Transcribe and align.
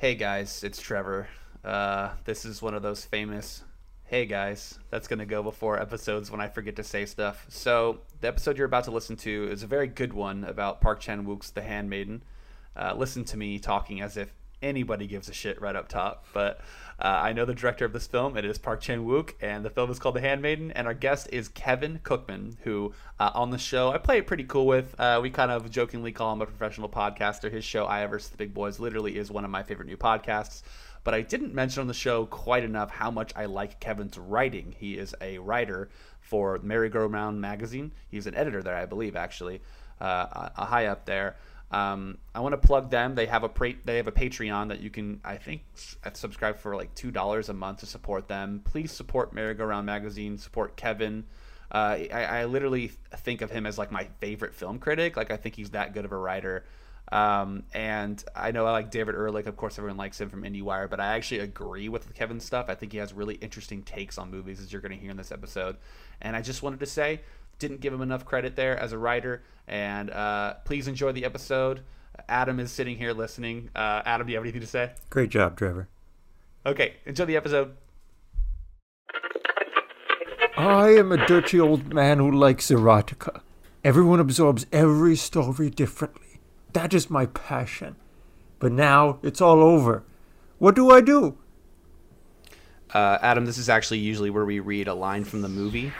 Hey 0.00 0.14
guys, 0.14 0.64
it's 0.64 0.80
Trevor. 0.80 1.28
Uh, 1.62 2.12
this 2.24 2.46
is 2.46 2.62
one 2.62 2.72
of 2.72 2.80
those 2.80 3.04
famous 3.04 3.64
hey 4.04 4.24
guys 4.24 4.78
that's 4.88 5.06
going 5.06 5.18
to 5.18 5.26
go 5.26 5.42
before 5.42 5.78
episodes 5.78 6.30
when 6.30 6.40
I 6.40 6.48
forget 6.48 6.76
to 6.76 6.82
say 6.82 7.04
stuff. 7.04 7.44
So, 7.50 7.98
the 8.22 8.28
episode 8.28 8.56
you're 8.56 8.64
about 8.64 8.84
to 8.84 8.92
listen 8.92 9.16
to 9.16 9.48
is 9.52 9.62
a 9.62 9.66
very 9.66 9.88
good 9.88 10.14
one 10.14 10.44
about 10.44 10.80
Park 10.80 11.00
Chan 11.00 11.26
Wook's 11.26 11.50
The 11.50 11.60
Handmaiden. 11.60 12.22
Uh, 12.74 12.94
listen 12.96 13.26
to 13.26 13.36
me 13.36 13.58
talking 13.58 14.00
as 14.00 14.16
if 14.16 14.32
anybody 14.62 15.06
gives 15.06 15.28
a 15.28 15.32
shit 15.32 15.60
right 15.60 15.76
up 15.76 15.88
top. 15.88 16.26
But 16.32 16.60
uh, 16.98 17.20
I 17.22 17.32
know 17.32 17.44
the 17.44 17.54
director 17.54 17.84
of 17.84 17.92
this 17.92 18.06
film. 18.06 18.36
It 18.36 18.44
is 18.44 18.58
Park 18.58 18.80
Chan 18.80 19.04
Wook, 19.06 19.32
and 19.40 19.64
the 19.64 19.70
film 19.70 19.90
is 19.90 19.98
called 19.98 20.16
The 20.16 20.20
Handmaiden. 20.20 20.70
And 20.72 20.86
our 20.86 20.94
guest 20.94 21.28
is 21.32 21.48
Kevin 21.48 22.00
Cookman, 22.02 22.56
who 22.62 22.92
uh, 23.18 23.30
on 23.34 23.50
the 23.50 23.58
show 23.58 23.90
I 23.90 23.98
play 23.98 24.18
it 24.18 24.26
pretty 24.26 24.44
cool 24.44 24.66
with. 24.66 24.94
Uh, 24.98 25.20
we 25.22 25.30
kind 25.30 25.50
of 25.50 25.70
jokingly 25.70 26.12
call 26.12 26.32
him 26.32 26.42
a 26.42 26.46
professional 26.46 26.88
podcaster. 26.88 27.50
His 27.50 27.64
show, 27.64 27.86
I 27.86 28.04
vs. 28.06 28.30
the 28.30 28.36
Big 28.36 28.52
Boys, 28.52 28.78
literally 28.78 29.16
is 29.16 29.30
one 29.30 29.44
of 29.44 29.50
my 29.50 29.62
favorite 29.62 29.88
new 29.88 29.96
podcasts. 29.96 30.62
But 31.02 31.14
I 31.14 31.22
didn't 31.22 31.54
mention 31.54 31.80
on 31.80 31.86
the 31.86 31.94
show 31.94 32.26
quite 32.26 32.62
enough 32.62 32.90
how 32.90 33.10
much 33.10 33.32
I 33.34 33.46
like 33.46 33.80
Kevin's 33.80 34.18
writing. 34.18 34.74
He 34.78 34.98
is 34.98 35.14
a 35.22 35.38
writer 35.38 35.88
for 36.20 36.58
Merry-Go-Round 36.62 37.40
magazine. 37.40 37.92
He's 38.10 38.26
an 38.26 38.34
editor 38.34 38.62
there, 38.62 38.76
I 38.76 38.84
believe, 38.84 39.16
actually, 39.16 39.62
uh, 39.98 40.50
a 40.56 40.66
high 40.66 40.86
up 40.86 41.06
there. 41.06 41.36
Um, 41.70 42.18
I 42.34 42.40
want 42.40 42.52
to 42.60 42.66
plug 42.66 42.90
them. 42.90 43.14
They 43.14 43.26
have 43.26 43.44
a 43.44 43.48
pra- 43.48 43.74
they 43.84 43.96
have 43.96 44.08
a 44.08 44.12
Patreon 44.12 44.68
that 44.68 44.80
you 44.80 44.90
can 44.90 45.20
I 45.24 45.36
think 45.36 45.62
subscribe 46.12 46.58
for 46.58 46.74
like 46.74 46.94
two 46.94 47.10
dollars 47.10 47.48
a 47.48 47.54
month 47.54 47.78
to 47.80 47.86
support 47.86 48.28
them. 48.28 48.62
Please 48.64 48.90
support 48.90 49.32
Merry-Go-Round 49.32 49.86
magazine. 49.86 50.36
Support 50.38 50.76
Kevin. 50.76 51.24
Uh, 51.72 51.98
I, 52.12 52.24
I, 52.24 52.44
literally 52.46 52.90
think 53.18 53.42
of 53.42 53.50
him 53.52 53.64
as 53.64 53.78
like 53.78 53.92
my 53.92 54.08
favorite 54.18 54.54
film 54.54 54.80
critic. 54.80 55.16
Like 55.16 55.30
I 55.30 55.36
think 55.36 55.54
he's 55.54 55.70
that 55.70 55.94
good 55.94 56.04
of 56.04 56.10
a 56.10 56.16
writer. 56.16 56.64
Um, 57.12 57.64
and 57.72 58.22
I 58.34 58.50
know 58.50 58.66
I 58.66 58.72
like 58.72 58.90
David 58.90 59.14
Ehrlich. 59.14 59.46
Of 59.46 59.56
course, 59.56 59.78
everyone 59.78 59.96
likes 59.96 60.20
him 60.20 60.30
from 60.30 60.42
IndieWire, 60.42 60.88
but 60.90 61.00
I 61.00 61.16
actually 61.16 61.40
agree 61.40 61.88
with 61.88 62.12
Kevin's 62.14 62.44
stuff. 62.44 62.66
I 62.68 62.74
think 62.74 62.92
he 62.92 62.98
has 62.98 63.12
really 63.12 63.34
interesting 63.36 63.82
takes 63.82 64.18
on 64.18 64.30
movies, 64.30 64.60
as 64.60 64.72
you're 64.72 64.82
going 64.82 64.96
to 64.96 64.98
hear 64.98 65.10
in 65.10 65.16
this 65.16 65.32
episode. 65.32 65.76
And 66.20 66.36
I 66.36 66.42
just 66.42 66.62
wanted 66.62 66.80
to 66.80 66.86
say, 66.86 67.20
didn't 67.60 67.80
give 67.80 67.92
him 67.92 68.00
enough 68.02 68.24
credit 68.24 68.56
there 68.56 68.76
as 68.76 68.92
a 68.92 68.98
writer. 68.98 69.44
And 69.68 70.10
uh, 70.10 70.54
please 70.64 70.88
enjoy 70.88 71.12
the 71.12 71.24
episode. 71.24 71.82
Adam 72.28 72.58
is 72.58 72.72
sitting 72.72 72.96
here 72.96 73.12
listening. 73.12 73.70
Uh, 73.76 74.02
Adam, 74.04 74.26
do 74.26 74.32
you 74.32 74.36
have 74.36 74.44
anything 74.44 74.60
to 74.60 74.66
say? 74.66 74.90
Great 75.10 75.30
job, 75.30 75.56
Trevor. 75.56 75.88
Okay, 76.66 76.96
enjoy 77.06 77.24
the 77.26 77.36
episode. 77.36 77.76
I 80.56 80.88
am 80.90 81.12
a 81.12 81.26
dirty 81.26 81.58
old 81.60 81.94
man 81.94 82.18
who 82.18 82.30
likes 82.30 82.68
erotica. 82.68 83.40
Everyone 83.82 84.20
absorbs 84.20 84.66
every 84.72 85.16
story 85.16 85.70
differently. 85.70 86.40
That 86.72 86.92
is 86.92 87.08
my 87.08 87.26
passion. 87.26 87.96
But 88.58 88.72
now 88.72 89.20
it's 89.22 89.40
all 89.40 89.62
over. 89.62 90.04
What 90.58 90.74
do 90.74 90.90
I 90.90 91.00
do? 91.00 91.38
Uh, 92.92 93.18
Adam, 93.22 93.46
this 93.46 93.56
is 93.56 93.70
actually 93.70 94.00
usually 94.00 94.28
where 94.28 94.44
we 94.44 94.60
read 94.60 94.88
a 94.88 94.94
line 94.94 95.24
from 95.24 95.40
the 95.40 95.48
movie. 95.48 95.92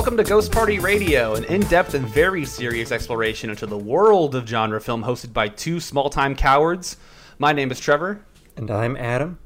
Welcome 0.00 0.16
to 0.16 0.24
Ghost 0.24 0.50
Party 0.50 0.78
Radio, 0.78 1.34
an 1.34 1.44
in 1.44 1.60
depth 1.60 1.92
and 1.92 2.06
very 2.06 2.46
serious 2.46 2.90
exploration 2.90 3.50
into 3.50 3.66
the 3.66 3.76
world 3.76 4.34
of 4.34 4.48
genre 4.48 4.80
film 4.80 5.04
hosted 5.04 5.34
by 5.34 5.48
two 5.48 5.78
small 5.78 6.08
time 6.08 6.34
cowards. 6.34 6.96
My 7.38 7.52
name 7.52 7.70
is 7.70 7.78
Trevor. 7.78 8.24
And 8.56 8.70
I'm 8.70 8.96
Adam. 8.96 9.38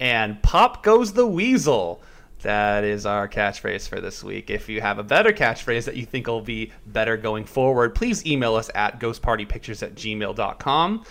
And 0.00 0.42
Pop 0.42 0.82
Goes 0.82 1.12
the 1.12 1.26
Weasel. 1.26 2.00
That 2.40 2.84
is 2.84 3.04
our 3.04 3.28
catchphrase 3.28 3.86
for 3.86 4.00
this 4.00 4.24
week. 4.24 4.48
If 4.48 4.70
you 4.70 4.80
have 4.80 4.98
a 4.98 5.02
better 5.02 5.30
catchphrase 5.30 5.84
that 5.84 5.96
you 5.96 6.06
think 6.06 6.26
will 6.26 6.40
be 6.40 6.72
better 6.86 7.18
going 7.18 7.44
forward, 7.44 7.94
please 7.94 8.24
email 8.24 8.54
us 8.54 8.70
at 8.74 8.98
ghostpartypictures 8.98 9.82
at 9.82 9.94
gmail.com. 9.94 11.04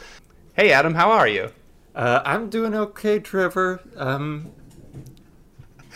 Hey, 0.54 0.72
Adam, 0.72 0.96
how 0.96 1.12
are 1.12 1.28
you? 1.28 1.52
Uh, 1.94 2.24
I'm 2.26 2.50
doing 2.50 2.74
okay, 2.74 3.20
Trevor. 3.20 3.80
Um, 3.96 4.54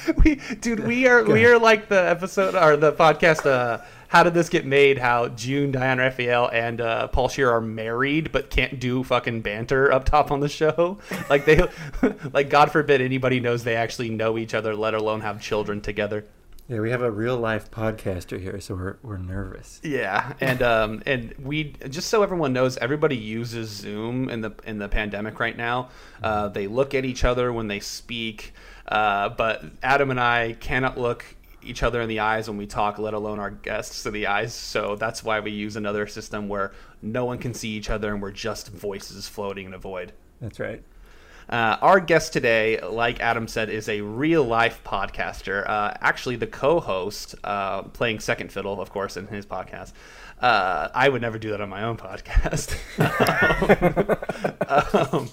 we 0.23 0.35
dude 0.59 0.81
we 0.81 1.07
are 1.07 1.23
we 1.23 1.45
are 1.45 1.59
like 1.59 1.89
the 1.89 2.09
episode 2.09 2.55
or 2.55 2.77
the 2.77 2.91
podcast 2.93 3.45
uh 3.45 3.83
how 4.07 4.23
did 4.23 4.33
this 4.33 4.49
get 4.49 4.65
made 4.65 4.97
how 4.97 5.27
june 5.29 5.71
diane 5.71 5.97
raphael 5.97 6.49
and 6.51 6.81
uh, 6.81 7.07
paul 7.07 7.29
scheer 7.29 7.49
are 7.51 7.61
married 7.61 8.31
but 8.31 8.49
can't 8.49 8.79
do 8.79 9.03
fucking 9.03 9.41
banter 9.41 9.91
up 9.91 10.05
top 10.05 10.31
on 10.31 10.39
the 10.39 10.49
show 10.49 10.97
like 11.29 11.45
they 11.45 11.61
like 12.33 12.49
god 12.49 12.71
forbid 12.71 13.01
anybody 13.01 13.39
knows 13.39 13.63
they 13.63 13.75
actually 13.75 14.09
know 14.09 14.37
each 14.37 14.53
other 14.53 14.75
let 14.75 14.93
alone 14.93 15.21
have 15.21 15.41
children 15.41 15.81
together 15.81 16.25
yeah, 16.71 16.79
we 16.79 16.91
have 16.91 17.01
a 17.01 17.11
real 17.11 17.35
life 17.35 17.69
podcaster 17.69 18.39
here, 18.39 18.61
so 18.61 18.75
we're, 18.75 18.95
we're 19.03 19.17
nervous. 19.17 19.81
Yeah, 19.83 20.35
and 20.39 20.61
um 20.61 21.03
and 21.05 21.33
we 21.37 21.73
just 21.89 22.07
so 22.07 22.23
everyone 22.23 22.53
knows, 22.53 22.77
everybody 22.77 23.17
uses 23.17 23.67
Zoom 23.67 24.29
in 24.29 24.39
the 24.39 24.53
in 24.65 24.77
the 24.77 24.87
pandemic 24.87 25.37
right 25.41 25.57
now. 25.57 25.89
Uh, 26.23 26.47
they 26.47 26.67
look 26.67 26.95
at 26.95 27.03
each 27.03 27.25
other 27.25 27.51
when 27.51 27.67
they 27.67 27.81
speak. 27.81 28.53
Uh, 28.91 29.29
but 29.29 29.63
Adam 29.81 30.11
and 30.11 30.19
I 30.19 30.53
cannot 30.59 30.97
look 30.97 31.23
each 31.63 31.81
other 31.81 32.01
in 32.01 32.09
the 32.09 32.19
eyes 32.19 32.49
when 32.49 32.57
we 32.57 32.67
talk, 32.67 32.99
let 32.99 33.13
alone 33.13 33.39
our 33.39 33.51
guests 33.51 34.05
in 34.05 34.13
the 34.13 34.27
eyes. 34.27 34.53
So 34.53 34.95
that's 34.95 35.23
why 35.23 35.39
we 35.39 35.51
use 35.51 35.75
another 35.75 36.07
system 36.07 36.49
where 36.49 36.73
no 37.01 37.25
one 37.25 37.37
can 37.37 37.53
see 37.53 37.69
each 37.69 37.89
other 37.89 38.13
and 38.13 38.21
we're 38.21 38.31
just 38.31 38.69
voices 38.69 39.27
floating 39.27 39.67
in 39.67 39.73
a 39.73 39.77
void. 39.77 40.11
That's 40.41 40.59
right. 40.59 40.83
Uh, 41.49 41.77
our 41.81 41.99
guest 41.99 42.33
today, 42.33 42.79
like 42.81 43.19
Adam 43.19 43.47
said, 43.47 43.69
is 43.69 43.89
a 43.89 44.01
real 44.01 44.43
life 44.43 44.81
podcaster. 44.85 45.67
Uh, 45.67 45.93
actually, 46.01 46.35
the 46.35 46.47
co 46.47 46.79
host, 46.79 47.35
uh, 47.43 47.83
playing 47.83 48.19
second 48.19 48.51
fiddle, 48.51 48.79
of 48.79 48.89
course, 48.89 49.17
in 49.17 49.27
his 49.27 49.45
podcast. 49.45 49.91
Uh, 50.39 50.89
I 50.93 51.09
would 51.09 51.21
never 51.21 51.37
do 51.37 51.51
that 51.51 51.61
on 51.61 51.69
my 51.69 51.83
own 51.83 51.97
podcast. 51.97 52.77
um, 55.13 55.29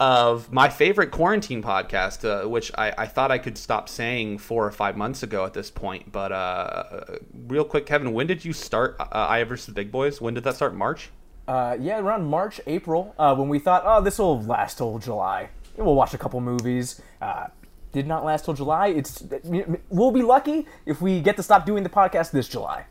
of 0.00 0.52
my 0.52 0.68
favorite 0.68 1.10
quarantine 1.10 1.62
podcast, 1.62 2.24
uh, 2.24 2.48
which 2.48 2.70
I, 2.76 2.92
I, 2.98 3.06
thought 3.06 3.30
I 3.30 3.38
could 3.38 3.56
stop 3.56 3.88
saying 3.88 4.38
four 4.38 4.66
or 4.66 4.70
five 4.70 4.96
months 4.96 5.22
ago 5.22 5.44
at 5.44 5.52
this 5.54 5.70
point. 5.70 6.10
But 6.12 6.32
uh, 6.32 7.18
real 7.46 7.64
quick, 7.64 7.86
Kevin, 7.86 8.12
when 8.12 8.26
did 8.26 8.44
you 8.44 8.52
start 8.52 8.96
uh, 8.98 9.06
I 9.12 9.44
versus 9.44 9.66
the 9.66 9.72
Big 9.72 9.90
Boys? 9.90 10.20
When 10.20 10.34
did 10.34 10.44
that 10.44 10.56
start? 10.56 10.74
March? 10.74 11.10
Uh, 11.46 11.76
yeah, 11.78 11.98
around 11.98 12.24
March, 12.24 12.60
April, 12.66 13.14
uh, 13.18 13.34
when 13.34 13.48
we 13.48 13.58
thought, 13.58 13.82
oh, 13.84 14.00
this 14.00 14.18
will 14.18 14.42
last 14.42 14.78
till 14.78 14.98
July. 14.98 15.50
We'll 15.76 15.94
watch 15.94 16.14
a 16.14 16.18
couple 16.18 16.40
movies. 16.40 17.02
Uh, 17.20 17.48
did 17.92 18.06
not 18.06 18.24
last 18.24 18.44
till 18.44 18.54
July. 18.54 18.88
It's 18.88 19.24
we'll 19.88 20.10
be 20.10 20.22
lucky 20.22 20.66
if 20.84 21.00
we 21.00 21.20
get 21.20 21.36
to 21.36 21.42
stop 21.42 21.64
doing 21.64 21.84
the 21.84 21.88
podcast 21.88 22.32
this 22.32 22.48
July. 22.48 22.84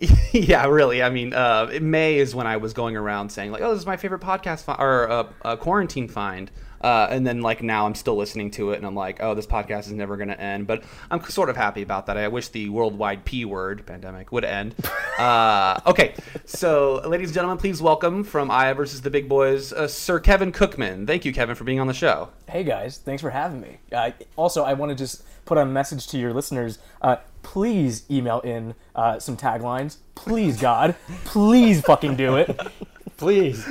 yeah, 0.32 0.66
really. 0.66 1.02
I 1.02 1.10
mean, 1.10 1.34
uh, 1.34 1.78
May 1.80 2.16
is 2.16 2.34
when 2.34 2.46
I 2.46 2.56
was 2.56 2.72
going 2.72 2.96
around 2.96 3.28
saying 3.28 3.52
like, 3.52 3.60
"Oh, 3.60 3.70
this 3.72 3.80
is 3.80 3.86
my 3.86 3.98
favorite 3.98 4.22
podcast 4.22 4.64
fi- 4.64 4.76
or 4.78 5.10
uh, 5.10 5.28
uh, 5.42 5.56
quarantine 5.56 6.08
find," 6.08 6.50
uh, 6.80 7.08
and 7.10 7.26
then 7.26 7.42
like 7.42 7.62
now 7.62 7.84
I'm 7.84 7.94
still 7.94 8.16
listening 8.16 8.50
to 8.52 8.70
it, 8.70 8.78
and 8.78 8.86
I'm 8.86 8.94
like, 8.94 9.22
"Oh, 9.22 9.34
this 9.34 9.46
podcast 9.46 9.80
is 9.80 9.92
never 9.92 10.16
going 10.16 10.30
to 10.30 10.40
end." 10.40 10.66
But 10.66 10.84
I'm 11.10 11.22
sort 11.24 11.50
of 11.50 11.56
happy 11.56 11.82
about 11.82 12.06
that. 12.06 12.16
I 12.16 12.28
wish 12.28 12.48
the 12.48 12.70
worldwide 12.70 13.26
P 13.26 13.44
word 13.44 13.84
pandemic 13.84 14.32
would 14.32 14.44
end. 14.44 14.74
Uh, 15.20 15.78
okay, 15.84 16.14
so 16.46 16.94
ladies 17.06 17.28
and 17.28 17.34
gentlemen, 17.34 17.58
please 17.58 17.82
welcome 17.82 18.24
from 18.24 18.50
I 18.50 18.72
versus 18.72 19.02
the 19.02 19.10
Big 19.10 19.28
Boys, 19.28 19.70
uh, 19.70 19.86
Sir 19.86 20.18
Kevin 20.18 20.50
Cookman. 20.50 21.06
Thank 21.06 21.26
you, 21.26 21.32
Kevin, 21.34 21.54
for 21.54 21.64
being 21.64 21.78
on 21.78 21.86
the 21.86 21.92
show. 21.92 22.30
Hey 22.48 22.64
guys, 22.64 22.96
thanks 22.96 23.20
for 23.20 23.28
having 23.28 23.60
me. 23.60 23.80
also, 24.36 24.64
I 24.64 24.72
want 24.72 24.88
to 24.88 24.96
just 24.96 25.22
put 25.44 25.58
a 25.58 25.66
message 25.66 26.06
to 26.06 26.18
your 26.18 26.32
listeners 26.32 26.78
please 27.42 28.04
email 28.10 28.40
in 28.40 28.74
uh, 28.94 29.18
some 29.18 29.36
taglines. 29.36 29.98
Please, 30.14 30.60
God, 30.60 30.94
please 31.24 31.80
fucking 31.80 32.16
do 32.16 32.36
it. 32.36 32.58
Please. 33.16 33.70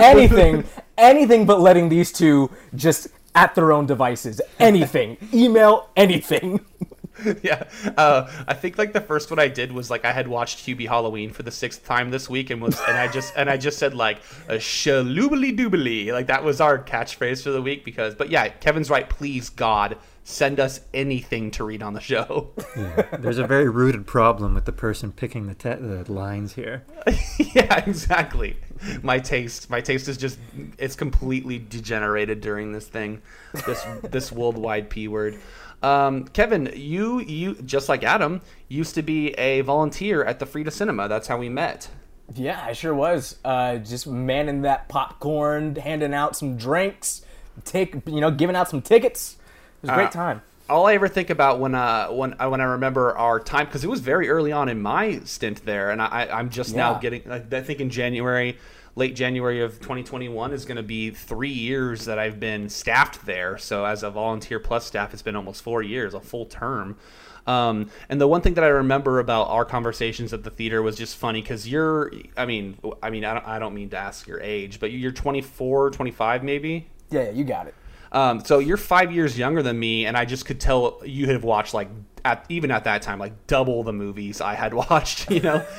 Anything, 0.00 0.64
anything 0.98 1.46
but 1.46 1.60
letting 1.60 1.88
these 1.88 2.12
two 2.12 2.50
just 2.74 3.08
at 3.34 3.54
their 3.54 3.72
own 3.72 3.86
devices. 3.86 4.40
Anything. 4.58 5.16
Email 5.32 5.90
anything. 5.96 6.64
yeah, 7.42 7.64
uh, 7.96 8.28
I 8.48 8.54
think 8.54 8.76
like 8.76 8.92
the 8.92 9.00
first 9.00 9.30
one 9.30 9.38
I 9.38 9.48
did 9.48 9.70
was 9.70 9.90
like 9.90 10.04
I 10.04 10.12
had 10.12 10.26
watched 10.26 10.66
Hubie 10.66 10.88
Halloween 10.88 11.30
for 11.30 11.42
the 11.44 11.50
sixth 11.50 11.84
time 11.84 12.10
this 12.10 12.28
week 12.28 12.50
and 12.50 12.60
was 12.60 12.80
and 12.88 12.96
I 12.96 13.06
just 13.06 13.32
and 13.36 13.48
I 13.48 13.56
just 13.56 13.78
said 13.78 13.94
like 13.94 14.18
a 14.48 14.54
shaloobly 14.54 15.56
doobly 15.56 16.12
like 16.12 16.26
that 16.26 16.42
was 16.42 16.60
our 16.60 16.78
catchphrase 16.78 17.42
for 17.42 17.50
the 17.50 17.62
week 17.62 17.84
because 17.84 18.14
but 18.14 18.30
yeah 18.30 18.48
Kevin's 18.48 18.90
right 18.90 19.08
please 19.08 19.48
God 19.48 19.96
send 20.24 20.58
us 20.58 20.80
anything 20.94 21.50
to 21.52 21.62
read 21.62 21.82
on 21.82 21.92
the 21.92 22.00
show. 22.00 22.50
yeah, 22.76 23.02
there's 23.18 23.38
a 23.38 23.46
very 23.46 23.68
rooted 23.68 24.06
problem 24.06 24.54
with 24.54 24.64
the 24.64 24.72
person 24.72 25.12
picking 25.12 25.46
the, 25.46 25.54
te- 25.54 25.74
the 25.74 26.10
lines 26.10 26.54
here. 26.54 26.82
yeah, 27.38 27.84
exactly. 27.86 28.56
My 29.02 29.18
taste, 29.18 29.68
my 29.68 29.82
taste 29.82 30.08
is 30.08 30.16
just 30.16 30.38
it's 30.78 30.96
completely 30.96 31.58
degenerated 31.58 32.40
during 32.40 32.72
this 32.72 32.88
thing, 32.88 33.22
this 33.66 33.84
this 34.02 34.32
worldwide 34.32 34.90
p 34.90 35.06
word. 35.08 35.38
Um, 35.82 36.24
Kevin, 36.28 36.72
you 36.74 37.20
you 37.20 37.54
just 37.56 37.90
like 37.90 38.02
Adam 38.02 38.40
used 38.68 38.94
to 38.94 39.02
be 39.02 39.32
a 39.34 39.60
volunteer 39.60 40.24
at 40.24 40.38
the 40.38 40.46
Frida 40.46 40.70
Cinema. 40.70 41.06
That's 41.08 41.28
how 41.28 41.36
we 41.36 41.50
met. 41.50 41.90
Yeah, 42.34 42.62
I 42.64 42.72
sure 42.72 42.94
was. 42.94 43.36
Uh, 43.44 43.76
just 43.76 44.06
manning 44.06 44.62
that 44.62 44.88
popcorn, 44.88 45.76
handing 45.76 46.14
out 46.14 46.34
some 46.34 46.56
drinks, 46.56 47.26
take 47.64 47.94
you 48.06 48.22
know, 48.22 48.30
giving 48.30 48.56
out 48.56 48.70
some 48.70 48.80
tickets. 48.80 49.36
It 49.84 49.90
was 49.90 49.90
a 49.90 49.94
great 49.96 50.08
Uh, 50.08 50.10
time. 50.12 50.42
all 50.70 50.86
I 50.86 50.94
ever 50.94 51.08
think 51.08 51.28
about 51.28 51.60
when 51.60 51.74
uh 51.74 52.08
when 52.08 52.34
uh, 52.40 52.48
when 52.48 52.60
I 52.60 52.64
remember 52.64 53.16
our 53.18 53.38
time 53.38 53.66
because 53.66 53.84
it 53.84 53.90
was 53.90 54.00
very 54.00 54.30
early 54.30 54.50
on 54.50 54.68
in 54.70 54.80
my 54.80 55.20
stint 55.24 55.64
there, 55.66 55.90
and 55.90 56.00
I 56.00 56.28
I'm 56.32 56.48
just 56.48 56.74
now 56.74 56.94
getting 56.94 57.30
I 57.30 57.36
I 57.36 57.60
think 57.60 57.80
in 57.80 57.90
January, 57.90 58.56
late 58.96 59.14
January 59.14 59.60
of 59.60 59.74
2021 59.80 60.52
is 60.52 60.64
going 60.64 60.76
to 60.78 60.82
be 60.82 61.10
three 61.10 61.50
years 61.52 62.06
that 62.06 62.18
I've 62.18 62.40
been 62.40 62.70
staffed 62.70 63.26
there. 63.26 63.58
So 63.58 63.84
as 63.84 64.02
a 64.02 64.10
volunteer 64.10 64.58
plus 64.58 64.86
staff, 64.86 65.12
it's 65.12 65.20
been 65.22 65.36
almost 65.36 65.62
four 65.62 65.82
years, 65.82 66.14
a 66.14 66.20
full 66.20 66.46
term. 66.46 66.96
Um, 67.46 67.90
and 68.08 68.18
the 68.18 68.26
one 68.26 68.40
thing 68.40 68.54
that 68.54 68.64
I 68.64 68.68
remember 68.68 69.18
about 69.18 69.48
our 69.50 69.66
conversations 69.66 70.32
at 70.32 70.44
the 70.44 70.50
theater 70.50 70.80
was 70.80 70.96
just 70.96 71.18
funny 71.18 71.42
because 71.42 71.68
you're, 71.68 72.10
I 72.38 72.46
mean, 72.46 72.78
I 73.02 73.10
mean, 73.10 73.22
I 73.26 73.34
don't, 73.34 73.46
I 73.46 73.58
don't 73.58 73.74
mean 73.74 73.90
to 73.90 73.98
ask 73.98 74.26
your 74.26 74.40
age, 74.40 74.80
but 74.80 74.92
you're 74.92 75.12
24, 75.12 75.90
25 75.90 76.42
maybe. 76.42 76.86
Yeah, 77.10 77.24
yeah, 77.24 77.30
you 77.32 77.44
got 77.44 77.66
it. 77.66 77.74
Um, 78.14 78.44
so 78.44 78.60
you're 78.60 78.76
five 78.76 79.12
years 79.12 79.36
younger 79.36 79.62
than 79.62 79.78
me, 79.78 80.06
and 80.06 80.16
I 80.16 80.24
just 80.24 80.46
could 80.46 80.60
tell 80.60 81.02
you 81.04 81.26
had 81.26 81.42
watched 81.42 81.74
like 81.74 81.88
at 82.24 82.46
even 82.48 82.70
at 82.70 82.84
that 82.84 83.02
time 83.02 83.18
like 83.18 83.46
double 83.46 83.82
the 83.82 83.92
movies 83.92 84.40
I 84.40 84.54
had 84.54 84.72
watched, 84.90 85.30
you 85.30 85.40
know. 85.40 85.56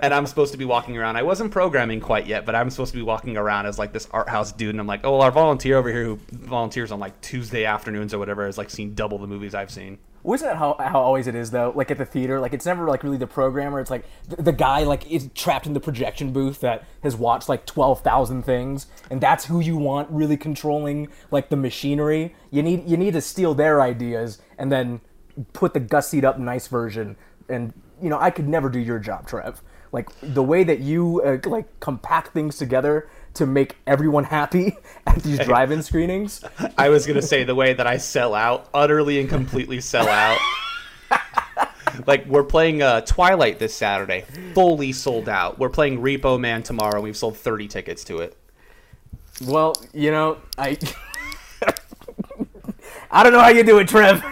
and 0.00 0.12
I'm 0.12 0.26
supposed 0.26 0.52
to 0.52 0.58
be 0.58 0.64
walking 0.64 0.96
around. 0.96 1.16
I 1.16 1.22
wasn't 1.22 1.52
programming 1.52 2.00
quite 2.00 2.26
yet, 2.26 2.46
but 2.46 2.54
I'm 2.54 2.70
supposed 2.70 2.92
to 2.92 2.98
be 2.98 3.02
walking 3.02 3.36
around 3.36 3.66
as 3.66 3.78
like 3.78 3.92
this 3.92 4.08
art 4.10 4.28
house 4.28 4.52
dude, 4.52 4.70
and 4.70 4.80
I'm 4.80 4.86
like, 4.86 5.02
oh, 5.04 5.12
well, 5.12 5.22
our 5.22 5.30
volunteer 5.30 5.76
over 5.76 5.90
here 5.90 6.04
who 6.04 6.18
volunteers 6.32 6.90
on 6.90 6.98
like 6.98 7.20
Tuesday 7.20 7.66
afternoons 7.66 8.14
or 8.14 8.18
whatever 8.18 8.46
has 8.46 8.56
like 8.56 8.70
seen 8.70 8.94
double 8.94 9.18
the 9.18 9.26
movies 9.26 9.54
I've 9.54 9.70
seen. 9.70 9.98
Wasn't 10.26 10.50
that 10.50 10.56
how, 10.56 10.74
how 10.80 11.00
always 11.00 11.28
it 11.28 11.36
is 11.36 11.52
though? 11.52 11.72
Like 11.76 11.92
at 11.92 11.98
the 11.98 12.04
theater, 12.04 12.40
like 12.40 12.52
it's 12.52 12.66
never 12.66 12.88
like 12.88 13.04
really 13.04 13.16
the 13.16 13.28
programmer. 13.28 13.78
It's 13.78 13.92
like 13.92 14.04
the, 14.28 14.42
the 14.42 14.52
guy 14.52 14.82
like 14.82 15.08
is 15.08 15.30
trapped 15.36 15.66
in 15.66 15.72
the 15.72 15.78
projection 15.78 16.32
booth 16.32 16.58
that 16.62 16.84
has 17.04 17.14
watched 17.14 17.48
like 17.48 17.64
twelve 17.64 18.00
thousand 18.00 18.42
things, 18.42 18.88
and 19.08 19.20
that's 19.20 19.44
who 19.44 19.60
you 19.60 19.76
want 19.76 20.10
really 20.10 20.36
controlling 20.36 21.06
like 21.30 21.48
the 21.48 21.56
machinery. 21.56 22.34
You 22.50 22.64
need 22.64 22.88
you 22.88 22.96
need 22.96 23.12
to 23.12 23.20
steal 23.20 23.54
their 23.54 23.80
ideas 23.80 24.42
and 24.58 24.72
then 24.72 25.00
put 25.52 25.74
the 25.74 25.80
gussied 25.80 26.24
up 26.24 26.40
nice 26.40 26.66
version. 26.66 27.16
And 27.48 27.72
you 28.02 28.10
know 28.10 28.18
I 28.18 28.30
could 28.30 28.48
never 28.48 28.68
do 28.68 28.80
your 28.80 28.98
job, 28.98 29.28
Trev. 29.28 29.62
Like 29.92 30.08
the 30.20 30.42
way 30.42 30.64
that 30.64 30.80
you 30.80 31.22
uh, 31.22 31.48
like 31.48 31.78
compact 31.78 32.32
things 32.32 32.58
together 32.58 33.08
to 33.36 33.46
make 33.46 33.76
everyone 33.86 34.24
happy 34.24 34.76
at 35.06 35.22
these 35.22 35.38
drive-in 35.38 35.82
screenings. 35.82 36.44
I 36.78 36.88
was 36.88 37.06
gonna 37.06 37.22
say 37.22 37.44
the 37.44 37.54
way 37.54 37.72
that 37.72 37.86
I 37.86 37.96
sell 37.98 38.34
out, 38.34 38.68
utterly 38.74 39.20
and 39.20 39.28
completely 39.28 39.80
sell 39.80 40.08
out. 40.08 40.38
like 42.06 42.26
we're 42.26 42.44
playing 42.44 42.82
uh, 42.82 43.02
Twilight 43.02 43.58
this 43.58 43.74
Saturday, 43.74 44.24
fully 44.54 44.92
sold 44.92 45.28
out. 45.28 45.58
We're 45.58 45.70
playing 45.70 46.00
Repo 46.00 46.38
Man 46.38 46.62
tomorrow. 46.62 47.00
We've 47.00 47.16
sold 47.16 47.36
30 47.36 47.68
tickets 47.68 48.04
to 48.04 48.18
it. 48.18 48.36
Well, 49.44 49.74
you 49.92 50.10
know, 50.10 50.38
I 50.56 50.78
I 53.10 53.22
don't 53.22 53.32
know 53.32 53.40
how 53.40 53.48
you 53.48 53.62
do 53.62 53.78
it, 53.78 53.88
Trev. 53.88 54.22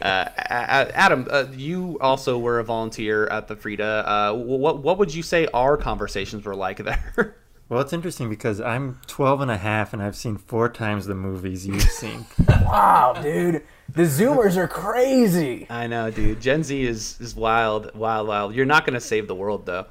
A- 0.00 0.92
Adam, 0.94 1.26
uh, 1.30 1.46
you 1.52 1.98
also 2.00 2.38
were 2.38 2.58
a 2.58 2.64
volunteer 2.64 3.26
at 3.26 3.48
the 3.48 3.56
Frida. 3.56 3.84
Uh, 3.84 4.34
what 4.34 4.82
what 4.82 4.98
would 4.98 5.14
you 5.14 5.22
say 5.22 5.46
our 5.54 5.76
conversations 5.76 6.44
were 6.44 6.56
like 6.56 6.78
there? 6.78 7.36
Well, 7.70 7.80
it's 7.80 7.92
interesting 7.92 8.28
because 8.28 8.60
I'm 8.60 8.98
12 9.06 9.42
and 9.42 9.50
a 9.50 9.56
half 9.56 9.92
and 9.92 10.02
I've 10.02 10.16
seen 10.16 10.36
four 10.36 10.68
times 10.68 11.06
the 11.06 11.14
movies 11.14 11.68
you've 11.68 11.82
seen. 11.90 12.26
wow, 12.48 13.14
dude. 13.22 13.62
The 13.88 14.02
Zoomers 14.02 14.56
are 14.56 14.66
crazy. 14.66 15.68
I 15.70 15.86
know, 15.86 16.10
dude. 16.10 16.40
Gen 16.40 16.64
Z 16.64 16.82
is 16.82 17.16
is 17.20 17.36
wild, 17.36 17.94
wild, 17.94 18.26
wild. 18.26 18.56
You're 18.56 18.66
not 18.66 18.84
gonna 18.84 19.00
save 19.00 19.28
the 19.28 19.36
world 19.36 19.66
though. 19.66 19.86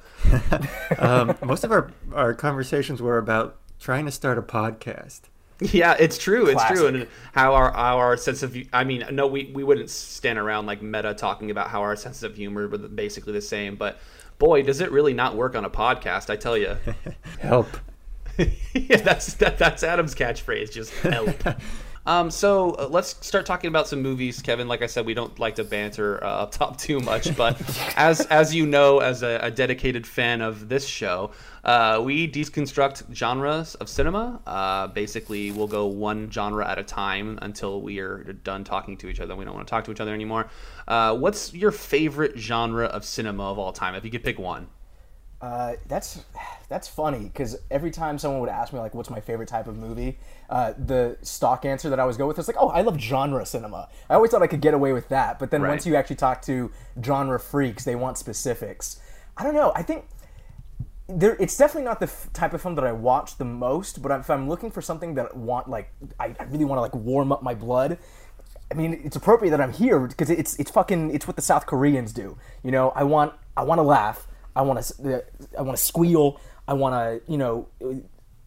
um, 0.98 1.34
most 1.42 1.64
of 1.64 1.72
our, 1.72 1.90
our 2.12 2.34
conversations 2.34 3.00
were 3.00 3.16
about 3.16 3.56
trying 3.78 4.04
to 4.04 4.10
start 4.10 4.36
a 4.36 4.42
podcast. 4.42 5.22
Yeah, 5.60 5.96
it's 5.98 6.18
true. 6.18 6.48
It's 6.48 6.64
true, 6.64 6.86
and 6.86 7.06
how 7.32 7.54
our 7.54 7.70
our 7.70 8.16
sense 8.18 8.42
of 8.42 8.56
I 8.74 8.84
mean, 8.84 9.04
no, 9.10 9.26
we 9.26 9.52
we 9.54 9.64
wouldn't 9.64 9.88
stand 9.88 10.38
around 10.38 10.66
like 10.66 10.82
meta 10.82 11.14
talking 11.14 11.50
about 11.50 11.68
how 11.68 11.80
our 11.80 11.96
sense 11.96 12.22
of 12.22 12.36
humor 12.36 12.68
were 12.68 12.78
basically 12.78 13.32
the 13.32 13.42
same. 13.42 13.76
But 13.76 13.98
boy, 14.40 14.62
does 14.62 14.80
it 14.80 14.90
really 14.90 15.14
not 15.14 15.36
work 15.36 15.54
on 15.54 15.64
a 15.64 15.70
podcast? 15.70 16.28
I 16.30 16.34
tell 16.34 16.58
you. 16.58 16.76
Help. 17.38 17.68
yeah, 18.74 18.96
that's 18.96 19.34
that, 19.34 19.58
that's 19.58 19.84
Adam's 19.84 20.14
catchphrase. 20.14 20.72
Just 20.72 20.92
help. 20.94 21.36
um, 22.10 22.28
so 22.28 22.72
uh, 22.72 22.88
let's 22.90 23.24
start 23.24 23.46
talking 23.46 23.68
about 23.68 23.86
some 23.86 24.02
movies, 24.02 24.42
Kevin. 24.42 24.66
Like 24.66 24.82
I 24.82 24.86
said, 24.86 25.06
we 25.06 25.14
don't 25.14 25.38
like 25.38 25.54
to 25.54 25.64
banter 25.64 26.22
uh, 26.24 26.42
up 26.42 26.50
top 26.50 26.76
too 26.76 26.98
much, 26.98 27.36
but 27.36 27.56
as 27.96 28.22
as 28.26 28.52
you 28.52 28.66
know, 28.66 28.98
as 28.98 29.22
a, 29.22 29.38
a 29.40 29.50
dedicated 29.52 30.04
fan 30.04 30.40
of 30.40 30.68
this 30.68 30.84
show, 30.84 31.30
uh, 31.62 32.00
we 32.04 32.28
deconstruct 32.28 33.14
genres 33.14 33.76
of 33.76 33.88
cinema. 33.88 34.40
Uh, 34.44 34.88
basically, 34.88 35.52
we'll 35.52 35.68
go 35.68 35.86
one 35.86 36.28
genre 36.32 36.68
at 36.68 36.80
a 36.80 36.82
time 36.82 37.38
until 37.42 37.80
we 37.80 38.00
are 38.00 38.24
done 38.32 38.64
talking 38.64 38.96
to 38.96 39.08
each 39.08 39.20
other. 39.20 39.36
We 39.36 39.44
don't 39.44 39.54
want 39.54 39.68
to 39.68 39.70
talk 39.70 39.84
to 39.84 39.92
each 39.92 40.00
other 40.00 40.12
anymore. 40.12 40.48
Uh, 40.88 41.16
what's 41.16 41.54
your 41.54 41.70
favorite 41.70 42.36
genre 42.36 42.86
of 42.86 43.04
cinema 43.04 43.52
of 43.52 43.58
all 43.60 43.72
time? 43.72 43.94
If 43.94 44.04
you 44.04 44.10
could 44.10 44.24
pick 44.24 44.40
one. 44.40 44.66
Uh, 45.40 45.72
that's 45.88 46.22
that's 46.68 46.86
funny 46.86 47.20
because 47.20 47.56
every 47.70 47.90
time 47.90 48.18
someone 48.18 48.40
would 48.40 48.50
ask 48.50 48.72
me 48.74 48.78
like, 48.78 48.94
"What's 48.94 49.08
my 49.08 49.20
favorite 49.20 49.48
type 49.48 49.66
of 49.66 49.76
movie?" 49.78 50.18
Uh, 50.50 50.74
the 50.76 51.16
stock 51.22 51.64
answer 51.64 51.88
that 51.88 51.98
I 51.98 52.02
always 52.02 52.18
go 52.18 52.26
with 52.26 52.36
was 52.36 52.46
like, 52.46 52.58
"Oh, 52.60 52.68
I 52.68 52.82
love 52.82 52.98
genre 52.98 53.46
cinema." 53.46 53.88
I 54.10 54.14
always 54.16 54.30
thought 54.30 54.42
I 54.42 54.46
could 54.46 54.60
get 54.60 54.74
away 54.74 54.92
with 54.92 55.08
that, 55.08 55.38
but 55.38 55.50
then 55.50 55.62
Right. 55.62 55.70
once 55.70 55.86
you 55.86 55.96
actually 55.96 56.16
talk 56.16 56.42
to 56.42 56.70
genre 57.02 57.40
freaks, 57.40 57.84
they 57.84 57.94
want 57.96 58.18
specifics. 58.18 59.00
I 59.36 59.42
don't 59.44 59.54
know. 59.54 59.72
I 59.74 59.82
think 59.82 60.04
there 61.06 61.36
it's 61.40 61.56
definitely 61.56 61.84
not 61.84 62.00
the 62.00 62.06
f- 62.06 62.28
type 62.34 62.52
of 62.52 62.60
film 62.62 62.74
that 62.76 62.84
I 62.84 62.92
watch 62.92 63.36
the 63.38 63.44
most, 63.44 64.02
but 64.02 64.12
if 64.12 64.28
I'm 64.30 64.48
looking 64.48 64.70
for 64.70 64.82
something 64.82 65.14
that 65.14 65.30
I 65.34 65.36
want 65.36 65.68
like 65.70 65.90
I, 66.20 66.34
I 66.38 66.44
really 66.44 66.66
want 66.66 66.76
to 66.76 66.82
like 66.82 66.94
warm 66.94 67.32
up 67.32 67.42
my 67.42 67.54
blood. 67.54 67.98
I 68.70 68.74
mean, 68.74 69.00
it's 69.04 69.16
appropriate 69.16 69.50
that 69.50 69.60
I'm 69.60 69.72
here 69.72 69.98
because 70.00 70.30
it's 70.30 70.54
it's 70.60 70.70
fucking 70.70 71.12
it's 71.14 71.26
what 71.26 71.36
the 71.36 71.42
South 71.42 71.66
Koreans 71.66 72.12
do. 72.12 72.36
You 72.62 72.70
know, 72.70 72.90
I 72.90 73.04
want 73.04 73.32
I 73.56 73.64
want 73.64 73.78
to 73.78 73.82
laugh. 73.82 74.26
I 74.54 74.62
want 74.62 74.82
to 74.82 75.24
I 75.58 75.62
want 75.62 75.76
to 75.76 75.84
squeal. 75.84 76.40
I 76.66 76.74
want 76.74 76.94
to 76.94 77.30
you 77.30 77.38
know 77.38 77.68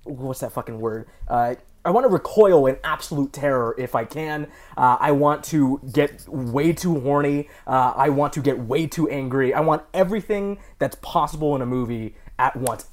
what's 0.04 0.42
that 0.42 0.52
fucking 0.52 0.80
word? 0.80 1.08
Uh, 1.28 1.56
I 1.86 1.92
want 1.92 2.06
to 2.06 2.10
recoil 2.10 2.66
in 2.68 2.78
absolute 2.84 3.34
terror 3.34 3.76
if 3.78 3.94
I 3.94 4.06
can. 4.06 4.48
Uh, 4.78 4.98
I 5.00 5.12
want 5.12 5.44
to 5.46 5.82
get 5.92 6.28
way 6.30 6.72
too 6.72 7.00
horny. 7.02 7.50
Uh, 7.68 7.94
I 7.96 8.10
want 8.10 8.34
to 8.34 8.42
get 8.42 8.58
way 8.60 8.88
too 8.88 9.10
angry. 9.10 9.54
I 9.54 9.60
want 9.60 9.84
everything 9.94 10.60
that's 10.80 10.96
possible 11.02 11.56
in 11.56 11.62
a 11.62 11.66
movie 11.66 12.16
at 12.40 12.56
once. 12.56 12.88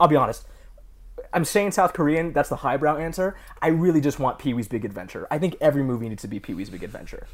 I'll 0.00 0.08
be 0.08 0.16
honest. 0.16 0.46
I'm 1.32 1.44
saying 1.44 1.70
South 1.72 1.92
Korean. 1.92 2.32
That's 2.32 2.48
the 2.48 2.56
highbrow 2.56 2.98
answer. 2.98 3.36
I 3.62 3.68
really 3.68 4.00
just 4.00 4.18
want 4.18 4.38
Pee 4.38 4.54
Wee's 4.54 4.68
Big 4.68 4.84
Adventure. 4.84 5.26
I 5.30 5.38
think 5.38 5.56
every 5.60 5.82
movie 5.82 6.08
needs 6.08 6.22
to 6.22 6.28
be 6.28 6.40
Pee 6.40 6.54
Wee's 6.54 6.68
Big 6.68 6.82
Adventure. 6.82 7.28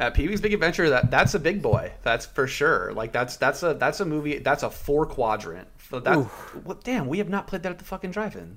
Uh, 0.00 0.10
Pee 0.10 0.26
Wee's 0.26 0.40
Big 0.40 0.54
Adventure. 0.54 0.88
That 0.88 1.10
that's 1.10 1.34
a 1.34 1.38
big 1.38 1.60
boy. 1.60 1.92
That's 2.02 2.24
for 2.24 2.46
sure. 2.46 2.92
Like 2.94 3.12
that's 3.12 3.36
that's 3.36 3.62
a 3.62 3.74
that's 3.74 4.00
a 4.00 4.06
movie. 4.06 4.38
That's 4.38 4.62
a 4.62 4.70
four 4.70 5.04
quadrant. 5.04 5.68
So 5.90 6.00
that. 6.00 6.14
What? 6.64 6.82
Damn, 6.82 7.06
we 7.06 7.18
have 7.18 7.28
not 7.28 7.46
played 7.46 7.62
that 7.64 7.72
at 7.72 7.78
the 7.78 7.84
fucking 7.84 8.10
drive-in. 8.10 8.56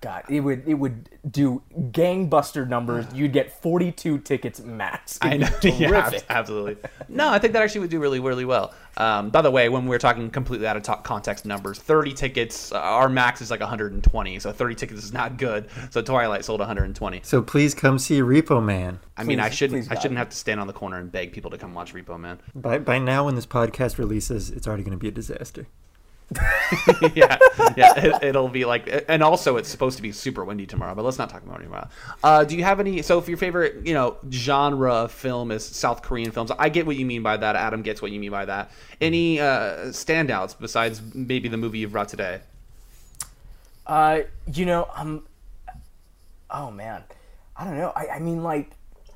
God, 0.00 0.24
it 0.28 0.40
would 0.40 0.62
it 0.68 0.74
would 0.74 1.08
do 1.28 1.60
gangbuster 1.76 2.68
numbers. 2.68 3.04
You'd 3.14 3.32
get 3.32 3.60
42 3.60 4.18
tickets 4.18 4.60
max. 4.60 5.18
I 5.20 5.38
know. 5.38 5.48
yeah, 5.62 6.10
absolutely. 6.28 6.76
No, 7.08 7.28
I 7.30 7.40
think 7.40 7.52
that 7.54 7.62
actually 7.62 7.80
would 7.80 7.90
do 7.90 7.98
really, 7.98 8.20
really 8.20 8.44
well. 8.44 8.74
Um, 8.96 9.30
by 9.30 9.42
the 9.42 9.50
way, 9.50 9.68
when 9.68 9.86
we're 9.86 9.98
talking 9.98 10.30
completely 10.30 10.66
out 10.66 10.76
of 10.76 10.82
to- 10.84 11.00
context 11.02 11.44
numbers, 11.46 11.78
30 11.78 12.14
tickets, 12.14 12.72
uh, 12.72 12.78
our 12.78 13.08
max 13.08 13.40
is 13.40 13.50
like 13.50 13.60
120. 13.60 14.38
So 14.40 14.52
30 14.52 14.74
tickets 14.74 15.04
is 15.04 15.12
not 15.12 15.36
good. 15.36 15.68
So 15.90 16.02
Twilight 16.02 16.44
sold 16.44 16.60
120. 16.60 17.20
So 17.22 17.42
please 17.42 17.74
come 17.74 17.98
see 17.98 18.20
Repo 18.20 18.62
Man. 18.64 19.00
I 19.16 19.24
mean, 19.24 19.40
I 19.40 19.50
shouldn't, 19.50 19.90
I 19.90 19.94
shouldn't 19.96 20.18
have 20.18 20.30
to 20.30 20.36
stand 20.36 20.60
on 20.60 20.66
the 20.66 20.72
corner 20.72 20.98
and 20.98 21.10
beg 21.10 21.32
people 21.32 21.50
to 21.50 21.58
come 21.58 21.74
watch 21.74 21.94
Repo 21.94 22.18
Man. 22.18 22.40
By, 22.54 22.78
by 22.78 22.98
now, 22.98 23.26
when 23.26 23.34
this 23.34 23.46
podcast 23.46 23.98
releases, 23.98 24.50
it's 24.50 24.66
already 24.66 24.82
going 24.84 24.92
to 24.92 24.98
be 24.98 25.08
a 25.08 25.12
disaster. 25.12 25.66
yeah, 27.14 27.38
yeah. 27.76 27.98
It, 27.98 28.22
it'll 28.22 28.48
be 28.48 28.66
like, 28.66 29.04
and 29.08 29.22
also 29.22 29.56
it's 29.56 29.68
supposed 29.68 29.96
to 29.96 30.02
be 30.02 30.12
super 30.12 30.44
windy 30.44 30.66
tomorrow. 30.66 30.94
But 30.94 31.04
let's 31.04 31.18
not 31.18 31.30
talk 31.30 31.42
about 31.42 31.60
it 31.60 31.64
tomorrow. 31.64 31.88
Uh, 32.22 32.44
do 32.44 32.56
you 32.56 32.64
have 32.64 32.80
any? 32.80 33.00
So, 33.00 33.18
if 33.18 33.28
your 33.28 33.38
favorite, 33.38 33.86
you 33.86 33.94
know, 33.94 34.16
genre 34.30 34.92
of 34.92 35.12
film 35.12 35.50
is 35.50 35.64
South 35.64 36.02
Korean 36.02 36.30
films, 36.30 36.50
I 36.58 36.68
get 36.68 36.86
what 36.86 36.96
you 36.96 37.06
mean 37.06 37.22
by 37.22 37.38
that. 37.38 37.56
Adam 37.56 37.80
gets 37.80 38.02
what 38.02 38.10
you 38.10 38.20
mean 38.20 38.30
by 38.30 38.44
that. 38.44 38.70
Any 39.00 39.40
uh, 39.40 39.86
standouts 39.86 40.54
besides 40.58 41.00
maybe 41.14 41.48
the 41.48 41.56
movie 41.56 41.78
you've 41.78 41.92
brought 41.92 42.08
today? 42.08 42.40
Uh, 43.86 44.20
you 44.52 44.66
know, 44.66 44.86
um, 44.94 45.26
oh 46.50 46.70
man, 46.70 47.04
I 47.56 47.64
don't 47.64 47.78
know. 47.78 47.92
I, 47.96 48.08
I 48.16 48.18
mean, 48.18 48.42
like 48.42 48.70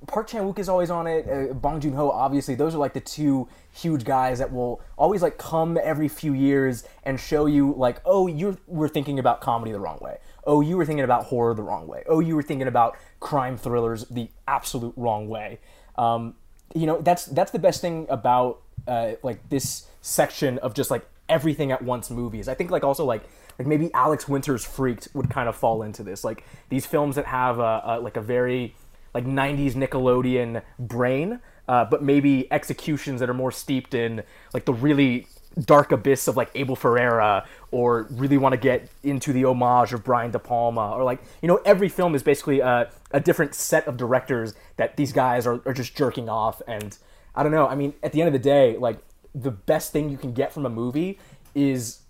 Park 0.06 0.28
Chan 0.28 0.42
Wook 0.42 0.58
is 0.58 0.68
always 0.68 0.90
on 0.90 1.06
it. 1.06 1.28
Uh, 1.28 1.52
Bong 1.54 1.80
Joon 1.80 1.94
Ho, 1.94 2.10
obviously, 2.10 2.54
those 2.54 2.74
are 2.74 2.78
like 2.78 2.92
the 2.92 3.00
two 3.00 3.48
huge 3.72 4.04
guys 4.04 4.38
that 4.38 4.52
will 4.52 4.80
always 4.96 5.22
like 5.22 5.38
come 5.38 5.78
every 5.82 6.08
few 6.08 6.32
years 6.32 6.84
and 7.04 7.18
show 7.18 7.46
you 7.46 7.74
like, 7.76 8.00
oh, 8.04 8.26
you 8.26 8.58
were 8.66 8.88
thinking 8.88 9.18
about 9.18 9.40
comedy 9.40 9.72
the 9.72 9.80
wrong 9.80 9.98
way. 10.00 10.18
Oh, 10.44 10.60
you 10.60 10.76
were 10.76 10.84
thinking 10.84 11.04
about 11.04 11.24
horror 11.26 11.54
the 11.54 11.62
wrong 11.62 11.86
way. 11.86 12.02
Oh, 12.08 12.20
you 12.20 12.34
were 12.34 12.42
thinking 12.42 12.68
about 12.68 12.96
crime 13.20 13.56
thrillers 13.56 14.04
the 14.08 14.28
absolute 14.48 14.94
wrong 14.96 15.28
way. 15.28 15.60
Um, 15.96 16.34
you 16.74 16.86
know, 16.86 17.00
that's 17.00 17.26
that's 17.26 17.50
the 17.50 17.58
best 17.58 17.80
thing 17.80 18.06
about 18.08 18.62
uh, 18.86 19.12
like 19.22 19.48
this 19.48 19.86
section 20.00 20.58
of 20.58 20.74
just 20.74 20.90
like 20.90 21.06
everything 21.28 21.70
at 21.70 21.82
once 21.82 22.10
movies. 22.10 22.48
I 22.48 22.54
think 22.54 22.70
like 22.70 22.84
also 22.84 23.04
like 23.04 23.22
like 23.58 23.68
maybe 23.68 23.92
Alex 23.94 24.28
Winter's 24.28 24.64
Freaked 24.64 25.08
would 25.14 25.30
kind 25.30 25.48
of 25.48 25.56
fall 25.56 25.82
into 25.82 26.02
this. 26.02 26.24
Like 26.24 26.44
these 26.68 26.86
films 26.86 27.16
that 27.16 27.26
have 27.26 27.58
a, 27.58 27.82
a 27.84 28.00
like 28.00 28.16
a 28.16 28.20
very 28.20 28.74
like 29.14 29.24
90s 29.24 29.74
Nickelodeon 29.74 30.62
brain, 30.78 31.40
uh, 31.68 31.84
but 31.84 32.02
maybe 32.02 32.50
executions 32.52 33.20
that 33.20 33.28
are 33.30 33.34
more 33.34 33.52
steeped 33.52 33.94
in 33.94 34.22
like 34.52 34.64
the 34.64 34.72
really 34.72 35.26
dark 35.60 35.92
abyss 35.92 36.28
of 36.28 36.36
like 36.36 36.50
Abel 36.54 36.74
Ferrara 36.76 37.46
or 37.70 38.06
really 38.10 38.38
want 38.38 38.54
to 38.54 38.56
get 38.56 38.88
into 39.02 39.32
the 39.32 39.44
homage 39.44 39.92
of 39.92 40.02
Brian 40.02 40.30
De 40.30 40.38
Palma 40.38 40.92
or 40.92 41.04
like 41.04 41.20
you 41.42 41.48
know 41.48 41.60
every 41.66 41.88
film 41.88 42.14
is 42.14 42.22
basically 42.22 42.60
a, 42.60 42.90
a 43.10 43.20
different 43.20 43.54
set 43.54 43.86
of 43.86 43.96
directors 43.96 44.54
that 44.76 44.96
these 44.96 45.12
guys 45.12 45.46
are, 45.46 45.60
are 45.66 45.74
just 45.74 45.94
jerking 45.94 46.28
off. 46.28 46.62
And 46.66 46.96
I 47.34 47.42
don't 47.42 47.52
know 47.52 47.68
I 47.68 47.74
mean 47.74 47.94
at 48.02 48.12
the 48.12 48.22
end 48.22 48.28
of 48.28 48.32
the 48.32 48.38
day 48.38 48.76
like 48.78 48.98
the 49.34 49.50
best 49.50 49.92
thing 49.92 50.08
you 50.08 50.18
can 50.18 50.32
get 50.32 50.52
from 50.52 50.66
a 50.66 50.70
movie 50.70 51.18
is 51.54 52.00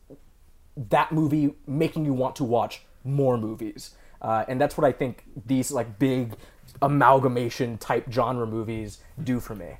that 0.76 1.12
movie 1.12 1.54
making 1.66 2.04
you 2.04 2.12
want 2.12 2.36
to 2.36 2.44
watch 2.44 2.82
more 3.04 3.36
movies. 3.36 3.94
Uh, 4.20 4.44
and 4.46 4.60
that's 4.60 4.78
what 4.78 4.86
I 4.86 4.92
think 4.92 5.24
these 5.46 5.72
like 5.72 5.98
big 5.98 6.36
amalgamation 6.80 7.78
type 7.78 8.10
genre 8.10 8.46
movies 8.46 8.98
do 9.22 9.40
for 9.40 9.54
me 9.54 9.76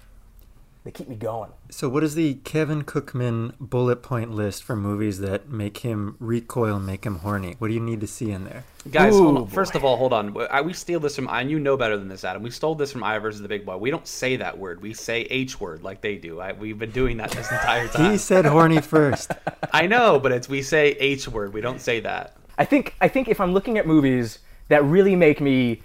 they 0.84 0.90
keep 0.90 1.08
me 1.08 1.14
going. 1.14 1.52
So, 1.70 1.88
what 1.88 2.02
is 2.02 2.16
the 2.16 2.34
Kevin 2.42 2.82
Cookman 2.82 3.54
bullet 3.61 4.02
point 4.02 4.32
list 4.32 4.64
for 4.64 4.75
movies 4.75 5.20
that 5.20 5.49
make 5.49 5.78
him 5.78 6.16
recoil, 6.18 6.80
make 6.80 7.04
him 7.04 7.18
horny? 7.18 7.54
What 7.58 7.68
do 7.68 7.75
you 7.75 7.80
need 7.80 8.00
to 8.00 8.08
see 8.08 8.32
in 8.32 8.44
there? 8.44 8.64
Guys, 8.90 9.14
hold 9.14 9.37
Ooh, 9.37 9.40
on. 9.42 9.46
first 9.46 9.76
of 9.76 9.84
all, 9.84 9.96
hold 9.96 10.12
on. 10.12 10.37
I, 10.50 10.61
we 10.61 10.72
steal 10.72 10.99
this 10.99 11.14
from, 11.14 11.28
I. 11.28 11.42
you 11.42 11.61
know 11.61 11.76
better 11.76 11.96
than 11.96 12.08
this, 12.08 12.25
Adam. 12.25 12.42
We 12.42 12.50
stole 12.50 12.75
this 12.75 12.90
from 12.90 13.04
I 13.04 13.16
versus 13.18 13.40
the 13.40 13.49
Big 13.49 13.64
Boy. 13.64 13.76
We 13.76 13.92
don't 13.92 14.06
say 14.06 14.37
that 14.37 14.58
word. 14.58 14.82
We 14.82 14.92
say 14.92 15.20
H 15.22 15.61
word 15.61 15.84
like 15.84 16.00
they 16.00 16.16
do. 16.16 16.40
I, 16.40 16.52
we've 16.52 16.78
been 16.78 16.90
doing 16.90 17.16
that 17.18 17.30
this 17.30 17.50
entire 17.52 17.87
time. 17.88 18.11
He 18.11 18.18
said 18.18 18.44
horny 18.44 18.80
first. 18.80 19.30
I 19.72 19.87
know, 19.87 20.18
but 20.18 20.32
it's 20.32 20.49
we 20.49 20.62
say 20.62 20.96
H 20.99 21.28
word. 21.28 21.52
We 21.52 21.61
don't 21.61 21.80
say 21.80 22.00
that. 22.00 22.37
I 22.58 22.64
think 22.64 22.94
I 23.00 23.08
think 23.08 23.28
if 23.28 23.40
I'm 23.40 23.54
looking 23.54 23.78
at 23.78 23.87
movies 23.87 24.40
that 24.68 24.84
really 24.84 25.16
make 25.16 25.40
me 25.40 25.80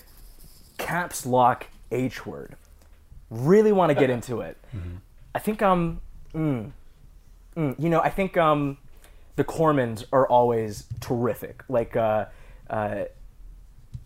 caps 0.78 1.26
lock 1.26 1.68
H 1.92 2.26
word, 2.26 2.56
really 3.30 3.72
want 3.72 3.90
to 3.90 3.96
get 3.96 4.10
into 4.10 4.42
it, 4.42 4.58
I 5.36 5.40
think 5.40 5.62
um, 5.62 6.02
mm, 6.34 6.72
mm, 7.56 7.76
you 7.80 7.90
know, 7.90 8.02
I 8.02 8.10
think 8.10 8.38
um, 8.38 8.78
the 9.36 9.44
Cormans 9.44 10.06
are 10.12 10.28
always 10.28 10.86
terrific. 11.00 11.64
Like 11.70 11.96
uh, 11.96 12.26
uh, 12.70 13.06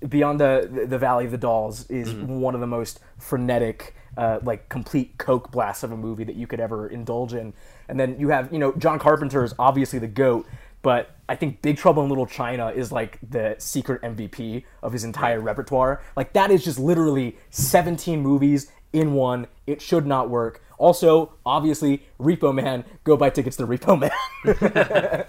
Beyond 0.08 0.40
the 0.40 0.86
the 0.88 0.98
Valley 0.98 1.26
of 1.26 1.32
the 1.32 1.38
Dolls 1.38 1.88
is 1.90 2.14
one 2.14 2.56
of 2.56 2.62
the 2.62 2.68
most 2.68 3.00
frenetic. 3.18 3.96
Uh, 4.18 4.40
like 4.44 4.68
complete 4.68 5.18
coke 5.18 5.52
blast 5.52 5.86
of 5.86 5.92
a 5.94 5.96
movie 5.96 6.26
that 6.26 6.36
you 6.36 6.46
could 6.46 6.60
ever 6.60 6.86
indulge 6.90 7.34
in, 7.34 7.54
and 7.88 7.98
then 7.98 8.20
you 8.20 8.28
have 8.28 8.52
you 8.52 8.60
know 8.60 8.74
John 8.74 9.00
Carpenter 9.00 9.42
is 9.42 9.54
obviously 9.58 10.00
the 10.00 10.08
goat, 10.08 10.46
but 10.82 11.16
I 11.30 11.36
think 11.36 11.62
Big 11.62 11.78
Trouble 11.78 12.04
in 12.04 12.10
Little 12.10 12.26
China 12.26 12.70
is 12.70 12.92
like 12.92 13.20
the 13.28 13.56
secret 13.58 14.02
MVP 14.02 14.64
of 14.84 14.94
his 14.94 15.04
entire 15.04 15.40
repertoire. 15.40 16.02
Like 16.16 16.34
that 16.34 16.52
is 16.52 16.64
just 16.64 16.80
literally 16.80 17.38
17 17.52 18.22
movies 18.22 18.72
in 18.94 19.14
one. 19.14 19.48
It 19.68 19.82
should 19.82 20.06
not 20.06 20.30
work. 20.30 20.62
Also, 20.78 21.34
obviously, 21.46 22.02
Repo 22.20 22.54
Man. 22.54 22.84
Go 23.04 23.16
buy 23.16 23.30
tickets 23.30 23.56
to 23.58 23.68
Repo 23.68 24.00
Man. 24.00 25.26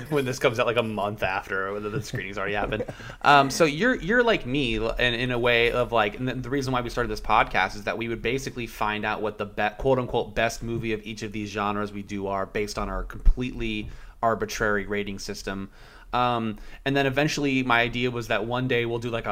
when 0.10 0.24
this 0.24 0.40
comes 0.40 0.58
out 0.58 0.66
like 0.66 0.76
a 0.76 0.82
month 0.82 1.22
after 1.22 1.78
the, 1.78 1.88
the 1.88 2.02
screenings 2.02 2.36
already 2.36 2.54
happened. 2.54 2.84
Um, 3.22 3.48
so 3.48 3.64
you're 3.64 3.94
you're 3.94 4.24
like 4.24 4.44
me 4.44 4.74
in, 4.74 5.14
in 5.14 5.30
a 5.30 5.38
way 5.38 5.70
of 5.70 5.92
like, 5.92 6.18
and 6.18 6.26
the, 6.26 6.34
the 6.34 6.50
reason 6.50 6.72
why 6.72 6.80
we 6.80 6.90
started 6.90 7.10
this 7.10 7.20
podcast 7.20 7.76
is 7.76 7.84
that 7.84 7.96
we 7.96 8.08
would 8.08 8.22
basically 8.22 8.66
find 8.66 9.04
out 9.04 9.22
what 9.22 9.38
the 9.38 9.46
be- 9.46 9.68
quote 9.78 10.00
unquote 10.00 10.34
best 10.34 10.64
movie 10.64 10.92
of 10.92 11.00
each 11.06 11.22
of 11.22 11.30
these 11.30 11.48
genres 11.48 11.92
we 11.92 12.02
do 12.02 12.26
are 12.26 12.44
based 12.44 12.76
on 12.76 12.88
our 12.88 13.04
completely 13.04 13.88
arbitrary 14.22 14.86
rating 14.86 15.18
system. 15.18 15.70
Um, 16.12 16.56
and 16.84 16.96
then 16.96 17.06
eventually, 17.06 17.62
my 17.62 17.80
idea 17.80 18.10
was 18.10 18.28
that 18.28 18.46
one 18.46 18.66
day 18.66 18.86
we'll 18.86 18.98
do 18.98 19.10
like 19.10 19.26
a, 19.26 19.30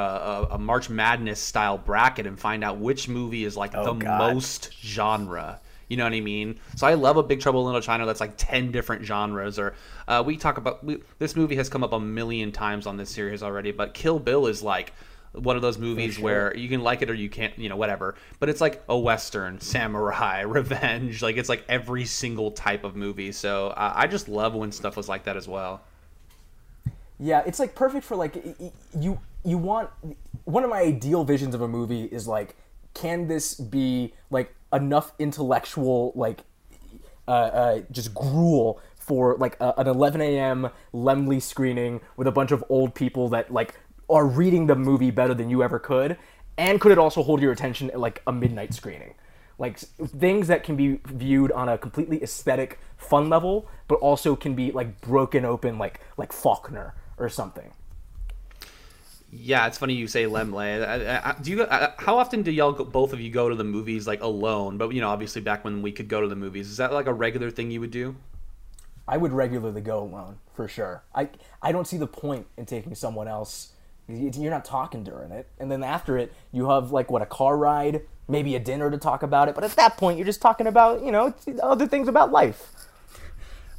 a, 0.51 0.55
a 0.55 0.59
March 0.59 0.91
Madness 0.91 1.41
style 1.41 1.79
bracket 1.79 2.27
and 2.27 2.39
find 2.39 2.63
out 2.63 2.79
which 2.79 3.09
movie 3.09 3.45
is 3.45 3.57
like 3.57 3.73
the 3.73 3.95
God. 3.95 4.35
most 4.35 4.71
genre. 4.83 5.61
You 5.89 5.97
know 5.97 6.05
what 6.05 6.15
I 6.15 6.21
mean? 6.21 6.59
So 6.75 6.87
I 6.87 6.95
love 6.95 7.17
a 7.17 7.23
Big 7.23 7.41
Trouble 7.41 7.61
in 7.61 7.67
Little 7.67 7.81
China 7.81 8.07
that's 8.07 8.21
like 8.21 8.35
ten 8.37 8.73
different 8.73 9.05
genres. 9.05 9.59
Or 9.59 9.75
uh, 10.09 10.23
we 10.27 10.37
talk 10.37 10.59
about 10.59 10.85
we, 10.85 10.99
this 11.19 11.37
movie 11.37 11.57
has 11.57 11.69
come 11.69 11.85
up 11.85 11.93
a 11.93 12.01
million 12.01 12.53
times 12.53 12.87
on 12.87 12.97
this 12.97 13.09
series 13.09 13.43
already, 13.43 13.73
but 13.73 13.95
Kill 13.95 14.19
Bill 14.19 14.47
is 14.47 14.63
like 14.63 14.93
one 15.37 15.57
of 15.57 15.63
those 15.63 15.79
movies 15.79 16.19
where 16.19 16.57
you 16.57 16.69
can 16.69 16.83
like 16.83 17.03
it 17.03 17.11
or 17.11 17.15
you 17.15 17.29
can't, 17.29 17.57
you 17.59 17.69
know, 17.69 17.77
whatever. 17.77 18.15
But 18.39 18.49
it's 18.49 18.61
like 18.61 18.83
a 18.89 18.99
western, 18.99 19.61
samurai, 19.61 20.41
revenge. 20.47 21.23
Like 21.23 21.37
it's 21.37 21.49
like 21.49 21.65
every 21.69 22.05
single 22.05 22.51
type 22.51 22.85
of 22.85 22.97
movie. 22.97 23.33
So 23.33 23.69
uh, 23.69 23.93
I 23.95 24.07
just 24.07 24.29
love 24.29 24.55
when 24.55 24.73
stuff 24.73 24.97
was 24.97 25.09
like 25.09 25.25
that 25.25 25.37
as 25.37 25.49
well. 25.49 25.83
Yeah, 27.19 27.43
it's 27.47 27.59
like 27.59 27.75
perfect 27.75 28.05
for 28.05 28.17
like 28.17 28.45
you 28.99 29.19
you 29.45 29.59
want 29.59 29.89
one 30.45 30.65
of 30.65 30.71
my 30.71 30.81
ideal 30.81 31.25
visions 31.25 31.55
of 31.55 31.63
a 31.63 31.69
movie 31.69 32.05
is 32.05 32.29
like 32.29 32.57
can 32.93 33.29
this 33.29 33.55
be 33.55 34.13
like 34.31 34.55
enough 34.73 35.13
intellectual 35.19 36.13
like 36.15 36.41
uh, 37.29 37.31
uh, 37.31 37.81
just 37.91 38.15
gruel 38.15 38.81
for 38.97 39.37
like 39.37 39.57
a, 39.61 39.75
an 39.79 39.87
11 39.87 40.21
a.m. 40.21 40.69
Laemmle 40.93 41.41
screening 41.41 42.01
with 42.17 42.27
a 42.27 42.33
bunch 42.33 42.51
of 42.51 42.65
old 42.69 42.95
people 42.95 43.29
that 43.29 43.53
like 43.53 43.75
are 44.09 44.27
reading 44.27 44.67
the 44.67 44.77
movie 44.77 45.11
better 45.11 45.35
than 45.35 45.51
you 45.51 45.63
ever 45.63 45.79
could, 45.79 46.17
and 46.57 46.81
could 46.81 46.93
it 46.93 46.99
also 46.99 47.23
hold 47.23 47.41
your 47.41 47.53
attention 47.53 47.91
at 47.91 48.01
like 48.01 48.23
a 48.27 48.33
midnight 48.33 48.75
screening? 48.75 49.15
Like 49.59 49.79
things 49.79 50.49
that 50.49 50.65
can 50.65 50.77
be 50.77 51.01
viewed 51.07 51.51
on 51.53 51.69
a 51.69 51.79
completely 51.79 52.23
aesthetic, 52.23 52.79
fun 52.97 53.31
level, 53.31 53.67
but 53.89 53.97
also 53.97 54.37
can 54.37 54.55
be 54.55 54.71
like 54.71 55.01
broken 55.01 55.45
open, 55.45 55.79
like 55.79 56.01
like 56.17 56.33
Faulkner 56.33 56.95
or 57.19 57.29
something. 57.29 57.73
Yeah, 59.33 59.67
it's 59.67 59.77
funny 59.77 59.95
you 59.95 60.07
say 60.07 60.25
Laemmle. 60.25 61.43
Do 61.43 61.51
you? 61.51 61.67
How 61.67 62.19
often 62.19 62.43
do 62.43 62.51
y'all, 62.51 62.73
go, 62.73 62.85
both 62.85 63.13
of 63.13 63.21
you, 63.21 63.31
go 63.31 63.49
to 63.49 63.55
the 63.55 63.65
movies 63.65 64.07
like 64.07 64.23
alone? 64.23 64.79
But 64.79 64.91
you 64.91 65.01
know, 65.01 65.09
obviously 65.09 65.41
back 65.41 65.65
when 65.65 65.83
we 65.83 65.93
could 65.93 66.09
go 66.09 66.21
to 66.21 66.29
the 66.29 66.37
movies, 66.37 66.71
is 66.71 66.77
that 66.77 66.93
like 66.93 67.07
a 67.07 67.13
regular 67.13 67.51
thing 67.51 67.71
you 67.71 67.81
would 67.81 67.91
do? 67.91 68.17
I 69.09 69.17
would 69.17 69.33
regularly 69.33 69.81
go 69.81 70.03
alone 70.03 70.39
for 70.55 70.69
sure. 70.69 71.03
I 71.15 71.29
I 71.63 71.73
don't 71.73 71.87
see 71.87 71.97
the 71.97 72.07
point 72.07 72.47
in 72.57 72.67
taking 72.67 72.95
someone 72.95 73.29
else. 73.29 73.73
You- 74.09 74.31
You're 74.35 74.51
not 74.53 74.65
talking 74.65 75.03
during 75.03 75.31
it, 75.33 75.49
and 75.59 75.71
then 75.71 75.83
after 75.83 76.17
it, 76.17 76.33
you 76.53 76.69
have 76.71 76.93
like 76.93 77.11
what 77.11 77.23
a 77.23 77.27
car 77.27 77.57
ride, 77.57 78.03
maybe 78.29 78.55
a 78.55 78.61
dinner 78.61 78.91
to 78.91 78.99
talk 78.99 79.23
about 79.23 79.49
it. 79.49 79.55
But 79.55 79.65
at 79.65 79.73
that 79.73 79.97
point, 79.97 80.17
you're 80.19 80.27
just 80.27 80.41
talking 80.41 80.67
about 80.67 81.03
you 81.03 81.11
know 81.13 81.35
other 81.63 81.87
things 81.87 82.07
about 82.09 82.31
life. 82.31 82.73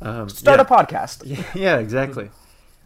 Um, 0.02 0.30
Start 0.30 0.60
yeah. 0.60 0.62
a 0.64 0.66
podcast. 0.86 1.56
Yeah, 1.56 1.78
exactly. 1.78 2.30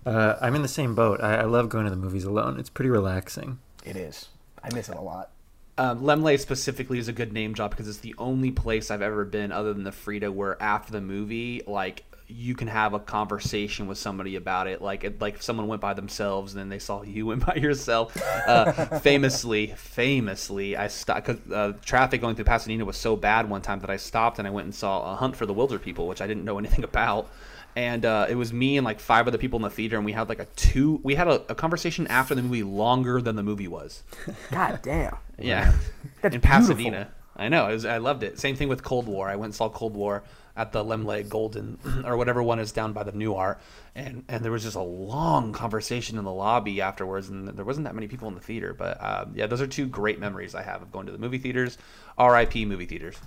Uh, 0.06 0.36
I'm 0.42 0.56
in 0.56 0.62
the 0.62 0.68
same 0.68 0.96
boat. 0.96 1.22
I, 1.22 1.38
I 1.38 1.44
love 1.44 1.70
going 1.70 1.84
to 1.86 1.90
the 1.92 1.96
movies 1.98 2.24
alone. 2.24 2.60
It's 2.60 2.70
pretty 2.70 2.90
relaxing. 2.90 3.60
It 3.86 3.96
is. 3.96 4.30
I 4.64 4.74
miss 4.74 4.90
it 4.90 4.96
a 4.96 5.02
lot. 5.02 5.32
Um, 5.78 6.02
Laemmle 6.02 6.40
specifically 6.40 7.00
is 7.00 7.08
a 7.08 7.14
good 7.14 7.34
name 7.34 7.54
drop 7.54 7.72
because 7.72 7.88
it's 7.88 8.00
the 8.00 8.16
only 8.18 8.52
place 8.52 8.92
I've 8.92 9.02
ever 9.02 9.26
been 9.26 9.52
other 9.52 9.74
than 9.74 9.84
the 9.84 9.92
Frida 9.92 10.32
where 10.32 10.62
after 10.62 10.92
the 10.92 11.02
movie, 11.02 11.62
like 11.68 12.04
you 12.32 12.56
can 12.56 12.68
have 12.68 12.94
a 12.94 13.00
conversation 13.00 13.88
with 13.88 13.98
somebody 13.98 14.36
about 14.36 14.68
it. 14.68 14.82
Like 14.82 15.04
it, 15.04 15.22
like 15.22 15.36
if 15.36 15.44
someone 15.44 15.68
went 15.68 15.82
by 15.82 15.94
themselves 15.94 16.54
and 16.54 16.60
then 16.60 16.70
they 16.70 16.80
saw 16.80 17.02
you 17.04 17.26
went 17.28 17.46
by 17.46 17.56
yourself. 17.56 18.16
Uh, 18.48 18.72
famously, 19.00 19.68
famously, 19.78 20.76
I 20.78 20.88
stopped 20.88 21.28
because 21.28 21.52
uh, 21.52 21.74
traffic 21.84 22.22
going 22.22 22.36
through 22.36 22.46
Pasadena 22.46 22.86
was 22.86 22.98
so 22.98 23.16
bad 23.16 23.50
one 23.50 23.62
time 23.62 23.80
that 23.82 23.90
I 23.90 23.98
stopped 23.98 24.40
and 24.40 24.48
I 24.48 24.52
went 24.52 24.66
and 24.66 24.76
saw 24.76 25.14
a 25.14 25.16
Hunt 25.16 25.36
for 25.36 25.46
the 25.46 25.54
Wilderpeople, 25.54 26.08
which 26.08 26.22
I 26.22 26.28
didn't 26.28 26.46
know 26.46 26.58
anything 26.58 26.84
about. 26.92 27.30
And 27.76 28.06
uh, 28.06 28.26
it 28.30 28.36
was 28.36 28.52
me 28.52 28.78
and 28.78 28.84
like 28.84 29.00
five 29.00 29.28
other 29.28 29.38
people 29.38 29.58
in 29.58 29.64
the 29.64 29.70
theater, 29.70 29.96
and 29.96 30.04
we 30.06 30.12
had 30.12 30.28
like 30.28 30.40
a 30.40 30.46
two. 30.58 31.00
We 31.04 31.16
had 31.16 31.30
a, 31.30 31.36
a 31.50 31.56
conversation 31.56 32.06
after 32.08 32.36
the 32.36 32.42
movie 32.42 32.64
longer 32.64 33.22
than 33.22 33.38
the 33.38 33.44
movie 33.44 33.70
was. 33.70 34.04
God 34.52 34.80
damn. 34.84 35.16
Yeah, 35.40 35.74
That's 36.22 36.36
in 36.36 36.42
Pasadena. 36.42 37.08
I 37.38 37.48
know. 37.48 37.68
Was, 37.68 37.86
I 37.86 37.98
loved 37.98 38.24
it. 38.24 38.40
Same 38.40 38.58
thing 38.58 38.68
with 38.68 38.84
Cold 38.84 39.08
War. 39.08 39.30
I 39.30 39.38
went 39.38 39.46
and 39.46 39.56
saw 39.56 39.70
Cold 39.70 39.96
War 39.96 40.22
at 40.56 40.72
the 40.72 40.84
Laemmle 40.84 41.28
Golden 41.30 41.78
or 42.06 42.18
whatever 42.18 42.44
one 42.44 42.60
is 42.60 42.72
down 42.72 42.94
by 42.94 43.04
the 43.04 43.12
Nuart, 43.12 43.58
and 43.96 44.24
and 44.28 44.44
there 44.44 44.52
was 44.52 44.64
just 44.64 44.76
a 44.76 44.82
long 44.82 45.54
conversation 45.54 46.18
in 46.18 46.24
the 46.24 46.32
lobby 46.32 46.82
afterwards, 46.82 47.30
and 47.30 47.48
there 47.48 47.66
wasn't 47.66 47.86
that 47.86 47.96
many 47.96 48.08
people 48.08 48.28
in 48.28 48.36
the 48.36 48.42
theater. 48.42 48.74
But 48.74 49.04
um, 49.04 49.34
yeah, 49.36 49.48
those 49.48 49.62
are 49.62 49.68
two 49.68 49.88
great 49.88 50.20
memories 50.20 50.56
I 50.56 50.64
have 50.64 50.82
of 50.82 50.92
going 50.92 51.06
to 51.06 51.12
the 51.12 51.18
movie 51.18 51.38
theaters. 51.38 51.78
R.I.P. 52.18 52.66
movie 52.66 52.86
theaters. 52.86 53.18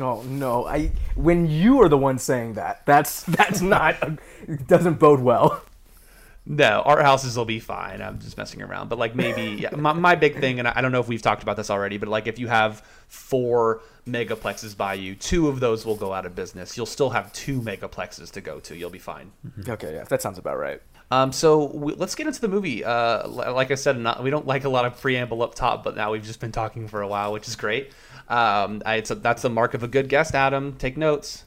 Oh 0.00 0.22
no! 0.22 0.66
I 0.66 0.92
when 1.16 1.50
you 1.50 1.80
are 1.82 1.88
the 1.88 1.98
one 1.98 2.18
saying 2.18 2.54
that, 2.54 2.86
that's 2.86 3.22
that's 3.24 3.60
not 3.60 3.96
doesn't 4.66 4.98
bode 4.98 5.20
well. 5.20 5.62
No, 6.50 6.82
art 6.86 7.02
houses 7.02 7.36
will 7.36 7.44
be 7.44 7.60
fine. 7.60 8.00
I'm 8.00 8.18
just 8.18 8.38
messing 8.38 8.62
around. 8.62 8.88
But 8.88 8.98
like 8.98 9.14
maybe 9.14 9.60
yeah, 9.60 9.70
my, 9.76 9.92
my 9.92 10.14
big 10.14 10.40
thing, 10.40 10.58
and 10.58 10.66
I 10.66 10.72
I 10.76 10.80
don't 10.80 10.92
know 10.92 11.00
if 11.00 11.06
we've 11.06 11.20
talked 11.20 11.42
about 11.42 11.56
this 11.56 11.68
already, 11.68 11.98
but 11.98 12.08
like 12.08 12.26
if 12.26 12.38
you 12.38 12.48
have 12.48 12.80
four 13.08 13.82
megaplexes 14.06 14.74
by 14.74 14.94
you, 14.94 15.14
two 15.14 15.48
of 15.48 15.60
those 15.60 15.84
will 15.84 15.96
go 15.96 16.14
out 16.14 16.24
of 16.24 16.34
business. 16.34 16.76
You'll 16.76 16.86
still 16.86 17.10
have 17.10 17.30
two 17.34 17.60
megaplexes 17.60 18.30
to 18.32 18.40
go 18.40 18.60
to. 18.60 18.74
You'll 18.74 18.88
be 18.88 18.98
fine. 18.98 19.32
Okay, 19.68 19.94
yeah, 19.94 20.04
that 20.04 20.22
sounds 20.22 20.38
about 20.38 20.58
right. 20.58 20.80
Um, 21.10 21.32
so 21.32 21.66
we, 21.66 21.94
let's 21.94 22.14
get 22.14 22.26
into 22.26 22.40
the 22.40 22.48
movie. 22.48 22.84
Uh, 22.84 23.28
like 23.28 23.70
I 23.70 23.74
said, 23.74 23.98
not, 23.98 24.22
we 24.22 24.30
don't 24.30 24.46
like 24.46 24.64
a 24.64 24.68
lot 24.68 24.84
of 24.84 25.00
preamble 25.00 25.42
up 25.42 25.54
top, 25.54 25.84
but 25.84 25.96
now 25.96 26.12
we've 26.12 26.24
just 26.24 26.40
been 26.40 26.52
talking 26.52 26.88
for 26.88 27.02
a 27.02 27.08
while, 27.08 27.32
which 27.32 27.48
is 27.48 27.56
great. 27.56 27.92
Um, 28.28 28.82
I, 28.84 28.96
it's 28.96 29.10
a, 29.10 29.14
that's 29.14 29.42
the 29.42 29.50
mark 29.50 29.74
of 29.74 29.82
a 29.82 29.88
good 29.88 30.08
guest. 30.08 30.34
Adam, 30.34 30.76
take 30.76 30.96
notes. 30.96 31.44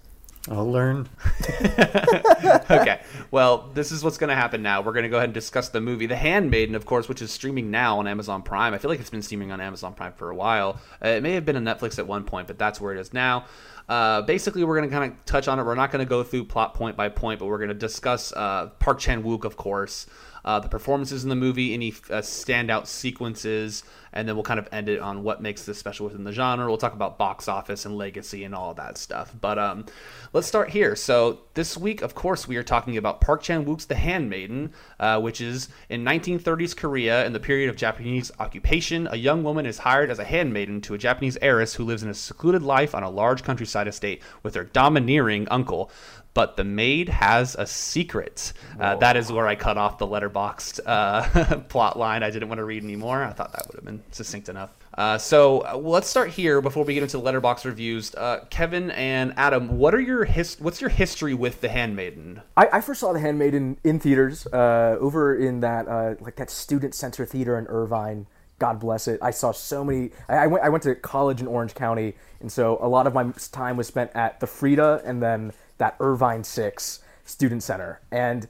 I'll 0.50 0.70
learn. 0.70 1.08
okay. 1.62 3.02
Well, 3.30 3.70
this 3.76 3.92
is 3.92 4.04
what's 4.04 4.18
going 4.18 4.30
to 4.30 4.36
happen 4.36 4.64
now. 4.64 4.82
We're 4.82 4.94
going 4.94 5.04
to 5.04 5.10
go 5.10 5.18
ahead 5.18 5.30
and 5.30 5.34
discuss 5.36 5.70
the 5.70 5.82
movie 5.82 6.08
The 6.08 6.16
Handmaiden, 6.16 6.74
of 6.74 6.86
course, 6.86 7.08
which 7.08 7.22
is 7.22 7.32
streaming 7.32 7.70
now 7.70 8.00
on 8.00 8.08
Amazon 8.08 8.42
Prime. 8.42 8.74
I 8.74 8.80
feel 8.80 8.90
like 8.90 9.00
it's 9.00 9.12
been 9.12 9.22
streaming 9.22 9.52
on 9.52 9.62
Amazon 9.62 9.94
Prime 9.94 10.14
for 10.14 10.32
a 10.32 10.36
while. 10.36 10.82
Uh, 11.04 11.10
it 11.10 11.24
may 11.24 11.34
have 11.34 11.46
been 11.46 11.58
on 11.58 11.64
Netflix 11.64 12.00
at 12.00 12.08
one 12.08 12.24
point, 12.24 12.48
but 12.48 12.58
that's 12.58 12.82
where 12.82 12.92
it 12.96 13.00
is 13.00 13.14
now. 13.14 13.46
Uh, 13.88 14.24
basically, 14.24 14.64
we're 14.64 14.78
going 14.78 14.90
to 14.90 14.96
kind 14.96 15.12
of 15.12 15.26
touch 15.26 15.48
on 15.48 15.60
it. 15.60 15.64
We're 15.64 15.76
not 15.76 15.92
going 15.92 16.04
to 16.04 16.10
go 16.10 16.24
through 16.24 16.46
plot 16.46 16.74
point 16.74 16.98
by 16.98 17.10
point, 17.10 17.40
but 17.40 17.46
we're 17.46 17.58
going 17.58 17.70
to 17.70 17.76
discuss 17.76 18.34
uh, 18.34 18.68
Park 18.80 18.98
Chan 18.98 19.24
Wook, 19.24 19.46
of 19.46 19.58
course, 19.58 20.08
uh, 20.46 20.60
the 20.60 20.70
performances 20.70 21.24
in 21.24 21.30
the 21.30 21.36
movie, 21.36 21.74
any 21.74 21.90
uh, 22.10 22.22
standout 22.22 22.88
sequences, 22.88 23.84
and 24.14 24.28
then 24.28 24.36
we'll 24.36 24.44
kind 24.44 24.60
of 24.60 24.68
end 24.72 24.90
it 24.90 25.00
on 25.00 25.24
what 25.24 25.42
makes 25.42 25.66
this 25.66 25.78
special 25.78 26.06
within 26.06 26.24
the 26.24 26.32
genre. 26.32 26.68
We'll 26.68 26.78
talk 26.78 26.94
about 26.94 27.18
box 27.18 27.48
office 27.48 27.86
and 27.86 27.98
legacy 27.98 28.44
and 28.44 28.54
all 28.54 28.74
that 28.74 28.98
stuff. 28.98 29.34
But 29.40 29.58
um, 29.58 29.86
let's 30.34 30.48
start 30.48 30.70
here. 30.70 30.96
So 30.96 31.40
this 31.54 31.78
week, 31.78 32.02
of 32.02 32.14
course, 32.16 32.48
we 32.48 32.58
are 32.58 32.64
talking 32.64 32.98
about 32.98 33.22
Park 33.22 33.42
Chan 33.42 33.66
Wook's 33.66 33.86
The 33.86 33.96
Handmaiden, 33.96 34.74
uh, 35.00 35.20
which 35.22 35.40
is 35.40 35.70
in 35.90 36.04
1930s 36.04 36.76
Korea 36.76 37.26
in 37.26 37.34
the 37.34 37.40
period 37.40 37.70
of 37.70 37.76
Japanese 37.76 38.32
occupation. 38.40 39.08
A 39.12 39.16
young 39.16 39.44
woman 39.44 39.66
is 39.66 39.78
hired 39.80 40.10
as 40.10 40.20
a 40.20 40.26
handmaiden 40.26 40.82
to 40.82 40.94
a 40.94 40.98
Japanese 40.98 41.38
heiress 41.42 41.76
who 41.76 41.86
lives 41.86 42.04
in 42.04 42.10
a 42.10 42.14
secluded 42.14 42.64
life 42.64 42.94
on 42.94 43.04
a 43.04 43.10
large 43.10 43.44
countryside 43.44 43.88
estate 43.88 44.22
with 44.44 44.56
her 44.56 44.64
domineering 44.64 45.48
uncle 45.50 45.90
but 46.34 46.56
the 46.58 46.64
maid 46.64 47.10
has 47.10 47.56
a 47.56 47.66
secret. 47.68 48.54
Uh, 48.80 48.96
that 48.96 49.18
is 49.18 49.32
where 49.32 49.48
I 49.48 49.56
cut 49.56 49.78
off 49.78 49.98
the 49.98 50.08
Letterboxd 50.08 50.80
uh, 50.86 51.58
plot 51.70 51.98
line. 51.98 52.24
I 52.24 52.30
didn't 52.30 52.48
want 52.50 52.60
to 52.60 52.64
read 52.64 52.84
anymore. 52.84 53.24
I 53.24 53.32
thought 53.34 53.52
that 53.54 53.68
would 53.68 53.76
have 53.76 53.86
been 53.86 54.02
succinct 54.12 54.50
enough. 54.50 54.72
Uh, 54.98 55.18
so 55.18 55.60
uh, 55.62 55.78
let's 55.78 56.10
start 56.10 56.30
here 56.30 56.62
before 56.62 56.84
we 56.84 56.94
get 56.94 57.04
into 57.04 57.18
the 57.18 57.24
Letterboxd 57.24 57.66
reviews. 57.66 58.14
Uh, 58.16 58.46
Kevin 58.50 58.92
and 58.92 59.34
Adam, 59.38 59.78
what 59.78 59.96
are 59.96 60.02
your 60.02 60.26
his- 60.26 60.60
What's 60.60 60.82
your 60.82 60.90
history 60.90 61.34
with 61.34 61.62
The 61.62 61.70
Handmaiden? 61.70 62.42
I, 62.58 62.68
I 62.74 62.82
first 62.82 63.00
saw 63.00 63.14
The 63.14 63.20
Handmaiden 63.20 63.78
in 63.84 64.00
theaters 64.00 64.48
uh, 64.48 64.98
over 65.00 65.36
in 65.36 65.62
that 65.62 65.88
uh, 65.88 66.16
like 66.20 66.36
that 66.38 66.50
student 66.50 66.94
center 66.94 67.26
theater 67.26 67.58
in 67.58 67.68
Irvine. 67.68 68.28
God 68.60 68.80
bless 68.80 69.08
it. 69.08 69.20
I 69.24 69.32
saw 69.32 69.52
so 69.54 69.84
many. 69.84 70.12
I, 70.30 70.36
I 70.36 70.48
went. 70.48 70.64
I 70.66 70.70
went 70.70 70.84
to 70.84 70.94
college 70.94 71.42
in 71.42 71.48
Orange 71.48 71.74
County, 71.74 72.14
and 72.42 72.52
so 72.52 72.78
a 72.80 72.88
lot 72.88 73.08
of 73.08 73.14
my 73.14 73.32
time 73.52 73.76
was 73.76 73.88
spent 73.88 74.12
at 74.14 74.40
the 74.40 74.46
Frida 74.46 75.02
and 75.04 75.24
then 75.24 75.54
that 75.82 75.96
Irvine 76.00 76.44
Six 76.44 77.00
Student 77.26 77.64
Center. 77.64 78.02
And 78.12 78.48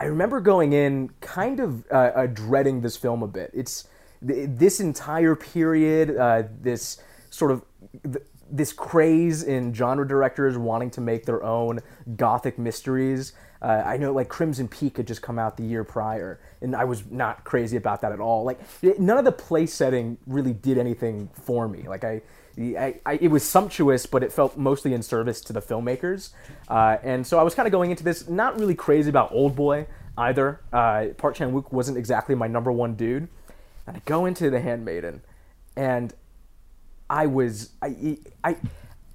I 0.00 0.04
remember 0.04 0.40
going 0.40 0.72
in 0.72 1.10
kind 1.20 1.60
of 1.60 1.84
uh, 1.92 2.12
uh, 2.14 2.26
dreading 2.26 2.80
this 2.80 2.96
film 2.96 3.22
a 3.22 3.28
bit. 3.28 3.50
It's 3.52 3.86
th- 4.26 4.48
this 4.52 4.80
entire 4.80 5.34
period, 5.36 6.16
uh, 6.16 6.44
this 6.58 7.02
sort 7.28 7.50
of 7.50 7.66
th- 8.02 8.24
this 8.50 8.72
craze 8.72 9.42
in 9.42 9.74
genre 9.74 10.08
directors 10.08 10.56
wanting 10.56 10.90
to 10.92 11.02
make 11.02 11.26
their 11.26 11.44
own 11.44 11.80
gothic 12.16 12.58
mysteries. 12.58 13.34
Uh, 13.60 13.82
I 13.84 13.98
know 13.98 14.14
like 14.14 14.30
Crimson 14.30 14.68
Peak 14.68 14.96
had 14.96 15.06
just 15.06 15.20
come 15.20 15.38
out 15.38 15.58
the 15.58 15.64
year 15.64 15.84
prior, 15.84 16.40
and 16.62 16.74
I 16.74 16.84
was 16.84 17.04
not 17.10 17.44
crazy 17.44 17.76
about 17.76 18.00
that 18.00 18.12
at 18.12 18.20
all. 18.20 18.44
Like 18.44 18.58
none 18.98 19.18
of 19.18 19.26
the 19.26 19.32
place 19.32 19.74
setting 19.74 20.16
really 20.26 20.54
did 20.54 20.78
anything 20.78 21.28
for 21.34 21.68
me. 21.68 21.86
Like 21.86 22.04
I, 22.04 22.22
I, 22.58 23.00
I, 23.06 23.14
it 23.20 23.28
was 23.28 23.48
sumptuous, 23.48 24.06
but 24.06 24.22
it 24.22 24.32
felt 24.32 24.56
mostly 24.56 24.92
in 24.92 25.02
service 25.02 25.40
to 25.42 25.52
the 25.52 25.62
filmmakers. 25.62 26.30
Uh, 26.68 26.96
and 27.02 27.26
so 27.26 27.38
I 27.38 27.42
was 27.42 27.54
kind 27.54 27.66
of 27.66 27.72
going 27.72 27.90
into 27.90 28.02
this 28.02 28.28
not 28.28 28.58
really 28.58 28.74
crazy 28.74 29.08
about 29.08 29.30
Old 29.32 29.54
Boy 29.54 29.86
either. 30.16 30.60
Uh, 30.72 31.06
Park 31.16 31.36
Chan 31.36 31.52
Wook 31.52 31.72
wasn't 31.72 31.96
exactly 31.96 32.34
my 32.34 32.48
number 32.48 32.72
one 32.72 32.94
dude. 32.94 33.28
And 33.86 33.96
I 33.96 34.02
go 34.04 34.26
into 34.26 34.50
The 34.50 34.60
Handmaiden, 34.60 35.22
and 35.76 36.12
I 37.08 37.26
was 37.26 37.70
I, 37.80 38.18
I 38.44 38.56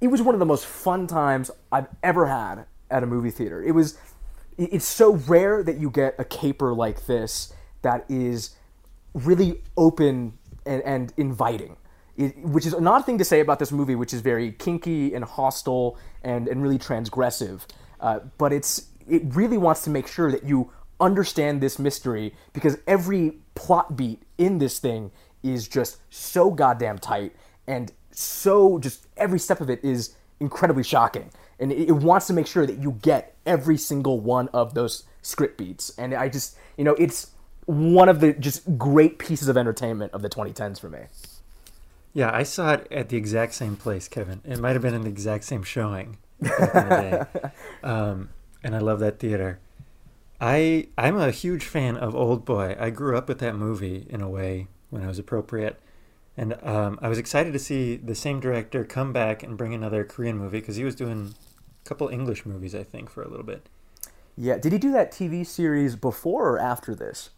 it 0.02 0.08
was 0.08 0.22
one 0.22 0.36
of 0.36 0.40
the 0.40 0.46
most 0.46 0.66
fun 0.66 1.06
times 1.08 1.52
I've 1.72 1.88
ever 2.02 2.26
had 2.26 2.66
at 2.90 3.04
a 3.04 3.06
movie 3.06 3.30
theater. 3.30 3.62
It 3.62 3.72
was 3.72 3.98
it's 4.58 4.86
so 4.86 5.14
rare 5.14 5.64
that 5.64 5.78
you 5.80 5.90
get 5.90 6.16
a 6.18 6.24
caper 6.24 6.74
like 6.74 7.06
this 7.06 7.54
that 7.82 8.06
is 8.08 8.56
really 9.14 9.62
open 9.78 10.38
and, 10.66 10.82
and 10.84 11.14
inviting. 11.18 11.78
It, 12.16 12.38
which 12.38 12.66
is 12.66 12.74
an 12.74 12.88
odd 12.88 13.06
thing 13.06 13.18
to 13.18 13.26
say 13.26 13.40
about 13.40 13.58
this 13.60 13.72
movie, 13.72 13.96
which 13.96 14.14
is 14.14 14.22
very 14.22 14.52
kinky 14.52 15.16
and 15.16 15.26
hostile 15.26 15.98
and, 16.24 16.48
and 16.48 16.62
really 16.62 16.78
transgressive. 16.78 17.62
Uh, 18.00 18.20
but 18.38 18.54
it's 18.54 18.88
it 19.10 19.24
really 19.36 19.58
wants 19.58 19.84
to 19.84 19.90
make 19.90 20.08
sure 20.08 20.32
that 20.32 20.44
you 20.44 20.72
understand 21.00 21.62
this 21.62 21.80
mystery 21.80 22.34
because 22.54 22.78
every 22.88 23.38
plot 23.56 23.98
beat 23.98 24.22
in 24.38 24.60
this 24.60 24.80
thing 24.80 25.12
is 25.42 25.68
just 25.68 25.98
so 26.10 26.52
goddamn 26.52 26.98
tight 26.98 27.34
and 27.68 27.92
so 28.12 28.78
just 28.80 29.08
every 29.18 29.40
step 29.40 29.60
of 29.60 29.70
it 29.70 29.84
is 29.84 30.16
incredibly 30.40 30.84
shocking. 30.84 31.32
And 31.60 31.72
it, 31.72 31.90
it 31.90 31.92
wants 31.92 32.28
to 32.28 32.34
make 32.34 32.48
sure 32.48 32.66
that 32.66 32.78
you 32.78 33.00
get 33.02 33.36
every 33.46 33.78
single 33.78 34.20
one 34.20 34.50
of 34.50 34.74
those 34.74 35.04
script 35.22 35.58
beats. 35.58 35.92
And 35.98 36.14
i 36.14 36.30
just 36.30 36.58
you 36.78 36.84
know 36.84 36.96
it's 36.96 37.32
one 37.66 38.10
of 38.10 38.20
the 38.20 38.34
just 38.34 38.78
great 38.78 39.20
pieces 39.20 39.48
of 39.48 39.58
entertainment 39.58 40.12
of 40.12 40.22
the 40.22 40.30
2010s 40.30 40.80
for 40.80 40.90
me 40.90 41.00
Yeah, 42.14 42.30
I 42.34 42.44
saw 42.44 42.74
it 42.74 42.88
at 42.92 43.10
the 43.10 43.18
exact 43.18 43.54
same 43.56 43.76
place, 43.76 44.08
Kevin. 44.08 44.42
It 44.46 44.60
might 44.60 44.74
have 44.74 44.82
been 44.82 44.94
in 44.94 45.02
the 45.02 45.10
exact 45.10 45.44
same 45.46 45.64
showing 45.64 46.18
back 46.40 46.76
in 46.76 46.90
the 46.90 47.28
day. 47.42 47.50
Um, 47.84 48.30
and 48.64 48.76
I 48.76 48.80
love 48.80 49.00
that 49.00 49.20
theater. 49.20 49.60
I 50.40 50.88
I'm 50.98 51.18
a 51.18 51.32
huge 51.32 51.66
fan 51.66 51.98
of 51.98 52.16
Old 52.16 52.46
Boy. 52.46 52.76
I 52.80 52.90
grew 52.92 53.18
up 53.18 53.28
with 53.28 53.40
that 53.40 53.56
movie 53.56 54.06
in 54.10 54.22
a 54.22 54.30
way 54.30 54.68
when 54.90 55.04
I 55.04 55.08
was 55.08 55.20
appropriate, 55.20 55.82
and 56.38 56.54
um, 56.64 56.98
I 57.02 57.10
was 57.10 57.18
excited 57.18 57.52
to 57.54 57.60
see 57.60 57.98
the 57.98 58.16
same 58.16 58.40
director 58.40 58.86
come 58.86 59.12
back 59.12 59.44
and 59.44 59.58
bring 59.58 59.74
another 59.74 60.04
Korean 60.04 60.38
movie 60.38 60.60
because 60.60 60.76
he 60.78 60.84
was 60.84 60.96
doing 60.96 61.34
a 61.86 61.90
couple 61.90 62.08
English 62.10 62.46
movies, 62.46 62.74
I 62.76 62.84
think, 62.84 63.10
for 63.10 63.22
a 63.24 63.28
little 63.30 63.46
bit. 63.46 63.68
yeah 64.36 64.58
did 64.58 64.72
he 64.72 64.78
do 64.80 64.92
that 64.92 65.12
tv 65.12 65.46
series 65.46 65.96
before 65.96 66.50
or 66.50 66.60
after 66.60 66.96
this 66.96 67.30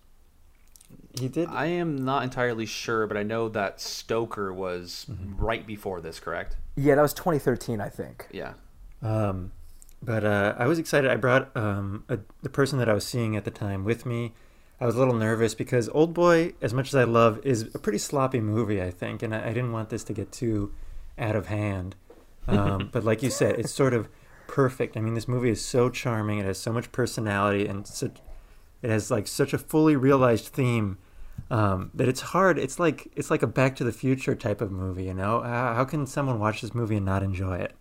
He 1.20 1.28
did. 1.28 1.48
I 1.50 1.66
am 1.68 2.04
not 2.04 2.24
entirely 2.24 2.66
sure, 2.66 3.08
but 3.08 3.18
I 3.18 3.24
know 3.24 3.50
that 3.50 3.80
Stoker 3.80 4.54
was 4.54 5.08
right 5.38 5.66
before 5.66 6.02
this, 6.02 6.20
correct? 6.20 6.58
yeah 6.76 6.96
that 6.96 7.02
was 7.02 7.14
2013 7.14 7.80
i 7.80 7.90
think 7.90 8.28
Yeah. 8.32 8.54
Um, 9.02 9.52
but 10.02 10.24
uh, 10.24 10.56
I 10.58 10.68
was 10.68 10.80
excited. 10.80 11.10
I 11.10 11.16
brought 11.16 11.56
um, 11.56 12.06
a, 12.10 12.20
the 12.42 12.50
person 12.50 12.80
that 12.80 12.90
I 12.90 12.94
was 12.94 13.06
seeing 13.06 13.36
at 13.36 13.44
the 13.44 13.52
time 13.52 13.84
with 13.84 14.06
me. 14.06 14.34
I 14.80 14.86
was 14.86 14.96
a 14.96 15.00
little 15.00 15.14
nervous 15.14 15.56
because 15.56 15.90
Old 15.90 16.14
Boy, 16.14 16.54
as 16.62 16.74
much 16.74 16.90
as 16.90 16.96
I 16.96 17.04
love, 17.04 17.40
is 17.44 17.74
a 17.74 17.80
pretty 17.80 17.98
sloppy 17.98 18.40
movie, 18.40 18.82
I 18.82 18.92
think, 18.92 19.24
and 19.24 19.34
I, 19.34 19.46
I 19.46 19.48
didn't 19.50 19.72
want 19.72 19.90
this 19.90 20.04
to 20.06 20.14
get 20.14 20.32
too 20.32 20.74
out 21.18 21.36
of 21.36 21.48
hand. 21.48 21.96
Um, 22.48 22.90
but 22.94 23.04
like 23.04 23.24
you 23.24 23.30
said, 23.30 23.60
it's 23.60 23.72
sort 23.72 23.94
of 23.94 24.10
perfect. 24.48 24.98
I 24.98 25.02
mean, 25.02 25.14
this 25.14 25.28
movie 25.28 25.50
is 25.50 25.64
so 25.64 25.90
charming. 25.90 26.40
It 26.40 26.46
has 26.46 26.58
so 26.58 26.74
much 26.74 26.92
personality 26.92 27.68
and 27.68 27.88
such. 27.88 28.18
It 28.82 28.90
has 28.90 29.10
like 29.10 29.28
such 29.28 29.54
a 29.54 29.58
fully 29.58 29.96
realized 29.96 30.48
theme 30.48 30.98
um, 31.52 31.92
that 31.94 32.08
it's 32.08 32.22
hard. 32.22 32.58
It's 32.58 32.80
like 32.80 33.12
it's 33.16 33.30
like 33.30 33.44
a 33.44 33.48
Back 33.48 33.76
to 33.78 33.84
the 33.84 33.92
Future 33.92 34.36
type 34.36 34.62
of 34.62 34.72
movie. 34.72 35.06
You 35.06 35.14
know, 35.14 35.42
how, 35.42 35.74
how 35.74 35.86
can 35.86 36.06
someone 36.08 36.40
watch 36.40 36.62
this 36.62 36.74
movie 36.74 36.98
and 36.98 37.06
not 37.06 37.24
enjoy 37.24 37.58
it? 37.58 37.74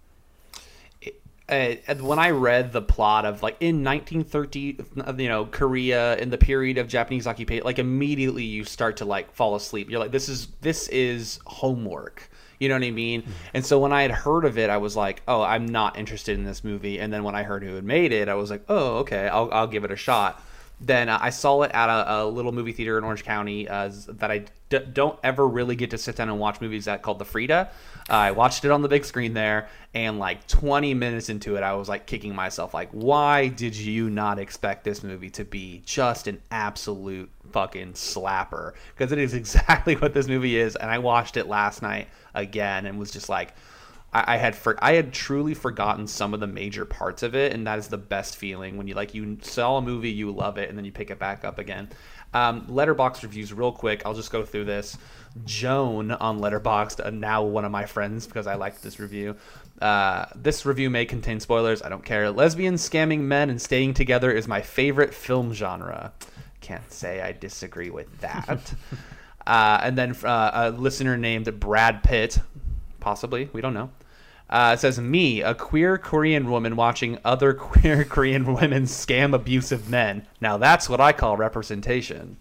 uh, 1.48 1.74
when 2.00 2.18
I 2.18 2.30
read 2.30 2.72
the 2.72 2.80
plot 2.80 3.26
of 3.26 3.42
like 3.42 3.56
in 3.60 3.84
1930, 3.84 4.78
you 5.22 5.28
know, 5.28 5.44
Korea 5.44 6.16
in 6.16 6.30
the 6.30 6.38
period 6.38 6.78
of 6.78 6.88
Japanese 6.88 7.26
occupation, 7.26 7.64
like 7.64 7.78
immediately 7.78 8.44
you 8.44 8.64
start 8.64 8.96
to 8.98 9.04
like 9.04 9.32
fall 9.32 9.54
asleep. 9.54 9.90
You're 9.90 10.00
like, 10.00 10.10
this 10.10 10.28
is 10.28 10.48
this 10.62 10.88
is 10.88 11.40
homework. 11.46 12.30
You 12.58 12.68
know 12.68 12.76
what 12.76 12.84
I 12.84 12.92
mean? 12.92 13.24
And 13.52 13.66
so 13.66 13.78
when 13.78 13.92
I 13.92 14.02
had 14.02 14.12
heard 14.12 14.44
of 14.46 14.56
it, 14.56 14.70
I 14.70 14.78
was 14.78 14.96
like, 14.96 15.22
oh, 15.28 15.42
I'm 15.42 15.66
not 15.66 15.98
interested 15.98 16.38
in 16.38 16.44
this 16.44 16.64
movie. 16.64 16.98
And 16.98 17.12
then 17.12 17.24
when 17.24 17.34
I 17.34 17.42
heard 17.42 17.62
who 17.62 17.74
had 17.74 17.84
made 17.84 18.12
it, 18.12 18.28
I 18.28 18.34
was 18.34 18.48
like, 18.48 18.62
oh, 18.68 18.98
okay, 18.98 19.28
I'll 19.28 19.50
I'll 19.52 19.66
give 19.66 19.84
it 19.84 19.90
a 19.90 19.96
shot. 19.96 20.42
Then 20.80 21.08
uh, 21.08 21.18
I 21.20 21.30
saw 21.30 21.62
it 21.62 21.70
at 21.72 21.88
a, 21.88 22.14
a 22.14 22.26
little 22.26 22.52
movie 22.52 22.72
theater 22.72 22.98
in 22.98 23.04
Orange 23.04 23.24
County 23.24 23.68
uh, 23.68 23.90
that 24.08 24.30
I 24.30 24.44
d- 24.68 24.80
don't 24.92 25.18
ever 25.22 25.46
really 25.46 25.76
get 25.76 25.90
to 25.90 25.98
sit 25.98 26.16
down 26.16 26.28
and 26.28 26.38
watch 26.38 26.60
movies 26.60 26.88
at 26.88 27.02
called 27.02 27.18
the 27.18 27.24
Frida. 27.24 27.70
Uh, 28.10 28.12
I 28.12 28.30
watched 28.32 28.64
it 28.64 28.70
on 28.70 28.82
the 28.82 28.88
big 28.88 29.04
screen 29.04 29.34
there, 29.34 29.68
and 29.94 30.18
like 30.18 30.46
20 30.46 30.92
minutes 30.94 31.28
into 31.28 31.56
it, 31.56 31.62
I 31.62 31.74
was 31.74 31.88
like 31.88 32.06
kicking 32.06 32.34
myself, 32.34 32.74
like, 32.74 32.90
why 32.90 33.48
did 33.48 33.76
you 33.76 34.10
not 34.10 34.38
expect 34.38 34.84
this 34.84 35.02
movie 35.02 35.30
to 35.30 35.44
be 35.44 35.82
just 35.86 36.26
an 36.26 36.42
absolute 36.50 37.30
fucking 37.52 37.92
slapper? 37.92 38.72
Because 38.94 39.12
it 39.12 39.18
is 39.18 39.32
exactly 39.34 39.94
what 39.94 40.12
this 40.12 40.26
movie 40.26 40.58
is, 40.58 40.76
and 40.76 40.90
I 40.90 40.98
watched 40.98 41.36
it 41.36 41.46
last 41.46 41.82
night 41.82 42.08
again 42.34 42.86
and 42.86 42.98
was 42.98 43.10
just 43.10 43.28
like, 43.28 43.54
I, 44.14 44.34
I 44.34 44.36
had 44.36 44.56
for, 44.56 44.76
I 44.82 44.92
had 44.92 45.12
truly 45.12 45.52
forgotten 45.52 46.06
some 46.06 46.32
of 46.32 46.40
the 46.40 46.46
major 46.46 46.84
parts 46.84 47.22
of 47.22 47.34
it, 47.34 47.52
and 47.52 47.66
that 47.66 47.78
is 47.78 47.88
the 47.88 47.98
best 47.98 48.36
feeling 48.36 48.76
when 48.76 48.86
you 48.86 48.94
like 48.94 49.14
you 49.14 49.38
saw 49.42 49.76
a 49.76 49.82
movie, 49.82 50.10
you 50.10 50.30
love 50.30 50.56
it, 50.56 50.68
and 50.68 50.78
then 50.78 50.84
you 50.84 50.92
pick 50.92 51.10
it 51.10 51.18
back 51.18 51.44
up 51.44 51.58
again. 51.58 51.88
Um, 52.32 52.66
Letterboxd 52.66 53.22
reviews, 53.22 53.52
real 53.52 53.70
quick. 53.70 54.02
I'll 54.04 54.14
just 54.14 54.32
go 54.32 54.44
through 54.44 54.64
this. 54.64 54.98
Joan 55.44 56.10
on 56.10 56.40
Letterboxd, 56.40 57.06
uh, 57.06 57.10
now 57.10 57.42
one 57.42 57.64
of 57.64 57.72
my 57.72 57.86
friends 57.86 58.26
because 58.26 58.46
I 58.46 58.54
liked 58.54 58.82
this 58.82 58.98
review. 58.98 59.36
Uh, 59.80 60.26
this 60.34 60.64
review 60.66 60.90
may 60.90 61.04
contain 61.04 61.40
spoilers. 61.40 61.82
I 61.82 61.88
don't 61.88 62.04
care. 62.04 62.30
Lesbians 62.30 62.88
scamming 62.88 63.20
men 63.20 63.50
and 63.50 63.60
staying 63.60 63.94
together 63.94 64.30
is 64.30 64.46
my 64.46 64.62
favorite 64.62 65.14
film 65.14 65.52
genre. 65.52 66.12
Can't 66.60 66.90
say 66.92 67.20
I 67.20 67.32
disagree 67.32 67.90
with 67.90 68.20
that. 68.20 68.74
uh, 69.46 69.80
and 69.82 69.98
then 69.98 70.16
uh, 70.24 70.50
a 70.54 70.70
listener 70.70 71.16
named 71.16 71.60
Brad 71.60 72.02
Pitt, 72.02 72.38
possibly 73.00 73.48
we 73.52 73.60
don't 73.60 73.74
know. 73.74 73.90
Uh, 74.50 74.72
it 74.74 74.80
says 74.80 75.00
me, 75.00 75.40
a 75.40 75.54
queer 75.54 75.98
Korean 75.98 76.50
woman 76.50 76.76
watching 76.76 77.18
other 77.24 77.54
queer 77.54 78.04
Korean 78.04 78.54
women 78.54 78.84
scam 78.84 79.34
abusive 79.34 79.88
men. 79.88 80.26
Now 80.40 80.56
that's 80.56 80.88
what 80.88 81.00
I 81.00 81.12
call 81.12 81.36
representation. 81.36 82.36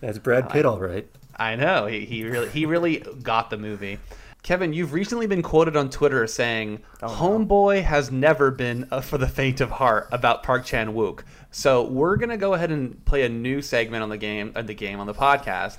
That's 0.00 0.18
Brad 0.18 0.48
Pitt, 0.48 0.64
all 0.64 0.78
right. 0.80 1.08
I 1.36 1.56
know 1.56 1.86
he, 1.86 2.04
he 2.04 2.24
really 2.24 2.48
he 2.50 2.66
really 2.66 2.98
got 3.22 3.50
the 3.50 3.58
movie. 3.58 3.98
Kevin, 4.42 4.72
you've 4.72 4.92
recently 4.92 5.26
been 5.26 5.42
quoted 5.42 5.76
on 5.76 5.90
Twitter 5.90 6.26
saying, 6.26 6.80
"Homeboy 7.00 7.82
has 7.82 8.10
never 8.10 8.50
been 8.50 8.86
for 9.02 9.18
the 9.18 9.26
faint 9.26 9.60
of 9.60 9.70
heart" 9.70 10.08
about 10.12 10.42
Park 10.42 10.64
Chan 10.64 10.94
Wook. 10.94 11.20
So 11.50 11.82
we're 11.82 12.16
gonna 12.16 12.36
go 12.36 12.54
ahead 12.54 12.70
and 12.70 13.04
play 13.04 13.24
a 13.24 13.28
new 13.28 13.60
segment 13.60 14.02
on 14.02 14.08
the 14.08 14.16
game, 14.16 14.52
uh, 14.54 14.62
the 14.62 14.74
game 14.74 15.00
on 15.00 15.06
the 15.06 15.14
podcast 15.14 15.78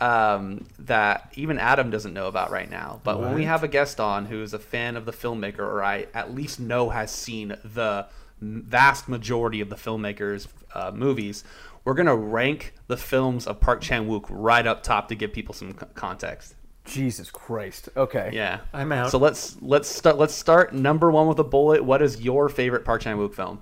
um, 0.00 0.66
that 0.80 1.32
even 1.36 1.58
Adam 1.58 1.90
doesn't 1.90 2.12
know 2.12 2.26
about 2.26 2.50
right 2.50 2.70
now. 2.70 3.00
But 3.04 3.20
when 3.20 3.34
we 3.34 3.44
have 3.44 3.62
a 3.62 3.68
guest 3.68 3.98
on 4.00 4.26
who 4.26 4.42
is 4.42 4.52
a 4.52 4.58
fan 4.58 4.96
of 4.96 5.06
the 5.06 5.12
filmmaker, 5.12 5.60
or 5.60 5.82
I 5.82 6.06
at 6.14 6.34
least 6.34 6.60
know 6.60 6.90
has 6.90 7.10
seen 7.10 7.56
the 7.64 8.06
vast 8.40 9.08
majority 9.08 9.60
of 9.60 9.70
the 9.70 9.76
filmmaker's 9.76 10.48
uh, 10.74 10.90
movies, 10.94 11.44
we're 11.84 11.94
gonna 11.94 12.16
rank 12.16 12.74
the 12.88 12.96
films 12.96 13.46
of 13.46 13.60
Park 13.60 13.80
Chan 13.80 14.06
Wook 14.08 14.26
right 14.28 14.66
up 14.66 14.82
top 14.82 15.08
to 15.08 15.14
give 15.14 15.32
people 15.32 15.54
some 15.54 15.72
c- 15.72 15.86
context. 15.94 16.54
Jesus 16.84 17.30
Christ. 17.30 17.88
Okay. 17.96 18.30
Yeah, 18.32 18.60
I'm 18.72 18.92
out. 18.92 19.10
So 19.10 19.18
let's 19.18 19.56
let's 19.62 19.88
start. 19.88 20.18
Let's 20.18 20.34
start 20.34 20.72
number 20.74 21.10
one 21.10 21.26
with 21.26 21.38
a 21.38 21.44
bullet. 21.44 21.82
What 21.84 22.02
is 22.02 22.20
your 22.20 22.48
favorite 22.48 22.84
Park 22.84 23.02
Chan 23.02 23.16
Wook 23.16 23.34
film? 23.34 23.60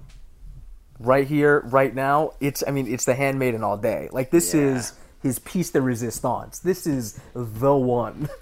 right 1.00 1.26
here, 1.26 1.60
right 1.66 1.92
now, 1.94 2.30
it's 2.40 2.62
I 2.66 2.70
mean, 2.70 2.86
it's 2.86 3.04
the 3.04 3.14
handmaiden 3.14 3.62
all 3.64 3.76
day. 3.76 4.08
Like 4.12 4.30
this 4.30 4.54
Yeah. 4.54 4.60
is 4.62 4.92
his 5.24 5.40
piece 5.40 5.70
de 5.70 5.80
resistance. 5.80 6.60
This 6.60 6.86
is 6.86 7.18
the 7.34 7.74
one. 7.74 8.28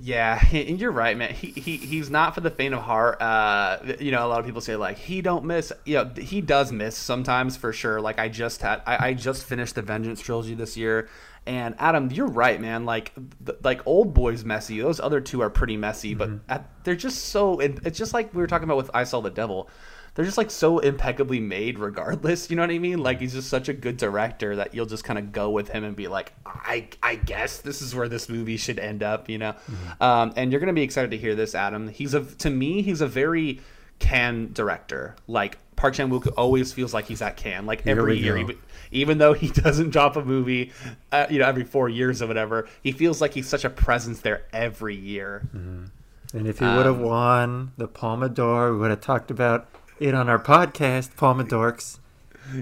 Yeah, 0.00 0.44
and 0.52 0.80
you're 0.80 0.90
right, 0.90 1.16
man. 1.16 1.32
He, 1.32 1.48
he 1.52 1.76
he's 1.76 2.10
not 2.10 2.34
for 2.34 2.40
the 2.40 2.50
faint 2.50 2.74
of 2.74 2.82
heart. 2.82 3.22
Uh, 3.22 3.78
you 4.00 4.10
know, 4.10 4.26
a 4.26 4.28
lot 4.28 4.40
of 4.40 4.44
people 4.44 4.60
say 4.60 4.76
like 4.76 4.98
he 4.98 5.22
don't 5.22 5.44
miss. 5.44 5.72
You 5.84 5.94
know, 5.94 6.12
he 6.18 6.40
does 6.40 6.72
miss 6.72 6.96
sometimes 6.96 7.56
for 7.56 7.72
sure. 7.72 8.00
Like 8.00 8.18
I 8.18 8.28
just 8.28 8.60
had, 8.60 8.82
I, 8.86 9.08
I 9.08 9.14
just 9.14 9.44
finished 9.44 9.76
the 9.76 9.82
Vengeance 9.82 10.20
trilogy 10.20 10.54
this 10.54 10.76
year, 10.76 11.08
and 11.46 11.76
Adam, 11.78 12.10
you're 12.10 12.26
right, 12.26 12.60
man. 12.60 12.84
Like 12.84 13.12
th- 13.46 13.58
like 13.62 13.86
Old 13.86 14.12
Boy's 14.14 14.44
messy. 14.44 14.80
Those 14.80 14.98
other 14.98 15.20
two 15.20 15.40
are 15.42 15.48
pretty 15.48 15.76
messy, 15.76 16.14
but 16.14 16.30
at, 16.48 16.68
they're 16.84 16.96
just 16.96 17.26
so. 17.26 17.60
It, 17.60 17.78
it's 17.84 17.98
just 17.98 18.12
like 18.12 18.34
we 18.34 18.40
were 18.40 18.48
talking 18.48 18.64
about 18.64 18.78
with 18.78 18.90
I 18.92 19.04
Saw 19.04 19.20
the 19.20 19.30
Devil. 19.30 19.70
They're 20.14 20.24
just 20.24 20.38
like 20.38 20.50
so 20.50 20.78
impeccably 20.78 21.40
made, 21.40 21.78
regardless. 21.78 22.48
You 22.50 22.56
know 22.56 22.62
what 22.62 22.70
I 22.70 22.78
mean? 22.78 22.98
Like 22.98 23.20
he's 23.20 23.32
just 23.32 23.48
such 23.48 23.68
a 23.68 23.72
good 23.72 23.96
director 23.96 24.56
that 24.56 24.74
you'll 24.74 24.86
just 24.86 25.02
kind 25.04 25.18
of 25.18 25.32
go 25.32 25.50
with 25.50 25.68
him 25.68 25.82
and 25.82 25.96
be 25.96 26.06
like, 26.06 26.32
I, 26.46 26.88
I 27.02 27.16
guess 27.16 27.58
this 27.58 27.82
is 27.82 27.94
where 27.94 28.08
this 28.08 28.28
movie 28.28 28.56
should 28.56 28.78
end 28.78 29.02
up. 29.02 29.28
You 29.28 29.38
know, 29.38 29.54
um, 30.00 30.32
and 30.36 30.52
you're 30.52 30.60
gonna 30.60 30.72
be 30.72 30.82
excited 30.82 31.10
to 31.10 31.16
hear 31.18 31.34
this, 31.34 31.54
Adam. 31.54 31.88
He's 31.88 32.14
a 32.14 32.24
to 32.24 32.50
me, 32.50 32.82
he's 32.82 33.00
a 33.00 33.08
very 33.08 33.60
Cannes 33.98 34.52
director. 34.54 35.16
Like 35.26 35.58
Park 35.76 35.94
Chan 35.94 36.10
Wook 36.10 36.32
always 36.36 36.72
feels 36.72 36.94
like 36.94 37.06
he's 37.06 37.22
at 37.22 37.36
Cannes. 37.36 37.66
Like 37.66 37.82
Here 37.82 37.98
every 37.98 38.16
year, 38.18 38.36
even, 38.36 38.58
even 38.92 39.18
though 39.18 39.32
he 39.32 39.48
doesn't 39.62 39.90
drop 39.90 40.14
a 40.16 40.24
movie, 40.24 40.72
uh, 41.10 41.26
you 41.28 41.40
know, 41.40 41.46
every 41.46 41.64
four 41.64 41.88
years 41.88 42.22
or 42.22 42.28
whatever, 42.28 42.68
he 42.82 42.92
feels 42.92 43.20
like 43.20 43.34
he's 43.34 43.48
such 43.48 43.64
a 43.64 43.70
presence 43.70 44.20
there 44.20 44.44
every 44.52 44.94
year. 44.94 45.42
And 45.52 46.48
if 46.48 46.58
he 46.58 46.64
would 46.64 46.86
have 46.86 46.96
Um, 46.96 47.02
won 47.02 47.72
the 47.76 47.86
Palme 47.88 48.32
d'Or, 48.32 48.72
we 48.72 48.78
would 48.78 48.90
have 48.90 49.00
talked 49.00 49.30
about 49.30 49.68
it 50.00 50.14
on 50.14 50.28
our 50.28 50.38
podcast, 50.38 51.16
Palme 51.16 51.44
d'Orcs. 51.46 51.98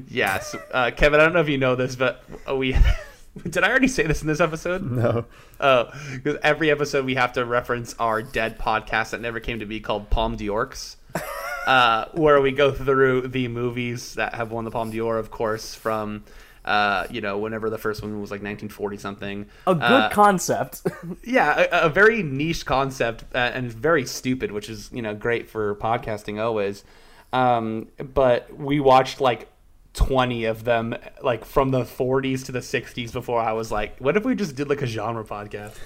Yes, 0.08 0.54
uh, 0.72 0.90
Kevin. 0.96 1.20
I 1.20 1.24
don't 1.24 1.32
know 1.32 1.40
if 1.40 1.48
you 1.48 1.58
know 1.58 1.74
this, 1.74 1.96
but 1.96 2.22
we 2.56 2.72
did. 3.48 3.64
I 3.64 3.70
already 3.70 3.88
say 3.88 4.04
this 4.06 4.22
in 4.22 4.28
this 4.28 4.40
episode. 4.40 4.82
No. 4.82 5.24
Oh, 5.60 5.90
because 6.14 6.38
every 6.42 6.70
episode 6.70 7.04
we 7.04 7.16
have 7.16 7.32
to 7.34 7.44
reference 7.44 7.94
our 7.98 8.22
dead 8.22 8.58
podcast 8.58 9.10
that 9.10 9.20
never 9.20 9.40
came 9.40 9.58
to 9.58 9.66
be 9.66 9.80
called 9.80 10.08
Palme 10.10 10.36
d'Orcs, 10.36 10.96
uh, 11.66 12.06
where 12.12 12.40
we 12.40 12.52
go 12.52 12.70
through 12.72 13.28
the 13.28 13.48
movies 13.48 14.14
that 14.14 14.34
have 14.34 14.52
won 14.52 14.64
the 14.64 14.70
Palme 14.70 14.90
d'Or, 14.90 15.18
of 15.18 15.30
course, 15.32 15.74
from 15.74 16.22
uh, 16.64 17.06
you 17.10 17.20
know 17.20 17.38
whenever 17.38 17.68
the 17.68 17.78
first 17.78 18.02
one 18.02 18.12
was 18.20 18.30
like 18.30 18.38
1940 18.40 18.96
something. 18.98 19.46
A 19.66 19.74
good 19.74 19.82
Uh, 19.82 20.10
concept. 20.10 20.82
yeah, 21.24 21.66
a, 21.72 21.86
a 21.86 21.88
very 21.88 22.22
niche 22.22 22.64
concept 22.64 23.24
uh, 23.34 23.38
and 23.38 23.72
very 23.72 24.06
stupid, 24.06 24.52
which 24.52 24.70
is 24.70 24.90
you 24.92 25.02
know 25.02 25.12
great 25.12 25.48
for 25.50 25.74
podcasting 25.74 26.40
always. 26.40 26.84
Um, 27.32 27.88
but 27.96 28.56
we 28.56 28.80
watched 28.80 29.20
like 29.20 29.48
20 29.94 30.46
of 30.46 30.64
them 30.64 30.94
like 31.22 31.44
from 31.44 31.70
the 31.70 31.82
40s 31.82 32.44
to 32.46 32.52
the 32.52 32.60
60s 32.60 33.12
before 33.12 33.40
I 33.40 33.52
was 33.52 33.70
like, 33.70 33.98
what 33.98 34.16
if 34.16 34.24
we 34.24 34.34
just 34.34 34.56
did 34.56 34.68
like 34.68 34.82
a 34.82 34.86
genre 34.86 35.24
podcast? 35.24 35.76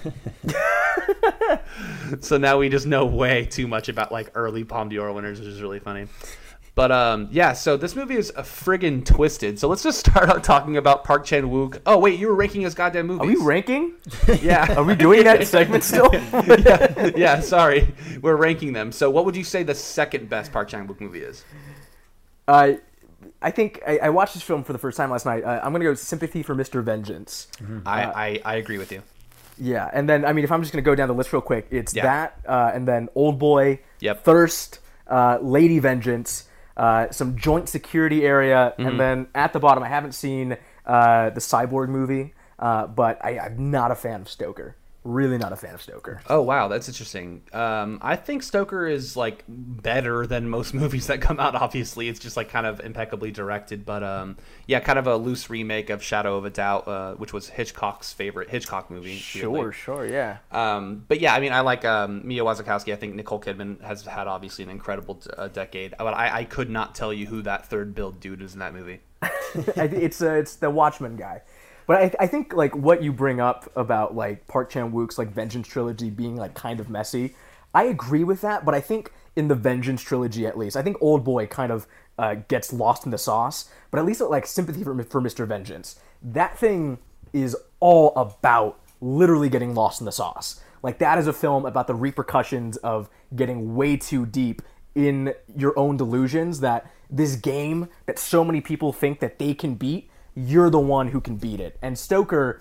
so 2.20 2.37
now 2.37 2.59
we 2.59 2.68
just 2.68 2.87
know 2.87 3.04
way 3.04 3.44
too 3.46 3.66
much 3.66 3.88
about 3.88 4.12
like 4.12 4.30
early 4.35 4.64
Palme 4.64 4.88
d'Or 4.88 5.12
winners, 5.12 5.40
which 5.40 5.48
is 5.48 5.61
really 5.62 5.80
funny. 5.80 6.06
But 6.77 6.93
um, 6.93 7.29
yeah, 7.33 7.55
so 7.55 7.79
this 7.79 7.97
movie 7.97 8.17
is 8.17 8.29
a 8.37 8.43
friggin' 8.43 9.03
twisted. 9.05 9.59
So 9.59 9.67
let's 9.67 9.83
just 9.83 9.99
start 9.99 10.29
out 10.29 10.45
talking 10.45 10.77
about 10.77 11.05
Park 11.05 11.25
Chan 11.25 11.45
Wook. 11.45 11.81
Oh 11.87 11.97
wait, 11.99 12.21
you 12.21 12.29
were 12.29 12.35
ranking 12.35 12.61
his 12.61 12.75
goddamn 12.75 13.07
movies. 13.07 13.23
Are 13.23 13.41
we 13.41 13.45
ranking? 13.45 13.95
Yeah. 14.43 14.75
Are 14.77 14.85
we 14.85 14.95
doing 14.95 15.25
that 15.25 15.47
segment 15.49 15.83
still? 15.85 16.11
yeah, 16.12 17.11
yeah, 17.17 17.41
sorry. 17.41 17.93
We're 18.21 18.37
ranking 18.37 18.75
them. 18.75 18.93
So, 18.93 19.11
what 19.11 19.25
would 19.25 19.35
you 19.35 19.43
say 19.43 19.62
the 19.62 19.75
second 19.75 20.29
best 20.29 20.53
Park 20.53 20.69
Chan 20.69 20.87
Wook 20.87 21.01
movie 21.01 21.21
is? 21.21 21.45
Uh, 22.47 22.73
I 23.41 23.51
think 23.51 23.81
I, 23.87 23.99
I 23.99 24.09
watched 24.11 24.35
this 24.35 24.43
film 24.43 24.62
for 24.62 24.73
the 24.75 24.79
first 24.79 24.99
time 24.99 25.11
last 25.11 25.25
night. 25.25 25.45
Uh, 25.45 25.61
I'm 25.65 25.73
gonna 25.73 25.85
go 25.85 25.95
Sympathy 25.95 26.43
for 26.43 26.55
Mr. 26.55 26.83
Vengeance. 26.85 27.49
I, 27.87 28.05
I, 28.05 28.41
I 28.45 28.55
agree 28.57 28.77
with 28.77 28.93
you. 28.93 29.03
Yeah, 29.59 29.89
and 29.95 30.07
then 30.07 30.27
I 30.27 30.35
mean, 30.35 30.45
if 30.45 30.53
I'm 30.53 30.61
just 30.61 30.73
gonna 30.75 30.83
go 30.83 30.95
down 30.95 31.09
the 31.09 31.15
list 31.15 31.33
real 31.33 31.41
quick, 31.41 31.69
it's 31.71 31.95
Yeah. 31.95 32.03
that, 32.03 32.41
uh, 32.47 32.71
and 32.75 32.87
then 32.87 33.09
Old 33.15 33.39
Boy, 33.39 33.81
Yep. 34.01 34.25
Thirst, 34.25 34.81
uh, 35.09 35.39
Lady 35.41 35.79
Vengeance, 35.79 36.45
uh, 36.77 37.11
some 37.11 37.37
Joint 37.37 37.69
Security 37.69 38.25
Area, 38.27 38.75
Mm-hmm. 38.79 38.89
and 38.89 39.01
then 39.01 39.27
at 39.35 39.53
the 39.53 39.61
bottom, 39.61 39.83
I 39.83 39.89
haven't 39.89 40.12
seen 40.12 40.57
uh, 40.85 41.31
the 41.31 41.41
Cyborg 41.41 41.89
movie, 41.89 42.35
uh, 42.59 42.87
but 42.87 43.19
I, 43.25 43.39
I'm 43.39 43.71
not 43.71 43.91
a 43.91 43.95
fan 43.95 44.21
of 44.21 44.29
Stoker. 44.29 44.77
Really 45.07 45.38
not 45.38 45.53
a 45.53 45.57
fan 45.57 45.73
of 45.73 45.81
Stoker. 45.81 46.21
Oh 46.29 46.42
wow, 46.42 46.66
that's 46.66 46.88
interesting. 46.88 47.42
Um, 47.53 48.01
I 48.03 48.16
think 48.16 48.42
Stoker 48.42 48.88
is 48.88 49.16
like 49.16 49.45
better 49.47 50.27
than 50.27 50.49
most 50.49 50.75
movies 50.83 51.07
that 51.07 51.21
come 51.21 51.38
out. 51.38 51.55
Obviously, 51.55 52.09
it's 52.09 52.19
just 52.19 52.37
like 52.37 52.49
kind 52.49 52.66
of 52.66 52.81
impeccably 52.81 53.31
directed, 53.31 53.87
but 53.87 54.03
um, 54.03 54.37
yeah, 54.66 54.81
kind 54.81 54.99
of 54.99 55.07
a 55.07 55.16
loose 55.16 55.49
remake 55.49 55.90
of 55.90 56.03
Shadow 56.03 56.37
of 56.37 56.45
a 56.45 56.51
Doubt, 56.51 56.88
uh, 56.88 57.14
which 57.14 57.33
was 57.33 57.49
Hitchcock's 57.49 58.12
favorite 58.12 58.51
Hitchcock 58.51 58.90
movie. 58.90 59.23
weirdly. 59.33 59.61
Sure, 59.61 59.73
sure, 59.73 60.07
yeah. 60.07 60.38
Um, 60.51 61.05
but 61.07 61.21
yeah, 61.21 61.35
I 61.35 61.38
mean, 61.38 61.53
I 61.53 61.61
like 61.61 61.85
um, 61.85 62.27
Mia 62.27 62.42
Wasikowska. 62.42 62.92
I 62.92 62.97
think 62.97 63.14
Nicole 63.14 63.40
Kidman 63.40 63.81
has 63.83 64.05
had 64.05 64.27
obviously 64.27 64.64
an 64.64 64.71
incredible 64.71 65.23
uh, 65.37 65.47
decade. 65.47 65.95
But 65.97 66.14
I, 66.14 66.38
I 66.38 66.45
could 66.45 66.69
not 66.69 66.97
tell 66.97 67.12
you 67.12 67.27
who 67.27 67.42
that 67.42 67.66
third 67.66 67.95
build 67.95 68.19
dude 68.19 68.42
is 68.42 68.55
in 68.55 68.59
that 68.59 68.75
movie. 68.75 69.01
It's 69.55 70.21
uh, 70.21 70.33
it's 70.33 70.57
the 70.57 70.69
Watchmen 70.69 71.16
guy. 71.16 71.40
But 71.87 72.03
I, 72.03 72.25
I 72.25 72.27
think 72.27 72.53
like 72.55 72.75
what 72.77 73.03
you 73.03 73.12
bring 73.12 73.40
up 73.40 73.70
about 73.77 74.14
like 74.14 74.46
Park 74.46 74.70
Chan 74.70 74.92
Wook's 74.92 75.18
like 75.18 75.31
Vengeance 75.31 75.68
trilogy 75.68 76.11
being 76.11 76.37
like 76.37 76.55
kind 76.55 76.81
of 76.81 76.90
messy, 76.90 77.35
I 77.75 77.85
agree 77.85 78.25
with 78.25 78.40
that. 78.40 78.64
But 78.64 78.75
I 78.75 78.81
think 78.81 79.12
in 79.37 79.49
the 79.49 79.55
Vengeance 79.55 80.03
trilogy 80.03 80.46
at 80.46 80.59
least, 80.59 80.77
I 80.77 80.83
think 80.83 80.96
Old 81.01 81.25
Boy 81.25 81.46
kind 81.46 81.70
of 81.70 81.87
uh, 82.18 82.35
gets 82.49 82.72
lost 82.72 83.05
in 83.05 83.11
the 83.11 83.18
sauce. 83.18 83.70
But 83.90 83.99
at 83.99 84.07
least 84.07 84.20
like 84.20 84.46
Sympathy 84.46 84.83
for, 84.83 85.01
for 85.05 85.20
Mr. 85.20 85.46
Vengeance, 85.46 85.99
that 86.22 86.59
thing 86.59 86.99
is 87.33 87.57
all 87.81 88.12
about 88.16 88.81
literally 89.01 89.49
getting 89.49 89.75
lost 89.75 90.01
in 90.01 90.07
the 90.07 90.12
sauce. 90.12 90.61
Like 90.83 90.99
that 90.99 91.18
is 91.18 91.27
a 91.27 91.33
film 91.33 91.66
about 91.66 91.87
the 91.87 91.94
repercussions 91.94 92.77
of 92.79 93.11
getting 93.35 93.75
way 93.75 93.96
too 93.96 94.27
deep 94.27 94.62
in 94.94 95.35
your 95.55 95.79
own 95.79 95.96
delusions 95.96 96.61
that 96.61 96.90
this 97.11 97.37
game 97.37 97.88
that 98.07 98.18
so 98.18 98.42
many 98.44 98.61
people 98.61 98.92
think 98.92 99.20
that 99.20 99.38
they 99.38 99.55
can 99.55 99.75
beat, 99.75 100.09
you're 100.37 100.70
the 100.70 100.79
one 100.79 101.09
who 101.09 101.20
can 101.20 101.37
beat 101.37 101.59
it. 101.59 101.79
And 101.83 101.99
Stoker 101.99 102.61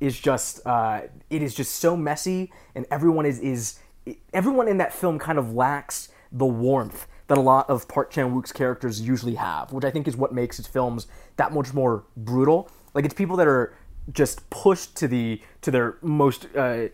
is 0.00 0.18
just 0.18 0.66
uh, 0.66 1.02
it 1.30 1.42
is 1.42 1.54
just 1.54 1.76
so 1.76 1.96
messy, 1.96 2.52
and 2.74 2.84
everyone 2.90 3.24
is 3.24 3.38
is 3.38 3.78
everyone 4.34 4.68
in 4.68 4.78
that 4.78 4.92
film 4.92 5.18
kind 5.18 5.38
of 5.38 5.54
lacks 5.54 6.08
the 6.32 6.44
warmth 6.44 7.06
that 7.28 7.38
a 7.38 7.40
lot 7.40 7.70
of 7.70 7.86
Park 7.88 8.10
Chan 8.10 8.34
Wook's 8.34 8.52
characters 8.52 9.00
usually 9.00 9.36
have, 9.36 9.72
which 9.72 9.84
I 9.84 9.90
think 9.90 10.08
is 10.08 10.16
what 10.16 10.34
makes 10.34 10.56
his 10.56 10.66
films 10.66 11.06
that 11.36 11.52
much 11.52 11.72
more 11.72 12.04
brutal. 12.16 12.68
Like 12.94 13.04
it's 13.04 13.14
people 13.14 13.36
that 13.36 13.46
are 13.46 13.74
just 14.12 14.50
pushed 14.50 14.96
to 14.96 15.08
the 15.08 15.40
to 15.60 15.70
their 15.70 15.98
most 16.02 16.48
uh, 16.56 16.88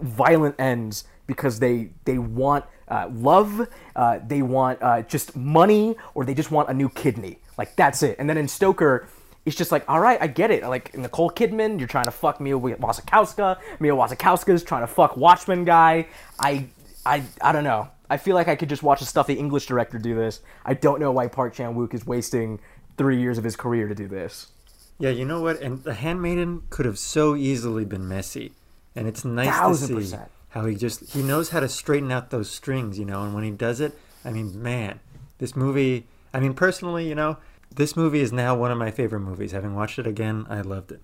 violent 0.00 0.56
ends 0.58 1.04
because 1.28 1.60
they 1.60 1.90
they 2.04 2.18
want 2.18 2.64
uh, 2.88 3.08
love, 3.12 3.68
uh, 3.94 4.18
they 4.26 4.42
want 4.42 4.82
uh, 4.82 5.02
just 5.02 5.36
money, 5.36 5.94
or 6.14 6.24
they 6.24 6.34
just 6.34 6.50
want 6.50 6.68
a 6.68 6.74
new 6.74 6.88
kidney. 6.88 7.38
Like 7.56 7.76
that's 7.76 8.02
it. 8.02 8.16
And 8.18 8.28
then 8.28 8.36
in 8.36 8.48
Stoker, 8.48 9.06
it's 9.46 9.56
just 9.56 9.72
like, 9.72 9.84
all 9.88 10.00
right, 10.00 10.20
I 10.20 10.26
get 10.26 10.50
it. 10.50 10.62
Like 10.64 10.96
Nicole 10.96 11.30
Kidman, 11.30 11.78
you're 11.78 11.88
trying 11.88 12.04
to 12.04 12.10
fuck 12.10 12.40
Mia 12.40 12.58
Wasikowska. 12.58 13.58
Mia 13.80 13.92
Wasikowska's 13.92 14.62
trying 14.62 14.82
to 14.82 14.86
fuck 14.86 15.16
Watchmen 15.16 15.64
guy. 15.64 16.06
I 16.38 16.66
I 17.06 17.22
I 17.40 17.52
don't 17.52 17.64
know. 17.64 17.88
I 18.08 18.16
feel 18.16 18.34
like 18.34 18.48
I 18.48 18.56
could 18.56 18.68
just 18.68 18.82
watch 18.82 19.00
a 19.00 19.04
stuffy 19.06 19.34
English 19.34 19.66
director 19.66 19.98
do 19.98 20.14
this. 20.14 20.40
I 20.64 20.74
don't 20.74 21.00
know 21.00 21.12
why 21.12 21.28
Park 21.28 21.54
Chan 21.54 21.74
Wook 21.74 21.94
is 21.94 22.04
wasting 22.06 22.58
three 22.98 23.20
years 23.20 23.38
of 23.38 23.44
his 23.44 23.56
career 23.56 23.86
to 23.88 23.94
do 23.94 24.08
this. 24.08 24.48
Yeah, 24.98 25.10
you 25.10 25.24
know 25.24 25.40
what? 25.40 25.60
And 25.62 25.82
The 25.84 25.94
Handmaiden 25.94 26.64
could 26.70 26.84
have 26.86 26.98
so 26.98 27.34
easily 27.36 27.84
been 27.84 28.06
messy. 28.08 28.52
And 28.94 29.06
it's 29.06 29.24
nice 29.24 29.48
Thousand 29.48 29.88
to 29.88 29.94
see 30.02 30.10
percent. 30.16 30.30
how 30.50 30.66
he 30.66 30.74
just 30.74 31.12
he 31.14 31.22
knows 31.22 31.50
how 31.50 31.60
to 31.60 31.68
straighten 31.68 32.10
out 32.10 32.30
those 32.30 32.50
strings, 32.50 32.98
you 32.98 33.04
know. 33.04 33.22
And 33.22 33.32
when 33.32 33.44
he 33.44 33.50
does 33.52 33.80
it, 33.80 33.96
I 34.24 34.30
mean, 34.32 34.60
man, 34.60 35.00
this 35.38 35.54
movie. 35.56 36.06
I 36.34 36.40
mean, 36.40 36.52
personally, 36.54 37.08
you 37.08 37.14
know, 37.14 37.38
this 37.74 37.96
movie 37.96 38.20
is 38.20 38.32
now 38.32 38.54
one 38.54 38.70
of 38.70 38.78
my 38.78 38.90
favorite 38.90 39.20
movies. 39.20 39.52
Having 39.52 39.74
watched 39.74 39.98
it 39.98 40.06
again, 40.06 40.46
I 40.48 40.60
loved 40.60 40.92
it. 40.92 41.02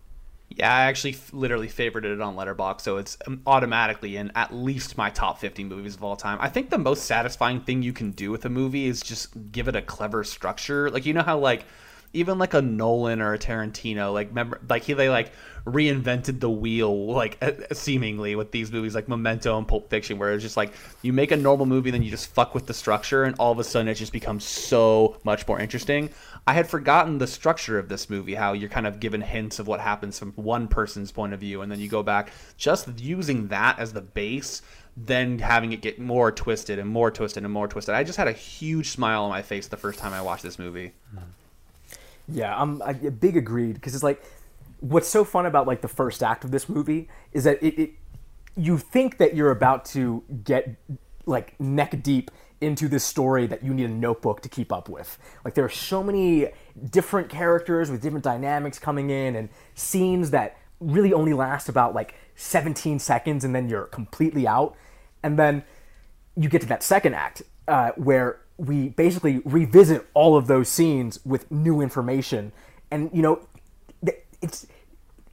Yeah, 0.49 0.73
I 0.73 0.83
actually 0.83 1.15
f- 1.15 1.33
literally 1.33 1.69
favorited 1.69 2.15
it 2.15 2.21
on 2.21 2.37
Letterboxd, 2.37 2.81
so 2.81 2.99
it's 2.99 3.19
um, 3.27 3.43
automatically 3.47 4.17
in 4.17 4.31
at 4.37 4.55
least 4.55 4.97
my 4.97 5.11
top 5.11 5.41
50 5.41 5.65
movies 5.65 5.97
of 5.97 6.05
all 6.05 6.17
time. 6.17 6.39
I 6.41 6.49
think 6.49 6.71
the 6.71 6.79
most 6.79 7.05
satisfying 7.05 7.61
thing 7.61 7.83
you 7.83 7.93
can 7.93 8.13
do 8.13 8.31
with 8.31 8.45
a 8.45 8.49
movie 8.49 8.87
is 8.87 9.03
just 9.03 9.51
give 9.51 9.67
it 9.67 9.75
a 9.75 9.83
clever 9.83 10.23
structure. 10.23 10.89
Like 10.89 11.05
you 11.05 11.15
know 11.15 11.23
how 11.23 11.39
like 11.39 11.65
even 12.13 12.39
like 12.39 12.55
a 12.55 12.63
Nolan 12.63 13.21
or 13.21 13.35
a 13.35 13.39
Tarantino, 13.39 14.13
like 14.13 14.29
remember, 14.29 14.61
like 14.69 14.85
he 14.85 14.93
they 14.93 15.09
like 15.09 15.33
reinvented 15.67 16.41
the 16.41 16.49
wheel, 16.49 17.07
like 17.13 17.43
seemingly 17.73 18.37
with 18.37 18.53
these 18.53 18.73
movies 18.73 18.95
like 18.95 19.09
Memento 19.09 19.59
and 19.59 19.67
Pulp 19.67 19.91
Fiction, 19.91 20.19
where 20.19 20.33
it's 20.33 20.43
just 20.43 20.57
like 20.57 20.73
you 21.03 21.13
make 21.13 21.31
a 21.31 21.37
normal 21.37 21.67
movie, 21.67 21.91
then 21.91 22.03
you 22.03 22.11
just 22.11 22.29
fuck 22.29 22.55
with 22.55 22.67
the 22.67 22.75
structure, 22.75 23.25
and 23.25 23.37
all 23.39 23.53
of 23.53 23.59
a 23.59 23.65
sudden 23.65 23.89
it 23.89 23.95
just 23.95 24.13
becomes 24.13 24.45
so 24.45 25.19
much 25.25 25.47
more 25.47 25.61
interesting. 25.61 26.11
I 26.47 26.53
had 26.53 26.69
forgotten 26.69 27.19
the 27.19 27.27
structure 27.27 27.79
of 27.79 27.89
this 27.89 28.09
movie, 28.09 28.35
how 28.35 28.53
you're 28.53 28.71
kind 28.71 28.87
of 28.87 29.01
given 29.01 29.21
hints 29.21 29.59
of 29.59 29.67
what 29.67 29.81
happens 29.81 30.19
from 30.19 30.33
one 30.33 30.69
person's 30.69 31.11
point 31.11 31.35
of 31.35 31.41
view, 31.41 31.63
and 31.63 31.73
then 31.73 31.81
you 31.81 31.89
go 31.89 32.03
back 32.05 32.31
just 32.57 33.01
using 33.01 33.49
that 33.49 33.79
as 33.79 33.93
the 33.93 34.01
base 34.01 34.63
then 34.97 35.39
having 35.39 35.73
it 35.73 35.83
get 35.83 35.99
more 35.99 36.33
twisted 36.33 36.79
and 36.79 36.89
more 36.89 37.11
twisted 37.11 37.45
and 37.45 37.53
more 37.53 37.69
twisted. 37.69 37.95
I 37.95 38.03
just 38.03 38.17
had 38.17 38.29
a 38.29 38.33
huge 38.33 38.91
smile 38.91 39.25
on 39.25 39.31
my 39.31 39.43
face 39.43 39.69
the 39.69 39.77
first 39.77 39.99
time 39.99 40.13
I 40.13 40.23
watched 40.23 40.43
this 40.43 40.59
movie. 40.59 40.93
Mm-hmm. 41.15 41.25
Yeah, 42.29 42.61
I'm 42.61 42.81
a 42.83 42.95
big 42.95 43.37
agreed 43.37 43.75
because 43.75 43.95
it's 43.95 44.03
like 44.03 44.23
what's 44.81 45.09
so 45.09 45.23
fun 45.25 45.47
about 45.47 45.67
like 45.67 45.81
the 45.81 45.89
first 45.89 46.23
act 46.23 46.45
of 46.45 46.51
this 46.51 46.69
movie 46.69 47.09
is 47.33 47.45
that 47.45 47.63
it, 47.63 47.79
it 47.79 47.91
you 48.57 48.79
think 48.79 49.19
that 49.19 49.37
you're 49.37 49.51
about 49.51 49.85
to 49.85 50.25
get 50.43 50.77
like 51.27 51.59
neck 51.61 52.03
deep 52.03 52.31
into 52.61 52.89
this 52.89 53.05
story 53.05 53.47
that 53.47 53.63
you 53.63 53.75
need 53.75 53.85
a 53.85 53.93
notebook 53.93 54.41
to 54.43 54.49
keep 54.49 54.73
up 54.73 54.89
with. 54.89 55.19
Like 55.45 55.55
there 55.55 55.65
are 55.65 55.71
so 55.71 56.03
many 56.03 56.49
different 56.91 57.29
characters 57.29 57.91
with 57.91 58.01
different 58.01 58.25
dynamics 58.25 58.79
coming 58.79 59.11
in 59.11 59.37
and 59.37 59.49
scenes 59.75 60.31
that 60.31 60.57
really 60.81 61.13
only 61.13 61.33
last 61.33 61.69
about 61.69 61.95
like 61.95 62.15
17 62.37 62.99
seconds 62.99 63.45
and 63.45 63.55
then 63.55 63.69
you're 63.69 63.87
completely 63.87 64.47
out. 64.47 64.75
And 65.23 65.39
then 65.39 65.65
you 66.37 66.49
get 66.49 66.61
to 66.63 66.67
that 66.69 66.83
second 66.83 67.15
act 67.15 67.43
uh, 67.69 67.91
where 67.97 68.41
we 68.57 68.91
basically 68.91 69.41
revisit 69.45 70.07
all 70.15 70.37
of 70.37 70.47
those 70.47 70.69
scenes 70.69 71.19
with 71.25 71.51
new 71.51 71.81
information. 71.81 72.53
And 72.91 73.11
you 73.13 73.23
know, 73.23 73.47
it's 74.41 74.67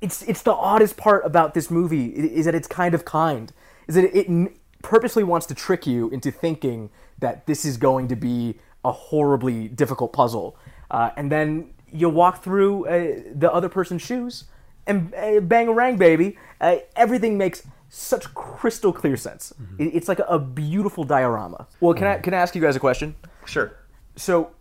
it's 0.02 0.22
it's 0.24 0.42
the 0.42 0.54
oddest 0.54 0.98
part 0.98 1.26
about 1.26 1.54
this 1.54 1.72
movie 1.72 2.08
is 2.08 2.46
that 2.46 2.56
it's 2.56 2.68
kind 2.68 2.94
of 2.94 3.06
kind. 3.06 3.52
Is 3.88 3.96
that 3.96 4.16
it 4.16 4.54
purposely 4.82 5.24
wants 5.24 5.46
to 5.48 5.56
trick 5.56 5.88
you 5.88 6.10
into 6.10 6.32
thinking 6.32 6.90
that 7.19 7.45
this 7.45 7.65
is 7.65 7.78
going 7.78 8.08
to 8.10 8.15
be 8.15 8.60
a 8.84 8.91
horribly 8.91 9.67
difficult 9.67 10.13
puzzle, 10.13 10.58
uh, 10.91 11.12
and 11.15 11.32
then 11.32 11.73
you 11.91 12.10
walk 12.10 12.43
through 12.43 12.88
uh, 12.88 13.21
the 13.36 13.52
other 13.52 13.69
person's 13.69 14.02
shoes, 14.02 14.45
and 14.88 15.13
uh, 15.15 15.39
bang 15.39 15.67
a 15.67 15.73
rang, 15.73 15.97
baby, 15.97 16.38
uh, 16.60 16.78
everything 16.95 17.38
makes 17.38 17.63
such 17.89 18.34
crystal 18.34 18.91
clear 18.91 19.15
sense. 19.15 19.54
Mm-hmm. 19.62 19.89
It's 19.93 20.08
like 20.08 20.19
a 20.28 20.39
beautiful 20.39 21.04
diorama. 21.04 21.67
Well, 21.80 21.93
can 21.93 22.06
mm-hmm. 22.06 22.19
I 22.19 22.21
can 22.21 22.34
I 22.34 22.38
ask 22.38 22.56
you 22.56 22.62
guys 22.62 22.76
a 22.76 22.80
question? 22.80 23.15
Sure. 23.45 23.78
So, 24.15 24.52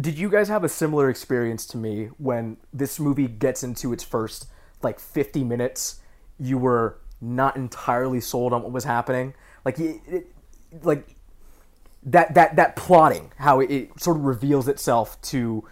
did 0.00 0.18
you 0.18 0.28
guys 0.28 0.48
have 0.48 0.64
a 0.64 0.68
similar 0.68 1.08
experience 1.08 1.66
to 1.66 1.76
me 1.76 2.06
when 2.18 2.56
this 2.72 2.98
movie 2.98 3.28
gets 3.28 3.62
into 3.62 3.92
its 3.92 4.02
first 4.02 4.46
like 4.82 4.98
50 4.98 5.44
minutes? 5.44 6.00
You 6.38 6.58
were 6.58 6.98
not 7.20 7.56
entirely 7.56 8.20
sold 8.20 8.52
on 8.52 8.62
what 8.62 8.72
was 8.72 8.84
happening. 8.84 9.34
Like, 9.64 9.78
it, 9.78 10.00
it, 10.06 10.26
like 10.82 11.16
that 12.02 12.34
that 12.34 12.56
that 12.56 12.76
plotting, 12.76 13.32
how 13.38 13.60
it, 13.60 13.70
it 13.70 14.00
sort 14.00 14.16
of 14.16 14.24
reveals 14.24 14.68
itself 14.68 15.20
to 15.22 15.66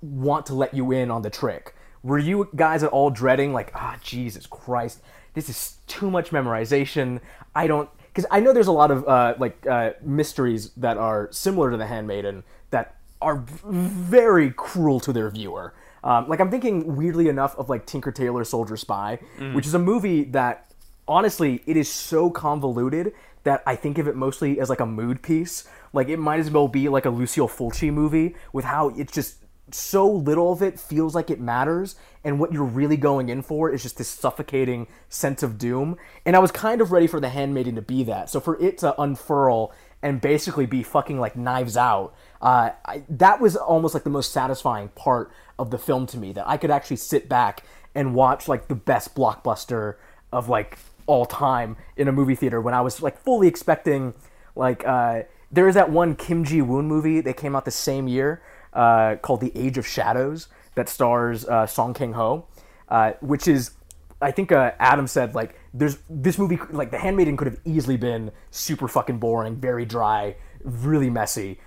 want 0.00 0.46
to 0.46 0.54
let 0.54 0.74
you 0.74 0.92
in 0.92 1.10
on 1.10 1.22
the 1.22 1.30
trick. 1.30 1.74
Were 2.02 2.18
you 2.18 2.48
guys 2.54 2.82
at 2.82 2.90
all 2.90 3.10
dreading 3.10 3.52
like, 3.52 3.72
ah, 3.74 3.94
oh, 3.96 4.00
Jesus 4.02 4.46
Christ, 4.46 5.02
this 5.34 5.48
is 5.48 5.78
too 5.86 6.10
much 6.10 6.30
memorization. 6.30 7.20
I 7.54 7.66
don't 7.66 7.90
because 8.08 8.26
I 8.30 8.40
know 8.40 8.52
there's 8.52 8.66
a 8.68 8.72
lot 8.72 8.90
of 8.90 9.06
uh, 9.06 9.34
like 9.38 9.66
uh, 9.66 9.92
mysteries 10.02 10.70
that 10.76 10.96
are 10.96 11.28
similar 11.30 11.70
to 11.70 11.76
The 11.76 11.86
Handmaiden 11.86 12.44
that 12.70 12.96
are 13.20 13.44
very 13.64 14.50
cruel 14.50 15.00
to 15.00 15.12
their 15.12 15.30
viewer. 15.30 15.74
Um, 16.04 16.28
like 16.28 16.40
I'm 16.40 16.50
thinking 16.50 16.96
weirdly 16.96 17.28
enough 17.28 17.56
of 17.58 17.68
like 17.68 17.86
Tinker 17.86 18.12
Tailor 18.12 18.44
Soldier 18.44 18.76
Spy, 18.76 19.18
mm. 19.38 19.54
which 19.54 19.66
is 19.66 19.74
a 19.74 19.78
movie 19.78 20.24
that 20.24 20.72
honestly 21.06 21.62
it 21.66 21.76
is 21.76 21.88
so 21.88 22.30
convoluted 22.30 23.12
that 23.48 23.62
I 23.64 23.76
think 23.76 23.96
of 23.96 24.06
it 24.06 24.14
mostly 24.14 24.60
as 24.60 24.68
like 24.68 24.80
a 24.80 24.86
mood 24.86 25.22
piece. 25.22 25.66
Like 25.94 26.08
it 26.08 26.18
might 26.18 26.38
as 26.38 26.50
well 26.50 26.68
be 26.68 26.90
like 26.90 27.06
a 27.06 27.10
Lucio 27.10 27.46
Fulci 27.46 27.90
movie 27.90 28.36
with 28.52 28.66
how 28.66 28.90
it's 28.90 29.10
just 29.10 29.36
so 29.70 30.06
little 30.06 30.52
of 30.52 30.62
it 30.62 30.78
feels 30.78 31.14
like 31.14 31.30
it 31.30 31.40
matters 31.40 31.96
and 32.24 32.38
what 32.38 32.52
you're 32.52 32.64
really 32.64 32.96
going 32.98 33.30
in 33.30 33.40
for 33.40 33.70
is 33.70 33.82
just 33.82 33.96
this 33.96 34.08
suffocating 34.08 34.86
sense 35.10 35.42
of 35.42 35.58
doom 35.58 35.94
and 36.24 36.34
i 36.34 36.38
was 36.38 36.50
kind 36.50 36.80
of 36.80 36.90
ready 36.90 37.06
for 37.06 37.20
the 37.20 37.28
handmaiden 37.28 37.74
to 37.74 37.82
be 37.82 38.02
that 38.02 38.30
so 38.30 38.40
for 38.40 38.58
it 38.62 38.78
to 38.78 38.98
unfurl 38.98 39.70
and 40.02 40.22
basically 40.22 40.64
be 40.64 40.82
fucking 40.82 41.20
like 41.20 41.36
knives 41.36 41.76
out 41.76 42.14
uh, 42.40 42.70
I, 42.86 43.02
that 43.10 43.42
was 43.42 43.56
almost 43.56 43.92
like 43.92 44.04
the 44.04 44.10
most 44.10 44.32
satisfying 44.32 44.88
part 44.88 45.30
of 45.58 45.70
the 45.70 45.76
film 45.76 46.06
to 46.06 46.16
me 46.16 46.32
that 46.32 46.48
i 46.48 46.56
could 46.56 46.70
actually 46.70 46.96
sit 46.96 47.28
back 47.28 47.62
and 47.94 48.14
watch 48.14 48.48
like 48.48 48.68
the 48.68 48.74
best 48.74 49.14
blockbuster 49.14 49.96
of 50.32 50.48
like 50.48 50.78
all 51.08 51.26
time 51.26 51.76
in 51.96 52.06
a 52.06 52.12
movie 52.12 52.36
theater 52.36 52.60
when 52.60 52.74
i 52.74 52.80
was 52.80 53.02
like 53.02 53.18
fully 53.18 53.48
expecting 53.48 54.14
like 54.54 54.86
uh, 54.86 55.22
there 55.50 55.66
is 55.66 55.74
that 55.74 55.90
one 55.90 56.14
kim 56.14 56.44
jee-woon 56.44 56.86
movie 56.86 57.20
that 57.20 57.36
came 57.36 57.56
out 57.56 57.64
the 57.64 57.70
same 57.70 58.06
year 58.06 58.42
uh, 58.72 59.16
called 59.16 59.40
The 59.40 59.52
Age 59.56 59.78
of 59.78 59.86
Shadows 59.86 60.48
that 60.74 60.88
stars 60.88 61.46
uh, 61.46 61.66
Song 61.66 61.94
Kang 61.94 62.12
Ho, 62.12 62.46
uh, 62.88 63.12
which 63.20 63.48
is 63.48 63.72
I 64.20 64.30
think 64.30 64.52
uh, 64.52 64.72
Adam 64.78 65.06
said 65.06 65.34
like 65.34 65.58
there's 65.74 65.98
this 66.08 66.38
movie 66.38 66.58
like 66.70 66.90
The 66.90 66.98
Handmaiden 66.98 67.36
could 67.36 67.46
have 67.46 67.60
easily 67.64 67.96
been 67.96 68.30
super 68.50 68.88
fucking 68.88 69.18
boring, 69.18 69.56
very 69.56 69.84
dry, 69.84 70.36
really 70.62 71.10
messy. 71.10 71.58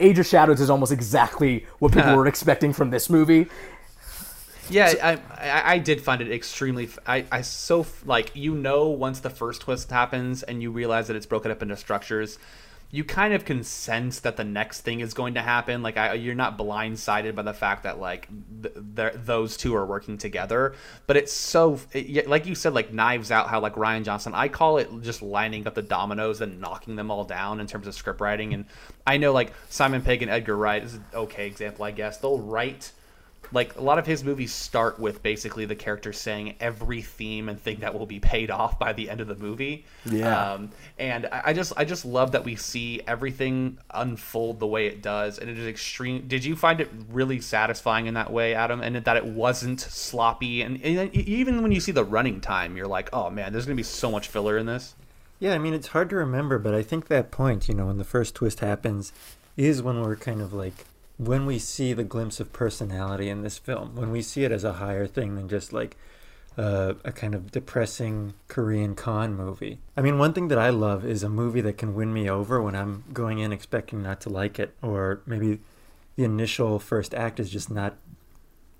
Age 0.00 0.18
of 0.18 0.26
Shadows 0.26 0.60
is 0.60 0.70
almost 0.70 0.92
exactly 0.92 1.66
what 1.80 1.92
people 1.92 2.16
were 2.16 2.26
expecting 2.26 2.72
from 2.72 2.90
this 2.90 3.10
movie. 3.10 3.48
Yeah, 4.70 4.88
so, 4.88 4.98
I, 5.02 5.12
I, 5.36 5.72
I 5.74 5.78
did 5.78 6.00
find 6.00 6.20
it 6.20 6.30
extremely. 6.30 6.88
I 7.06 7.24
I 7.30 7.40
so 7.42 7.86
like 8.04 8.34
you 8.34 8.54
know 8.54 8.88
once 8.88 9.20
the 9.20 9.30
first 9.30 9.62
twist 9.62 9.90
happens 9.90 10.42
and 10.42 10.62
you 10.62 10.70
realize 10.70 11.06
that 11.08 11.16
it's 11.16 11.26
broken 11.26 11.50
up 11.50 11.62
into 11.62 11.76
structures 11.76 12.38
you 12.90 13.04
kind 13.04 13.34
of 13.34 13.44
can 13.44 13.62
sense 13.62 14.20
that 14.20 14.36
the 14.36 14.44
next 14.44 14.80
thing 14.80 15.00
is 15.00 15.12
going 15.12 15.34
to 15.34 15.42
happen. 15.42 15.82
Like 15.82 15.98
I, 15.98 16.14
you're 16.14 16.34
not 16.34 16.56
blindsided 16.56 17.34
by 17.34 17.42
the 17.42 17.52
fact 17.52 17.82
that 17.82 17.98
like 17.98 18.28
th- 18.62 19.12
those 19.14 19.58
two 19.58 19.76
are 19.76 19.84
working 19.84 20.16
together. 20.16 20.74
But 21.06 21.18
it's 21.18 21.32
so 21.32 21.78
it, 21.92 22.26
like 22.26 22.46
you 22.46 22.54
said, 22.54 22.72
like 22.72 22.90
Knives 22.92 23.30
Out. 23.30 23.48
How 23.48 23.60
like 23.60 23.74
Rian 23.74 24.04
Johnson, 24.04 24.32
I 24.34 24.48
call 24.48 24.78
it 24.78 24.88
just 25.02 25.20
lining 25.20 25.66
up 25.66 25.74
the 25.74 25.82
dominoes 25.82 26.40
and 26.40 26.60
knocking 26.60 26.96
them 26.96 27.10
all 27.10 27.24
down 27.24 27.60
in 27.60 27.66
terms 27.66 27.86
of 27.86 27.94
script 27.94 28.22
writing. 28.22 28.54
And 28.54 28.64
I 29.06 29.18
know 29.18 29.32
like 29.32 29.52
Simon 29.68 30.00
Pegg 30.00 30.22
and 30.22 30.30
Edgar 30.30 30.56
Wright 30.56 30.82
is 30.82 30.94
an 30.94 31.04
okay 31.12 31.46
example, 31.46 31.84
I 31.84 31.90
guess. 31.90 32.16
They'll 32.16 32.40
write 32.40 32.92
like 33.52 33.76
a 33.76 33.80
lot 33.80 33.98
of 33.98 34.06
his 34.06 34.22
movies 34.22 34.52
start 34.52 34.98
with 34.98 35.22
basically 35.22 35.64
the 35.64 35.74
character 35.74 36.12
saying 36.12 36.56
every 36.60 37.02
theme 37.02 37.48
and 37.48 37.60
thing 37.60 37.78
that 37.80 37.98
will 37.98 38.06
be 38.06 38.20
paid 38.20 38.50
off 38.50 38.78
by 38.78 38.92
the 38.92 39.08
end 39.08 39.20
of 39.20 39.28
the 39.28 39.34
movie. 39.36 39.84
Yeah. 40.04 40.52
Um, 40.52 40.70
and 40.98 41.26
I, 41.26 41.52
just 41.52 41.72
I 41.76 41.84
just 41.84 42.04
love 42.04 42.32
that 42.32 42.44
we 42.44 42.56
see 42.56 43.00
everything 43.06 43.78
unfold 43.90 44.60
the 44.60 44.66
way 44.66 44.86
it 44.86 45.02
does, 45.02 45.38
and 45.38 45.48
it 45.48 45.58
is 45.58 45.66
extreme. 45.66 46.26
Did 46.28 46.44
you 46.44 46.56
find 46.56 46.80
it 46.80 46.90
really 47.10 47.40
satisfying 47.40 48.06
in 48.06 48.14
that 48.14 48.32
way, 48.32 48.54
Adam? 48.54 48.80
And 48.80 48.96
that 48.96 49.16
it 49.16 49.24
wasn't 49.24 49.80
sloppy, 49.80 50.62
and, 50.62 50.82
and 50.82 51.14
even 51.14 51.62
when 51.62 51.72
you 51.72 51.80
see 51.80 51.92
the 51.92 52.04
running 52.04 52.40
time, 52.40 52.76
you're 52.76 52.86
like, 52.86 53.08
oh 53.12 53.30
man, 53.30 53.52
there's 53.52 53.66
gonna 53.66 53.76
be 53.76 53.82
so 53.82 54.10
much 54.10 54.28
filler 54.28 54.58
in 54.58 54.66
this. 54.66 54.94
Yeah, 55.40 55.54
I 55.54 55.58
mean 55.58 55.72
it's 55.72 55.88
hard 55.88 56.10
to 56.10 56.16
remember, 56.16 56.58
but 56.58 56.74
I 56.74 56.82
think 56.82 57.06
that 57.08 57.30
point, 57.30 57.68
you 57.68 57.74
know, 57.74 57.86
when 57.86 57.98
the 57.98 58.04
first 58.04 58.34
twist 58.34 58.60
happens, 58.60 59.12
is 59.56 59.82
when 59.82 60.02
we're 60.02 60.16
kind 60.16 60.40
of 60.40 60.52
like 60.52 60.84
when 61.18 61.46
we 61.46 61.58
see 61.58 61.92
the 61.92 62.04
glimpse 62.04 62.40
of 62.40 62.52
personality 62.52 63.28
in 63.28 63.42
this 63.42 63.58
film, 63.58 63.94
when 63.96 64.10
we 64.10 64.22
see 64.22 64.44
it 64.44 64.52
as 64.52 64.64
a 64.64 64.74
higher 64.74 65.06
thing 65.06 65.34
than 65.34 65.48
just 65.48 65.72
like 65.72 65.96
uh, 66.56 66.94
a 67.04 67.12
kind 67.12 67.34
of 67.34 67.50
depressing 67.50 68.34
Korean 68.46 68.94
con 68.94 69.34
movie. 69.34 69.80
I 69.96 70.00
mean, 70.00 70.18
one 70.18 70.32
thing 70.32 70.48
that 70.48 70.58
I 70.58 70.70
love 70.70 71.04
is 71.04 71.22
a 71.22 71.28
movie 71.28 71.60
that 71.60 71.76
can 71.76 71.94
win 71.94 72.12
me 72.12 72.30
over 72.30 72.62
when 72.62 72.74
I'm 72.74 73.04
going 73.12 73.38
in 73.40 73.52
expecting 73.52 74.02
not 74.02 74.20
to 74.22 74.28
like 74.28 74.58
it, 74.58 74.74
or 74.80 75.20
maybe 75.26 75.60
the 76.16 76.24
initial 76.24 76.78
first 76.78 77.14
act 77.14 77.38
is 77.38 77.50
just 77.50 77.70
not 77.70 77.96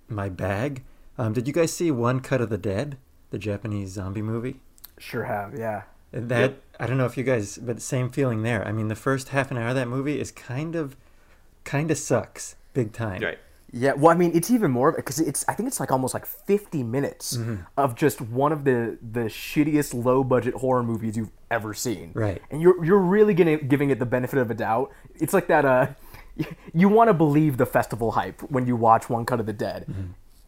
my 0.09 0.29
bag. 0.29 0.85
Um, 1.19 1.33
did 1.33 1.47
you 1.47 1.53
guys 1.53 1.73
see 1.73 1.91
One 1.91 2.21
Cut 2.21 2.41
of 2.41 2.51
the 2.51 2.59
Dead, 2.59 2.99
the 3.31 3.39
Japanese 3.39 3.91
zombie 3.91 4.23
movie? 4.23 4.61
Sure 4.99 5.25
have, 5.25 5.57
yeah. 5.57 5.83
That 6.13 6.41
yep. 6.41 6.63
I 6.81 6.87
don't 6.87 6.99
know 6.99 7.07
if 7.07 7.17
you 7.17 7.25
guys, 7.25 7.59
but 7.59 7.83
same 7.83 8.11
feeling 8.11 8.43
there. 8.43 8.67
I 8.67 8.73
mean, 8.73 8.89
the 8.89 8.97
first 8.97 9.29
half 9.29 9.51
an 9.51 9.59
hour 9.59 9.69
of 9.69 9.75
that 9.75 9.89
movie 9.89 10.19
is 10.19 10.31
kind 10.33 10.75
of 10.75 10.97
kind 11.69 11.91
of 11.91 11.99
sucks 11.99 12.57
big 12.73 12.93
time. 12.93 13.23
Right. 13.23 13.39
Yeah, 13.71 13.93
well, 13.93 14.11
I 14.11 14.15
mean, 14.15 14.31
it's 14.35 14.51
even 14.51 14.71
more 14.71 14.89
of 14.89 14.95
a 14.95 14.97
because 14.97 15.21
it's. 15.21 15.45
I 15.47 15.53
think 15.53 15.67
it's 15.67 15.79
like 15.79 15.93
almost 15.93 16.15
like 16.15 16.25
fifty 16.25 16.83
minutes 16.83 17.39
of 17.77 17.95
just 17.95 18.19
one 18.23 18.51
of 18.51 18.65
the 18.65 18.97
the 19.13 19.25
shittiest 19.25 19.93
low 19.93 20.25
budget 20.25 20.55
horror 20.55 20.83
movies 20.83 21.19
you've 21.19 21.31
ever 21.51 21.75
seen. 21.75 22.13
Right. 22.15 22.41
and 22.51 22.63
you're 22.63 22.83
you're 22.83 22.99
really 22.99 23.35
gonna 23.35 23.59
giving 23.59 23.91
it 23.91 23.99
the 23.99 24.07
benefit 24.07 24.39
of 24.39 24.51
a 24.51 24.55
doubt. 24.55 24.91
It's 25.17 25.35
like 25.35 25.49
that. 25.49 25.67
Uh, 25.67 25.89
you 26.75 26.89
want 26.89 27.09
to 27.09 27.15
believe 27.15 27.59
the 27.59 27.67
festival 27.67 28.13
hype 28.13 28.41
when 28.51 28.67
you 28.67 28.75
watch 28.75 29.11
One 29.11 29.27
Cut 29.27 29.39
of 29.39 29.45
the 29.45 29.53
Dead, 29.53 29.85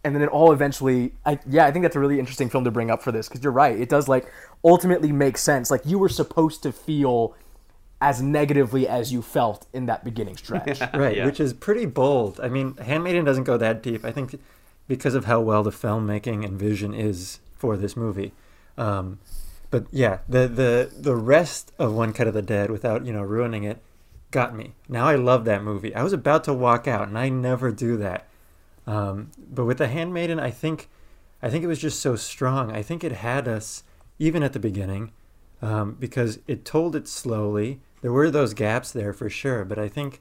and 0.03 0.15
then 0.15 0.23
it 0.23 0.31
all 0.31 0.51
eventually. 0.51 1.13
I 1.27 1.39
yeah, 1.47 1.67
I 1.67 1.73
think 1.73 1.83
that's 1.83 1.97
a 1.97 2.01
really 2.01 2.19
interesting 2.19 2.49
film 2.49 2.65
to 2.65 2.71
bring 2.71 2.91
up 2.91 3.03
for 3.03 3.13
this 3.13 3.29
because 3.29 3.45
you're 3.45 3.53
right. 3.53 3.79
It 3.79 3.91
does 3.91 4.09
like 4.09 4.33
ultimately 4.65 5.13
make 5.13 5.37
sense. 5.37 5.71
Like 5.71 5.85
you 5.85 5.99
were 5.99 6.09
supposed 6.09 6.63
to 6.63 6.73
feel 6.73 7.35
as 8.01 8.23
negatively 8.23 8.89
as 8.89 9.13
you 9.13 9.21
felt 9.21 9.67
in 9.73 9.87
that 9.87 10.03
beginning 10.05 10.37
stretch. 10.37 10.81
right 10.95 11.17
Yeah. 11.17 11.27
which 11.27 11.39
is 11.41 11.53
pretty 11.53 11.87
bold. 11.87 12.41
I 12.41 12.49
mean 12.49 12.77
handmaiden 12.77 13.25
doesn't 13.25 13.45
go 13.45 13.57
that 13.59 13.83
deep 13.83 14.05
i 14.05 14.11
think 14.13 14.39
because 14.89 15.15
of 15.15 15.27
how 15.27 15.41
well 15.41 15.63
the 15.63 15.71
filmmaking 15.71 16.45
and 16.45 16.59
vision 16.59 16.95
is 16.95 17.41
for 17.55 17.77
this 17.77 17.97
movie. 17.97 18.33
Um, 18.79 19.19
but 19.71 19.87
yeah 19.93 20.19
the, 20.29 20.49
the 20.49 20.91
the 20.97 21.15
rest 21.15 21.73
of 21.79 21.93
one 21.95 22.13
cut 22.13 22.27
of 22.27 22.35
the 22.35 22.43
dead 22.43 22.71
without 22.71 23.05
you 23.07 23.13
know 23.13 23.23
ruining 23.23 23.65
it 23.65 23.79
got 24.31 24.55
me. 24.55 24.75
Now 24.89 25.07
i 25.07 25.15
love 25.17 25.45
that 25.45 25.63
movie. 25.63 25.95
I 25.95 26.03
was 26.03 26.13
about 26.13 26.45
to 26.45 26.55
walk 26.55 26.89
out 26.89 27.09
and 27.09 27.19
i 27.19 27.29
never 27.29 27.71
do 27.71 27.97
that. 27.99 28.27
Um, 28.87 29.31
but 29.39 29.67
with 29.67 29.79
the 29.79 29.89
handmaiden 29.89 30.41
i 30.41 30.51
think 30.51 30.89
i 31.43 31.51
think 31.51 31.63
it 31.65 31.69
was 31.69 31.79
just 31.79 32.01
so 32.01 32.17
strong. 32.17 32.73
I 32.73 32.83
think 32.83 33.05
it 33.05 33.13
had 33.13 33.47
us 33.47 33.83
even 34.19 34.43
at 34.43 34.53
the 34.55 34.59
beginning 34.59 35.13
um, 35.63 35.97
because 36.01 36.39
it 36.49 36.65
told 36.65 36.97
it 36.97 37.07
slowly 37.07 37.81
there 38.03 38.13
were 38.13 38.31
those 38.31 38.55
gaps 38.55 38.93
there 38.93 39.13
for 39.13 39.29
sure 39.29 39.65
but 39.65 39.79
i 39.79 39.89
think 39.89 40.21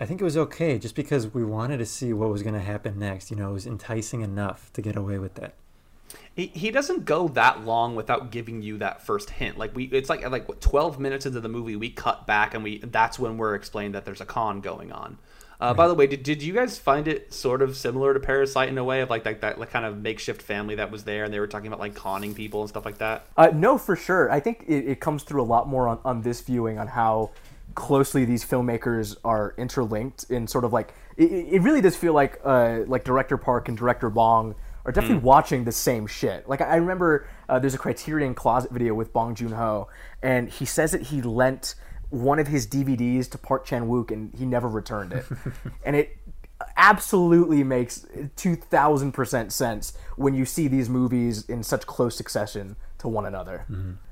I 0.00 0.06
think 0.06 0.20
it 0.20 0.24
was 0.24 0.36
okay 0.36 0.78
just 0.78 0.96
because 0.96 1.32
we 1.32 1.44
wanted 1.44 1.78
to 1.78 1.86
see 1.86 2.12
what 2.12 2.28
was 2.28 2.42
going 2.42 2.54
to 2.54 2.60
happen 2.60 2.98
next. 2.98 3.30
You 3.30 3.36
know, 3.36 3.50
it 3.50 3.52
was 3.54 3.66
enticing 3.66 4.22
enough 4.22 4.72
to 4.72 4.82
get 4.82 4.96
away 4.96 5.18
with 5.18 5.34
that. 5.34 5.54
He, 6.34 6.48
he 6.48 6.70
doesn't 6.70 7.04
go 7.04 7.28
that 7.28 7.64
long 7.64 7.94
without 7.94 8.30
giving 8.30 8.60
you 8.60 8.78
that 8.78 9.02
first 9.02 9.30
hint. 9.30 9.56
Like 9.56 9.74
we, 9.74 9.84
it's 9.84 10.10
like 10.10 10.28
like 10.28 10.60
twelve 10.60 10.98
minutes 10.98 11.26
into 11.26 11.40
the 11.40 11.48
movie, 11.48 11.76
we 11.76 11.90
cut 11.90 12.26
back 12.26 12.54
and 12.54 12.64
we 12.64 12.78
that's 12.78 13.18
when 13.18 13.38
we're 13.38 13.54
explained 13.54 13.94
that 13.94 14.04
there's 14.04 14.20
a 14.20 14.26
con 14.26 14.60
going 14.60 14.92
on. 14.92 15.18
Uh, 15.64 15.72
By 15.72 15.88
the 15.88 15.94
way, 15.94 16.06
did, 16.06 16.22
did 16.22 16.42
you 16.42 16.52
guys 16.52 16.78
find 16.78 17.08
it 17.08 17.32
sort 17.32 17.62
of 17.62 17.74
similar 17.74 18.12
to 18.12 18.20
Parasite 18.20 18.68
in 18.68 18.76
a 18.76 18.84
way 18.84 19.00
of 19.00 19.08
like 19.08 19.24
that, 19.24 19.40
that 19.40 19.58
like 19.58 19.70
kind 19.70 19.86
of 19.86 19.96
makeshift 19.96 20.42
family 20.42 20.74
that 20.74 20.90
was 20.90 21.04
there 21.04 21.24
and 21.24 21.32
they 21.32 21.40
were 21.40 21.46
talking 21.46 21.68
about 21.68 21.80
like 21.80 21.94
conning 21.94 22.34
people 22.34 22.60
and 22.60 22.68
stuff 22.68 22.84
like 22.84 22.98
that? 22.98 23.26
Uh, 23.34 23.50
no, 23.54 23.78
for 23.78 23.96
sure. 23.96 24.30
I 24.30 24.40
think 24.40 24.66
it, 24.68 24.86
it 24.86 25.00
comes 25.00 25.22
through 25.22 25.40
a 25.40 25.44
lot 25.44 25.66
more 25.66 25.88
on, 25.88 26.00
on 26.04 26.20
this 26.20 26.42
viewing 26.42 26.78
on 26.78 26.88
how 26.88 27.30
closely 27.74 28.26
these 28.26 28.44
filmmakers 28.44 29.16
are 29.24 29.54
interlinked 29.56 30.26
in 30.28 30.46
sort 30.46 30.64
of 30.64 30.74
like 30.74 30.92
it, 31.16 31.32
it 31.32 31.62
really 31.62 31.80
does 31.80 31.96
feel 31.96 32.12
like 32.12 32.38
uh, 32.44 32.80
like 32.86 33.02
director 33.02 33.38
Park 33.38 33.68
and 33.68 33.78
director 33.78 34.10
Bong 34.10 34.54
are 34.84 34.92
definitely 34.92 35.24
watching 35.24 35.64
the 35.64 35.72
same 35.72 36.06
shit. 36.06 36.46
Like 36.46 36.60
I 36.60 36.66
I 36.66 36.76
remember 36.76 37.26
uh, 37.48 37.58
there's 37.58 37.74
a 37.74 37.78
Criterion 37.78 38.34
Closet 38.34 38.70
video 38.70 38.92
with 38.92 39.14
Bong 39.14 39.34
Joon 39.34 39.52
Ho, 39.52 39.88
and 40.22 40.50
he 40.50 40.66
says 40.66 40.92
that 40.92 41.04
he 41.04 41.22
lent 41.22 41.74
one 42.10 42.38
of 42.38 42.48
his 42.48 42.66
DVDs 42.66 43.30
to 43.30 43.38
Park 43.38 43.64
Chan 43.64 43.86
Wook 43.86 44.10
and 44.10 44.34
he 44.34 44.46
never 44.46 44.68
returned 44.68 45.12
it, 45.12 45.24
and 45.84 45.96
it 45.96 46.16
absolutely 46.76 47.64
makes 47.64 48.06
2000% 48.36 49.52
sense 49.52 49.92
when 50.16 50.34
you 50.34 50.44
see 50.44 50.68
these 50.68 50.88
movies 50.88 51.44
in 51.48 51.62
such 51.62 51.86
close 51.86 52.16
succession 52.16 52.76
to 52.98 53.08
one 53.08 53.26
another. 53.26 53.66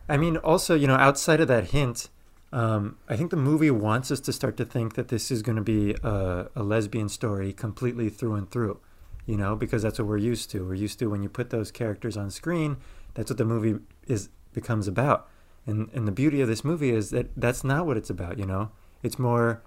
I 0.08 0.16
mean, 0.16 0.36
also, 0.38 0.74
you 0.74 0.86
know, 0.86 0.96
outside 0.96 1.40
of 1.40 1.48
that 1.48 1.70
hint, 1.70 2.08
um, 2.52 2.98
I 3.08 3.16
think 3.16 3.30
the 3.30 3.36
movie 3.36 3.70
wants 3.70 4.10
us 4.10 4.20
to 4.20 4.32
start 4.32 4.56
to 4.58 4.64
think 4.64 4.94
that 4.94 5.08
this 5.08 5.30
is 5.30 5.42
going 5.42 5.56
to 5.56 5.62
be 5.62 5.94
a, 6.02 6.48
a 6.54 6.62
lesbian 6.62 7.08
story 7.08 7.52
completely 7.52 8.10
through 8.10 8.34
and 8.34 8.50
through, 8.50 8.80
you 9.24 9.36
know, 9.36 9.56
because 9.56 9.82
that's 9.82 9.98
what 9.98 10.08
we're 10.08 10.18
used 10.18 10.50
to. 10.50 10.66
We're 10.66 10.74
used 10.74 10.98
to 10.98 11.06
when 11.06 11.22
you 11.22 11.28
put 11.28 11.50
those 11.50 11.70
characters 11.70 12.16
on 12.16 12.30
screen, 12.30 12.76
that's 13.14 13.30
what 13.30 13.38
the 13.38 13.44
movie 13.44 13.80
is 14.06 14.28
becomes 14.52 14.86
about. 14.86 15.28
And 15.66 15.88
and 15.94 16.06
the 16.06 16.12
beauty 16.12 16.40
of 16.40 16.48
this 16.48 16.64
movie 16.64 16.90
is 16.90 17.10
that 17.10 17.30
that's 17.36 17.62
not 17.62 17.86
what 17.86 17.96
it's 17.96 18.10
about, 18.10 18.38
you 18.38 18.46
know. 18.46 18.70
It's 19.02 19.18
more 19.18 19.62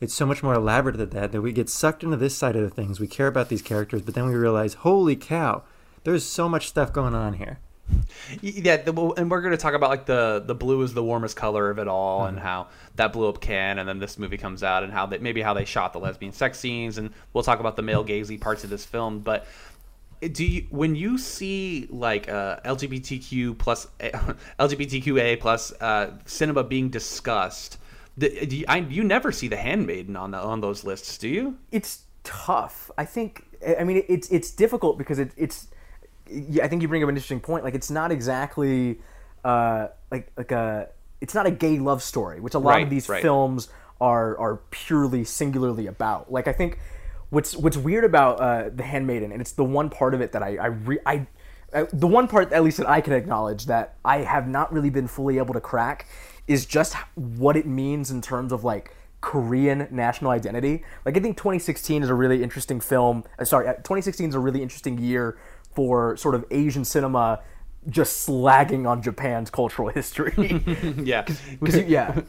it's 0.00 0.14
so 0.14 0.26
much 0.26 0.42
more 0.42 0.54
elaborate 0.54 0.96
than 0.96 1.10
that 1.10 1.32
that 1.32 1.40
we 1.40 1.52
get 1.52 1.68
sucked 1.68 2.02
into 2.02 2.16
this 2.16 2.36
side 2.36 2.56
of 2.56 2.62
the 2.62 2.70
things. 2.70 3.00
We 3.00 3.06
care 3.06 3.26
about 3.26 3.48
these 3.48 3.62
characters, 3.62 4.02
but 4.02 4.14
then 4.14 4.26
we 4.26 4.34
realize, 4.34 4.74
holy 4.74 5.16
cow, 5.16 5.62
there's 6.04 6.24
so 6.24 6.48
much 6.48 6.68
stuff 6.68 6.92
going 6.92 7.14
on 7.14 7.34
here. 7.34 7.58
Yeah, 8.40 8.78
the, 8.78 8.92
and 9.18 9.30
we're 9.30 9.42
going 9.42 9.52
to 9.52 9.58
talk 9.58 9.74
about 9.74 9.90
like 9.90 10.06
the 10.06 10.42
the 10.44 10.54
blue 10.54 10.80
is 10.82 10.94
the 10.94 11.04
warmest 11.04 11.36
color 11.36 11.68
of 11.68 11.78
it 11.78 11.86
all, 11.86 12.24
and 12.24 12.38
mm-hmm. 12.38 12.46
how 12.46 12.68
that 12.96 13.12
blew 13.12 13.28
up 13.28 13.40
Cannes, 13.40 13.78
and 13.78 13.86
then 13.86 13.98
this 13.98 14.18
movie 14.18 14.38
comes 14.38 14.62
out, 14.62 14.84
and 14.84 14.92
how 14.92 15.04
they 15.04 15.18
maybe 15.18 15.42
how 15.42 15.52
they 15.52 15.66
shot 15.66 15.92
the 15.92 16.00
lesbian 16.00 16.32
sex 16.32 16.58
scenes, 16.58 16.96
and 16.96 17.10
we'll 17.34 17.44
talk 17.44 17.60
about 17.60 17.76
the 17.76 17.82
male 17.82 18.02
gazy 18.04 18.40
parts 18.40 18.64
of 18.64 18.70
this 18.70 18.86
film. 18.86 19.20
But 19.20 19.46
do 20.28 20.44
you 20.44 20.66
when 20.70 20.94
you 20.94 21.18
see 21.18 21.86
like 21.90 22.28
uh, 22.28 22.60
LGBTQ 22.64 23.58
plus 23.58 23.86
LGBTQA 24.58 25.40
plus 25.40 25.72
uh, 25.80 26.12
cinema 26.26 26.64
being 26.64 26.88
discussed? 26.90 27.78
the- 28.16 28.46
Do 28.46 28.56
you, 28.56 28.64
I, 28.68 28.78
you 28.78 29.04
never 29.04 29.32
see 29.32 29.48
the 29.48 29.56
Handmaiden 29.56 30.16
on 30.16 30.30
the, 30.30 30.38
on 30.38 30.60
those 30.60 30.84
lists, 30.84 31.18
do 31.18 31.28
you? 31.28 31.58
It's 31.72 32.02
tough. 32.22 32.90
I 32.96 33.04
think. 33.04 33.44
I 33.78 33.84
mean, 33.84 34.04
it's 34.08 34.28
it's 34.30 34.50
difficult 34.50 34.98
because 34.98 35.18
it, 35.18 35.32
it's. 35.36 35.68
I 36.62 36.68
think 36.68 36.82
you 36.82 36.88
bring 36.88 37.02
up 37.02 37.08
an 37.08 37.14
interesting 37.16 37.40
point. 37.40 37.64
Like, 37.64 37.74
it's 37.74 37.90
not 37.90 38.12
exactly 38.12 38.98
uh, 39.44 39.88
like 40.10 40.30
like 40.36 40.52
a. 40.52 40.88
It's 41.20 41.34
not 41.34 41.46
a 41.46 41.50
gay 41.50 41.78
love 41.78 42.02
story, 42.02 42.40
which 42.40 42.54
a 42.54 42.58
lot 42.58 42.72
Right, 42.72 42.84
of 42.84 42.90
these 42.90 43.08
right. 43.08 43.22
films 43.22 43.68
are 44.00 44.36
are 44.38 44.56
purely 44.70 45.24
singularly 45.24 45.86
about. 45.86 46.30
Like, 46.30 46.46
I 46.48 46.52
think 46.52 46.78
what's 47.34 47.56
what's 47.56 47.76
weird 47.76 48.04
about 48.04 48.40
uh, 48.40 48.70
the 48.74 48.82
Handmaiden, 48.82 49.32
and 49.32 49.40
it's 49.40 49.52
the 49.52 49.64
one 49.64 49.90
part 49.90 50.14
of 50.14 50.20
it 50.20 50.32
that 50.32 50.42
I 50.42 50.56
I, 50.56 50.66
re- 50.66 51.00
I 51.04 51.26
uh, 51.72 51.86
the 51.92 52.06
one 52.06 52.28
part 52.28 52.52
at 52.52 52.62
least 52.64 52.78
that 52.78 52.88
I 52.88 53.00
can 53.00 53.12
acknowledge 53.12 53.66
that 53.66 53.96
I 54.04 54.18
have 54.18 54.46
not 54.48 54.72
really 54.72 54.90
been 54.90 55.08
fully 55.08 55.38
able 55.38 55.54
to 55.54 55.60
crack 55.60 56.06
is 56.46 56.64
just 56.66 56.94
what 57.14 57.56
it 57.56 57.66
means 57.66 58.10
in 58.10 58.20
terms 58.22 58.52
of 58.52 58.64
like 58.64 58.94
Korean 59.20 59.88
national 59.90 60.30
identity. 60.30 60.84
Like 61.04 61.16
I 61.16 61.20
think 61.20 61.36
2016 61.36 62.02
is 62.02 62.08
a 62.10 62.14
really 62.14 62.42
interesting 62.42 62.80
film. 62.80 63.24
Uh, 63.38 63.44
sorry, 63.44 63.66
uh, 63.68 63.74
2016 63.74 64.28
is 64.28 64.34
a 64.34 64.38
really 64.38 64.62
interesting 64.62 64.98
year 64.98 65.36
for 65.74 66.16
sort 66.16 66.34
of 66.34 66.44
Asian 66.50 66.84
cinema 66.84 67.40
just 67.88 68.26
slagging 68.28 68.88
on 68.88 69.02
Japan's 69.02 69.50
cultural 69.50 69.88
history. 69.88 70.32
Yeah, 71.02 71.22
'Cause 71.60 71.76
you- 71.76 71.84
yeah. 71.88 72.22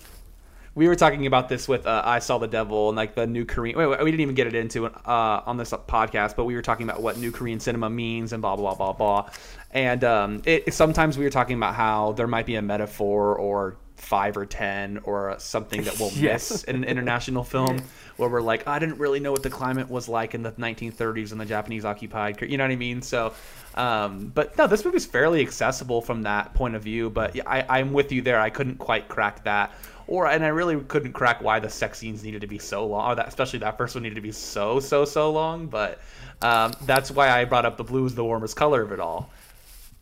We 0.75 0.89
were 0.89 0.95
talking 0.95 1.25
about 1.25 1.47
this 1.47 1.67
with 1.69 1.87
uh, 1.87 2.01
I 2.05 2.19
Saw 2.19 2.37
the 2.37 2.47
Devil 2.47 2.89
and 2.89 2.97
like 2.97 3.15
the 3.15 3.25
new 3.25 3.45
Korean. 3.45 3.77
Wait, 3.77 3.87
we 3.87 4.11
didn't 4.11 4.19
even 4.21 4.35
get 4.35 4.45
it 4.47 4.55
into 4.55 4.85
uh, 4.87 5.41
on 5.45 5.55
this 5.55 5.71
podcast, 5.71 6.35
but 6.35 6.43
we 6.43 6.53
were 6.53 6.61
talking 6.61 6.87
about 6.87 7.01
what 7.01 7.17
new 7.17 7.31
Korean 7.31 7.61
cinema 7.61 7.89
means 7.89 8.33
and 8.33 8.41
blah 8.41 8.57
blah 8.57 8.75
blah 8.75 8.91
blah 8.91 9.21
blah. 9.23 9.29
And 9.71 10.03
um, 10.03 10.41
it, 10.45 10.73
sometimes 10.73 11.17
we 11.17 11.23
were 11.23 11.31
talking 11.31 11.55
about 11.55 11.75
how 11.75 12.11
there 12.11 12.27
might 12.27 12.45
be 12.45 12.55
a 12.55 12.61
metaphor 12.61 13.37
or 13.37 13.77
five 13.95 14.35
or 14.35 14.45
ten 14.45 14.97
or 14.99 15.35
something 15.39 15.81
that 15.83 15.97
we'll 15.97 16.11
Yes. 16.15 16.51
miss 16.51 16.63
in 16.65 16.75
an 16.75 16.83
international 16.83 17.43
film 17.53 17.81
where 18.17 18.29
we're 18.29 18.41
like, 18.41 18.67
I 18.67 18.77
didn't 18.77 18.97
really 18.99 19.21
know 19.21 19.31
what 19.31 19.43
the 19.43 19.49
climate 19.49 19.89
was 19.89 20.09
like 20.09 20.35
in 20.35 20.43
the 20.43 20.51
1930s 20.53 21.31
in 21.31 21.37
the 21.37 21.45
Japanese 21.45 21.85
occupied. 21.85 22.41
You 22.41 22.57
know 22.57 22.65
what 22.65 22.71
I 22.71 22.75
mean? 22.75 23.01
So. 23.01 23.33
Um, 23.75 24.31
but 24.33 24.57
no, 24.57 24.67
this 24.67 24.85
movie's 24.85 25.05
fairly 25.05 25.41
accessible 25.41 26.01
from 26.01 26.21
that 26.21 26.53
point 26.53 26.75
of 26.75 26.83
view. 26.83 27.09
But 27.09 27.37
I, 27.45 27.65
I'm 27.67 27.91
with 27.91 28.13
you 28.13 28.21
there. 28.21 28.39
I 28.39 28.49
couldn't 28.49 28.77
quite 28.77 29.09
crack 29.09 29.43
that 29.43 29.73
or 30.07 30.27
and 30.27 30.43
I 30.43 30.49
really 30.49 30.79
couldn't 30.81 31.13
crack 31.13 31.41
why 31.41 31.59
the 31.59 31.69
sex 31.69 31.99
scenes 31.99 32.23
needed 32.23 32.41
to 32.41 32.47
be 32.47 32.59
so 32.59 32.85
long, 32.85 33.11
or 33.11 33.15
that 33.15 33.27
especially 33.27 33.59
that 33.59 33.77
first 33.77 33.95
one 33.95 34.03
needed 34.03 34.15
to 34.15 34.21
be 34.21 34.31
so 34.31 34.79
so 34.79 35.05
so 35.05 35.31
long. 35.31 35.67
But 35.67 36.01
um, 36.41 36.73
that's 36.83 37.11
why 37.11 37.29
I 37.29 37.45
brought 37.45 37.65
up 37.65 37.77
the 37.77 37.83
blue 37.83 38.05
is 38.05 38.15
the 38.15 38.23
warmest 38.23 38.55
color 38.55 38.81
of 38.81 38.91
it 38.91 38.99
all. 38.99 39.29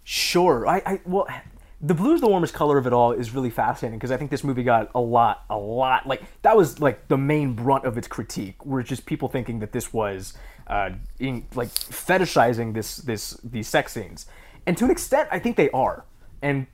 Sure. 0.04 0.68
I, 0.68 0.82
I 0.86 1.02
well, 1.06 1.28
the 1.84 1.94
blue 1.94 2.14
is 2.14 2.22
the 2.22 2.28
warmest 2.28 2.54
color 2.54 2.78
of 2.78 2.88
it 2.88 2.94
all 2.94 3.12
is 3.12 3.34
really 3.34 3.50
fascinating 3.50 4.00
because 4.00 4.12
I 4.12 4.18
think 4.18 4.32
this 4.32 4.44
movie 4.44 4.64
got 4.64 4.90
a 4.96 5.02
lot, 5.02 5.44
a 5.50 5.58
lot. 5.58 6.08
Like 6.08 6.24
that 6.42 6.56
was 6.56 6.80
like 6.80 7.10
the 7.10 7.18
main 7.18 7.54
brunt 7.54 7.86
of 7.86 7.98
its 7.98 8.08
critique, 8.08 8.66
were 8.66 8.82
just 8.82 9.06
people 9.06 9.28
thinking 9.28 9.60
that 9.60 9.74
this 9.74 9.92
was 9.92 10.34
uh, 10.68 10.92
in, 11.20 11.46
like 11.56 11.68
fetishizing 11.70 12.74
this 12.74 12.98
this 12.98 13.32
these 13.44 13.68
sex 13.68 13.92
scenes, 13.94 14.26
and 14.66 14.78
to 14.78 14.86
an 14.86 14.92
extent, 14.92 15.28
I 15.32 15.40
think 15.40 15.58
they 15.58 15.70
are. 15.72 16.06
And 16.42 16.68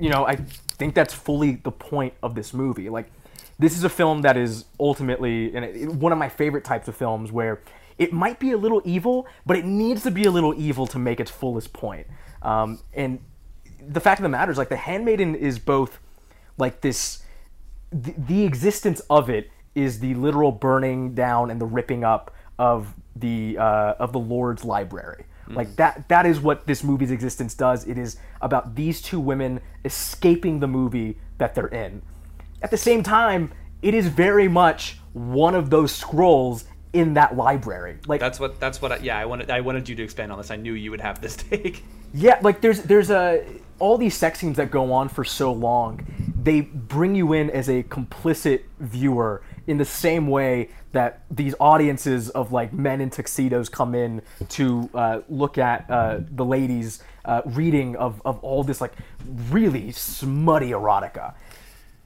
you 0.00 0.08
know, 0.08 0.26
I 0.26 0.36
think 0.36 0.94
that's 0.94 1.14
fully 1.14 1.56
the 1.56 1.70
point 1.70 2.14
of 2.22 2.34
this 2.34 2.54
movie. 2.54 2.88
Like, 2.88 3.10
this 3.58 3.76
is 3.76 3.84
a 3.84 3.90
film 3.90 4.22
that 4.22 4.36
is 4.36 4.64
ultimately 4.78 5.54
and 5.54 5.64
it, 5.64 5.88
one 5.88 6.12
of 6.12 6.18
my 6.18 6.28
favorite 6.28 6.64
types 6.64 6.88
of 6.88 6.96
films 6.96 7.30
where 7.30 7.60
it 7.98 8.12
might 8.12 8.40
be 8.40 8.52
a 8.52 8.56
little 8.56 8.80
evil, 8.84 9.26
but 9.44 9.58
it 9.58 9.66
needs 9.66 10.02
to 10.04 10.10
be 10.10 10.24
a 10.24 10.30
little 10.30 10.54
evil 10.56 10.86
to 10.86 10.98
make 10.98 11.20
its 11.20 11.30
fullest 11.30 11.74
point. 11.74 12.06
Um, 12.40 12.80
and 12.94 13.20
the 13.86 14.00
fact 14.00 14.18
of 14.18 14.22
the 14.22 14.30
matter 14.30 14.50
is, 14.50 14.56
like, 14.56 14.70
The 14.70 14.76
Handmaiden 14.76 15.34
is 15.34 15.58
both 15.58 15.98
like 16.56 16.80
this. 16.80 17.22
The, 17.90 18.14
the 18.16 18.44
existence 18.44 19.00
of 19.10 19.28
it 19.28 19.50
is 19.74 20.00
the 20.00 20.14
literal 20.14 20.52
burning 20.52 21.14
down 21.14 21.50
and 21.50 21.60
the 21.60 21.66
ripping 21.66 22.04
up 22.04 22.34
of 22.58 22.94
the 23.16 23.58
uh, 23.58 23.94
of 23.98 24.12
the 24.12 24.18
Lord's 24.18 24.64
library. 24.64 25.24
Mm. 25.50 25.56
Like 25.56 25.76
that 25.76 26.08
that 26.08 26.26
is 26.26 26.40
what 26.40 26.66
this 26.66 26.84
movie's 26.84 27.10
existence 27.10 27.54
does. 27.54 27.86
It 27.86 27.98
is 27.98 28.16
about 28.40 28.74
these 28.74 29.02
two 29.02 29.20
women 29.20 29.60
escaping 29.84 30.60
the 30.60 30.68
movie 30.68 31.18
that 31.38 31.54
they're 31.54 31.66
in. 31.66 32.02
At 32.62 32.70
the 32.70 32.76
same 32.76 33.02
time, 33.02 33.52
it 33.82 33.94
is 33.94 34.06
very 34.06 34.48
much 34.48 34.98
one 35.12 35.54
of 35.54 35.70
those 35.70 35.92
scrolls 35.92 36.64
in 36.92 37.14
that 37.14 37.36
library. 37.36 37.98
Like 38.06 38.20
That's 38.20 38.40
what. 38.40 38.60
That's 38.60 38.82
what. 38.82 38.92
I, 38.92 38.96
yeah, 38.96 39.18
I 39.18 39.24
wanted. 39.24 39.50
I 39.50 39.60
wanted 39.60 39.88
you 39.88 39.94
to 39.96 40.02
expand 40.02 40.32
on 40.32 40.38
this. 40.38 40.50
I 40.50 40.56
knew 40.56 40.74
you 40.74 40.90
would 40.90 41.00
have 41.00 41.20
this 41.20 41.36
take. 41.50 41.84
Yeah, 42.12 42.38
like 42.42 42.60
there's 42.60 42.82
there's 42.82 43.10
a 43.10 43.44
all 43.78 43.96
these 43.96 44.14
sex 44.14 44.38
scenes 44.38 44.56
that 44.58 44.70
go 44.70 44.92
on 44.92 45.08
for 45.08 45.24
so 45.24 45.52
long, 45.52 46.06
they 46.40 46.60
bring 46.60 47.14
you 47.14 47.32
in 47.32 47.50
as 47.50 47.68
a 47.68 47.82
complicit 47.84 48.62
viewer 48.78 49.42
in 49.66 49.78
the 49.78 49.84
same 49.84 50.28
way 50.28 50.68
that 50.92 51.22
these 51.30 51.54
audiences 51.60 52.30
of 52.30 52.52
like 52.52 52.72
men 52.72 53.00
in 53.00 53.10
tuxedos 53.10 53.68
come 53.68 53.94
in 53.94 54.22
to 54.48 54.88
uh, 54.94 55.20
look 55.28 55.58
at 55.58 55.88
uh, 55.90 56.20
the 56.30 56.44
ladies 56.44 57.02
uh, 57.24 57.42
reading 57.44 57.96
of, 57.96 58.20
of 58.24 58.38
all 58.42 58.64
this 58.64 58.80
like 58.80 58.92
really 59.50 59.92
smutty 59.92 60.70
erotica. 60.70 61.34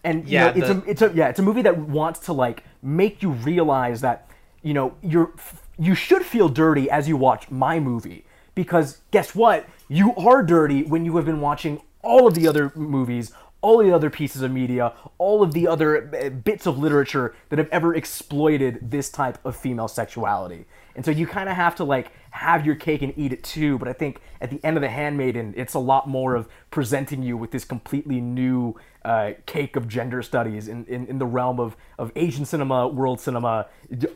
And 0.03 0.24
you 0.28 0.35
Yeah, 0.35 0.47
know, 0.47 0.53
it's 0.57 0.68
the- 0.68 0.82
a 0.87 0.91
it's 0.91 1.03
a 1.03 1.12
yeah, 1.14 1.28
it's 1.28 1.39
a 1.39 1.43
movie 1.43 1.62
that 1.62 1.78
wants 1.78 2.20
to 2.20 2.32
like 2.32 2.62
make 2.82 3.22
you 3.22 3.30
realize 3.30 4.01
that 4.03 4.28
you 4.62 4.74
know 4.74 4.95
you're 5.03 5.32
you 5.78 5.95
should 5.95 6.24
feel 6.24 6.49
dirty 6.49 6.91
as 6.91 7.09
you 7.09 7.16
watch 7.16 7.51
my 7.51 7.80
movie 7.80 8.24
because 8.55 9.01
guess 9.11 9.35
what? 9.35 9.66
You 9.89 10.14
are 10.16 10.43
dirty 10.43 10.82
when 10.82 11.05
you 11.05 11.16
have 11.16 11.24
been 11.24 11.41
watching 11.41 11.80
all 12.03 12.26
of 12.28 12.35
the 12.35 12.47
other 12.47 12.70
movies, 12.74 13.32
all 13.64 13.78
the 13.78 13.90
other 13.90 14.10
pieces 14.10 14.42
of 14.42 14.52
media, 14.52 14.92
all 15.16 15.42
of 15.42 15.54
the 15.54 15.66
other 15.66 16.14
uh, 16.14 16.28
bits 16.28 16.66
of 16.66 16.76
literature 16.76 17.34
that 17.48 17.58
have 17.58 17.68
ever 17.72 17.94
exploited 17.94 18.90
this 18.90 19.08
type 19.08 19.38
of 19.42 19.56
female 19.56 19.88
sexuality. 19.88 20.66
And 20.94 21.02
so 21.02 21.10
you 21.10 21.26
kind 21.26 21.48
of 21.48 21.56
have 21.56 21.74
to 21.76 21.84
like 21.84 22.12
have 22.30 22.66
your 22.66 22.74
cake 22.74 23.00
and 23.00 23.14
eat 23.16 23.32
it 23.32 23.42
too. 23.42 23.78
But 23.78 23.88
I 23.88 23.94
think 23.94 24.20
at 24.42 24.50
the 24.50 24.60
end 24.62 24.76
of 24.76 24.82
The 24.82 24.90
Handmaiden, 24.90 25.54
it's 25.56 25.72
a 25.72 25.78
lot 25.78 26.06
more 26.06 26.34
of 26.34 26.46
presenting 26.70 27.22
you 27.22 27.38
with 27.38 27.52
this 27.52 27.64
completely 27.64 28.20
new 28.20 28.74
uh, 29.02 29.32
cake 29.46 29.76
of 29.76 29.88
gender 29.88 30.22
studies 30.22 30.68
in, 30.68 30.84
in, 30.84 31.06
in 31.06 31.18
the 31.18 31.26
realm 31.26 31.58
of, 31.58 31.74
of 31.98 32.12
Asian 32.16 32.44
cinema, 32.44 32.86
world 32.86 33.18
cinema, 33.18 33.66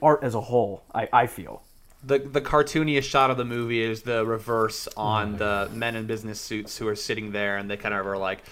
art 0.02 0.22
as 0.22 0.34
a 0.34 0.42
whole, 0.42 0.82
I, 0.94 1.08
I 1.10 1.26
feel. 1.26 1.62
The 2.02 2.18
the 2.18 2.40
cartooniest 2.40 3.02
shot 3.02 3.30
of 3.30 3.36
the 3.36 3.44
movie 3.44 3.82
is 3.82 4.02
the 4.02 4.24
reverse 4.24 4.86
on 4.96 5.36
the 5.36 5.68
men 5.72 5.96
in 5.96 6.06
business 6.06 6.40
suits 6.40 6.78
who 6.78 6.86
are 6.86 6.94
sitting 6.94 7.32
there 7.32 7.56
and 7.56 7.68
they 7.68 7.76
kind 7.76 7.92
of 7.92 8.06
are 8.06 8.16
like 8.16 8.44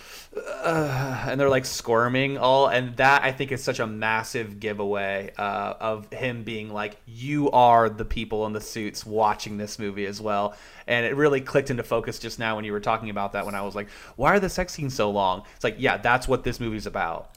and 0.65 1.41
they're 1.41 1.49
like 1.49 1.65
squirming 1.65 2.39
all 2.39 2.67
and 2.67 2.97
that 2.97 3.23
i 3.23 3.31
think 3.31 3.53
is 3.53 3.63
such 3.63 3.79
a 3.79 3.87
massive 3.87 4.59
giveaway 4.59 5.31
uh, 5.39 5.75
of 5.79 6.13
him 6.13 6.43
being 6.43 6.73
like 6.73 6.97
you 7.07 7.51
are 7.53 7.89
the 7.89 8.05
people 8.05 8.47
in 8.47 8.53
the 8.53 8.61
suits 8.61 9.07
watching 9.07 9.57
this 9.57 9.79
movie 9.79 10.07
as 10.07 10.21
well. 10.21 10.57
And 10.87 11.05
it 11.05 11.17
really 11.17 11.41
clicked 11.41 11.71
into 11.71 11.83
focus 11.83 12.19
just 12.19 12.39
now 12.39 12.57
when 12.57 12.65
you 12.65 12.73
were 12.73 12.81
talking 12.81 13.11
about 13.11 13.33
that 13.33 13.47
when 13.47 13.55
i 13.55 13.63
was 13.63 13.75
like 13.75 13.89
why 14.17 14.35
are 14.35 14.41
the 14.41 14.49
sex 14.49 14.73
scenes 14.73 14.95
so 14.95 15.11
long? 15.11 15.43
It's 15.55 15.65
like 15.65 15.77
yeah 15.79 15.97
that's 15.97 16.29
what 16.29 16.45
this 16.45 16.61
movie's 16.61 16.87
about 16.87 17.36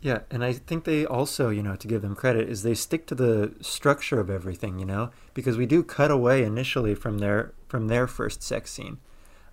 Yeah, 0.00 0.20
and 0.30 0.44
I 0.44 0.52
think 0.52 0.84
they 0.84 1.04
also, 1.04 1.50
you 1.50 1.62
know, 1.62 1.74
to 1.74 1.88
give 1.88 2.02
them 2.02 2.14
credit, 2.14 2.48
is 2.48 2.62
they 2.62 2.74
stick 2.74 3.06
to 3.08 3.14
the 3.16 3.54
structure 3.60 4.20
of 4.20 4.30
everything, 4.30 4.78
you 4.78 4.86
know, 4.86 5.10
because 5.34 5.56
we 5.56 5.66
do 5.66 5.82
cut 5.82 6.10
away 6.10 6.44
initially 6.44 6.94
from 6.94 7.18
their 7.18 7.52
from 7.68 7.88
their 7.88 8.06
first 8.06 8.42
sex 8.42 8.70
scene, 8.70 8.98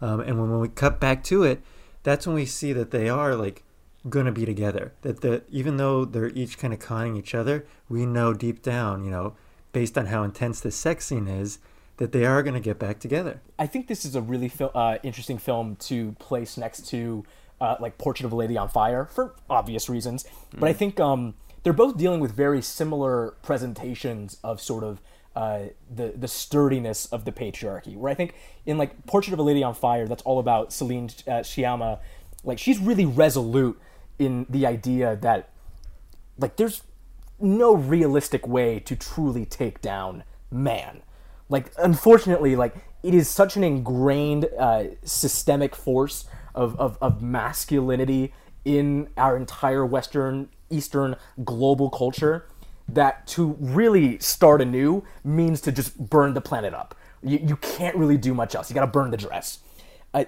um, 0.01 0.19
and 0.19 0.39
when, 0.39 0.51
when 0.51 0.59
we 0.59 0.69
cut 0.69 0.99
back 0.99 1.23
to 1.25 1.43
it, 1.43 1.61
that's 2.03 2.27
when 2.27 2.35
we 2.35 2.45
see 2.45 2.73
that 2.73 2.91
they 2.91 3.09
are 3.09 3.35
like 3.35 3.63
gonna 4.07 4.31
be 4.31 4.45
together. 4.45 4.93
That 5.01 5.21
the 5.21 5.43
even 5.49 5.77
though 5.77 6.05
they're 6.05 6.29
each 6.29 6.59
kind 6.59 6.73
of 6.73 6.79
conning 6.79 7.17
each 7.17 7.33
other, 7.33 7.65
we 7.89 8.05
know 8.05 8.33
deep 8.33 8.61
down, 8.61 9.03
you 9.03 9.09
know, 9.09 9.35
based 9.71 9.97
on 9.97 10.05
how 10.07 10.21
intense 10.21 10.59
this 10.59 10.75
sex 10.75 11.05
scene 11.07 11.27
is, 11.27 11.57
that 11.97 12.11
they 12.11 12.23
are 12.23 12.43
gonna 12.43 12.59
get 12.59 12.77
back 12.77 12.99
together. 12.99 13.41
I 13.57 13.65
think 13.65 13.87
this 13.87 14.05
is 14.05 14.15
a 14.15 14.21
really 14.21 14.49
fil- 14.49 14.71
uh, 14.75 14.99
interesting 15.01 15.39
film 15.39 15.75
to 15.77 16.11
place 16.19 16.55
next 16.55 16.87
to 16.89 17.25
uh, 17.61 17.75
like 17.79 17.97
Portrait 17.97 18.25
of 18.25 18.31
a 18.31 18.35
Lady 18.35 18.57
on 18.57 18.69
Fire 18.69 19.05
for 19.05 19.35
obvious 19.49 19.89
reasons. 19.89 20.25
But 20.57 20.69
I 20.69 20.73
think 20.73 20.99
um, 20.99 21.35
they're 21.63 21.73
both 21.73 21.97
dealing 21.97 22.19
with 22.19 22.31
very 22.31 22.61
similar 22.61 23.35
presentations 23.41 24.37
of 24.43 24.61
sort 24.61 24.83
of 24.83 25.01
uh, 25.35 25.67
the 25.93 26.13
the 26.15 26.27
sturdiness 26.27 27.05
of 27.07 27.25
the 27.25 27.31
patriarchy. 27.31 27.95
Where 27.95 28.11
I 28.11 28.15
think 28.15 28.35
in 28.65 28.77
like 28.77 29.05
Portrait 29.05 29.33
of 29.33 29.39
a 29.39 29.43
Lady 29.43 29.63
on 29.63 29.73
Fire, 29.73 30.07
that's 30.07 30.23
all 30.23 30.39
about 30.39 30.71
Celine 30.71 31.09
uh, 31.27 31.41
Sciamma. 31.41 31.99
Like 32.43 32.59
she's 32.59 32.79
really 32.79 33.05
resolute 33.05 33.79
in 34.17 34.45
the 34.49 34.65
idea 34.65 35.17
that 35.17 35.49
like 36.37 36.55
there's 36.55 36.83
no 37.39 37.75
realistic 37.75 38.47
way 38.47 38.79
to 38.79 38.95
truly 38.95 39.45
take 39.45 39.81
down 39.81 40.23
man 40.49 41.01
like 41.49 41.71
unfortunately 41.77 42.55
like 42.55 42.75
it 43.03 43.13
is 43.13 43.29
such 43.29 43.55
an 43.55 43.63
ingrained 43.63 44.47
uh, 44.57 44.85
systemic 45.03 45.75
force 45.75 46.25
of, 46.55 46.79
of, 46.79 46.97
of 47.01 47.21
masculinity 47.21 48.33
in 48.63 49.09
our 49.17 49.37
entire 49.37 49.85
western 49.85 50.49
eastern 50.69 51.15
global 51.43 51.89
culture 51.89 52.47
that 52.87 53.25
to 53.27 53.55
really 53.59 54.17
start 54.19 54.61
anew 54.61 55.03
means 55.23 55.61
to 55.61 55.71
just 55.71 56.09
burn 56.09 56.33
the 56.33 56.41
planet 56.41 56.73
up. 56.73 56.95
You, 57.23 57.39
you 57.41 57.55
can't 57.57 57.95
really 57.95 58.17
do 58.17 58.33
much 58.33 58.55
else. 58.55 58.69
You 58.69 58.73
gotta 58.73 58.87
burn 58.87 59.11
the 59.11 59.17
dress. 59.17 59.59
Uh, 60.13 60.25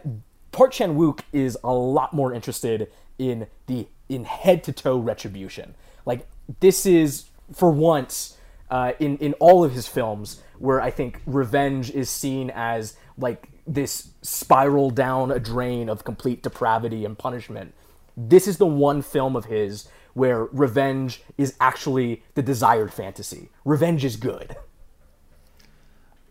Park 0.51 0.71
Chan 0.71 0.95
Wook 0.95 1.21
is 1.32 1.57
a 1.63 1.73
lot 1.73 2.13
more 2.13 2.34
interested 2.34 2.91
in 3.17 3.47
the 3.67 3.88
in 4.09 4.23
head 4.23 4.63
to 4.63 4.71
toe 4.71 4.97
retribution. 4.97 5.75
Like 6.05 6.28
this 6.59 6.86
is 6.86 7.25
for 7.53 7.71
once 7.71 8.38
uh, 8.69 8.93
in 8.99 9.17
in 9.17 9.34
all 9.34 9.63
of 9.63 9.73
his 9.73 9.88
films 9.88 10.41
where 10.59 10.82
I 10.82 10.89
think 10.89 11.21
revenge 11.25 11.91
is 11.91 12.09
seen 12.09 12.51
as 12.53 12.95
like 13.17 13.49
this 13.68 14.09
spiral 14.22 14.89
down 14.89 15.32
a 15.32 15.39
drain 15.39 15.89
of 15.89 16.03
complete 16.03 16.41
depravity 16.41 17.03
and 17.05 17.18
punishment. 17.18 17.74
This 18.15 18.47
is 18.47 18.57
the 18.57 18.65
one 18.65 19.01
film 19.01 19.36
of 19.36 19.45
his 19.45 19.88
where 20.13 20.45
revenge 20.45 21.22
is 21.38 21.55
actually 21.59 22.24
the 22.34 22.41
desired 22.41 22.91
fantasy. 22.91 23.49
Revenge 23.63 24.03
is 24.03 24.15
good. 24.15 24.55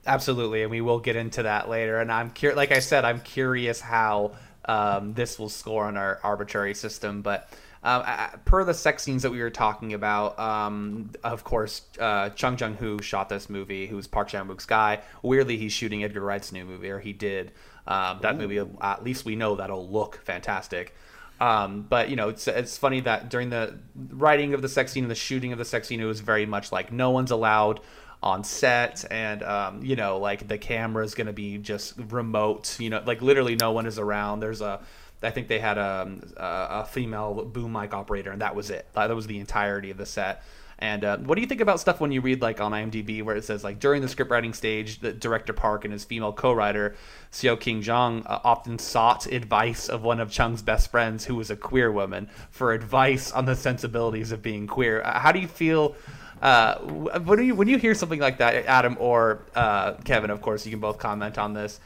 Absolutely, 0.07 0.63
and 0.63 0.71
we 0.71 0.81
will 0.81 0.99
get 0.99 1.15
into 1.15 1.45
that 1.45 1.69
later. 1.69 2.01
And 2.01 2.11
I'm 2.11 2.31
cur- 2.31 2.55
like 2.55 2.73
I 2.73 2.81
said, 2.81 3.05
I'm 3.05 3.21
curious 3.21 3.81
how 3.81 4.33
um, 4.65 5.15
this 5.15 5.39
will 5.39 5.49
score 5.49 5.85
on 5.85 5.97
our 5.97 6.19
arbitrary 6.25 6.75
system. 6.75 7.23
But 7.23 7.49
um, 7.83 8.05
per 8.45 8.65
the 8.65 8.75
sex 8.75 9.03
scenes 9.03 9.23
that 9.23 9.31
we 9.31 9.41
were 9.41 9.51
talking 9.51 9.93
about, 9.93 10.39
um, 10.39 11.11
of 11.23 11.45
course, 11.45 11.83
uh, 12.01 12.31
Chung 12.31 12.57
Chung-hoon 12.57 13.01
shot 13.01 13.29
this 13.29 13.49
movie, 13.49 13.87
who's 13.87 14.07
Park 14.07 14.29
Chan 14.29 14.49
Wook's 14.49 14.67
guy. 14.67 15.01
Weirdly, 15.23 15.57
he's 15.57 15.73
shooting 15.73 16.03
Edgar 16.03 16.21
Wright's 16.21 16.53
new 16.53 16.65
movie, 16.65 16.91
or 16.91 16.99
he 16.99 17.13
did. 17.13 17.53
Um, 17.87 18.19
that 18.23 18.37
movie, 18.37 18.59
at 18.81 19.05
least 19.05 19.25
we 19.25 19.37
know 19.37 19.57
that'll 19.57 19.89
look 19.89 20.21
fantastic. 20.25 20.95
Um, 21.41 21.83
but 21.83 22.09
you 22.09 22.17
know, 22.17 22.31
it's 22.31 22.49
it's 22.49 22.79
funny 22.79 23.01
that 23.01 23.29
during 23.29 23.51
the 23.51 23.79
writing 24.11 24.55
of 24.55 24.63
the 24.63 24.69
sex 24.69 24.93
scene 24.93 25.05
and 25.05 25.11
the 25.11 25.15
shooting 25.15 25.53
of 25.53 25.59
the 25.59 25.65
sex 25.65 25.89
scene, 25.89 26.01
it 26.01 26.05
was 26.05 26.21
very 26.21 26.47
much 26.47 26.73
like 26.73 26.93
no 26.93 27.11
one's 27.11 27.31
allowed 27.31 27.81
on 28.23 28.43
set, 28.43 29.05
and 29.11 29.43
um, 29.43 29.85
you 29.85 29.97
know, 29.97 30.19
like 30.19 30.49
the 30.49 30.59
camera 30.59 31.05
is 31.05 31.15
going 31.15 31.27
to 31.27 31.33
be 31.33 31.59
just 31.59 31.95
remote. 32.09 32.81
You 32.81 32.91
know, 32.91 33.03
like 33.05 33.21
literally 33.21 33.55
no 33.55 33.73
one 33.73 33.87
is 33.87 33.99
around. 33.99 34.41
There's 34.41 34.63
a, 34.63 34.81
I 35.23 35.31
think 35.31 35.49
they 35.49 35.59
had 35.59 35.79
a 35.79 36.19
a, 36.37 36.81
a 36.81 36.85
female 36.85 37.45
boom 37.45 37.73
mic 37.73 37.95
operator, 37.95 38.31
and 38.31 38.43
that 38.43 38.55
was 38.55 38.71
it. 38.71 38.87
That 38.95 39.15
was 39.15 39.27
the 39.27 39.39
entirety 39.39 39.91
of 39.91 39.97
the 39.97 40.07
set. 40.07 40.43
And 40.79 41.05
uh, 41.05 41.17
what 41.19 41.37
do 41.37 41.41
you 41.41 41.47
think 41.47 41.63
about 41.63 41.81
stuff 41.81 42.01
when 42.01 42.13
you 42.13 42.21
read 42.21 42.43
like 42.43 42.61
on 42.61 42.73
IMDb 42.73 43.23
where 43.23 43.35
it 43.35 43.45
says 43.45 43.65
like 43.65 43.79
during 43.79 44.03
the 44.03 44.09
script 44.09 44.31
writing 44.31 44.53
stage, 44.53 44.99
the 45.01 45.13
director 45.13 45.55
Park 45.55 45.85
and 45.85 45.93
his 45.93 46.05
female 46.05 46.35
co-writer 46.35 46.97
Seo-kyeong 47.33 47.83
Jeong 47.83 48.27
uh, 48.27 48.41
often 48.45 48.79
sought 48.79 49.27
advice 49.27 49.89
of 49.89 50.03
one 50.03 50.21
of 50.21 50.31
Chung's 50.31 50.61
best 50.61 50.91
friends, 50.91 51.25
who 51.25 51.35
was 51.35 51.51
a 51.51 51.57
queer 51.57 51.91
woman, 51.91 52.29
for 52.51 52.75
advice 52.75 53.33
on 53.33 53.47
the 53.47 53.57
sensibilities 53.57 54.33
of 54.33 54.43
being 54.43 54.67
queer. 54.67 55.03
Uh, 55.03 55.19
how 55.19 55.33
do 55.33 55.39
you 55.39 55.49
feel? 55.49 55.97
Uh, 56.43 56.77
when 57.21 57.43
you 57.43 57.55
when 57.55 57.69
you 57.69 57.79
hear 57.79 57.95
something 57.95 58.21
like 58.21 58.37
that, 58.39 58.67
Adam 58.67 58.99
or 59.01 59.47
uh, 59.55 59.95
Kevin, 60.05 60.29
of 60.29 60.43
course, 60.43 60.67
you 60.67 60.71
can 60.71 60.81
both 60.81 60.99
comment 60.99 61.39
on 61.39 61.55
this. 61.55 61.81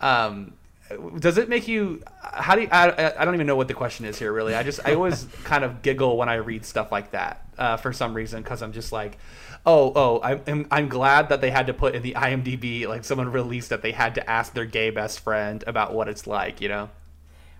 Um, 0.00 0.54
does 1.18 1.38
it 1.38 1.48
make 1.48 1.68
you 1.68 2.02
how 2.22 2.54
do 2.54 2.62
you 2.62 2.68
I, 2.70 3.12
I 3.18 3.24
don't 3.24 3.34
even 3.34 3.46
know 3.46 3.56
what 3.56 3.68
the 3.68 3.74
question 3.74 4.04
is 4.06 4.18
here 4.18 4.32
really 4.32 4.54
i 4.54 4.62
just 4.62 4.80
i 4.84 4.94
always 4.94 5.26
kind 5.44 5.64
of 5.64 5.82
giggle 5.82 6.16
when 6.16 6.28
i 6.28 6.34
read 6.34 6.64
stuff 6.64 6.92
like 6.92 7.12
that 7.12 7.46
uh, 7.58 7.76
for 7.76 7.92
some 7.92 8.14
reason 8.14 8.42
because 8.42 8.62
i'm 8.62 8.72
just 8.72 8.92
like 8.92 9.18
oh 9.66 9.92
oh 9.94 10.20
I'm, 10.22 10.66
I'm 10.70 10.88
glad 10.88 11.28
that 11.28 11.40
they 11.40 11.50
had 11.50 11.66
to 11.66 11.74
put 11.74 11.94
in 11.94 12.02
the 12.02 12.14
imdb 12.14 12.86
like 12.86 13.04
someone 13.04 13.30
released 13.30 13.70
that 13.70 13.82
they 13.82 13.92
had 13.92 14.14
to 14.16 14.30
ask 14.30 14.54
their 14.54 14.64
gay 14.66 14.90
best 14.90 15.20
friend 15.20 15.62
about 15.66 15.92
what 15.92 16.08
it's 16.08 16.26
like 16.26 16.60
you 16.60 16.68
know 16.68 16.90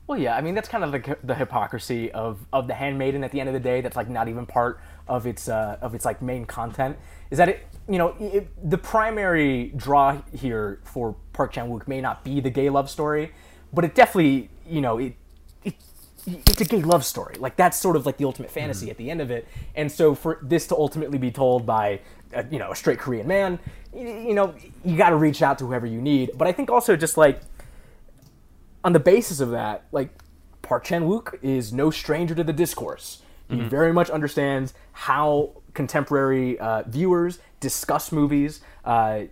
Well, 0.06 0.18
yeah, 0.18 0.36
I 0.36 0.40
mean 0.40 0.54
that's 0.54 0.68
kind 0.68 0.84
of 0.84 0.92
the, 0.92 1.16
the 1.22 1.34
hypocrisy 1.34 2.10
of, 2.10 2.44
of 2.52 2.66
the 2.66 2.74
Handmaiden. 2.74 3.22
At 3.24 3.30
the 3.30 3.40
end 3.40 3.48
of 3.48 3.52
the 3.52 3.60
day, 3.60 3.80
that's 3.80 3.96
like 3.96 4.08
not 4.08 4.28
even 4.28 4.46
part 4.46 4.80
of 5.06 5.26
its 5.26 5.48
uh, 5.48 5.78
of 5.80 5.94
its 5.94 6.04
like 6.04 6.20
main 6.20 6.44
content. 6.44 6.96
Is 7.30 7.38
that 7.38 7.48
it? 7.48 7.66
You 7.88 7.98
know, 7.98 8.14
it, 8.18 8.48
the 8.70 8.78
primary 8.78 9.72
draw 9.76 10.20
here 10.34 10.80
for 10.84 11.14
Park 11.32 11.52
Chan 11.52 11.68
Wook 11.68 11.88
may 11.88 12.00
not 12.00 12.24
be 12.24 12.40
the 12.40 12.50
gay 12.50 12.70
love 12.70 12.90
story, 12.90 13.32
but 13.72 13.84
it 13.84 13.94
definitely, 13.94 14.50
you 14.68 14.80
know, 14.80 14.98
it, 14.98 15.14
it 15.64 15.74
it's 16.26 16.60
a 16.60 16.64
gay 16.64 16.82
love 16.82 17.04
story. 17.04 17.36
Like 17.38 17.56
that's 17.56 17.78
sort 17.78 17.96
of 17.96 18.06
like 18.06 18.16
the 18.16 18.24
ultimate 18.24 18.50
fantasy 18.50 18.90
at 18.90 18.96
the 18.96 19.10
end 19.10 19.20
of 19.20 19.30
it. 19.30 19.48
And 19.74 19.90
so 19.90 20.14
for 20.14 20.38
this 20.42 20.66
to 20.68 20.76
ultimately 20.76 21.18
be 21.18 21.30
told 21.30 21.66
by, 21.66 22.00
a, 22.32 22.44
you 22.50 22.58
know, 22.58 22.70
a 22.72 22.76
straight 22.76 22.98
Korean 22.98 23.26
man, 23.26 23.58
you, 23.94 24.08
you 24.08 24.34
know, 24.34 24.54
you 24.84 24.96
got 24.96 25.10
to 25.10 25.16
reach 25.16 25.42
out 25.42 25.58
to 25.58 25.66
whoever 25.66 25.86
you 25.86 26.00
need. 26.00 26.30
But 26.36 26.48
I 26.48 26.52
think 26.52 26.70
also 26.70 26.96
just 26.96 27.16
like 27.16 27.40
on 28.84 28.92
the 28.92 29.00
basis 29.00 29.40
of 29.40 29.50
that, 29.50 29.84
like 29.92 30.10
Park 30.62 30.84
Chan 30.84 31.02
Wook 31.02 31.38
is 31.42 31.72
no 31.72 31.90
stranger 31.90 32.34
to 32.34 32.44
the 32.44 32.52
discourse. 32.52 33.22
He 33.48 33.60
very 33.60 33.92
much 33.92 34.08
understands 34.08 34.72
how 34.92 35.50
contemporary 35.74 36.58
uh, 36.58 36.84
viewers, 36.86 37.38
discuss 37.60 38.10
movies, 38.10 38.62
uh, 38.86 39.24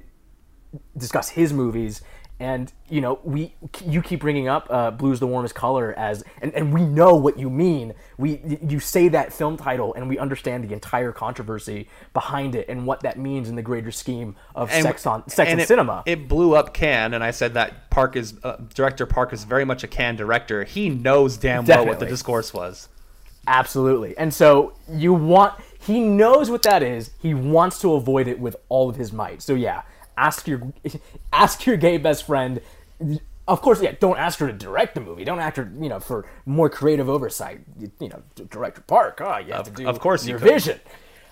discuss 0.97 1.31
his 1.31 1.53
movies. 1.53 2.03
And 2.39 2.73
you 2.89 3.03
know, 3.03 3.21
we 3.23 3.55
you 3.85 4.01
keep 4.01 4.21
bringing 4.21 4.49
up 4.49 4.67
uh, 4.71 4.91
"Blue's 4.93 5.21
the 5.21 5.27
Warmest 5.27 5.55
Color" 5.55 5.93
as, 5.99 6.25
and, 6.41 6.55
and 6.55 6.73
we 6.73 6.81
know 6.81 7.15
what 7.15 7.39
you 7.39 7.51
mean. 7.51 7.93
We 8.17 8.59
you 8.67 8.81
say 8.81 9.09
that 9.09 9.31
film 9.31 9.59
title, 9.59 9.93
and 9.93 10.09
we 10.09 10.19
understand 10.19 10.67
the 10.67 10.73
entire 10.73 11.13
controversy 11.13 11.87
behind 12.15 12.55
it 12.55 12.67
and 12.71 12.87
what 12.87 13.01
that 13.01 13.19
means 13.19 13.51
in 13.51 13.57
the 13.57 13.63
greater 13.63 13.91
scheme 13.91 14.37
of 14.55 14.71
And- 14.71 14.83
sex 14.83 15.05
on 15.05 15.29
sex 15.29 15.51
and 15.51 15.61
it, 15.61 15.69
cinema. 15.69 16.03
It 16.07 16.29
blew 16.29 16.55
up 16.55 16.73
Cannes 16.73 17.13
and 17.13 17.23
I 17.23 17.31
said 17.31 17.53
that 17.55 17.91
Park 17.91 18.17
is 18.17 18.33
uh, 18.43 18.57
director 18.75 19.05
Park 19.05 19.35
is 19.35 19.45
very 19.45 19.67
much 19.67 19.85
a 19.85 19.89
Cannes 19.89 20.17
director. 20.17 20.65
He 20.65 20.89
knows 20.89 21.37
damn 21.37 21.67
well 21.67 21.85
what 21.85 22.01
the 22.01 22.07
discourse 22.07 22.55
was. 22.55 22.89
Absolutely. 23.47 24.17
And 24.17 24.33
so 24.33 24.73
you 24.89 25.13
want 25.13 25.61
he 25.79 26.01
knows 26.01 26.51
what 26.51 26.63
that 26.63 26.83
is. 26.83 27.11
He 27.19 27.35
wants 27.35 27.81
to 27.81 27.95
avoid 27.95 28.29
it 28.29 28.39
with 28.39 28.57
all 28.69 28.89
of 28.89 28.97
his 28.97 29.13
might. 29.13 29.43
So 29.43 29.55
yeah, 29.55 29.83
ask 30.17 30.47
your 30.47 30.73
ask 31.33 31.67
your 31.67 31.77
gay 31.77 31.97
best 31.99 32.27
friend. 32.27 32.61
Of 33.49 33.63
course, 33.63 33.83
yeah, 33.83 33.93
don't 33.99 34.19
ask 34.19 34.39
her 34.39 34.47
to 34.47 34.53
direct 34.53 34.95
the 34.95 35.01
movie. 35.01 35.25
Don't 35.25 35.41
ask 35.41 35.57
her, 35.57 35.73
you 35.81 35.89
know, 35.89 35.99
for 35.99 36.27
more 36.47 36.71
creative 36.71 37.09
oversight. 37.09 37.61
You, 37.79 37.91
you 38.01 38.09
know, 38.09 38.23
director 38.49 38.81
Park. 38.83 39.21
Oh, 39.25 39.39
you 39.39 39.53
have 39.53 39.65
to 39.65 39.71
do 39.71 39.89
of 39.89 39.99
course 39.99 40.27
your 40.27 40.39
could. 40.39 40.49
vision. 40.49 40.81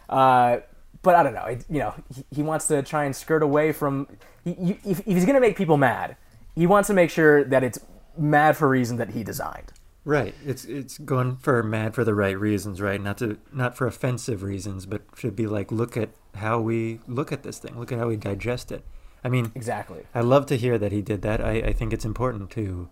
Uh, 0.09 0.59
but 1.03 1.15
I 1.15 1.23
don't 1.23 1.35
know. 1.35 1.45
It, 1.45 1.65
you 1.71 1.79
know, 1.79 1.95
he, 2.15 2.25
he 2.37 2.43
wants 2.43 2.67
to 2.69 2.83
try 2.83 3.05
and 3.05 3.15
skirt 3.15 3.43
away 3.43 3.73
from. 3.73 4.09
He, 4.45 4.55
he, 4.55 4.71
if, 4.85 5.01
if 5.01 5.07
he's 5.07 5.25
going 5.25 5.35
to 5.35 5.41
make 5.41 5.57
people 5.57 5.77
mad, 5.77 6.17
he 6.57 6.67
wants 6.67 6.89
to 6.89 6.95
make 6.95 7.11
sure 7.11 7.45
that 7.45 7.63
it's 7.63 7.79
mad 8.17 8.57
for 8.57 8.67
a 8.67 8.69
reason 8.69 8.97
that 8.97 9.11
he 9.11 9.23
designed. 9.23 9.73
Right. 10.09 10.35
It's 10.43 10.65
it's 10.65 10.97
going 10.97 11.37
for 11.37 11.63
mad 11.63 11.95
for 11.95 12.03
the 12.03 12.15
right 12.15 12.39
reasons, 12.41 12.81
right? 12.81 12.99
Not 12.99 13.19
to 13.19 13.37
not 13.53 13.77
for 13.77 13.87
offensive 13.87 14.43
reasons, 14.43 14.87
but 14.87 15.03
should 15.19 15.37
be 15.37 15.47
like 15.47 15.71
look 15.71 15.99
at 15.99 16.09
how 16.37 16.61
we 16.61 17.01
look 17.07 17.31
at 17.31 17.43
this 17.43 17.59
thing. 17.59 17.79
Look 17.79 17.93
at 17.93 17.99
how 17.99 18.09
we 18.09 18.17
digest 18.17 18.73
it. 18.73 18.87
I 19.23 19.29
mean, 19.29 19.53
Exactly. 19.55 20.07
I 20.15 20.23
love 20.23 20.47
to 20.47 20.57
hear 20.57 20.79
that 20.79 20.93
he 20.93 21.03
did 21.03 21.21
that. 21.23 21.45
I, 21.45 21.57
I 21.57 21.73
think 21.75 21.93
it's 21.93 22.07
important 22.07 22.49
to 22.53 22.89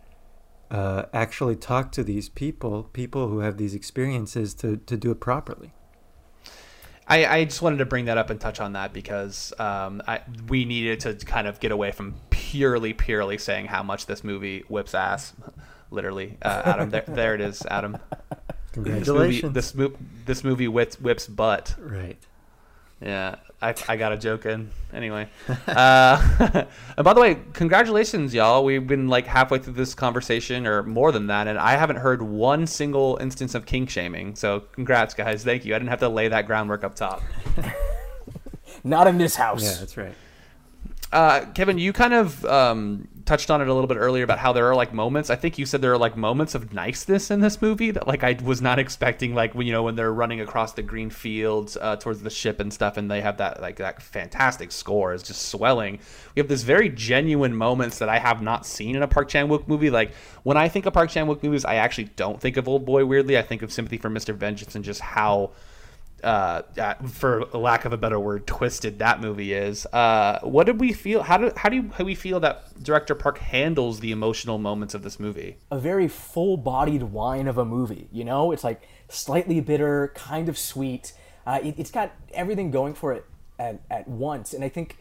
uh, 0.70 1.04
actually 1.14 1.56
talk 1.56 1.90
to 1.92 2.04
these 2.04 2.28
people, 2.28 2.82
people 2.82 3.28
who 3.28 3.38
have 3.38 3.56
these 3.56 3.74
experiences, 3.74 4.52
to, 4.56 4.76
to 4.76 4.98
do 4.98 5.10
it 5.10 5.18
properly. 5.18 5.72
I, 7.08 7.24
I 7.24 7.44
just 7.44 7.62
wanted 7.62 7.78
to 7.78 7.86
bring 7.86 8.06
that 8.06 8.18
up 8.18 8.28
and 8.28 8.38
touch 8.38 8.60
on 8.60 8.74
that 8.74 8.92
because 8.92 9.54
um, 9.58 10.02
I, 10.06 10.20
we 10.48 10.66
needed 10.66 11.00
to 11.00 11.14
kind 11.14 11.46
of 11.46 11.60
get 11.60 11.70
away 11.72 11.92
from 11.92 12.16
purely, 12.28 12.92
purely 12.92 13.38
saying 13.38 13.66
how 13.66 13.82
much 13.82 14.04
this 14.04 14.22
movie 14.22 14.64
whips 14.68 14.94
ass. 14.94 15.32
Literally, 15.90 16.36
uh, 16.42 16.62
Adam. 16.64 16.90
There, 16.90 17.04
there 17.06 17.34
it 17.34 17.40
is, 17.40 17.64
Adam. 17.66 17.98
This 18.72 18.84
movie, 18.84 18.90
Congratulations. 19.04 19.54
this, 19.54 19.74
mo- 19.74 19.92
this 20.26 20.44
movie 20.44 20.68
whips, 20.68 21.00
whips 21.00 21.26
butt. 21.26 21.74
right. 21.78 22.18
Yeah, 23.00 23.36
I, 23.62 23.74
I 23.88 23.96
got 23.96 24.12
a 24.12 24.18
joke 24.18 24.44
in. 24.44 24.70
Anyway. 24.92 25.28
Uh, 25.66 26.64
and 26.96 27.04
by 27.04 27.14
the 27.14 27.20
way, 27.22 27.38
congratulations, 27.54 28.34
y'all. 28.34 28.64
We've 28.64 28.86
been 28.86 29.08
like 29.08 29.26
halfway 29.26 29.58
through 29.60 29.74
this 29.74 29.94
conversation 29.94 30.66
or 30.66 30.82
more 30.82 31.10
than 31.10 31.26
that, 31.28 31.46
and 31.46 31.58
I 31.58 31.76
haven't 31.76 31.96
heard 31.96 32.20
one 32.20 32.66
single 32.66 33.16
instance 33.18 33.54
of 33.54 33.64
kink 33.64 33.88
shaming. 33.88 34.34
So 34.36 34.60
congrats, 34.72 35.14
guys. 35.14 35.42
Thank 35.42 35.64
you. 35.64 35.74
I 35.74 35.78
didn't 35.78 35.90
have 35.90 36.00
to 36.00 36.08
lay 36.10 36.28
that 36.28 36.46
groundwork 36.46 36.84
up 36.84 36.94
top. 36.96 37.22
Not 38.84 39.06
in 39.06 39.16
this 39.18 39.36
house. 39.36 39.62
Yeah, 39.62 39.76
that's 39.78 39.96
right. 39.96 40.14
Uh, 41.12 41.46
Kevin, 41.54 41.78
you 41.78 41.92
kind 41.94 42.12
of 42.14 42.44
um, 42.44 43.08
touched 43.26 43.50
on 43.50 43.60
it 43.60 43.68
a 43.68 43.74
little 43.74 43.88
bit 43.88 43.96
earlier 43.96 44.22
about 44.22 44.38
how 44.38 44.52
there 44.52 44.66
are 44.66 44.74
like 44.74 44.94
moments. 44.94 45.30
I 45.30 45.36
think 45.36 45.58
you 45.58 45.66
said 45.66 45.82
there 45.82 45.92
are 45.92 45.98
like 45.98 46.16
moments 46.16 46.54
of 46.54 46.72
niceness 46.72 47.30
in 47.30 47.40
this 47.40 47.60
movie 47.60 47.90
that 47.90 48.06
like 48.06 48.22
I 48.22 48.38
was 48.42 48.62
not 48.62 48.78
expecting. 48.78 49.34
Like 49.34 49.54
when 49.54 49.66
you 49.66 49.72
know 49.72 49.82
when 49.82 49.96
they're 49.96 50.12
running 50.12 50.40
across 50.40 50.72
the 50.72 50.82
green 50.82 51.10
fields 51.10 51.76
uh, 51.76 51.96
towards 51.96 52.22
the 52.22 52.30
ship 52.30 52.60
and 52.60 52.72
stuff, 52.72 52.96
and 52.96 53.10
they 53.10 53.20
have 53.20 53.38
that 53.38 53.60
like 53.60 53.76
that 53.76 54.00
fantastic 54.00 54.70
score 54.70 55.12
is 55.12 55.22
just 55.22 55.48
swelling. 55.48 55.98
We 56.34 56.40
have 56.40 56.48
this 56.48 56.62
very 56.62 56.88
genuine 56.88 57.54
moments 57.54 57.98
that 57.98 58.08
I 58.08 58.18
have 58.18 58.40
not 58.40 58.64
seen 58.64 58.94
in 58.94 59.02
a 59.02 59.08
Park 59.08 59.28
Chan 59.28 59.48
Wook 59.48 59.66
movie. 59.66 59.90
Like 59.90 60.14
when 60.44 60.56
I 60.56 60.68
think 60.68 60.86
of 60.86 60.94
Park 60.94 61.10
Chan 61.10 61.26
Wook 61.26 61.42
movies, 61.42 61.64
I 61.64 61.74
actually 61.74 62.10
don't 62.16 62.40
think 62.40 62.56
of 62.56 62.68
Old 62.68 62.86
Boy. 62.86 63.04
Weirdly, 63.04 63.36
I 63.36 63.42
think 63.42 63.62
of 63.62 63.72
Sympathy 63.72 63.98
for 63.98 64.08
Mr. 64.08 64.34
Vengeance 64.34 64.76
and 64.76 64.84
just 64.84 65.00
how 65.00 65.50
uh, 66.24 66.62
uh, 66.78 66.94
for 67.06 67.44
lack 67.52 67.84
of 67.84 67.92
a 67.92 67.96
better 67.96 68.18
word, 68.18 68.46
twisted 68.46 68.98
that 68.98 69.20
movie 69.20 69.52
is. 69.52 69.86
Uh, 69.86 70.38
what 70.42 70.64
did 70.64 70.80
we 70.80 70.92
feel? 70.92 71.22
How 71.22 71.36
do 71.36 71.52
how 71.56 71.68
do 71.68 71.76
you, 71.76 71.90
how 71.96 72.04
we 72.04 72.14
feel 72.14 72.40
that 72.40 72.82
director 72.82 73.14
Park 73.14 73.38
handles 73.38 74.00
the 74.00 74.12
emotional 74.12 74.58
moments 74.58 74.94
of 74.94 75.02
this 75.02 75.20
movie? 75.20 75.56
a 75.70 75.78
very 75.78 76.08
full-bodied 76.08 77.02
wine 77.04 77.46
of 77.46 77.58
a 77.58 77.64
movie. 77.64 78.08
You 78.10 78.24
know, 78.24 78.52
it's 78.52 78.64
like 78.64 78.82
slightly 79.08 79.60
bitter, 79.60 80.12
kind 80.14 80.48
of 80.48 80.56
sweet. 80.56 81.12
Uh, 81.46 81.60
it, 81.62 81.78
it's 81.78 81.90
got 81.90 82.12
everything 82.32 82.70
going 82.70 82.94
for 82.94 83.12
it 83.12 83.24
at, 83.58 83.80
at 83.90 84.08
once, 84.08 84.52
and 84.52 84.64
I 84.64 84.68
think 84.68 84.96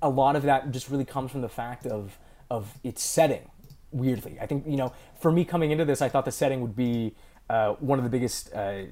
a 0.00 0.08
lot 0.08 0.36
of 0.36 0.42
that 0.44 0.70
just 0.70 0.90
really 0.90 1.04
comes 1.04 1.30
from 1.30 1.40
the 1.40 1.48
fact 1.48 1.86
of 1.86 2.18
of 2.50 2.78
its 2.84 3.02
setting. 3.02 3.50
Weirdly, 3.90 4.38
I 4.40 4.46
think 4.46 4.64
you 4.66 4.76
know, 4.76 4.92
for 5.20 5.32
me 5.32 5.44
coming 5.44 5.70
into 5.70 5.84
this, 5.84 6.00
I 6.00 6.08
thought 6.08 6.24
the 6.24 6.32
setting 6.32 6.60
would 6.60 6.76
be 6.76 7.14
uh, 7.50 7.74
one 7.74 7.98
of 7.98 8.04
the 8.04 8.10
biggest 8.10 8.52
uh, 8.54 8.84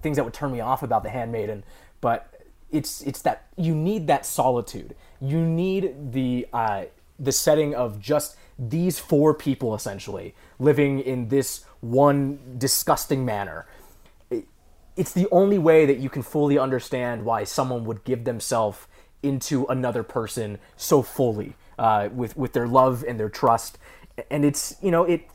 things 0.00 0.16
that 0.16 0.24
would 0.24 0.34
turn 0.34 0.52
me 0.52 0.60
off 0.60 0.82
about 0.82 1.02
The 1.02 1.10
Handmaiden, 1.10 1.64
but 2.00 2.34
it's 2.70 3.00
it's 3.02 3.22
that 3.22 3.46
you 3.56 3.74
need 3.74 4.06
that 4.06 4.26
solitude. 4.26 4.94
You 5.20 5.40
need 5.40 6.12
the 6.12 6.46
uh, 6.52 6.84
the 7.18 7.32
setting 7.32 7.74
of 7.74 8.00
just 8.00 8.36
these 8.58 8.98
four 8.98 9.34
people 9.34 9.74
essentially 9.74 10.34
living 10.58 11.00
in 11.00 11.28
this 11.28 11.64
one 11.80 12.38
disgusting 12.58 13.24
manner. 13.24 13.66
It's 14.96 15.12
the 15.12 15.28
only 15.30 15.58
way 15.58 15.86
that 15.86 15.98
you 15.98 16.10
can 16.10 16.22
fully 16.22 16.58
understand 16.58 17.24
why 17.24 17.44
someone 17.44 17.84
would 17.84 18.02
give 18.04 18.24
themselves 18.24 18.86
into 19.22 19.64
another 19.66 20.02
person 20.02 20.58
so 20.76 21.02
fully 21.02 21.54
uh, 21.78 22.08
with 22.12 22.36
with 22.36 22.52
their 22.52 22.66
love 22.66 23.04
and 23.06 23.18
their 23.18 23.28
trust, 23.28 23.78
and 24.30 24.44
it's 24.44 24.76
you 24.82 24.90
know 24.90 25.04
it 25.04 25.28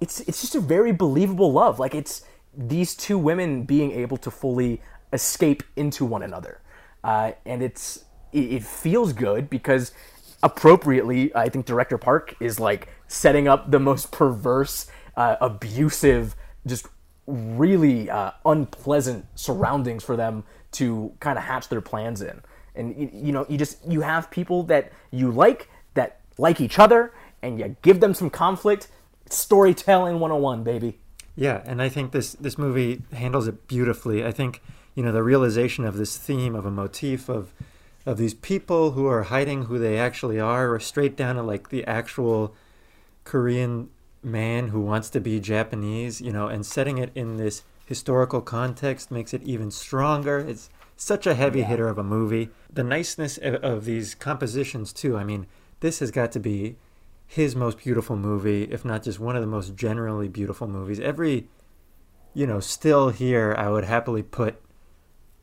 it's 0.00 0.20
it's 0.20 0.40
just 0.40 0.54
a 0.54 0.60
very 0.60 0.92
believable 0.92 1.52
love. 1.52 1.78
Like 1.78 1.94
it's 1.94 2.22
these 2.56 2.94
two 2.94 3.18
women 3.18 3.64
being 3.64 3.92
able 3.92 4.16
to 4.18 4.30
fully 4.30 4.82
escape 5.12 5.62
into 5.76 6.04
one 6.04 6.22
another, 6.22 6.60
uh, 7.04 7.32
and 7.46 7.62
it's 7.62 8.04
it, 8.32 8.52
it 8.52 8.62
feels 8.64 9.12
good 9.12 9.50
because 9.50 9.92
appropriately, 10.42 11.34
I 11.34 11.48
think 11.48 11.66
director 11.66 11.98
Park 11.98 12.36
is 12.40 12.58
like 12.58 12.88
setting 13.08 13.48
up 13.48 13.70
the 13.70 13.78
most 13.78 14.12
perverse, 14.12 14.86
uh, 15.16 15.36
abusive, 15.40 16.36
just 16.66 16.86
really 17.26 18.10
uh, 18.10 18.32
unpleasant 18.44 19.26
surroundings 19.34 20.02
for 20.02 20.16
them 20.16 20.44
to 20.72 21.12
kind 21.20 21.38
of 21.38 21.44
hatch 21.44 21.68
their 21.68 21.80
plans 21.80 22.22
in. 22.22 22.40
And 22.74 22.96
you, 22.96 23.10
you 23.12 23.32
know, 23.32 23.46
you 23.48 23.58
just 23.58 23.78
you 23.86 24.00
have 24.00 24.30
people 24.30 24.62
that 24.64 24.92
you 25.10 25.30
like 25.30 25.68
that 25.94 26.20
like 26.38 26.60
each 26.60 26.78
other, 26.78 27.12
and 27.42 27.58
you 27.58 27.76
give 27.82 28.00
them 28.00 28.14
some 28.14 28.30
conflict. 28.30 28.88
Storytelling 29.28 30.18
101, 30.18 30.64
baby. 30.64 30.98
Yeah, 31.36 31.62
and 31.64 31.80
I 31.80 31.88
think 31.88 32.12
this 32.12 32.32
this 32.34 32.58
movie 32.58 33.02
handles 33.12 33.48
it 33.48 33.66
beautifully. 33.66 34.24
I 34.24 34.32
think 34.32 34.62
you 34.94 35.02
know 35.02 35.12
the 35.12 35.22
realization 35.22 35.84
of 35.84 35.96
this 35.96 36.16
theme 36.16 36.54
of 36.54 36.66
a 36.66 36.70
motif 36.70 37.28
of 37.28 37.52
of 38.06 38.18
these 38.18 38.34
people 38.34 38.92
who 38.92 39.06
are 39.06 39.24
hiding 39.24 39.64
who 39.64 39.78
they 39.78 39.98
actually 39.98 40.40
are, 40.40 40.72
or 40.72 40.80
straight 40.80 41.16
down 41.16 41.36
to 41.36 41.42
like 41.42 41.68
the 41.68 41.84
actual 41.84 42.54
Korean 43.24 43.90
man 44.22 44.68
who 44.68 44.80
wants 44.80 45.10
to 45.10 45.20
be 45.20 45.40
Japanese, 45.40 46.20
you 46.20 46.32
know, 46.32 46.48
and 46.48 46.64
setting 46.64 46.98
it 46.98 47.10
in 47.14 47.36
this 47.36 47.62
historical 47.86 48.40
context 48.40 49.10
makes 49.10 49.32
it 49.34 49.42
even 49.42 49.70
stronger. 49.70 50.38
It's 50.38 50.70
such 50.96 51.26
a 51.26 51.34
heavy 51.34 51.62
hitter 51.62 51.88
of 51.88 51.98
a 51.98 52.04
movie. 52.04 52.50
The 52.72 52.84
niceness 52.84 53.38
of, 53.38 53.54
of 53.56 53.84
these 53.84 54.14
compositions 54.14 54.92
too. 54.92 55.16
I 55.16 55.24
mean, 55.24 55.46
this 55.80 56.00
has 56.00 56.10
got 56.10 56.32
to 56.32 56.40
be 56.40 56.76
his 57.30 57.54
most 57.54 57.78
beautiful 57.78 58.16
movie, 58.16 58.64
if 58.64 58.84
not 58.84 59.04
just 59.04 59.20
one 59.20 59.36
of 59.36 59.40
the 59.40 59.46
most 59.46 59.76
generally 59.76 60.26
beautiful 60.26 60.66
movies. 60.66 60.98
Every, 60.98 61.46
you 62.34 62.44
know, 62.44 62.58
still 62.58 63.10
here, 63.10 63.54
I 63.56 63.68
would 63.68 63.84
happily 63.84 64.24
put 64.24 64.60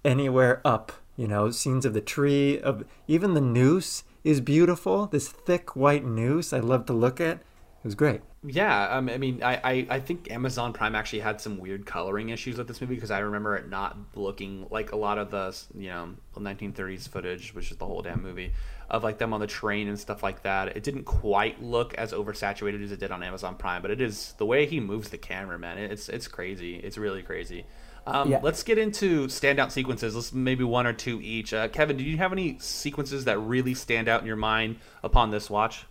anywhere 0.03 0.59
up. 0.65 0.91
You 1.15 1.29
know, 1.29 1.49
scenes 1.49 1.85
of 1.85 1.93
the 1.93 2.01
tree, 2.01 2.59
of 2.59 2.83
even 3.07 3.35
the 3.35 3.41
noose 3.41 4.03
is 4.25 4.41
beautiful. 4.41 5.05
This 5.05 5.29
thick 5.29 5.77
white 5.77 6.03
noose, 6.03 6.51
I 6.51 6.59
love 6.59 6.85
to 6.87 6.93
look 6.93 7.21
at. 7.21 7.37
It 7.37 7.85
was 7.85 7.95
great. 7.95 8.19
Yeah, 8.43 8.89
um, 8.89 9.07
I 9.07 9.17
mean, 9.17 9.41
I, 9.41 9.55
I, 9.55 9.87
I 9.89 9.99
think 10.01 10.29
Amazon 10.29 10.73
Prime 10.73 10.93
actually 10.93 11.21
had 11.21 11.39
some 11.39 11.57
weird 11.57 11.85
coloring 11.85 12.29
issues 12.29 12.57
with 12.57 12.67
this 12.67 12.81
movie 12.81 12.95
because 12.95 13.11
I 13.11 13.19
remember 13.19 13.55
it 13.55 13.69
not 13.69 13.97
looking 14.13 14.67
like 14.69 14.91
a 14.91 14.97
lot 14.97 15.17
of 15.17 15.31
the 15.31 15.57
you 15.73 15.87
know 15.87 16.15
1930s 16.35 17.07
footage, 17.07 17.53
which 17.53 17.71
is 17.71 17.77
the 17.77 17.85
whole 17.85 18.01
damn 18.01 18.21
movie, 18.21 18.51
of 18.89 19.03
like 19.03 19.17
them 19.17 19.33
on 19.33 19.39
the 19.39 19.47
train 19.47 19.87
and 19.87 19.99
stuff 19.99 20.23
like 20.23 20.43
that. 20.43 20.75
It 20.75 20.83
didn't 20.83 21.03
quite 21.03 21.61
look 21.61 21.93
as 21.95 22.13
oversaturated 22.13 22.83
as 22.83 22.91
it 22.91 22.99
did 22.99 23.11
on 23.11 23.21
Amazon 23.23 23.55
Prime, 23.55 23.81
but 23.81 23.91
it 23.91 24.01
is 24.01 24.33
the 24.37 24.45
way 24.45 24.65
he 24.65 24.79
moves 24.79 25.09
the 25.09 25.17
camera, 25.17 25.59
man. 25.59 25.77
It's 25.77 26.09
it's 26.09 26.27
crazy. 26.27 26.75
It's 26.75 26.97
really 26.97 27.21
crazy. 27.21 27.65
Um, 28.05 28.31
Yeah. 28.31 28.39
Let's 28.41 28.63
get 28.63 28.77
into 28.77 29.27
standout 29.27 29.71
sequences. 29.71 30.15
Let's 30.15 30.31
maybe 30.31 30.63
one 30.63 30.87
or 30.87 30.93
two 30.93 31.19
each. 31.21 31.53
Uh, 31.53 31.67
Kevin, 31.67 31.97
did 31.97 32.07
you 32.07 32.17
have 32.17 32.31
any 32.31 32.57
sequences 32.59 33.25
that 33.25 33.37
really 33.37 33.73
stand 33.73 34.07
out 34.07 34.21
in 34.21 34.27
your 34.27 34.37
mind 34.37 34.77
upon 35.03 35.29
this 35.31 35.49
watch? 35.49 35.85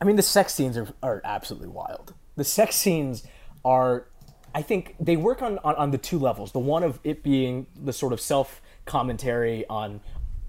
I 0.00 0.04
mean, 0.04 0.16
the 0.16 0.22
sex 0.22 0.52
scenes 0.52 0.76
are, 0.76 0.88
are 1.02 1.22
absolutely 1.24 1.68
wild. 1.68 2.12
The 2.36 2.44
sex 2.44 2.76
scenes 2.76 3.24
are, 3.64 4.06
I 4.54 4.60
think, 4.60 4.96
they 5.00 5.16
work 5.16 5.40
on, 5.40 5.58
on, 5.64 5.74
on 5.76 5.90
the 5.92 5.98
two 5.98 6.18
levels. 6.18 6.52
The 6.52 6.58
one 6.58 6.82
of 6.82 7.00
it 7.04 7.22
being 7.22 7.68
the 7.74 7.92
sort 7.94 8.12
of 8.12 8.20
self 8.20 8.60
commentary 8.84 9.64
on 9.68 10.00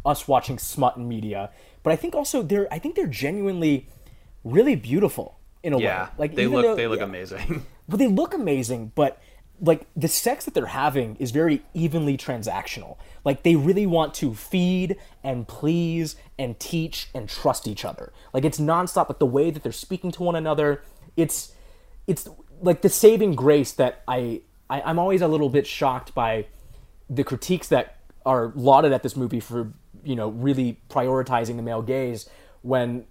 us 0.06 0.28
watching 0.28 0.58
smut 0.60 0.98
and 0.98 1.08
media. 1.10 1.50
But 1.84 1.94
I 1.94 1.96
think 1.96 2.16
also 2.16 2.42
they're 2.42 2.72
I 2.74 2.80
think 2.80 2.96
they're 2.96 3.08
genuinely 3.08 3.88
really 4.44 4.76
beautiful 4.76 5.40
in 5.64 5.74
a 5.74 5.80
Yeah, 5.80 6.06
way. 6.06 6.10
Like 6.18 6.36
they 6.36 6.48
look 6.48 6.64
though- 6.66 6.76
they 6.76 6.88
look 6.88 7.00
yeah. 7.00 7.06
amazing. 7.06 7.66
Well, 7.88 8.00
they 8.00 8.08
look 8.08 8.34
amazing, 8.34 8.94
but 8.96 9.22
like 9.62 9.86
the 9.96 10.08
sex 10.08 10.46
that 10.46 10.56
they're 10.56 10.66
having 10.66 11.18
is 11.18 11.30
very 11.30 11.62
evenly 11.76 12.18
transactional. 12.18 12.98
Like 13.24 13.44
they 13.44 13.56
really 13.56 13.86
want 13.86 14.16
to 14.16 14.34
feed 14.34 14.96
and 15.24 15.48
please 15.48 16.16
and 16.40 16.60
teach 16.60 17.10
and 17.14 17.30
trust 17.30 17.68
each 17.68 17.86
other. 17.86 18.12
Like 18.34 18.44
it's 18.44 18.60
nonstop. 18.60 19.08
Like 19.08 19.20
the 19.20 19.28
way 19.28 19.52
that 19.52 19.62
they're 19.62 19.72
speaking 19.72 20.12
to 20.14 20.24
one 20.24 20.36
another, 20.36 20.82
it's 21.16 21.54
it's 22.08 22.28
like 22.60 22.82
the 22.82 22.90
saving 22.90 23.36
grace 23.36 23.72
that 23.74 24.02
I, 24.08 24.42
I 24.68 24.82
I'm 24.82 24.98
always 24.98 25.22
a 25.22 25.28
little 25.28 25.50
bit 25.50 25.68
shocked 25.68 26.16
by 26.16 26.48
the 27.08 27.24
critiques 27.24 27.68
that 27.68 27.98
are 28.26 28.52
lauded 28.56 28.94
at 28.94 29.04
this 29.04 29.16
movie 29.16 29.40
for 29.40 29.72
you 30.06 30.16
know 30.16 30.30
really 30.30 30.80
prioritizing 30.90 31.56
the 31.58 31.62
male 31.62 31.82
gaze 31.82 32.30
when 32.62 33.06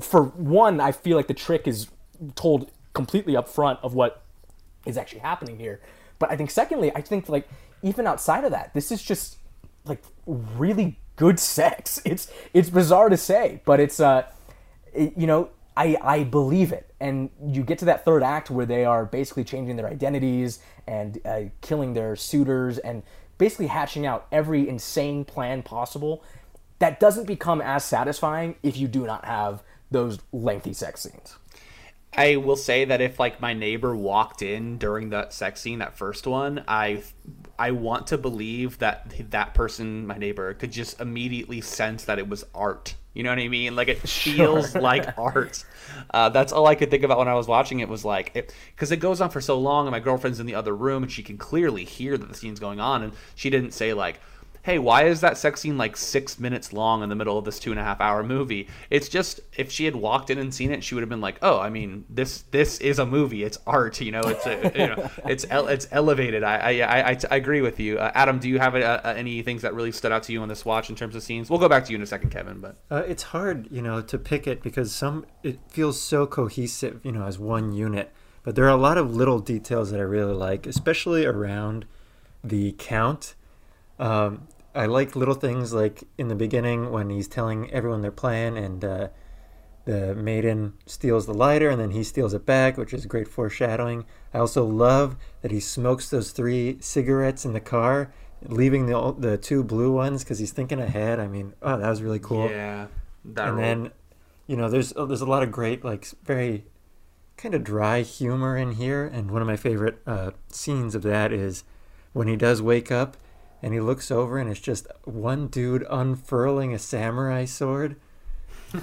for 0.00 0.24
one 0.24 0.80
i 0.80 0.90
feel 0.92 1.16
like 1.16 1.28
the 1.28 1.34
trick 1.34 1.68
is 1.68 1.88
told 2.34 2.70
completely 2.94 3.36
up 3.36 3.48
front 3.48 3.78
of 3.82 3.94
what 3.94 4.22
is 4.86 4.96
actually 4.96 5.20
happening 5.20 5.58
here. 5.58 5.80
But 6.18 6.30
i 6.32 6.36
think 6.36 6.50
secondly 6.50 6.90
i 6.96 7.00
think 7.00 7.28
like 7.28 7.48
even 7.82 8.06
outside 8.06 8.44
of 8.44 8.50
that 8.50 8.74
this 8.74 8.90
is 8.90 9.02
just 9.02 9.36
like 9.84 10.02
really 10.26 10.98
good 11.16 11.38
sex. 11.38 12.00
It's 12.04 12.30
it's 12.54 12.70
bizarre 12.70 13.08
to 13.08 13.16
say 13.16 13.60
but 13.64 13.78
it's 13.80 14.00
uh 14.00 14.22
it- 14.92 15.16
you 15.16 15.26
know 15.26 15.50
I, 15.76 15.96
I 16.02 16.24
believe 16.24 16.72
it. 16.72 16.92
And 16.98 17.30
you 17.46 17.62
get 17.62 17.78
to 17.78 17.84
that 17.84 18.04
third 18.04 18.24
act 18.24 18.50
where 18.50 18.66
they 18.66 18.84
are 18.84 19.04
basically 19.04 19.44
changing 19.44 19.76
their 19.76 19.86
identities 19.86 20.58
and 20.88 21.20
uh, 21.24 21.42
killing 21.60 21.94
their 21.94 22.16
suitors 22.16 22.78
and 22.78 23.04
basically 23.38 23.68
hatching 23.68 24.04
out 24.04 24.26
every 24.32 24.68
insane 24.68 25.24
plan 25.24 25.62
possible 25.62 26.24
that 26.78 27.00
doesn't 27.00 27.26
become 27.26 27.60
as 27.60 27.84
satisfying 27.84 28.56
if 28.62 28.76
you 28.76 28.88
do 28.88 29.06
not 29.06 29.24
have 29.24 29.62
those 29.90 30.18
lengthy 30.32 30.72
sex 30.72 31.00
scenes 31.00 31.36
I 32.16 32.36
will 32.36 32.56
say 32.56 32.84
that 32.84 33.00
if 33.00 33.20
like 33.20 33.40
my 33.40 33.52
neighbor 33.52 33.94
walked 33.94 34.42
in 34.42 34.78
during 34.78 35.10
that 35.10 35.32
sex 35.32 35.60
scene, 35.60 35.80
that 35.80 35.96
first 35.96 36.26
one, 36.26 36.64
I 36.66 37.02
I 37.58 37.72
want 37.72 38.08
to 38.08 38.18
believe 38.18 38.78
that 38.78 39.30
that 39.30 39.54
person, 39.54 40.06
my 40.06 40.16
neighbor, 40.16 40.54
could 40.54 40.72
just 40.72 41.00
immediately 41.00 41.60
sense 41.60 42.04
that 42.04 42.18
it 42.18 42.28
was 42.28 42.44
art. 42.54 42.94
You 43.14 43.24
know 43.24 43.30
what 43.30 43.38
I 43.38 43.48
mean? 43.48 43.76
Like 43.76 43.88
it 43.88 43.98
feels 44.08 44.74
like 44.74 45.18
art. 45.18 45.64
Uh, 46.10 46.30
that's 46.30 46.52
all 46.52 46.66
I 46.66 46.74
could 46.74 46.90
think 46.90 47.04
about 47.04 47.18
when 47.18 47.28
I 47.28 47.34
was 47.34 47.46
watching 47.46 47.80
it. 47.80 47.88
Was 47.88 48.04
like 48.04 48.52
because 48.74 48.90
it, 48.90 49.00
goes 49.00 49.20
on 49.20 49.30
for 49.30 49.40
so 49.40 49.58
long, 49.58 49.86
and 49.86 49.92
my 49.92 50.00
girlfriend's 50.00 50.40
in 50.40 50.46
the 50.46 50.54
other 50.54 50.74
room, 50.74 51.02
and 51.02 51.12
she 51.12 51.22
can 51.22 51.36
clearly 51.36 51.84
hear 51.84 52.16
that 52.16 52.28
the 52.28 52.34
scene's 52.34 52.58
going 52.58 52.80
on, 52.80 53.02
and 53.02 53.12
she 53.34 53.50
didn't 53.50 53.72
say 53.72 53.92
like 53.92 54.20
hey, 54.62 54.78
why 54.78 55.04
is 55.04 55.20
that 55.22 55.38
sex 55.38 55.60
scene 55.60 55.78
like 55.78 55.96
six 55.96 56.38
minutes 56.38 56.72
long 56.72 57.02
in 57.02 57.08
the 57.08 57.14
middle 57.14 57.38
of 57.38 57.44
this 57.44 57.58
two 57.58 57.70
and 57.70 57.80
a 57.80 57.82
half 57.82 58.00
hour 58.00 58.22
movie? 58.22 58.68
It's 58.90 59.08
just 59.08 59.40
if 59.56 59.70
she 59.70 59.84
had 59.84 59.96
walked 59.96 60.30
in 60.30 60.38
and 60.38 60.52
seen 60.54 60.70
it, 60.70 60.84
she 60.84 60.94
would 60.94 61.02
have 61.02 61.08
been 61.08 61.20
like, 61.20 61.38
oh, 61.42 61.58
I 61.58 61.70
mean, 61.70 62.04
this 62.10 62.42
this 62.50 62.78
is 62.78 62.98
a 62.98 63.06
movie. 63.06 63.44
It's 63.44 63.58
art. 63.66 64.00
You 64.00 64.12
know, 64.12 64.20
it's 64.22 64.46
a, 64.46 64.72
you 64.74 64.86
know, 64.88 65.10
it's 65.26 65.46
ele- 65.50 65.68
it's 65.68 65.88
elevated. 65.90 66.42
I 66.42 66.56
I, 66.56 66.70
I, 66.80 67.10
I, 67.10 67.18
I 67.30 67.36
agree 67.36 67.60
with 67.60 67.80
you, 67.80 67.98
uh, 67.98 68.10
Adam. 68.14 68.38
Do 68.38 68.48
you 68.48 68.58
have 68.58 68.74
uh, 68.74 69.00
uh, 69.04 69.14
any 69.16 69.42
things 69.42 69.62
that 69.62 69.74
really 69.74 69.92
stood 69.92 70.12
out 70.12 70.22
to 70.24 70.32
you 70.32 70.42
on 70.42 70.48
this 70.48 70.64
watch 70.64 70.90
in 70.90 70.96
terms 70.96 71.14
of 71.14 71.22
scenes? 71.22 71.48
We'll 71.50 71.58
go 71.60 71.68
back 71.68 71.84
to 71.86 71.90
you 71.92 71.96
in 71.96 72.02
a 72.02 72.06
second, 72.06 72.30
Kevin. 72.30 72.60
But 72.60 72.76
Uh, 72.90 73.02
it's 73.06 73.22
hard, 73.24 73.68
you 73.70 73.80
know, 73.82 74.00
to 74.02 74.18
pick 74.18 74.46
it 74.46 74.62
because 74.62 74.94
some 74.94 75.24
it 75.42 75.58
feels 75.68 76.00
so 76.00 76.26
cohesive, 76.26 77.00
you 77.04 77.12
know, 77.12 77.24
as 77.24 77.38
one 77.38 77.72
unit. 77.72 78.12
But 78.42 78.54
there 78.54 78.64
are 78.64 78.68
a 78.70 78.76
lot 78.76 78.96
of 78.96 79.14
little 79.14 79.40
details 79.40 79.90
that 79.90 80.00
I 80.00 80.04
really 80.04 80.32
like, 80.32 80.66
especially 80.66 81.26
around 81.26 81.84
the 82.42 82.72
count. 82.78 83.34
Um, 83.98 84.48
I 84.74 84.86
like 84.86 85.16
little 85.16 85.34
things 85.34 85.72
like 85.72 86.04
in 86.18 86.28
the 86.28 86.34
beginning 86.34 86.90
when 86.90 87.10
he's 87.10 87.28
telling 87.28 87.70
everyone 87.70 88.00
their 88.00 88.12
plan 88.12 88.56
and 88.56 88.84
uh, 88.84 89.08
the 89.86 90.14
maiden 90.14 90.74
steals 90.86 91.26
the 91.26 91.34
lighter 91.34 91.70
and 91.70 91.80
then 91.80 91.90
he 91.90 92.04
steals 92.04 92.34
it 92.34 92.44
back, 92.44 92.76
which 92.76 92.92
is 92.92 93.06
great 93.06 93.26
foreshadowing. 93.26 94.04
I 94.32 94.38
also 94.38 94.64
love 94.64 95.16
that 95.40 95.50
he 95.50 95.60
smokes 95.60 96.10
those 96.10 96.30
three 96.30 96.76
cigarettes 96.80 97.44
in 97.44 97.54
the 97.54 97.60
car, 97.60 98.12
leaving 98.42 98.86
the 98.86 99.14
the 99.18 99.38
two 99.38 99.64
blue 99.64 99.90
ones 99.90 100.22
because 100.22 100.38
he's 100.38 100.52
thinking 100.52 100.78
ahead. 100.80 101.18
I 101.18 101.26
mean, 101.26 101.54
oh, 101.62 101.78
that 101.78 101.88
was 101.88 102.02
really 102.02 102.20
cool 102.20 102.50
yeah, 102.50 102.86
that 103.24 103.48
and 103.48 103.56
role- 103.56 103.66
then 103.66 103.90
you 104.46 104.56
know 104.56 104.68
there's 104.68 104.92
oh, 104.96 105.06
there's 105.06 105.20
a 105.20 105.26
lot 105.26 105.42
of 105.42 105.50
great 105.50 105.84
like 105.84 106.06
very 106.22 106.64
kind 107.36 107.54
of 107.54 107.64
dry 107.64 108.02
humor 108.02 108.56
in 108.56 108.72
here 108.72 109.06
and 109.06 109.30
one 109.30 109.40
of 109.40 109.46
my 109.46 109.56
favorite 109.56 110.00
uh, 110.06 110.32
scenes 110.50 110.94
of 110.94 111.02
that 111.02 111.32
is 111.32 111.62
when 112.12 112.26
he 112.26 112.36
does 112.36 112.60
wake 112.60 112.90
up 112.90 113.16
and 113.62 113.74
he 113.74 113.80
looks 113.80 114.10
over 114.10 114.38
and 114.38 114.50
it's 114.50 114.60
just 114.60 114.86
one 115.04 115.48
dude 115.48 115.86
unfurling 115.90 116.72
a 116.72 116.78
samurai 116.78 117.44
sword 117.44 117.96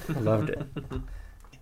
i 0.09 0.19
loved 0.19 0.49
it 0.49 0.67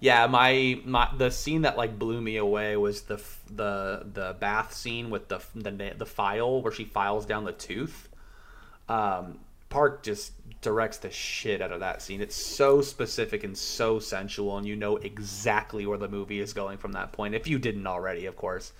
Yeah, 0.03 0.28
my 0.28 0.82
my 0.84 1.07
the 1.18 1.32
scene 1.32 1.61
that 1.61 1.78
like 1.78 1.97
blew 1.97 2.20
me 2.20 2.36
away 2.36 2.76
was 2.76 3.03
the 3.03 3.24
the 3.49 4.05
the 4.11 4.36
bath 4.38 4.74
scene 4.74 5.09
with 5.09 5.30
the 5.30 5.39
the 5.55 5.93
the 5.97 6.05
file 6.05 6.61
where 6.61 6.74
she 6.74 6.84
files 6.84 7.26
down 7.26 7.45
the 7.45 7.53
tooth. 7.53 8.09
Um, 8.89 9.39
Park 9.70 10.03
just 10.03 10.34
directs 10.59 10.97
the 10.97 11.09
shit 11.09 11.61
out 11.61 11.72
of 11.72 11.80
that 11.80 12.01
scene. 12.01 12.20
It's 12.20 12.36
so 12.36 12.82
specific 12.82 13.45
and 13.45 13.57
so 13.57 13.97
sensual, 13.97 14.57
and 14.57 14.68
you 14.68 14.76
know 14.76 14.97
exactly 14.97 15.86
where 15.86 15.97
the 15.97 16.09
movie 16.09 16.41
is 16.41 16.51
going 16.51 16.80
from 16.80 16.91
that 16.91 17.14
point. 17.14 17.34
If 17.34 17.47
you 17.47 17.57
didn't 17.57 17.88
already, 17.88 18.26
of 18.26 18.36
course. 18.36 18.74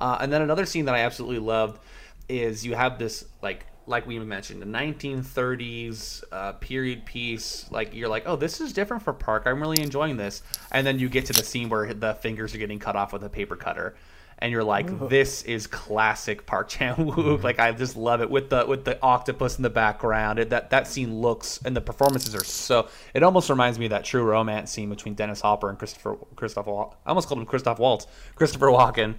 Uh, 0.00 0.18
and 0.20 0.32
then 0.32 0.42
another 0.42 0.64
scene 0.64 0.84
that 0.84 0.94
I 0.94 1.00
absolutely 1.00 1.40
loved 1.40 1.80
is 2.28 2.64
you 2.64 2.76
have 2.76 3.00
this 3.00 3.24
like 3.42 3.66
like 3.88 4.06
we 4.06 4.18
mentioned 4.18 4.60
the 4.60 4.66
1930s 4.66 6.22
uh, 6.30 6.52
period 6.52 7.04
piece 7.04 7.66
like 7.70 7.94
you're 7.94 8.08
like 8.08 8.24
oh 8.26 8.36
this 8.36 8.60
is 8.60 8.72
different 8.72 9.02
for 9.02 9.12
park. 9.12 9.44
I'm 9.46 9.60
really 9.60 9.82
enjoying 9.82 10.16
this. 10.16 10.42
And 10.70 10.86
then 10.86 10.98
you 10.98 11.08
get 11.08 11.26
to 11.26 11.32
the 11.32 11.42
scene 11.42 11.68
where 11.68 11.92
the 11.94 12.14
fingers 12.14 12.54
are 12.54 12.58
getting 12.58 12.78
cut 12.78 12.96
off 12.96 13.12
with 13.12 13.24
a 13.24 13.28
paper 13.28 13.56
cutter 13.56 13.96
and 14.40 14.52
you're 14.52 14.64
like 14.64 15.08
this 15.08 15.42
is 15.42 15.66
classic 15.66 16.46
park 16.46 16.68
chan-wook. 16.74 17.42
Like 17.42 17.58
i 17.58 17.72
just 17.72 17.96
love 17.96 18.20
it. 18.20 18.30
With 18.30 18.50
the 18.50 18.66
with 18.66 18.84
the 18.84 19.00
octopus 19.02 19.56
in 19.56 19.62
the 19.62 19.70
background 19.70 20.38
it, 20.38 20.50
that 20.50 20.70
that 20.70 20.86
scene 20.86 21.20
looks 21.20 21.60
and 21.64 21.76
the 21.76 21.80
performances 21.80 22.34
are 22.34 22.44
so 22.44 22.88
it 23.14 23.22
almost 23.22 23.50
reminds 23.50 23.78
me 23.78 23.86
of 23.86 23.90
that 23.90 24.04
true 24.04 24.22
romance 24.22 24.70
scene 24.70 24.90
between 24.90 25.14
dennis 25.14 25.40
hopper 25.40 25.68
and 25.68 25.78
christopher 25.78 26.16
christopher 26.36 26.70
i 26.70 27.08
almost 27.08 27.26
called 27.28 27.40
him 27.40 27.46
christoph 27.46 27.78
waltz 27.78 28.06
christopher 28.34 28.66
walken. 28.66 29.14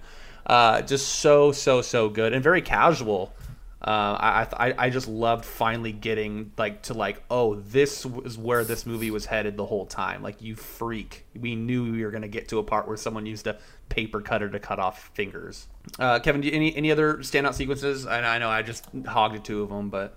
Uh, 0.46 0.80
just 0.80 1.06
so 1.06 1.52
so 1.52 1.82
so 1.82 2.08
good 2.08 2.32
and 2.32 2.42
very 2.42 2.62
casual 2.62 3.32
uh, 3.82 3.90
I, 3.90 4.46
I 4.52 4.74
I 4.86 4.90
just 4.90 5.08
loved 5.08 5.44
finally 5.44 5.92
getting 5.92 6.52
like 6.58 6.82
to 6.82 6.94
like 6.94 7.22
oh 7.30 7.54
this 7.54 8.04
was 8.04 8.36
where 8.36 8.62
this 8.62 8.84
movie 8.84 9.10
was 9.10 9.24
headed 9.26 9.56
the 9.56 9.64
whole 9.64 9.86
time. 9.86 10.22
Like 10.22 10.42
you 10.42 10.54
freak. 10.54 11.24
We 11.34 11.56
knew 11.56 11.90
we 11.90 12.04
were 12.04 12.10
gonna 12.10 12.28
get 12.28 12.48
to 12.48 12.58
a 12.58 12.62
part 12.62 12.86
where 12.86 12.98
someone 12.98 13.24
used 13.24 13.46
a 13.46 13.58
paper 13.88 14.20
cutter 14.20 14.50
to 14.50 14.58
cut 14.58 14.78
off 14.78 15.10
fingers. 15.14 15.66
Uh, 15.98 16.18
Kevin 16.20 16.42
do 16.42 16.48
you, 16.48 16.54
any 16.54 16.76
any 16.76 16.92
other 16.92 17.14
standout 17.18 17.54
sequences? 17.54 18.06
I, 18.06 18.36
I 18.36 18.38
know 18.38 18.50
I 18.50 18.62
just 18.62 18.86
hogged 19.06 19.42
two 19.44 19.62
of 19.62 19.70
them 19.70 19.88
but 19.88 20.16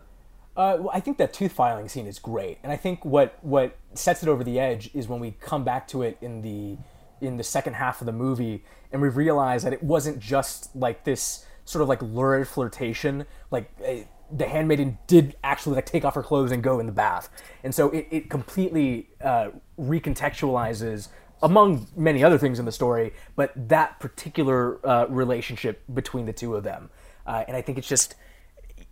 Uh, 0.56 0.78
well, 0.80 0.92
I 0.94 1.00
think 1.00 1.18
that 1.18 1.34
tooth 1.34 1.54
filing 1.54 1.88
scene 1.90 2.06
is 2.06 2.20
great, 2.20 2.60
and 2.64 2.72
I 2.72 2.78
think 2.78 3.04
what 3.06 3.40
what 3.42 3.78
sets 3.94 4.22
it 4.24 4.30
over 4.30 4.44
the 4.44 4.60
edge 4.60 4.90
is 4.94 5.08
when 5.08 5.20
we 5.20 5.32
come 5.40 5.64
back 5.64 5.88
to 5.90 6.02
it 6.04 6.18
in 6.22 6.42
the 6.42 6.78
in 7.26 7.38
the 7.38 7.44
second 7.44 7.74
half 7.76 8.02
of 8.02 8.06
the 8.06 8.12
movie, 8.12 8.64
and 8.92 9.02
we 9.02 9.08
realize 9.08 9.64
that 9.64 9.74
it 9.74 9.82
wasn't 9.82 10.20
just 10.20 10.76
like 10.76 11.06
this 11.06 11.46
sort 11.66 11.82
of 11.82 11.90
like 11.90 12.02
lurid 12.02 12.48
flirtation. 12.48 13.26
Like 13.52 13.72
eh, 13.84 14.04
the 14.32 14.48
handmaiden 14.48 14.98
did 15.08 15.36
actually 15.44 15.76
like 15.76 15.86
take 15.86 16.06
off 16.06 16.16
her 16.16 16.24
clothes 16.24 16.52
and 16.52 16.64
go 16.64 16.80
in 16.80 16.86
the 16.86 16.92
bath, 16.92 17.30
and 17.64 17.74
so 17.74 17.90
it, 17.90 18.08
it 18.10 18.30
completely 18.30 19.10
uh, 19.22 19.50
recontextualizes 19.80 21.10
among 21.42 21.88
many 21.96 22.24
other 22.24 22.38
things 22.38 22.58
in 22.58 22.66
the 22.66 22.72
story, 22.72 23.14
but 23.36 23.52
that 23.56 24.00
particular 24.00 24.86
uh, 24.88 25.06
relationship 25.10 25.84
between 25.94 26.26
the 26.26 26.34
two 26.34 26.56
of 26.56 26.64
them, 26.64 26.90
uh, 27.28 27.44
and 27.48 27.58
I 27.58 27.62
think 27.62 27.78
it's 27.78 27.88
just 27.88 28.16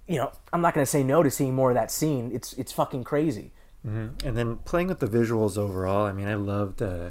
you 0.08 0.18
know, 0.18 0.32
I'm 0.52 0.62
not 0.62 0.74
going 0.74 0.86
to 0.86 0.90
say 0.90 1.04
no 1.04 1.24
to 1.24 1.32
seeing 1.32 1.56
more 1.56 1.70
of 1.72 1.76
that 1.76 1.90
scene. 1.92 2.32
It's 2.34 2.54
it's 2.54 2.72
fucking 2.72 3.04
crazy. 3.04 3.52
and 4.24 4.38
then 4.38 4.58
playing 4.58 4.88
with 4.88 5.00
the 5.00 5.08
visuals 5.08 5.58
overall 5.58 6.06
i 6.06 6.12
mean 6.12 6.28
i 6.28 6.36
loved 6.36 6.82
uh, 6.82 7.10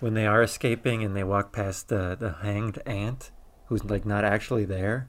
when 0.00 0.14
they 0.14 0.26
are 0.26 0.42
escaping 0.42 1.04
and 1.04 1.14
they 1.14 1.22
walk 1.22 1.52
past 1.52 1.88
the 1.88 2.16
the 2.18 2.32
hanged 2.42 2.78
aunt 2.86 3.30
who's 3.72 3.84
like 3.86 4.04
not 4.04 4.22
actually 4.24 4.66
there 4.66 5.08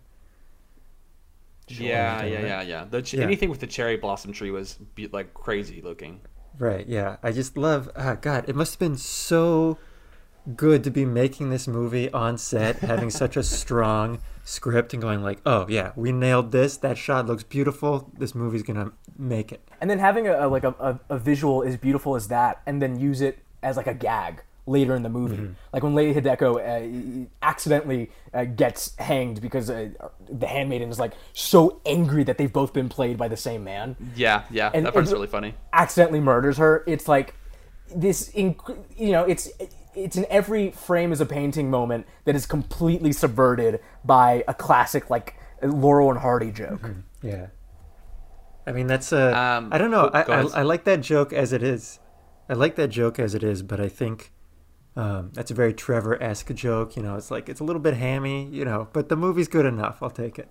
yeah 1.68 2.20
Sure. 2.22 2.30
yeah 2.30 2.40
yeah 2.46 2.62
yeah 2.62 2.86
the 2.90 3.02
ch- 3.02 3.16
Yeah. 3.16 3.24
anything 3.24 3.50
with 3.50 3.60
the 3.60 3.68
cherry 3.68 3.98
blossom 3.98 4.32
tree 4.34 4.52
was 4.52 4.76
be- 4.96 5.08
like 5.08 5.34
crazy 5.34 5.82
looking 5.82 6.22
Right, 6.60 6.86
yeah. 6.88 7.18
I 7.24 7.32
just 7.32 7.58
love 7.58 7.90
ah 7.96 8.14
god, 8.14 8.46
it 8.48 8.56
must 8.56 8.74
have 8.74 8.80
been 8.80 8.96
so 8.98 9.80
good 10.56 10.84
to 10.84 10.92
be 10.92 11.04
making 11.04 11.50
this 11.50 11.68
movie 11.68 12.12
on 12.14 12.38
set, 12.38 12.78
having 12.78 13.10
such 13.24 13.36
a 13.36 13.42
strong 13.42 14.20
script 14.44 14.94
and 14.94 15.02
going 15.02 15.24
like, 15.24 15.40
"Oh, 15.48 15.66
yeah, 15.68 15.94
we 15.96 16.12
nailed 16.12 16.52
this. 16.52 16.78
That 16.78 16.96
shot 17.00 17.26
looks 17.26 17.42
beautiful. 17.42 18.12
This 18.20 18.36
movie's 18.36 18.62
going 18.62 18.78
to 18.86 18.92
make 19.18 19.52
it." 19.52 19.68
And 19.82 19.90
then 19.90 19.98
having 19.98 20.28
a, 20.28 20.46
a 20.46 20.48
like 20.48 20.64
a, 20.64 20.76
a, 20.80 21.00
a 21.10 21.18
visual 21.18 21.64
as 21.64 21.76
beautiful 21.76 22.16
as 22.16 22.28
that, 22.28 22.62
and 22.68 22.80
then 22.84 23.00
use 23.00 23.20
it 23.20 23.40
as 23.64 23.76
like 23.76 23.88
a 23.88 23.96
gag 23.96 24.44
later 24.66 24.96
in 24.96 25.04
the 25.04 25.10
movie. 25.10 25.54
Like 25.74 25.84
when 25.84 25.94
Lady 25.94 26.14
Hideko 26.20 27.26
uh, 27.26 27.28
accidentally 27.42 28.12
uh, 28.34 28.46
gets 28.46 28.96
hanged 28.98 29.42
because 29.42 29.70
uh, 29.70 29.90
the 30.30 30.48
handmaiden 30.48 30.90
is 30.90 31.00
like 31.00 31.14
so 31.34 31.82
angry 31.86 32.24
that 32.24 32.38
they've 32.38 32.52
both 32.52 32.72
been 32.74 32.88
played 32.90 33.18
by 33.18 33.28
the 33.28 33.38
same 33.38 33.64
man 33.64 33.96
Yeah, 34.16 34.44
yeah, 34.50 34.72
And- 34.74 34.86
that 34.86 34.94
part's 34.94 35.10
and- 35.10 35.16
really 35.18 35.28
funny. 35.28 35.56
accidentally 35.74 36.20
murders 36.22 36.58
her. 36.58 36.84
It's 36.88 37.08
like 37.08 37.36
this, 37.94 38.30
inc- 38.32 38.78
you 38.98 39.12
know, 39.12 39.24
it's 39.24 39.50
it's 39.96 40.16
in 40.18 40.26
every 40.30 40.72
frame 40.72 41.12
is 41.12 41.22
a 41.22 41.26
painting 41.26 41.70
moment 41.70 42.08
that 42.26 42.36
is 42.36 42.46
completely 42.48 43.12
subverted 43.12 43.80
by 44.04 44.44
a 44.48 44.54
classic 44.54 45.10
like 45.10 45.36
Laurel 45.62 46.10
and 46.10 46.20
Hardy 46.20 46.52
joke. 46.52 46.90
Yeah. 47.22 47.48
I 48.66 48.72
mean, 48.72 48.88
that's 48.88 49.12
a. 49.12 49.38
Um, 49.38 49.70
I 49.72 49.78
don't 49.78 49.92
know. 49.92 50.10
oh, 50.12 50.18
I, 50.18 50.22
I. 50.24 50.42
I 50.60 50.62
like 50.64 50.86
that 50.86 51.02
joke 51.02 51.32
as 51.34 51.54
it 51.54 51.62
is. 51.62 52.00
I 52.50 52.54
like 52.54 52.76
that 52.78 52.88
joke 52.90 53.20
as 53.20 53.36
it 53.36 53.44
is, 53.44 53.62
but 53.62 53.80
I 53.80 53.88
think 53.88 54.33
um, 54.96 55.32
that's 55.34 55.52
a 55.52 55.54
very 55.54 55.74
Trevor 55.74 56.22
esque 56.22 56.54
joke. 56.54 56.96
You 56.96 57.04
know, 57.04 57.16
it's 57.16 57.32
like, 57.32 57.50
it's 57.50 57.60
a 57.60 57.64
little 57.64 57.82
bit 57.82 57.96
hammy, 57.96 58.46
you 58.46 58.66
know, 58.66 58.88
but 58.94 59.10
the 59.10 59.16
movie's 59.16 59.48
good 59.48 59.66
enough. 59.66 60.02
I'll 60.02 60.10
take 60.10 60.40
it. 60.40 60.50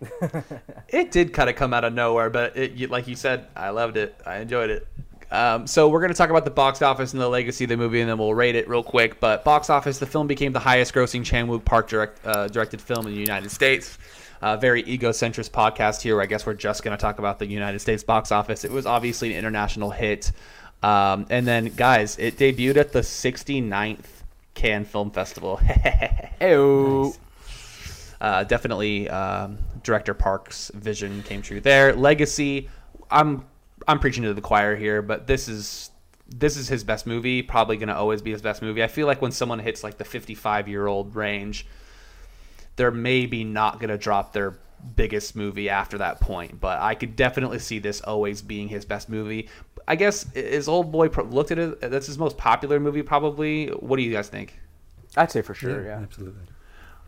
It 0.88 1.10
did 1.10 1.32
kind 1.34 1.50
of 1.50 1.56
come 1.56 1.74
out 1.74 1.84
of 1.84 1.92
nowhere, 1.92 2.30
but 2.30 2.56
it, 2.56 2.90
like 2.90 3.08
you 3.08 3.14
said, 3.14 3.46
I 3.54 3.70
loved 3.70 3.96
it. 3.98 4.18
I 4.24 4.38
enjoyed 4.38 4.70
it. 4.70 4.86
Um, 5.30 5.66
so 5.66 5.88
we're 5.88 6.00
going 6.00 6.12
to 6.12 6.16
talk 6.16 6.30
about 6.30 6.46
the 6.46 6.50
box 6.50 6.80
office 6.80 7.12
and 7.12 7.20
the 7.20 7.28
legacy 7.28 7.64
of 7.64 7.68
the 7.68 7.76
movie, 7.76 8.00
and 8.00 8.08
then 8.08 8.16
we'll 8.16 8.34
rate 8.34 8.54
it 8.54 8.68
real 8.68 8.82
quick. 8.82 9.20
But 9.20 9.44
box 9.44 9.68
office, 9.68 9.98
the 9.98 10.06
film 10.06 10.26
became 10.26 10.52
the 10.52 10.60
highest-grossing 10.60 11.24
Chan 11.24 11.46
Wook 11.46 11.64
Park 11.64 11.88
direct, 11.88 12.26
uh, 12.26 12.48
directed 12.48 12.80
film 12.80 13.06
in 13.06 13.12
the 13.12 13.20
United 13.20 13.50
States. 13.50 13.98
Uh, 14.40 14.56
very 14.56 14.82
egocentric 14.88 15.48
podcast 15.48 16.00
here. 16.00 16.22
I 16.22 16.26
guess 16.26 16.46
we're 16.46 16.54
just 16.54 16.82
going 16.84 16.96
to 16.96 17.00
talk 17.00 17.18
about 17.18 17.38
the 17.38 17.46
United 17.46 17.80
States 17.80 18.02
box 18.04 18.32
office. 18.32 18.64
It 18.64 18.70
was 18.70 18.86
obviously 18.86 19.32
an 19.32 19.38
international 19.38 19.90
hit, 19.90 20.32
um, 20.82 21.26
and 21.30 21.46
then 21.46 21.66
guys, 21.76 22.18
it 22.18 22.36
debuted 22.36 22.76
at 22.76 22.92
the 22.92 23.00
69th 23.00 24.06
Cannes 24.54 24.86
Film 24.86 25.10
Festival. 25.10 25.60
Ew. 26.40 27.14
uh, 28.20 28.44
definitely 28.44 29.08
um, 29.08 29.58
director 29.82 30.14
Park's 30.14 30.70
vision 30.74 31.22
came 31.22 31.42
true 31.42 31.60
there. 31.60 31.94
Legacy, 31.94 32.68
I'm 33.10 33.44
I'm 33.86 33.98
preaching 33.98 34.24
to 34.24 34.34
the 34.34 34.40
choir 34.40 34.76
here, 34.76 35.02
but 35.02 35.26
this 35.26 35.48
is 35.48 35.90
this 36.28 36.56
is 36.56 36.68
his 36.68 36.84
best 36.84 37.06
movie. 37.06 37.42
Probably 37.42 37.76
going 37.76 37.88
to 37.88 37.96
always 37.96 38.20
be 38.20 38.32
his 38.32 38.42
best 38.42 38.60
movie. 38.60 38.82
I 38.82 38.88
feel 38.88 39.06
like 39.06 39.22
when 39.22 39.32
someone 39.32 39.58
hits 39.58 39.82
like 39.82 39.98
the 39.98 40.04
55 40.04 40.68
year 40.68 40.86
old 40.86 41.14
range, 41.14 41.66
they're 42.76 42.90
maybe 42.90 43.44
not 43.44 43.80
going 43.80 43.90
to 43.90 43.98
drop 43.98 44.32
their 44.32 44.58
biggest 44.94 45.34
movie 45.34 45.68
after 45.68 45.98
that 45.98 46.20
point. 46.20 46.60
But 46.60 46.80
I 46.80 46.94
could 46.94 47.16
definitely 47.16 47.58
see 47.58 47.78
this 47.78 48.00
always 48.00 48.42
being 48.42 48.68
his 48.68 48.84
best 48.84 49.08
movie. 49.08 49.48
I 49.88 49.96
guess 49.96 50.30
is 50.34 50.68
Old 50.68 50.92
Boy 50.92 51.08
pro- 51.08 51.24
looked 51.24 51.50
at 51.50 51.58
it. 51.58 51.80
That's 51.80 52.06
his 52.06 52.18
most 52.18 52.36
popular 52.36 52.78
movie, 52.78 53.02
probably. 53.02 53.68
What 53.68 53.96
do 53.96 54.02
you 54.02 54.12
guys 54.12 54.28
think? 54.28 54.60
I'd 55.16 55.32
say 55.32 55.42
for 55.42 55.54
sure, 55.54 55.82
yeah. 55.84 55.98
Absolutely. 55.98 56.42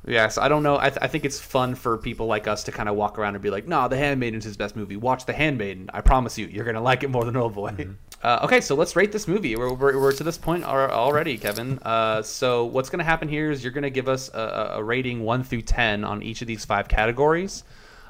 Yes, 0.06 0.38
I 0.38 0.48
don't 0.48 0.62
know. 0.62 0.78
I, 0.78 0.88
th- 0.88 0.98
I 1.02 1.06
think 1.08 1.26
it's 1.26 1.38
fun 1.38 1.74
for 1.74 1.98
people 1.98 2.26
like 2.26 2.48
us 2.48 2.64
to 2.64 2.72
kind 2.72 2.88
of 2.88 2.96
walk 2.96 3.18
around 3.18 3.34
and 3.34 3.42
be 3.42 3.50
like, 3.50 3.68
"No, 3.68 3.86
The 3.86 3.98
Handmaiden's 3.98 4.44
his 4.44 4.56
best 4.56 4.74
movie. 4.74 4.96
Watch 4.96 5.26
The 5.26 5.34
Handmaiden. 5.34 5.90
I 5.92 6.00
promise 6.00 6.38
you, 6.38 6.46
you're 6.46 6.64
gonna 6.64 6.80
like 6.80 7.02
it 7.02 7.10
more 7.10 7.24
than 7.24 7.36
Old 7.36 7.54
Boy." 7.54 7.88
Uh, 8.22 8.40
okay, 8.44 8.60
so 8.60 8.74
let's 8.74 8.96
rate 8.96 9.12
this 9.12 9.26
movie. 9.26 9.56
We're, 9.56 9.72
we're, 9.72 9.98
we're 9.98 10.12
to 10.12 10.22
this 10.22 10.36
point 10.36 10.62
already, 10.62 11.38
Kevin. 11.38 11.78
Uh, 11.78 12.20
so 12.20 12.66
what's 12.66 12.90
gonna 12.90 13.02
happen 13.02 13.28
here 13.28 13.50
is 13.50 13.64
you're 13.64 13.72
gonna 13.72 13.88
give 13.88 14.10
us 14.10 14.28
a, 14.34 14.38
a- 14.74 14.78
a 14.80 14.84
rating 14.84 15.20
one 15.22 15.42
through 15.42 15.62
ten 15.62 16.04
on 16.04 16.22
each 16.22 16.42
of 16.42 16.46
these 16.46 16.62
five 16.66 16.86
categories. 16.86 17.64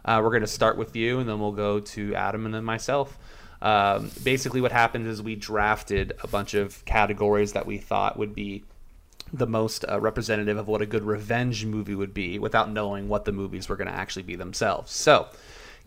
Uh, 0.04 0.20
we're 0.20 0.32
gonna 0.32 0.48
start 0.48 0.76
with 0.76 0.96
you, 0.96 1.20
and 1.20 1.28
then 1.28 1.38
we'll 1.38 1.52
go 1.52 1.78
to 1.78 2.12
Adam, 2.16 2.44
and 2.44 2.52
then 2.52 2.64
myself. 2.64 3.16
Um, 3.62 4.10
basically, 4.22 4.60
what 4.60 4.72
happened 4.72 5.06
is 5.06 5.22
we 5.22 5.36
drafted 5.36 6.14
a 6.22 6.26
bunch 6.26 6.54
of 6.54 6.84
categories 6.84 7.52
that 7.52 7.66
we 7.66 7.78
thought 7.78 8.18
would 8.18 8.34
be 8.34 8.64
the 9.32 9.46
most 9.46 9.84
uh, 9.88 10.00
representative 10.00 10.56
of 10.56 10.66
what 10.66 10.82
a 10.82 10.86
good 10.86 11.04
revenge 11.04 11.64
movie 11.64 11.94
would 11.94 12.14
be 12.14 12.38
without 12.38 12.70
knowing 12.70 13.08
what 13.08 13.24
the 13.24 13.32
movies 13.32 13.68
were 13.68 13.76
going 13.76 13.88
to 13.88 13.94
actually 13.94 14.22
be 14.22 14.34
themselves. 14.34 14.92
So, 14.92 15.28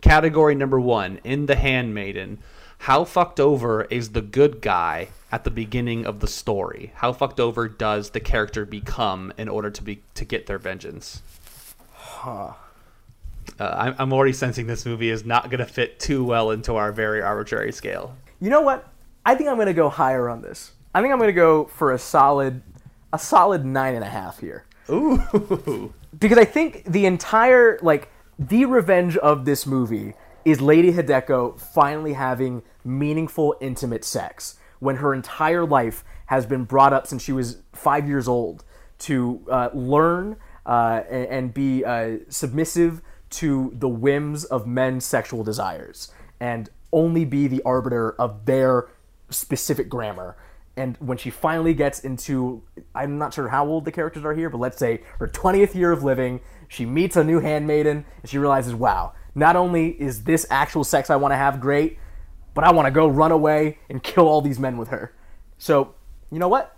category 0.00 0.54
number 0.54 0.80
one 0.80 1.20
in 1.24 1.46
The 1.46 1.56
Handmaiden, 1.56 2.38
how 2.78 3.04
fucked 3.04 3.40
over 3.40 3.84
is 3.84 4.10
the 4.10 4.22
good 4.22 4.60
guy 4.60 5.08
at 5.32 5.44
the 5.44 5.50
beginning 5.50 6.06
of 6.06 6.20
the 6.20 6.26
story? 6.26 6.92
How 6.96 7.12
fucked 7.12 7.40
over 7.40 7.68
does 7.68 8.10
the 8.10 8.20
character 8.20 8.64
become 8.64 9.32
in 9.36 9.48
order 9.48 9.70
to 9.70 9.82
be 9.82 10.02
to 10.14 10.24
get 10.24 10.46
their 10.46 10.58
vengeance? 10.58 11.22
Uh, 13.58 13.92
I'm, 13.98 14.12
already 14.12 14.32
sensing 14.32 14.66
this 14.66 14.84
movie 14.84 15.10
is 15.10 15.24
not 15.24 15.50
going 15.50 15.58
to 15.60 15.66
fit 15.66 16.00
too 16.00 16.24
well 16.24 16.50
into 16.50 16.74
our 16.76 16.92
very 16.92 17.22
arbitrary 17.22 17.72
scale. 17.72 18.16
You 18.40 18.50
know 18.50 18.60
what? 18.60 18.88
I 19.26 19.34
think 19.34 19.48
I'm 19.48 19.56
gonna 19.56 19.72
go 19.72 19.88
higher 19.88 20.28
on 20.28 20.42
this. 20.42 20.72
I 20.94 21.00
think 21.00 21.12
I'm 21.12 21.18
gonna 21.18 21.32
go 21.32 21.64
for 21.64 21.92
a 21.92 21.98
solid, 21.98 22.62
a 23.12 23.18
solid 23.18 23.64
nine 23.64 23.94
and 23.94 24.04
a 24.04 24.08
half 24.08 24.40
here. 24.40 24.64
Ooh, 24.90 25.92
because 26.18 26.36
I 26.36 26.44
think 26.44 26.84
the 26.84 27.06
entire 27.06 27.78
like 27.80 28.10
the 28.38 28.66
revenge 28.66 29.16
of 29.16 29.44
this 29.46 29.66
movie 29.66 30.14
is 30.44 30.60
Lady 30.60 30.92
Hideko 30.92 31.58
finally 31.58 32.12
having 32.12 32.62
meaningful 32.84 33.56
intimate 33.60 34.04
sex 34.04 34.58
when 34.78 34.96
her 34.96 35.14
entire 35.14 35.64
life 35.64 36.04
has 36.26 36.44
been 36.44 36.64
brought 36.64 36.92
up 36.92 37.06
since 37.06 37.22
she 37.22 37.32
was 37.32 37.62
five 37.72 38.06
years 38.06 38.28
old 38.28 38.62
to 38.98 39.40
uh, 39.50 39.70
learn 39.72 40.36
uh, 40.66 41.02
and, 41.08 41.26
and 41.26 41.54
be 41.54 41.82
uh, 41.84 42.18
submissive 42.28 43.00
to 43.38 43.72
the 43.74 43.88
whims 43.88 44.44
of 44.44 44.66
men's 44.66 45.04
sexual 45.04 45.42
desires 45.44 46.12
and 46.40 46.70
only 46.92 47.24
be 47.24 47.46
the 47.46 47.62
arbiter 47.64 48.12
of 48.12 48.46
their 48.46 48.88
specific 49.30 49.88
grammar. 49.88 50.36
And 50.76 50.96
when 50.98 51.18
she 51.18 51.30
finally 51.30 51.74
gets 51.74 52.00
into, 52.00 52.62
I'm 52.94 53.18
not 53.18 53.34
sure 53.34 53.48
how 53.48 53.66
old 53.66 53.84
the 53.84 53.92
characters 53.92 54.24
are 54.24 54.34
here, 54.34 54.50
but 54.50 54.58
let's 54.58 54.78
say 54.78 55.02
her 55.18 55.28
20th 55.28 55.74
year 55.74 55.92
of 55.92 56.02
living, 56.02 56.40
she 56.68 56.84
meets 56.84 57.16
a 57.16 57.24
new 57.24 57.40
handmaiden 57.40 58.04
and 58.22 58.30
she 58.30 58.38
realizes, 58.38 58.74
wow, 58.74 59.12
not 59.34 59.56
only 59.56 59.90
is 60.00 60.24
this 60.24 60.46
actual 60.50 60.84
sex 60.84 61.10
I 61.10 61.16
want 61.16 61.32
to 61.32 61.36
have 61.36 61.60
great, 61.60 61.98
but 62.54 62.64
I 62.64 62.72
want 62.72 62.86
to 62.86 62.90
go 62.90 63.06
run 63.06 63.32
away 63.32 63.78
and 63.88 64.02
kill 64.02 64.28
all 64.28 64.40
these 64.40 64.58
men 64.58 64.76
with 64.76 64.88
her. 64.88 65.12
So, 65.58 65.94
you 66.30 66.38
know 66.38 66.48
what? 66.48 66.76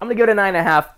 I'm 0.00 0.06
going 0.06 0.16
to 0.16 0.20
give 0.20 0.28
it 0.28 0.32
a 0.32 0.34
nine 0.34 0.54
and 0.54 0.58
a 0.58 0.62
half. 0.62 0.90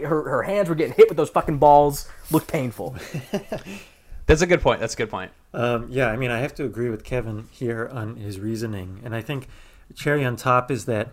Her, 0.00 0.28
her 0.28 0.42
hands 0.42 0.68
were 0.68 0.74
getting 0.74 0.94
hit 0.94 1.08
with 1.08 1.16
those 1.16 1.30
fucking 1.30 1.58
balls. 1.58 2.08
Looked 2.30 2.48
painful. 2.48 2.96
that's 4.26 4.42
a 4.42 4.46
good 4.46 4.60
point. 4.60 4.80
That's 4.80 4.94
a 4.94 4.96
good 4.96 5.10
point. 5.10 5.30
Um, 5.54 5.86
yeah, 5.88 6.08
I 6.08 6.16
mean, 6.16 6.30
I 6.30 6.38
have 6.38 6.54
to 6.56 6.64
agree 6.64 6.90
with 6.90 7.04
Kevin 7.04 7.48
here 7.50 7.88
on 7.92 8.16
his 8.16 8.40
reasoning. 8.40 9.00
And 9.04 9.14
I 9.14 9.22
think 9.22 9.48
cherry 9.94 10.24
on 10.24 10.36
top 10.36 10.70
is 10.70 10.84
that 10.86 11.12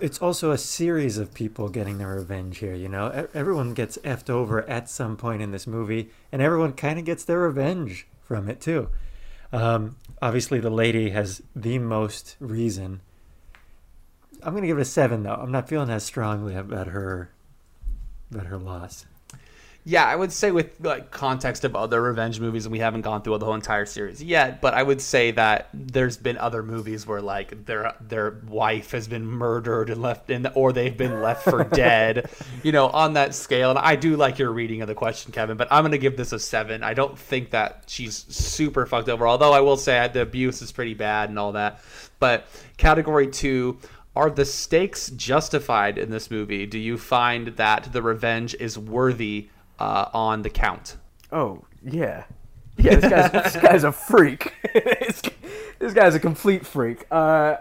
it's 0.00 0.20
also 0.20 0.52
a 0.52 0.58
series 0.58 1.18
of 1.18 1.34
people 1.34 1.68
getting 1.68 1.98
their 1.98 2.14
revenge 2.14 2.58
here. 2.58 2.74
You 2.74 2.88
know, 2.88 3.28
everyone 3.34 3.74
gets 3.74 3.98
effed 3.98 4.30
over 4.30 4.68
at 4.68 4.88
some 4.88 5.16
point 5.16 5.42
in 5.42 5.50
this 5.50 5.66
movie, 5.66 6.10
and 6.30 6.40
everyone 6.40 6.72
kind 6.72 6.98
of 6.98 7.04
gets 7.04 7.24
their 7.24 7.40
revenge 7.40 8.06
from 8.22 8.48
it 8.48 8.60
too. 8.60 8.88
Um, 9.52 9.96
obviously, 10.22 10.60
the 10.60 10.70
lady 10.70 11.10
has 11.10 11.42
the 11.56 11.78
most 11.78 12.36
reason. 12.38 13.00
I'm 14.42 14.54
gonna 14.54 14.68
give 14.68 14.78
it 14.78 14.82
a 14.82 14.84
seven, 14.84 15.24
though. 15.24 15.34
I'm 15.34 15.50
not 15.50 15.68
feeling 15.68 15.90
as 15.90 16.04
strongly 16.04 16.54
about 16.54 16.88
her, 16.88 17.30
about 18.30 18.46
her 18.46 18.58
loss. 18.58 19.06
Yeah, 19.88 20.04
I 20.04 20.16
would 20.16 20.34
say 20.34 20.50
with 20.50 20.78
like 20.84 21.10
context 21.10 21.64
of 21.64 21.74
other 21.74 22.02
revenge 22.02 22.40
movies, 22.40 22.66
and 22.66 22.72
we 22.72 22.78
haven't 22.78 23.00
gone 23.00 23.22
through 23.22 23.38
the 23.38 23.46
whole 23.46 23.54
entire 23.54 23.86
series 23.86 24.22
yet, 24.22 24.60
but 24.60 24.74
I 24.74 24.82
would 24.82 25.00
say 25.00 25.30
that 25.30 25.70
there's 25.72 26.18
been 26.18 26.36
other 26.36 26.62
movies 26.62 27.06
where 27.06 27.22
like 27.22 27.64
their 27.64 27.94
their 27.98 28.38
wife 28.46 28.90
has 28.90 29.08
been 29.08 29.24
murdered 29.24 29.88
and 29.88 30.02
left 30.02 30.28
in, 30.28 30.46
or 30.48 30.74
they've 30.74 30.94
been 30.94 31.22
left 31.22 31.44
for 31.44 31.64
dead, 31.72 32.28
you 32.62 32.70
know, 32.70 32.88
on 32.88 33.14
that 33.14 33.34
scale. 33.34 33.70
And 33.70 33.78
I 33.78 33.96
do 33.96 34.14
like 34.14 34.38
your 34.38 34.52
reading 34.52 34.82
of 34.82 34.88
the 34.88 34.94
question, 34.94 35.32
Kevin, 35.32 35.56
but 35.56 35.68
I'm 35.70 35.84
gonna 35.84 35.96
give 35.96 36.18
this 36.18 36.32
a 36.32 36.38
seven. 36.38 36.82
I 36.82 36.92
don't 36.92 37.18
think 37.18 37.48
that 37.52 37.84
she's 37.86 38.26
super 38.28 38.84
fucked 38.84 39.08
over, 39.08 39.26
although 39.26 39.54
I 39.54 39.60
will 39.60 39.78
say 39.78 40.06
the 40.12 40.20
abuse 40.20 40.60
is 40.60 40.70
pretty 40.70 40.92
bad 40.92 41.30
and 41.30 41.38
all 41.38 41.52
that. 41.52 41.80
But 42.18 42.46
category 42.76 43.28
two. 43.28 43.78
Are 44.16 44.30
the 44.30 44.44
stakes 44.44 45.10
justified 45.10 45.96
in 45.96 46.10
this 46.10 46.28
movie? 46.28 46.66
Do 46.66 46.76
you 46.76 46.98
find 46.98 47.48
that 47.56 47.92
the 47.92 48.02
revenge 48.02 48.52
is 48.58 48.76
worthy 48.76 49.48
uh, 49.78 50.08
on 50.12 50.42
the 50.42 50.50
count. 50.50 50.96
Oh 51.32 51.64
yeah, 51.84 52.24
yeah. 52.76 52.96
This 52.96 53.10
guy's 53.10 53.32
this 53.32 53.56
guy's 53.62 53.84
a 53.84 53.92
freak. 53.92 54.54
this, 54.74 55.22
this 55.78 55.94
guy's 55.94 56.14
a 56.14 56.20
complete 56.20 56.66
freak. 56.66 57.06
Uh, 57.10 57.56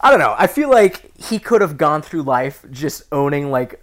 I 0.00 0.10
don't 0.10 0.20
know. 0.20 0.34
I 0.38 0.46
feel 0.46 0.70
like 0.70 1.16
he 1.18 1.38
could 1.38 1.60
have 1.60 1.76
gone 1.76 2.02
through 2.02 2.22
life 2.22 2.64
just 2.70 3.04
owning 3.12 3.50
like 3.50 3.82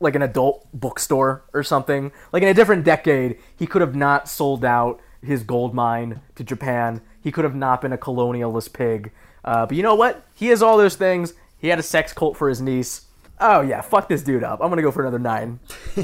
like 0.00 0.14
an 0.14 0.22
adult 0.22 0.66
bookstore 0.72 1.44
or 1.52 1.62
something. 1.62 2.12
Like 2.32 2.42
in 2.42 2.48
a 2.48 2.54
different 2.54 2.84
decade, 2.84 3.38
he 3.56 3.66
could 3.66 3.80
have 3.80 3.94
not 3.94 4.28
sold 4.28 4.64
out 4.64 5.00
his 5.22 5.42
gold 5.42 5.74
mine 5.74 6.20
to 6.34 6.44
Japan. 6.44 7.00
He 7.20 7.32
could 7.32 7.44
have 7.44 7.54
not 7.54 7.80
been 7.80 7.92
a 7.92 7.98
colonialist 7.98 8.72
pig. 8.72 9.12
Uh, 9.44 9.66
but 9.66 9.76
you 9.76 9.82
know 9.82 9.94
what? 9.94 10.26
He 10.34 10.48
has 10.48 10.62
all 10.62 10.76
those 10.76 10.96
things. 10.96 11.34
He 11.58 11.68
had 11.68 11.78
a 11.78 11.82
sex 11.82 12.12
cult 12.12 12.36
for 12.36 12.48
his 12.48 12.60
niece. 12.60 13.06
Oh 13.40 13.62
yeah, 13.62 13.80
fuck 13.80 14.08
this 14.08 14.22
dude 14.22 14.44
up. 14.44 14.60
I'm 14.62 14.68
gonna 14.68 14.82
go 14.82 14.90
for 14.90 15.02
another 15.02 15.18
nine. 15.18 15.60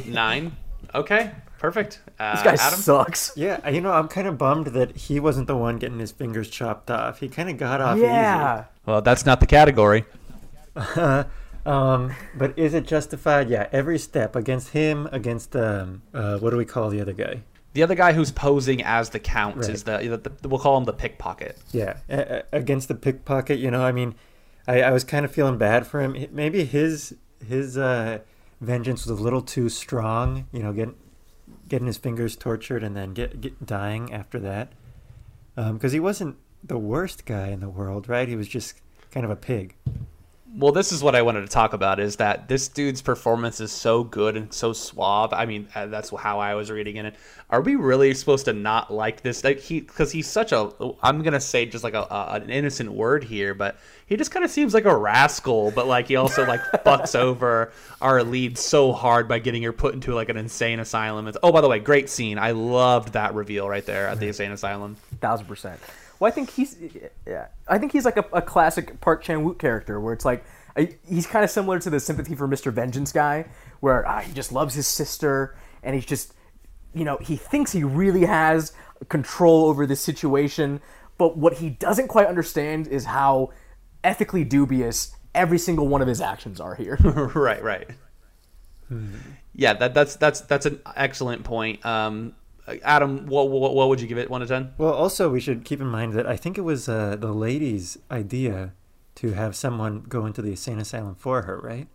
Nine. 0.07 0.57
Okay, 0.95 1.30
perfect. 1.59 2.01
Uh, 2.18 2.34
This 2.34 2.43
guy 2.43 2.66
Adam. 2.66 2.80
sucks. 2.80 3.32
Yeah, 3.36 3.68
you 3.68 3.80
know, 3.80 3.93
I'm 3.93 4.09
kind 4.09 4.26
of 4.26 4.36
bummed 4.38 4.68
that 4.68 4.97
he 4.97 5.20
wasn't 5.20 5.47
the 5.47 5.57
one 5.57 5.78
getting 5.78 5.99
his 6.01 6.11
fingers 6.12 6.51
chopped 6.51 6.91
off. 6.91 7.20
He 7.20 7.28
kind 7.28 7.49
of 7.49 7.57
got 7.59 7.80
off 7.80 7.97
easy. 7.99 8.07
Yeah. 8.07 8.64
Well, 8.86 9.01
that's 9.03 9.24
not 9.26 9.41
the 9.41 9.47
category. 9.47 10.05
Um, 11.66 12.14
but 12.38 12.59
is 12.59 12.72
it 12.72 12.86
justified? 12.86 13.51
Yeah, 13.51 13.68
every 13.70 13.99
step 13.99 14.34
against 14.34 14.70
him, 14.70 15.07
against 15.12 15.55
um, 15.55 16.01
uh, 16.14 16.38
what 16.38 16.51
do 16.51 16.57
we 16.57 16.64
call 16.64 16.88
the 16.88 17.03
other 17.03 17.12
guy? 17.12 17.43
The 17.74 17.82
other 17.82 17.95
guy 17.95 18.14
who's 18.14 18.32
posing 18.32 18.82
as 18.82 19.11
the 19.11 19.18
count 19.18 19.57
Right. 19.59 19.68
is 19.68 19.84
the, 19.84 20.32
the, 20.41 20.49
we'll 20.49 20.59
call 20.59 20.78
him 20.78 20.84
the 20.84 20.95
pickpocket. 20.95 21.59
Yeah, 21.70 21.99
a- 22.09 22.38
a- 22.38 22.57
against 22.57 22.88
the 22.88 22.95
pickpocket. 22.95 23.59
You 23.59 23.70
know, 23.70 23.82
I 23.84 23.93
mean, 23.93 24.14
I, 24.66 24.80
I 24.82 24.91
was 24.91 25.05
kind 25.05 25.24
of 25.26 25.32
feeling 25.32 25.59
bad 25.59 25.86
for 25.86 26.01
him. 26.01 26.16
Maybe 26.32 26.64
his 26.64 27.14
his 27.47 27.76
uh, 27.76 28.20
vengeance 28.61 29.06
was 29.06 29.18
a 29.18 29.22
little 29.22 29.42
too 29.42 29.68
strong. 29.68 30.46
You 30.52 30.62
know, 30.62 30.72
getting 30.72 30.94
getting 31.68 31.86
his 31.86 31.98
fingers 31.98 32.36
tortured 32.36 32.82
and 32.82 32.96
then 32.96 33.14
get, 33.14 33.40
get 33.40 33.64
dying 33.64 34.12
after 34.12 34.38
that. 34.40 34.72
Um, 35.56 35.74
because 35.74 35.92
he 35.92 36.00
wasn't 36.00 36.36
the 36.62 36.78
worst 36.78 37.24
guy 37.24 37.48
in 37.48 37.61
the 37.61 37.68
world, 37.68 38.08
right? 38.08 38.28
He 38.28 38.36
was 38.36 38.48
just 38.48 38.74
kind 39.11 39.24
of 39.24 39.30
a 39.30 39.36
pig. 39.36 39.74
Well, 40.53 40.72
this 40.72 40.90
is 40.90 41.01
what 41.01 41.14
I 41.14 41.22
wanted 41.22 41.42
to 41.42 41.46
talk 41.46 41.74
about 41.74 42.01
is 42.01 42.16
that 42.16 42.48
this 42.48 42.66
dude's 42.66 43.01
performance 43.01 43.61
is 43.61 43.70
so 43.70 44.03
good 44.03 44.36
and 44.36 44.53
so 44.53 44.72
suave. 44.72 45.32
I 45.32 45.46
mean, 45.46 45.68
uh, 45.76 45.86
that's 45.86 46.11
how 46.11 46.40
I 46.40 46.55
was 46.55 46.72
reading 46.72 46.96
it. 46.96 47.14
Are 47.51 47.61
we 47.61 47.76
really 47.76 48.12
supposed 48.14 48.46
to 48.46 48.53
not 48.53 48.92
like 48.92 49.22
this? 49.22 49.44
Like 49.44 49.61
he, 49.61 49.80
because 49.80 50.11
he's 50.11 50.26
such 50.26 50.51
a. 50.51 50.72
I'm 51.03 51.22
gonna 51.22 51.40
say 51.40 51.66
just 51.66 51.84
like 51.84 51.94
a, 51.94 52.03
a 52.03 52.40
an 52.42 52.51
innocent 52.51 52.90
word 52.90 53.22
here, 53.22 53.55
but 53.55 53.78
he 54.07 54.16
just 54.16 54.32
kind 54.32 54.44
of 54.44 54.51
seems 54.51 54.74
like 54.74 54.86
a 54.86 54.96
rascal. 54.96 55.70
But 55.70 55.86
like 55.86 56.09
he 56.09 56.16
also 56.16 56.44
like 56.44 56.61
fucks 56.84 57.14
over 57.14 57.72
our 58.01 58.24
lead 58.24 58.59
so 58.59 58.92
hard 58.92 59.28
by 59.28 59.38
getting 59.38 59.62
her 59.62 59.72
put 59.72 59.94
into 59.94 60.14
like 60.14 60.30
an 60.30 60.36
insane 60.36 60.80
asylum. 60.80 61.28
It's, 61.28 61.38
oh, 61.44 61.53
by 61.53 61.61
the 61.61 61.68
way, 61.68 61.78
great 61.78 62.11
scene. 62.11 62.38
I 62.38 62.51
loved 62.51 63.12
that 63.12 63.34
reveal 63.34 63.68
right 63.68 63.86
there 63.86 64.09
at 64.09 64.18
the 64.18 64.26
insane 64.28 64.51
asylum. 64.51 64.96
thousand 65.20 65.46
percent. 65.46 65.80
Well, 66.20 66.28
I 66.28 66.34
think 66.34 66.50
he's, 66.50 66.76
yeah, 67.26 67.48
I 67.66 67.78
think 67.78 67.92
he's 67.92 68.04
like 68.04 68.18
a, 68.18 68.24
a 68.34 68.42
classic 68.42 69.00
Park 69.00 69.22
Chan 69.22 69.42
Wook 69.42 69.58
character, 69.58 69.98
where 69.98 70.12
it's 70.12 70.26
like 70.26 70.44
I, 70.76 70.96
he's 71.08 71.26
kind 71.26 71.44
of 71.44 71.50
similar 71.50 71.78
to 71.80 71.90
the 71.90 71.98
sympathy 71.98 72.34
for 72.34 72.46
Mr. 72.46 72.70
Vengeance 72.70 73.10
guy, 73.10 73.46
where 73.80 74.06
ah, 74.06 74.20
he 74.20 74.32
just 74.32 74.52
loves 74.52 74.74
his 74.74 74.86
sister, 74.86 75.56
and 75.82 75.94
he's 75.94 76.04
just, 76.04 76.34
you 76.94 77.06
know, 77.06 77.16
he 77.22 77.36
thinks 77.36 77.72
he 77.72 77.82
really 77.82 78.26
has 78.26 78.72
control 79.08 79.64
over 79.64 79.86
this 79.86 80.02
situation, 80.02 80.82
but 81.16 81.38
what 81.38 81.54
he 81.54 81.70
doesn't 81.70 82.08
quite 82.08 82.26
understand 82.26 82.86
is 82.86 83.06
how 83.06 83.50
ethically 84.04 84.44
dubious 84.44 85.14
every 85.34 85.58
single 85.58 85.88
one 85.88 86.02
of 86.02 86.08
his 86.08 86.20
actions 86.20 86.60
are 86.60 86.74
here. 86.74 86.96
right, 87.34 87.62
right. 87.62 87.88
Yeah, 89.54 89.72
that 89.74 89.94
that's 89.94 90.16
that's 90.16 90.42
that's 90.42 90.66
an 90.66 90.80
excellent 90.96 91.44
point. 91.44 91.84
Um, 91.86 92.34
Adam, 92.82 93.26
what, 93.26 93.48
what 93.48 93.74
what 93.74 93.88
would 93.88 94.00
you 94.00 94.06
give 94.06 94.18
it? 94.18 94.30
One 94.30 94.40
to 94.40 94.46
ten? 94.46 94.72
Well, 94.78 94.92
also 94.92 95.30
we 95.30 95.40
should 95.40 95.64
keep 95.64 95.80
in 95.80 95.86
mind 95.86 96.12
that 96.14 96.26
I 96.26 96.36
think 96.36 96.58
it 96.58 96.62
was 96.62 96.88
uh, 96.88 97.16
the 97.16 97.32
lady's 97.32 97.98
idea 98.10 98.72
to 99.16 99.32
have 99.32 99.54
someone 99.56 100.02
go 100.08 100.26
into 100.26 100.42
the 100.42 100.50
insane 100.50 100.78
asylum 100.78 101.14
for 101.14 101.42
her, 101.42 101.58
right? 101.58 101.88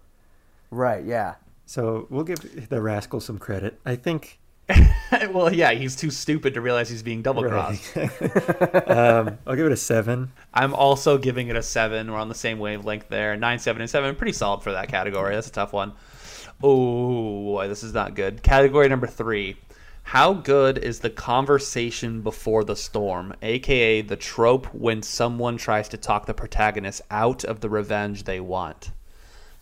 right? 0.70 1.04
Yeah. 1.04 1.36
So 1.66 2.08
we'll 2.10 2.24
give 2.24 2.70
the 2.70 2.82
rascal 2.82 3.20
some 3.20 3.38
credit. 3.38 3.80
I 3.86 3.96
think. 3.96 4.40
well, 5.32 5.54
yeah, 5.54 5.72
he's 5.72 5.96
too 5.96 6.10
stupid 6.10 6.56
to 6.56 6.62
realize 6.62 6.90
he's 6.90 7.04
being 7.04 7.22
double 7.22 7.44
crossed. 7.44 7.96
um, 8.88 9.38
I'll 9.46 9.56
give 9.56 9.68
it 9.68 9.72
a 9.72 9.78
seven. 9.78 10.32
I'm 10.54 10.74
also 10.74 11.20
giving 11.20 11.50
it 11.50 11.56
a 11.56 11.62
seven. 11.62 12.12
We're 12.12 12.18
on 12.18 12.30
the 12.30 12.36
same 12.36 12.58
wavelength 12.58 13.08
there. 13.10 13.38
Nine, 13.38 13.60
seven, 13.60 13.82
and 13.82 13.90
seven. 13.90 14.16
Pretty 14.16 14.34
solid 14.34 14.64
for 14.64 14.72
that 14.72 14.88
category. 14.88 15.36
That's 15.36 15.48
a 15.48 15.52
tough 15.52 15.72
one. 15.72 15.94
Oh 16.64 17.44
boy, 17.44 17.68
this 17.68 17.84
is 17.84 17.94
not 17.94 18.16
good. 18.16 18.42
Category 18.42 18.88
number 18.90 19.08
three. 19.08 19.56
How 20.10 20.34
good 20.34 20.78
is 20.78 21.00
the 21.00 21.10
conversation 21.10 22.22
before 22.22 22.64
the 22.64 22.76
storm, 22.76 23.34
aka 23.42 24.02
the 24.02 24.16
trope 24.16 24.68
when 24.68 25.02
someone 25.02 25.58
tries 25.58 25.90
to 25.90 25.98
talk 25.98 26.28
the 26.28 26.34
protagonist 26.34 27.02
out 27.10 27.44
of 27.44 27.60
the 27.60 27.70
revenge 27.70 28.24
they 28.24 28.40
want? 28.40 28.92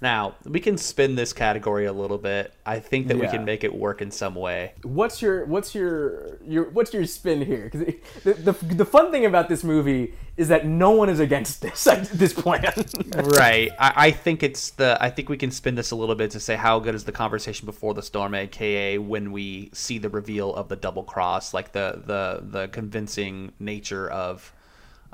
Now, 0.04 0.36
we 0.43 0.60
can 0.60 0.78
spin 0.78 1.16
this 1.16 1.32
category 1.32 1.86
a 1.86 1.93
little 1.93 2.18
bit. 2.18 2.54
I 2.66 2.82
think 2.82 3.08
that 3.08 3.18
we 3.18 3.26
can 3.26 3.45
make 3.45 3.64
it 3.64 3.74
work 3.74 4.01
in 4.01 4.12
some 4.12 4.36
way. 4.36 4.74
what's 4.84 5.22
your 5.22 5.45
what's 5.45 5.74
your 5.74 6.39
your 6.43 6.70
what's 6.72 6.93
your 6.93 7.06
spin 7.06 7.41
here? 7.41 7.70
Because 7.72 7.95
the, 8.26 8.34
the 8.34 8.51
the 8.51 8.84
fun 8.86 9.14
thing 9.14 9.26
about 9.26 9.47
this 9.47 9.64
movie 9.64 10.14
is 10.36 10.49
that 10.49 10.66
no 10.66 10.91
one 10.91 11.08
is 11.08 11.22
against 11.22 11.62
this 11.62 11.86
this 12.14 12.34
plan. 12.34 12.74
right. 13.14 13.72
I, 13.80 13.93
I 13.95 14.12
think 14.12 14.43
it's 14.43 14.72
the. 14.72 14.97
I 14.99 15.10
think 15.10 15.30
we 15.30 15.38
can 15.38 15.51
spin 15.51 15.76
this 15.76 15.91
a 15.91 15.95
little 15.95 16.16
bit 16.16 16.32
to 16.32 16.39
say 16.41 16.58
how 16.58 16.80
good 16.80 16.95
is 16.95 17.06
the 17.06 17.14
conversation 17.14 17.66
before 17.66 17.93
the 17.93 18.04
storm, 18.04 18.36
aka 18.36 18.97
when 18.97 19.32
we 19.32 19.70
see 19.72 19.99
the 19.99 20.10
reveal 20.10 20.54
of 20.54 20.68
the 20.68 20.76
double 20.76 21.04
cross, 21.04 21.54
like 21.54 21.72
the 21.72 22.04
the 22.06 22.43
the 22.45 22.68
convincing 22.68 23.54
nature 23.58 24.12
of. 24.12 24.54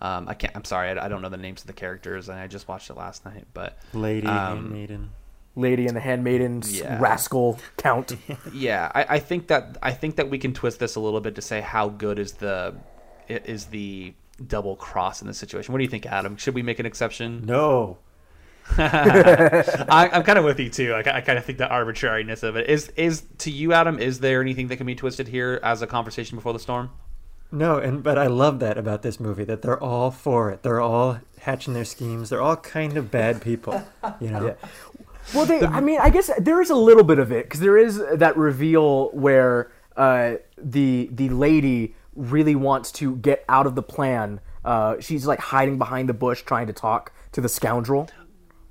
Um, 0.01 0.27
I 0.29 0.33
can't. 0.33 0.55
I'm 0.55 0.63
sorry. 0.65 0.89
I, 0.97 1.05
I 1.05 1.07
don't 1.09 1.21
know 1.21 1.29
the 1.29 1.37
names 1.37 1.61
of 1.61 1.67
the 1.67 1.73
characters, 1.73 2.29
and 2.29 2.39
I 2.39 2.47
just 2.47 2.67
watched 2.67 2.89
it 2.89 2.95
last 2.95 3.25
night. 3.25 3.45
But 3.53 3.77
Lady, 3.93 4.27
Um, 4.27 4.57
handmaiden. 4.63 5.09
Lady 5.55 5.87
and 5.87 5.95
the 5.95 5.99
Handmaidens, 5.99 6.79
Yeah. 6.79 6.99
rascal 7.01 7.59
count. 7.75 8.15
yeah, 8.53 8.89
I, 8.95 9.05
I 9.15 9.19
think 9.19 9.47
that 9.47 9.77
I 9.83 9.91
think 9.91 10.15
that 10.15 10.29
we 10.29 10.37
can 10.37 10.53
twist 10.53 10.79
this 10.79 10.95
a 10.95 10.99
little 11.01 11.19
bit 11.19 11.35
to 11.35 11.41
say 11.41 11.59
how 11.59 11.89
good 11.89 12.17
is 12.17 12.33
the 12.33 12.75
is 13.27 13.65
the 13.65 14.13
double 14.47 14.75
cross 14.77 15.21
in 15.21 15.27
this 15.27 15.37
situation. 15.37 15.73
What 15.73 15.79
do 15.79 15.83
you 15.83 15.89
think, 15.89 16.05
Adam? 16.05 16.37
Should 16.37 16.55
we 16.55 16.61
make 16.63 16.79
an 16.79 16.85
exception? 16.85 17.45
No. 17.45 17.97
I, 18.77 20.09
I'm 20.13 20.23
kind 20.23 20.37
of 20.39 20.45
with 20.45 20.59
you 20.59 20.69
too. 20.69 20.93
I, 20.93 20.99
I 20.99 21.21
kind 21.21 21.37
of 21.37 21.43
think 21.45 21.57
the 21.57 21.67
arbitrariness 21.67 22.43
of 22.43 22.55
it 22.55 22.69
is 22.69 22.89
is 22.95 23.23
to 23.39 23.51
you, 23.51 23.73
Adam. 23.73 23.99
Is 23.99 24.19
there 24.19 24.41
anything 24.41 24.67
that 24.69 24.77
can 24.77 24.85
be 24.87 24.95
twisted 24.95 25.27
here 25.27 25.59
as 25.63 25.81
a 25.81 25.87
conversation 25.87 26.37
before 26.37 26.53
the 26.53 26.59
storm? 26.59 26.89
No, 27.51 27.77
and 27.77 28.03
but 28.03 28.17
I 28.17 28.27
love 28.27 28.59
that 28.59 28.77
about 28.77 29.01
this 29.01 29.19
movie 29.19 29.43
that 29.45 29.61
they're 29.61 29.81
all 29.81 30.11
for 30.11 30.51
it. 30.51 30.61
They're 30.61 30.81
all 30.81 31.19
hatching 31.41 31.73
their 31.73 31.85
schemes. 31.85 32.29
They're 32.29 32.41
all 32.41 32.57
kind 32.57 32.95
of 32.95 33.09
bad 33.09 33.41
people, 33.41 33.83
you 34.19 34.29
know. 34.29 34.55
Well, 35.33 35.45
they, 35.45 35.61
I 35.61 35.79
mean, 35.79 35.99
I 35.99 36.09
guess 36.09 36.31
there 36.39 36.59
is 36.59 36.71
a 36.71 36.75
little 36.75 37.03
bit 37.03 37.19
of 37.19 37.31
it 37.31 37.45
because 37.45 37.59
there 37.59 37.77
is 37.77 38.01
that 38.13 38.35
reveal 38.35 39.09
where 39.09 39.71
uh, 39.95 40.35
the 40.57 41.09
the 41.11 41.29
lady 41.29 41.93
really 42.15 42.55
wants 42.55 42.91
to 42.93 43.15
get 43.17 43.45
out 43.47 43.67
of 43.67 43.75
the 43.75 43.83
plan. 43.83 44.39
Uh, 44.65 44.95
she's 44.99 45.27
like 45.27 45.39
hiding 45.39 45.77
behind 45.77 46.09
the 46.09 46.13
bush, 46.13 46.41
trying 46.41 46.65
to 46.65 46.73
talk 46.73 47.13
to 47.33 47.41
the 47.41 47.49
scoundrel. 47.49 48.09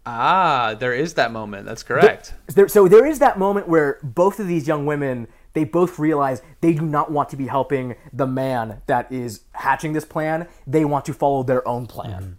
Ah, 0.04 0.74
there 0.78 0.94
is 0.94 1.14
that 1.14 1.32
moment. 1.32 1.66
That's 1.66 1.82
correct. 1.82 2.34
There, 2.48 2.66
so 2.66 2.88
there 2.88 3.06
is 3.06 3.18
that 3.18 3.38
moment 3.38 3.68
where 3.68 3.98
both 4.02 4.40
of 4.40 4.48
these 4.48 4.66
young 4.66 4.86
women 4.86 5.28
they 5.59 5.64
both 5.64 5.98
realize 5.98 6.40
they 6.61 6.72
do 6.72 6.82
not 6.82 7.11
want 7.11 7.28
to 7.30 7.36
be 7.36 7.48
helping 7.48 7.96
the 8.12 8.28
man 8.28 8.80
that 8.86 9.11
is 9.11 9.40
hatching 9.50 9.92
this 9.92 10.04
plan. 10.04 10.46
They 10.68 10.84
want 10.84 11.04
to 11.06 11.12
follow 11.12 11.42
their 11.42 11.66
own 11.66 11.88
plan. 11.88 12.38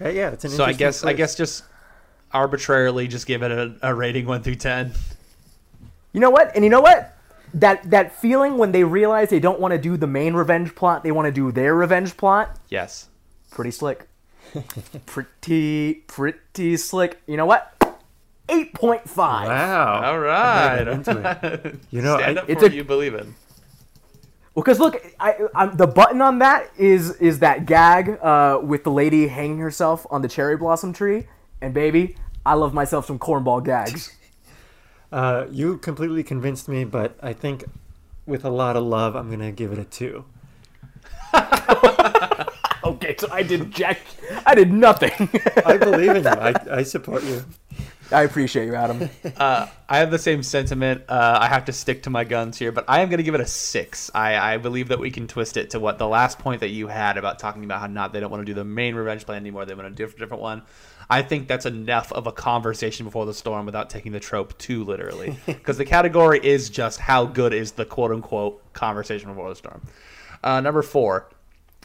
Uh, 0.00 0.08
yeah, 0.08 0.30
it's 0.30 0.44
an 0.44 0.50
so 0.50 0.64
I 0.64 0.70
interesting 0.70 0.78
guess 0.78 1.04
I 1.04 1.12
guess 1.12 1.36
just 1.36 1.62
arbitrarily 2.32 3.06
just 3.06 3.28
give 3.28 3.44
it 3.44 3.52
a, 3.52 3.76
a 3.80 3.94
rating 3.94 4.26
one 4.26 4.42
through 4.42 4.56
ten. 4.56 4.90
You 6.12 6.18
know 6.18 6.30
what? 6.30 6.50
And 6.56 6.64
you 6.64 6.70
know 6.70 6.80
what? 6.80 7.16
That 7.54 7.88
that 7.90 8.20
feeling 8.20 8.58
when 8.58 8.72
they 8.72 8.82
realize 8.82 9.30
they 9.30 9.38
don't 9.38 9.60
want 9.60 9.70
to 9.70 9.78
do 9.78 9.96
the 9.96 10.08
main 10.08 10.34
revenge 10.34 10.74
plot, 10.74 11.04
they 11.04 11.12
want 11.12 11.26
to 11.26 11.32
do 11.32 11.52
their 11.52 11.76
revenge 11.76 12.16
plot. 12.16 12.58
Yes. 12.70 13.08
Pretty 13.52 13.70
slick. 13.70 14.08
pretty 15.06 15.94
pretty 16.08 16.76
slick. 16.76 17.22
You 17.28 17.36
know 17.36 17.46
what? 17.46 17.72
8.5. 18.48 19.16
Wow. 19.16 20.02
All 20.04 20.18
right. 20.18 20.80
I'm 20.80 20.88
into 20.88 21.38
it. 21.64 21.76
You 21.90 22.02
know, 22.02 22.18
Stand 22.18 22.38
I- 22.38 22.42
up 22.42 22.50
it's 22.50 22.60
for 22.60 22.66
a- 22.66 22.68
what 22.68 22.76
you 22.76 22.84
believe 22.84 23.14
in. 23.14 23.34
Well, 24.54 24.62
because 24.62 24.78
look, 24.78 25.04
I, 25.18 25.34
I'm, 25.56 25.76
the 25.76 25.86
button 25.88 26.22
on 26.22 26.38
that 26.38 26.70
is 26.78 27.16
is 27.16 27.40
that 27.40 27.66
gag 27.66 28.18
uh, 28.22 28.60
with 28.62 28.84
the 28.84 28.90
lady 28.92 29.26
hanging 29.26 29.58
herself 29.58 30.06
on 30.10 30.22
the 30.22 30.28
cherry 30.28 30.56
blossom 30.56 30.92
tree, 30.92 31.26
and 31.60 31.74
baby, 31.74 32.16
I 32.46 32.54
love 32.54 32.72
myself 32.72 33.06
some 33.06 33.18
cornball 33.18 33.64
gags. 33.64 34.14
Uh, 35.12 35.46
you 35.52 35.78
completely 35.78 36.24
convinced 36.24 36.68
me, 36.68 36.82
but 36.82 37.16
I 37.22 37.32
think 37.34 37.62
with 38.26 38.44
a 38.44 38.50
lot 38.50 38.74
of 38.76 38.82
love, 38.82 39.14
I'm 39.14 39.30
gonna 39.30 39.52
give 39.52 39.70
it 39.70 39.78
a 39.78 39.84
two. 39.84 40.24
okay, 42.84 43.14
so 43.18 43.28
I 43.30 43.44
did 43.44 43.70
jack, 43.70 44.00
I 44.44 44.56
did 44.56 44.72
nothing. 44.72 45.12
I 45.64 45.76
believe 45.76 46.10
in 46.16 46.24
you. 46.24 46.28
I, 46.30 46.54
I 46.70 46.82
support 46.82 47.22
you. 47.22 47.44
I 48.14 48.22
appreciate 48.22 48.66
you, 48.66 48.74
Adam. 48.74 49.10
Uh, 49.36 49.66
I 49.88 49.98
have 49.98 50.10
the 50.10 50.18
same 50.18 50.42
sentiment. 50.42 51.02
Uh, 51.08 51.38
I 51.40 51.48
have 51.48 51.64
to 51.64 51.72
stick 51.72 52.04
to 52.04 52.10
my 52.10 52.22
guns 52.24 52.56
here, 52.56 52.70
but 52.70 52.84
I 52.86 53.00
am 53.00 53.08
going 53.08 53.18
to 53.18 53.24
give 53.24 53.34
it 53.34 53.40
a 53.40 53.46
six. 53.46 54.10
I, 54.14 54.54
I 54.54 54.58
believe 54.58 54.88
that 54.88 55.00
we 55.00 55.10
can 55.10 55.26
twist 55.26 55.56
it 55.56 55.70
to 55.70 55.80
what 55.80 55.98
the 55.98 56.06
last 56.06 56.38
point 56.38 56.60
that 56.60 56.68
you 56.68 56.86
had 56.86 57.18
about 57.18 57.40
talking 57.40 57.64
about 57.64 57.80
how 57.80 57.86
not 57.88 58.12
they 58.12 58.20
don't 58.20 58.30
want 58.30 58.42
to 58.42 58.44
do 58.44 58.54
the 58.54 58.64
main 58.64 58.94
revenge 58.94 59.26
plan 59.26 59.38
anymore. 59.38 59.64
They 59.66 59.74
want 59.74 59.88
to 59.88 59.94
do 59.94 60.04
a 60.04 60.18
different 60.18 60.42
one. 60.42 60.62
I 61.10 61.22
think 61.22 61.48
that's 61.48 61.66
enough 61.66 62.12
of 62.12 62.26
a 62.26 62.32
conversation 62.32 63.04
before 63.04 63.26
the 63.26 63.34
storm 63.34 63.66
without 63.66 63.90
taking 63.90 64.12
the 64.12 64.20
trope 64.20 64.56
too 64.58 64.84
literally, 64.84 65.36
because 65.46 65.76
the 65.76 65.84
category 65.84 66.38
is 66.42 66.70
just 66.70 67.00
how 67.00 67.26
good 67.26 67.52
is 67.52 67.72
the 67.72 67.84
quote 67.84 68.12
unquote 68.12 68.72
conversation 68.72 69.28
before 69.28 69.48
the 69.48 69.56
storm. 69.56 69.86
Uh, 70.42 70.60
number 70.60 70.82
four, 70.82 71.28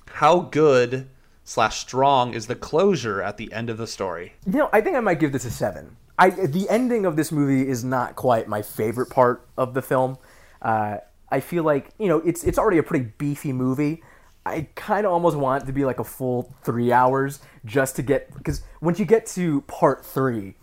how 0.08 0.42
good 0.42 1.10
slash 1.44 1.80
strong 1.80 2.34
is 2.34 2.48
the 2.48 2.56
closure 2.56 3.22
at 3.22 3.38
the 3.38 3.52
end 3.52 3.70
of 3.70 3.78
the 3.78 3.88
story? 3.88 4.34
You 4.46 4.60
know, 4.60 4.70
I 4.72 4.82
think 4.82 4.96
I 4.96 5.00
might 5.00 5.20
give 5.20 5.32
this 5.32 5.46
a 5.46 5.52
seven. 5.52 5.98
I 6.20 6.30
the 6.32 6.70
ending 6.70 7.06
of 7.06 7.16
this 7.16 7.32
movie 7.32 7.68
is 7.68 7.84
not 7.84 8.16
quite 8.16 8.48
my 8.48 8.62
favorite 8.62 9.10
part 9.10 9.48
of 9.58 9.74
the 9.74 9.82
film. 9.82 10.18
Uh, 10.62 10.98
I 11.30 11.40
feel 11.40 11.64
like 11.64 11.92
you 11.98 12.10
know 12.10 12.18
it's 12.20 12.44
it's 12.44 12.60
already 12.60 12.78
a 12.78 12.84
pretty 12.84 13.06
beefy 13.18 13.54
movie. 13.54 14.04
I 14.46 14.68
kind 14.76 15.06
of 15.06 15.14
almost 15.14 15.38
want 15.38 15.64
it 15.64 15.66
to 15.68 15.74
be 15.74 15.86
like 15.86 16.00
a 16.00 16.04
full 16.04 16.54
three 16.64 16.92
hours 16.92 17.40
just 17.66 17.96
to 17.96 18.02
get 18.02 18.34
because 18.34 18.62
once 18.82 19.00
you 19.00 19.06
get 19.06 19.26
to 19.28 19.62
part 19.62 20.06
three, 20.06 20.56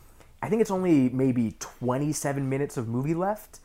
I 0.42 0.50
think 0.50 0.60
it's 0.60 0.70
only 0.70 1.08
maybe 1.08 1.56
27 1.58 2.46
minutes 2.48 2.76
of 2.76 2.86
movie 2.86 3.14
left, 3.14 3.60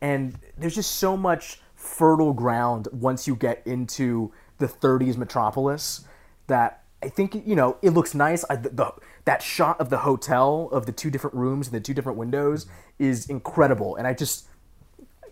and 0.00 0.36
there's 0.56 0.74
just 0.74 0.96
so 0.96 1.16
much 1.16 1.60
fertile 1.76 2.32
ground 2.32 2.88
once 2.90 3.28
you 3.28 3.36
get 3.36 3.62
into 3.64 4.32
the 4.58 4.66
30s 4.66 5.16
metropolis 5.16 6.04
that 6.48 6.82
I 7.02 7.08
think 7.08 7.42
you 7.46 7.54
know 7.54 7.76
it 7.82 7.90
looks 7.90 8.14
nice. 8.14 8.44
I, 8.50 8.56
the, 8.56 8.70
the 8.70 8.92
that 9.24 9.42
shot 9.42 9.80
of 9.80 9.90
the 9.90 9.98
hotel 9.98 10.68
of 10.72 10.86
the 10.86 10.92
two 10.92 11.10
different 11.10 11.36
rooms 11.36 11.68
and 11.68 11.76
the 11.76 11.80
two 11.80 11.94
different 11.94 12.18
windows 12.18 12.66
is 12.98 13.28
incredible, 13.28 13.96
and 13.96 14.06
I 14.06 14.14
just 14.14 14.46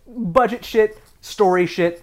budget 0.07 0.65
shit, 0.65 0.99
story 1.21 1.67
shit. 1.67 2.03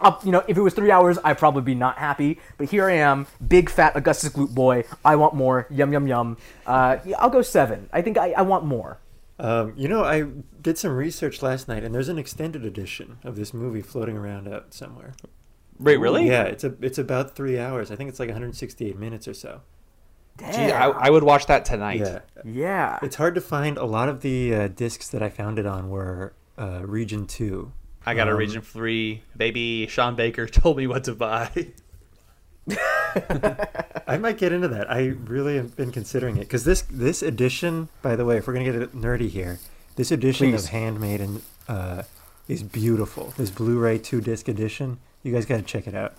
Up, 0.00 0.24
you 0.24 0.32
know, 0.32 0.42
if 0.48 0.56
it 0.56 0.60
was 0.60 0.74
three 0.74 0.90
hours, 0.90 1.16
I'd 1.22 1.38
probably 1.38 1.62
be 1.62 1.76
not 1.76 1.96
happy. 1.96 2.40
But 2.58 2.70
here 2.70 2.88
I 2.88 2.94
am, 2.94 3.28
big 3.46 3.70
fat 3.70 3.94
Augustus 3.94 4.32
Gloop 4.32 4.52
boy. 4.52 4.84
I 5.04 5.14
want 5.14 5.34
more. 5.34 5.68
Yum 5.70 5.92
yum 5.92 6.08
yum. 6.08 6.38
Uh, 6.66 6.96
I'll 7.18 7.30
go 7.30 7.40
seven. 7.40 7.88
I 7.92 8.02
think 8.02 8.18
I, 8.18 8.32
I 8.32 8.42
want 8.42 8.64
more. 8.64 8.98
Um, 9.38 9.74
you 9.76 9.88
know, 9.88 10.04
I 10.04 10.26
did 10.60 10.76
some 10.76 10.92
research 10.92 11.40
last 11.40 11.68
night, 11.68 11.84
and 11.84 11.94
there's 11.94 12.08
an 12.08 12.18
extended 12.18 12.64
edition 12.64 13.18
of 13.22 13.36
this 13.36 13.54
movie 13.54 13.82
floating 13.82 14.16
around 14.16 14.48
out 14.48 14.74
somewhere. 14.74 15.14
Wait, 15.82 15.96
really? 15.98 16.26
Yeah, 16.26 16.44
it's 16.44 16.64
a 16.64 16.74
it's 16.80 16.98
about 16.98 17.34
three 17.36 17.58
hours. 17.58 17.90
I 17.90 17.96
think 17.96 18.08
it's 18.08 18.20
like 18.20 18.28
168 18.28 18.98
minutes 18.98 19.26
or 19.28 19.34
so. 19.34 19.60
Gee, 20.38 20.72
I, 20.72 20.88
I 20.88 21.10
would 21.10 21.22
watch 21.24 21.46
that 21.46 21.64
tonight. 21.66 22.00
Yeah, 22.00 22.20
Yeah. 22.44 22.98
it's 23.02 23.16
hard 23.16 23.34
to 23.34 23.40
find. 23.40 23.76
A 23.76 23.84
lot 23.84 24.08
of 24.08 24.22
the 24.22 24.54
uh, 24.54 24.68
discs 24.68 25.08
that 25.08 25.22
I 25.22 25.28
found 25.28 25.58
it 25.58 25.66
on 25.66 25.90
were 25.90 26.32
uh, 26.58 26.80
Region 26.84 27.26
Two. 27.26 27.72
I 28.06 28.14
got 28.14 28.28
a 28.28 28.32
Um, 28.32 28.38
Region 28.38 28.62
Three. 28.62 29.22
Baby 29.36 29.86
Sean 29.88 30.14
Baker 30.16 30.46
told 30.60 30.76
me 30.78 30.86
what 30.86 31.04
to 31.04 31.14
buy. 31.14 31.50
I 34.06 34.16
might 34.18 34.38
get 34.38 34.52
into 34.52 34.68
that. 34.68 34.90
I 34.90 35.06
really 35.06 35.56
have 35.56 35.76
been 35.76 35.92
considering 35.92 36.36
it 36.36 36.40
because 36.40 36.64
this 36.64 36.82
this 36.82 37.22
edition, 37.22 37.88
by 38.02 38.16
the 38.16 38.24
way, 38.24 38.36
if 38.38 38.46
we're 38.46 38.54
gonna 38.54 38.70
get 38.72 38.94
nerdy 38.94 39.28
here, 39.28 39.58
this 39.96 40.10
edition 40.10 40.50
Please. 40.50 40.64
of 40.64 40.70
Handmaiden 40.70 41.42
uh, 41.68 42.02
is 42.48 42.62
beautiful. 42.62 43.34
This 43.36 43.50
Blu-ray 43.50 43.98
two 43.98 44.20
disc 44.20 44.48
edition, 44.48 44.98
you 45.22 45.32
guys 45.32 45.46
got 45.46 45.56
to 45.56 45.62
check 45.62 45.86
it 45.86 45.94
out. 45.94 46.14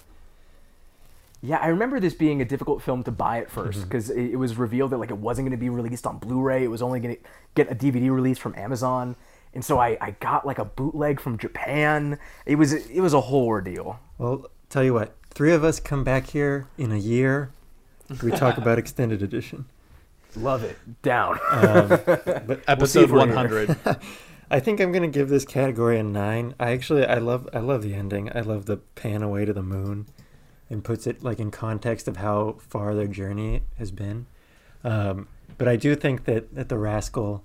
Yeah, 1.42 1.58
I 1.58 1.68
remember 1.68 2.00
this 2.00 2.14
being 2.14 2.42
a 2.42 2.46
difficult 2.46 2.82
film 2.82 3.04
to 3.04 3.12
buy 3.12 3.40
at 3.40 3.52
first 3.52 3.80
Mm-hmm. 3.80 3.88
because 3.90 4.10
it, 4.10 4.32
it 4.32 4.36
was 4.38 4.56
revealed 4.58 4.92
that 4.92 4.98
like 4.98 5.10
it 5.12 5.18
wasn't 5.18 5.46
going 5.48 5.58
to 5.58 5.62
be 5.62 5.70
released 5.70 6.08
on 6.08 6.18
Blu-ray. 6.18 6.64
It 6.64 6.70
was 6.70 6.82
only 6.82 7.00
going 7.02 7.16
to 7.18 7.22
get 7.56 7.70
a 7.72 7.76
DVD 7.76 8.10
release 8.12 8.38
from 8.38 8.56
Amazon, 8.56 9.16
and 9.54 9.64
so 9.64 9.78
I, 9.78 9.98
I 10.00 10.12
got 10.22 10.46
like 10.46 10.58
a 10.58 10.64
bootleg 10.66 11.20
from 11.20 11.38
Japan. 11.38 12.18
It 12.46 12.56
was 12.56 12.72
it 12.74 13.02
was 13.02 13.14
a 13.14 13.20
whole 13.22 13.46
ordeal. 13.46 14.00
Well, 14.18 14.50
tell 14.70 14.84
you 14.86 14.94
what, 14.94 15.16
three 15.32 15.52
of 15.52 15.66
us 15.66 15.82
come 15.82 16.06
back 16.06 16.28
here 16.28 16.68
in 16.78 16.92
a 16.94 16.98
year. 16.98 17.52
We 18.24 18.32
talk 18.32 18.58
about 18.58 18.78
extended 18.84 19.22
edition. 19.22 19.66
Love 20.38 20.64
it. 20.64 20.78
Down. 21.02 21.38
But 21.54 22.62
Episode 22.68 23.12
we're 23.12 23.20
one 23.20 23.30
hundred. 23.32 23.76
I 24.54 24.60
think 24.60 24.80
I'm 24.80 24.92
gonna 24.92 25.08
give 25.08 25.30
this 25.30 25.46
category 25.46 25.98
a 25.98 26.04
nine. 26.04 26.54
I 26.60 26.74
actually 26.74 27.08
I 27.08 27.16
love 27.16 27.50
I 27.52 27.58
love 27.58 27.82
the 27.82 27.96
ending. 27.96 28.30
I 28.36 28.42
love 28.42 28.68
the 28.68 28.78
pan 28.78 29.24
away 29.24 29.46
to 29.46 29.54
the 29.54 29.64
moon, 29.64 30.06
and 30.70 30.84
puts 30.84 31.08
it 31.08 31.24
like 31.24 31.40
in 31.40 31.50
context 31.50 32.08
of 32.08 32.18
how 32.18 32.58
far 32.60 32.94
their 32.94 33.08
journey 33.08 33.64
has 33.80 33.90
been. 33.90 34.28
Um, 34.84 35.28
but 35.58 35.68
I 35.68 35.76
do 35.76 35.96
think 35.96 36.26
that 36.26 36.54
that 36.54 36.70
the 36.70 36.78
rascal, 36.78 37.44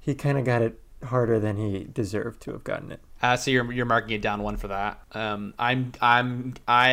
he 0.00 0.14
kind 0.14 0.38
of 0.38 0.46
got 0.46 0.62
it 0.62 0.80
harder 1.04 1.38
than 1.38 1.58
he 1.58 1.84
deserved 1.84 2.40
to 2.44 2.52
have 2.52 2.64
gotten 2.64 2.92
it. 2.92 3.00
Uh, 3.20 3.36
so 3.36 3.50
you're 3.50 3.70
you're 3.70 3.84
marking 3.84 4.16
it 4.16 4.22
down 4.22 4.40
one 4.40 4.56
for 4.56 4.68
that. 4.68 5.02
Um, 5.12 5.52
I'm 5.58 5.92
I'm 6.00 6.54
I 6.66 6.88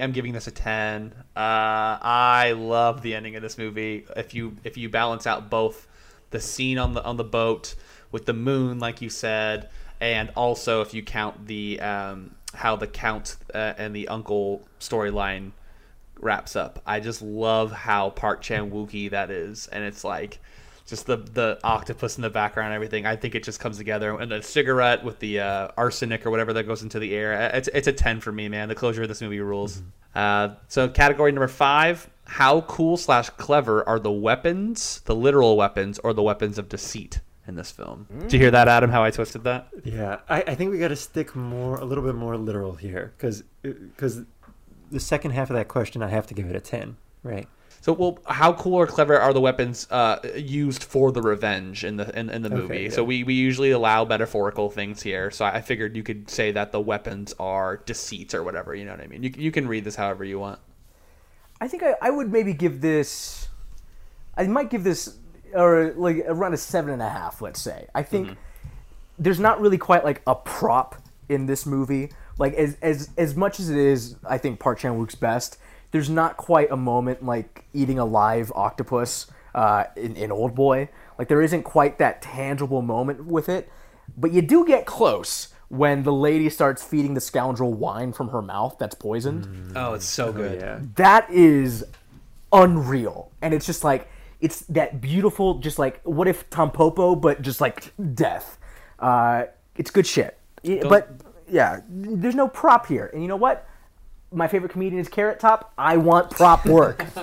am 0.00 0.12
giving 0.12 0.34
this 0.34 0.46
a 0.46 0.52
ten. 0.52 1.14
Uh, 1.34 1.98
I 2.00 2.54
love 2.56 3.02
the 3.02 3.16
ending 3.16 3.34
of 3.34 3.42
this 3.42 3.58
movie. 3.58 4.06
If 4.16 4.34
you 4.34 4.54
if 4.62 4.76
you 4.76 4.88
balance 4.88 5.26
out 5.26 5.50
both 5.50 5.88
the 6.30 6.38
scene 6.40 6.78
on 6.78 6.94
the 6.94 7.02
on 7.02 7.16
the 7.16 7.24
boat 7.24 7.74
with 8.12 8.26
the 8.26 8.32
moon, 8.32 8.78
like 8.78 9.00
you 9.00 9.10
said, 9.10 9.68
and 10.00 10.30
also 10.36 10.80
if 10.80 10.94
you 10.94 11.02
count 11.02 11.46
the 11.46 11.80
um, 11.80 12.34
how 12.54 12.76
the 12.76 12.86
count 12.86 13.36
uh, 13.54 13.74
and 13.78 13.94
the 13.94 14.08
uncle 14.08 14.66
storyline 14.80 15.52
wraps 16.18 16.56
up. 16.56 16.82
I 16.86 17.00
just 17.00 17.22
love 17.22 17.72
how 17.72 18.10
Park 18.10 18.42
Chan 18.42 18.70
Wookie 18.70 19.10
that 19.10 19.30
is, 19.30 19.68
and 19.68 19.84
it's 19.84 20.04
like 20.04 20.38
just 20.86 21.06
the 21.06 21.16
the 21.16 21.58
octopus 21.62 22.16
in 22.16 22.22
the 22.22 22.30
background 22.30 22.68
and 22.68 22.74
everything. 22.74 23.06
I 23.06 23.16
think 23.16 23.34
it 23.34 23.44
just 23.44 23.60
comes 23.60 23.78
together, 23.78 24.18
and 24.18 24.30
the 24.30 24.42
cigarette 24.42 25.04
with 25.04 25.18
the 25.20 25.40
uh, 25.40 25.68
arsenic 25.76 26.26
or 26.26 26.30
whatever 26.30 26.52
that 26.54 26.64
goes 26.64 26.82
into 26.82 26.98
the 26.98 27.14
air. 27.14 27.34
Uh, 27.34 27.56
It's 27.56 27.68
it's 27.68 27.88
a 27.88 27.92
ten 27.92 28.20
for 28.20 28.32
me, 28.32 28.48
man. 28.48 28.68
The 28.68 28.74
closure 28.74 29.02
of 29.02 29.08
this 29.08 29.20
movie 29.20 29.40
rules. 29.40 29.82
Uh, 30.14 30.50
so 30.68 30.88
category 30.88 31.32
number 31.32 31.48
five: 31.48 32.08
How 32.24 32.62
cool 32.62 32.96
slash 32.96 33.30
clever 33.30 33.88
are 33.88 34.00
the 34.00 34.10
weapons, 34.10 35.00
the 35.04 35.14
literal 35.14 35.56
weapons, 35.56 35.98
or 36.00 36.12
the 36.12 36.22
weapons 36.22 36.58
of 36.58 36.68
deceit 36.68 37.20
in 37.50 37.56
this 37.56 37.70
film? 37.70 38.06
Did 38.20 38.32
you 38.32 38.38
hear 38.38 38.50
that, 38.52 38.68
Adam? 38.68 38.90
How 38.90 39.02
I 39.04 39.10
twisted 39.10 39.44
that? 39.44 39.68
Yeah, 39.84 40.20
I, 40.28 40.42
I 40.46 40.54
think 40.54 40.70
we 40.70 40.78
got 40.78 40.88
to 40.88 40.96
stick 40.96 41.36
more 41.36 41.76
a 41.76 41.84
little 41.84 42.02
bit 42.04 42.14
more 42.14 42.36
literal 42.38 42.76
here 42.76 43.12
because 43.16 43.42
because 43.62 44.22
the 44.90 45.00
second 45.00 45.32
half 45.32 45.50
of 45.50 45.56
that 45.56 45.68
question 45.68 46.02
I 46.02 46.08
have 46.08 46.26
to 46.28 46.34
give 46.34 46.46
it 46.46 46.56
a 46.56 46.60
ten, 46.60 46.96
right? 47.22 47.46
So, 47.82 47.94
well, 47.94 48.18
how 48.26 48.52
cool 48.52 48.74
or 48.74 48.86
clever 48.86 49.18
are 49.18 49.32
the 49.32 49.40
weapons 49.40 49.86
uh, 49.90 50.18
used 50.36 50.84
for 50.84 51.12
the 51.12 51.22
revenge 51.22 51.82
in 51.82 51.96
the 51.96 52.18
in, 52.18 52.28
in 52.28 52.42
the 52.42 52.50
Okay, 52.50 52.56
movie? 52.60 52.82
yeah. 52.84 52.90
So 52.90 53.02
we, 53.02 53.24
we 53.24 53.32
usually 53.34 53.70
allow 53.70 54.04
metaphorical 54.04 54.70
things 54.70 55.00
here. 55.02 55.30
So 55.30 55.44
I 55.46 55.60
figured 55.62 55.96
you 55.96 56.02
could 56.02 56.28
say 56.30 56.52
that 56.52 56.72
the 56.72 56.80
weapons 56.80 57.34
are 57.38 57.78
deceits 57.78 58.34
or 58.34 58.42
whatever. 58.42 58.74
You 58.74 58.84
know 58.84 58.92
what 58.92 59.00
I 59.00 59.06
mean? 59.06 59.22
You 59.22 59.32
you 59.36 59.50
can 59.50 59.66
read 59.66 59.84
this 59.84 59.96
however 59.96 60.24
you 60.24 60.38
want. 60.38 60.60
I 61.60 61.68
think 61.68 61.82
I, 61.82 61.94
I 62.00 62.10
would 62.10 62.30
maybe 62.30 62.52
give 62.52 62.80
this. 62.80 63.48
I 64.36 64.46
might 64.46 64.70
give 64.70 64.84
this 64.84 65.16
or 65.54 65.92
like 65.96 66.24
around 66.26 66.54
a 66.54 66.56
seven 66.56 66.92
and 66.92 67.02
a 67.02 67.08
half. 67.08 67.40
Let's 67.42 67.60
say. 67.60 67.86
I 67.94 68.02
think 68.02 68.36
there's 69.18 69.40
not 69.40 69.60
really 69.60 69.78
quite 69.78 70.04
like 70.04 70.22
a 70.26 70.34
prop 70.34 70.96
in 71.28 71.46
this 71.46 71.66
movie. 71.66 72.10
Like 72.38 72.54
as 72.54 72.76
as 72.82 73.10
as 73.16 73.34
much 73.36 73.60
as 73.60 73.70
it 73.70 73.76
is, 73.76 74.16
I 74.28 74.38
think 74.38 74.60
Park 74.60 74.78
Chan 74.78 74.96
Wook's 74.98 75.14
best. 75.14 75.58
There's 75.92 76.08
not 76.10 76.36
quite 76.36 76.70
a 76.70 76.76
moment 76.76 77.24
like 77.24 77.64
eating 77.74 77.98
a 77.98 78.04
live 78.04 78.52
octopus 78.54 79.26
uh, 79.54 79.84
in, 79.96 80.14
in 80.16 80.30
Old 80.32 80.54
Boy. 80.54 80.88
Like 81.18 81.28
there 81.28 81.42
isn't 81.42 81.64
quite 81.64 81.98
that 81.98 82.22
tangible 82.22 82.80
moment 82.80 83.26
with 83.26 83.48
it, 83.48 83.68
but 84.16 84.32
you 84.32 84.40
do 84.40 84.64
get 84.64 84.86
close 84.86 85.48
when 85.68 86.02
the 86.04 86.12
lady 86.12 86.48
starts 86.48 86.82
feeding 86.82 87.14
the 87.14 87.20
scoundrel 87.20 87.72
wine 87.74 88.12
from 88.12 88.28
her 88.30 88.42
mouth 88.42 88.76
that's 88.78 88.94
poisoned 88.94 89.72
Oh, 89.76 89.94
it's 89.94 90.04
so 90.04 90.32
good. 90.32 90.60
yeah. 90.60 90.80
that 90.96 91.30
is 91.30 91.84
unreal 92.52 93.30
and 93.42 93.54
it's 93.54 93.66
just 93.66 93.84
like 93.84 94.08
it's 94.40 94.60
that 94.62 95.00
beautiful 95.00 95.54
just 95.58 95.78
like 95.78 96.00
what 96.04 96.26
if 96.28 96.48
Tampopo 96.50 97.20
but 97.20 97.42
just 97.42 97.60
like 97.60 97.92
death 98.14 98.58
uh 98.98 99.44
it's 99.76 99.90
good 99.90 100.06
shit 100.06 100.38
Yeah, 100.62 100.86
but 100.88 101.10
yeah 101.48 101.80
there's 101.88 102.34
no 102.34 102.48
prop 102.48 102.86
here 102.86 103.10
and 103.12 103.22
you 103.22 103.28
know 103.28 103.36
what 103.36 103.66
my 104.32 104.46
favorite 104.46 104.70
comedian 104.72 105.00
is 105.00 105.08
carrot 105.08 105.40
top 105.40 105.72
i 105.76 105.96
want 105.96 106.30
prop 106.30 106.64
work 106.66 107.04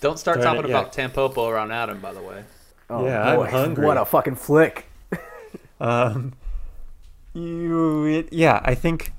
Don't 0.00 0.18
start 0.18 0.40
Darn 0.40 0.56
it, 0.56 0.62
talking 0.62 0.70
yeah. 0.70 0.80
about 0.80 0.92
Tampopo 0.92 1.48
around 1.50 1.70
Adam, 1.72 2.00
by 2.00 2.12
the 2.12 2.20
way. 2.22 2.44
oh, 2.90 3.04
Yeah, 3.04 3.22
I'm 3.22 3.36
boy, 3.36 3.50
hungry. 3.50 3.86
what 3.86 3.96
a 3.96 4.04
fucking 4.04 4.36
flick 4.36 4.86
You, 7.34 8.04
it, 8.06 8.32
yeah, 8.32 8.60
I 8.64 8.74
think 8.76 9.12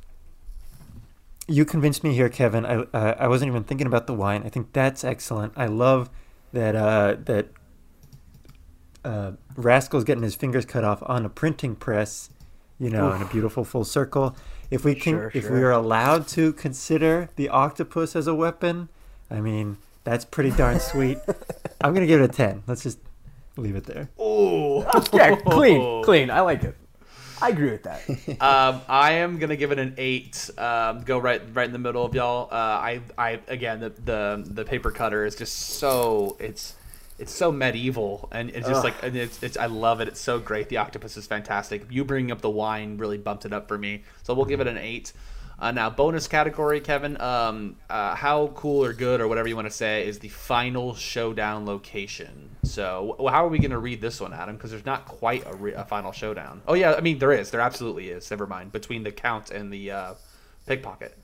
you 1.47 1.65
convinced 1.65 2.03
me 2.03 2.13
here, 2.13 2.29
Kevin. 2.29 2.65
I 2.65 2.75
uh, 2.93 3.15
I 3.19 3.27
wasn't 3.27 3.49
even 3.49 3.63
thinking 3.65 3.87
about 3.87 4.07
the 4.07 4.13
wine. 4.13 4.43
I 4.45 4.49
think 4.49 4.71
that's 4.71 5.03
excellent. 5.03 5.53
I 5.57 5.65
love 5.67 6.09
that 6.55 6.75
uh, 6.75 7.15
that 7.25 7.47
uh, 9.03 9.31
Rascal's 9.55 10.03
getting 10.03 10.23
his 10.23 10.35
fingers 10.35 10.65
cut 10.65 10.83
off 10.83 11.03
on 11.05 11.25
a 11.25 11.29
printing 11.29 11.75
press, 11.75 12.29
you 12.79 12.89
know, 12.89 13.11
in 13.13 13.21
a 13.21 13.25
beautiful 13.25 13.63
full 13.63 13.85
circle. 13.85 14.35
If 14.71 14.83
we 14.83 14.95
can, 14.95 15.13
Sure, 15.13 15.31
if 15.33 15.43
sure. 15.43 15.53
we 15.53 15.61
are 15.61 15.71
allowed 15.71 16.27
to 16.29 16.51
consider 16.53 17.29
the 17.35 17.49
octopus 17.49 18.15
as 18.15 18.25
a 18.25 18.33
weapon, 18.33 18.89
I 19.29 19.39
mean, 19.41 19.77
that's 20.03 20.25
pretty 20.25 20.51
darn 20.51 20.79
sweet. 20.79 21.19
I'm 21.81 21.93
gonna 21.93 22.07
give 22.07 22.21
it 22.21 22.29
a 22.29 22.33
ten. 22.33 22.63
Let's 22.65 22.81
just 22.81 22.99
leave 23.57 23.75
it 23.75 23.83
there. 23.85 24.09
Ooh. 24.19 24.83
yeah 25.13 25.35
clean 25.35 26.03
clean 26.03 26.29
i 26.29 26.41
like 26.41 26.61
it 26.63 26.75
i 27.41 27.49
agree 27.49 27.71
with 27.71 27.83
that 27.83 28.01
um, 28.41 28.81
I 28.87 29.13
am 29.13 29.37
gonna 29.39 29.55
give 29.55 29.71
it 29.71 29.79
an 29.79 29.95
eight. 29.97 30.49
Um, 30.57 31.03
go 31.03 31.17
right, 31.17 31.41
right 31.53 31.65
in 31.65 31.73
the 31.73 31.79
middle 31.79 32.05
of 32.05 32.13
y'all. 32.15 32.47
Uh, 32.51 32.55
I, 32.55 33.01
I 33.17 33.39
again, 33.47 33.79
the, 33.79 33.89
the 33.89 34.43
the 34.45 34.65
paper 34.65 34.91
cutter 34.91 35.25
is 35.25 35.35
just 35.35 35.55
so 35.55 36.37
it's 36.39 36.75
it's 37.17 37.33
so 37.33 37.51
medieval 37.51 38.27
and 38.31 38.49
it's 38.49 38.67
just 38.67 38.83
like 38.83 39.01
and 39.01 39.15
it's, 39.15 39.41
it's 39.41 39.57
I 39.57 39.67
love 39.67 40.01
it. 40.01 40.07
It's 40.07 40.19
so 40.19 40.39
great. 40.39 40.69
The 40.69 40.77
octopus 40.77 41.15
is 41.17 41.27
fantastic. 41.27 41.85
You 41.89 42.03
bringing 42.03 42.31
up 42.31 42.41
the 42.41 42.49
wine 42.49 42.97
really 42.97 43.17
bumped 43.17 43.45
it 43.45 43.53
up 43.53 43.67
for 43.67 43.77
me. 43.77 44.03
So 44.23 44.33
we'll 44.33 44.45
give 44.45 44.59
it 44.59 44.67
an 44.67 44.77
eight. 44.77 45.13
Uh, 45.57 45.71
now, 45.71 45.89
bonus 45.89 46.27
category, 46.27 46.81
Kevin. 46.81 47.19
Um, 47.21 47.77
uh, 47.89 48.13
how 48.15 48.47
cool 48.55 48.83
or 48.83 48.91
good 48.93 49.21
or 49.21 49.27
whatever 49.27 49.47
you 49.47 49.55
want 49.55 49.67
to 49.67 49.73
say 49.73 50.05
is 50.07 50.19
the 50.19 50.27
final 50.29 50.93
showdown 50.95 51.65
location. 51.65 52.49
So, 52.63 53.15
how 53.29 53.45
are 53.45 53.47
we 53.49 53.59
going 53.59 53.71
to 53.71 53.77
read 53.77 54.01
this 54.01 54.19
one, 54.19 54.33
Adam? 54.33 54.55
Because 54.57 54.71
there's 54.71 54.85
not 54.85 55.05
quite 55.05 55.45
a, 55.47 55.55
re- 55.55 55.73
a 55.73 55.85
final 55.85 56.11
showdown. 56.11 56.61
Oh 56.67 56.73
yeah, 56.73 56.93
I 56.95 57.01
mean 57.01 57.19
there 57.19 57.31
is. 57.31 57.51
There 57.51 57.61
absolutely 57.61 58.09
is. 58.09 58.29
Never 58.29 58.45
mind. 58.47 58.71
Between 58.73 59.03
the 59.03 59.11
count 59.11 59.49
and 59.49 59.71
the 59.71 59.91
uh, 59.91 60.13
pickpocket. 60.67 61.17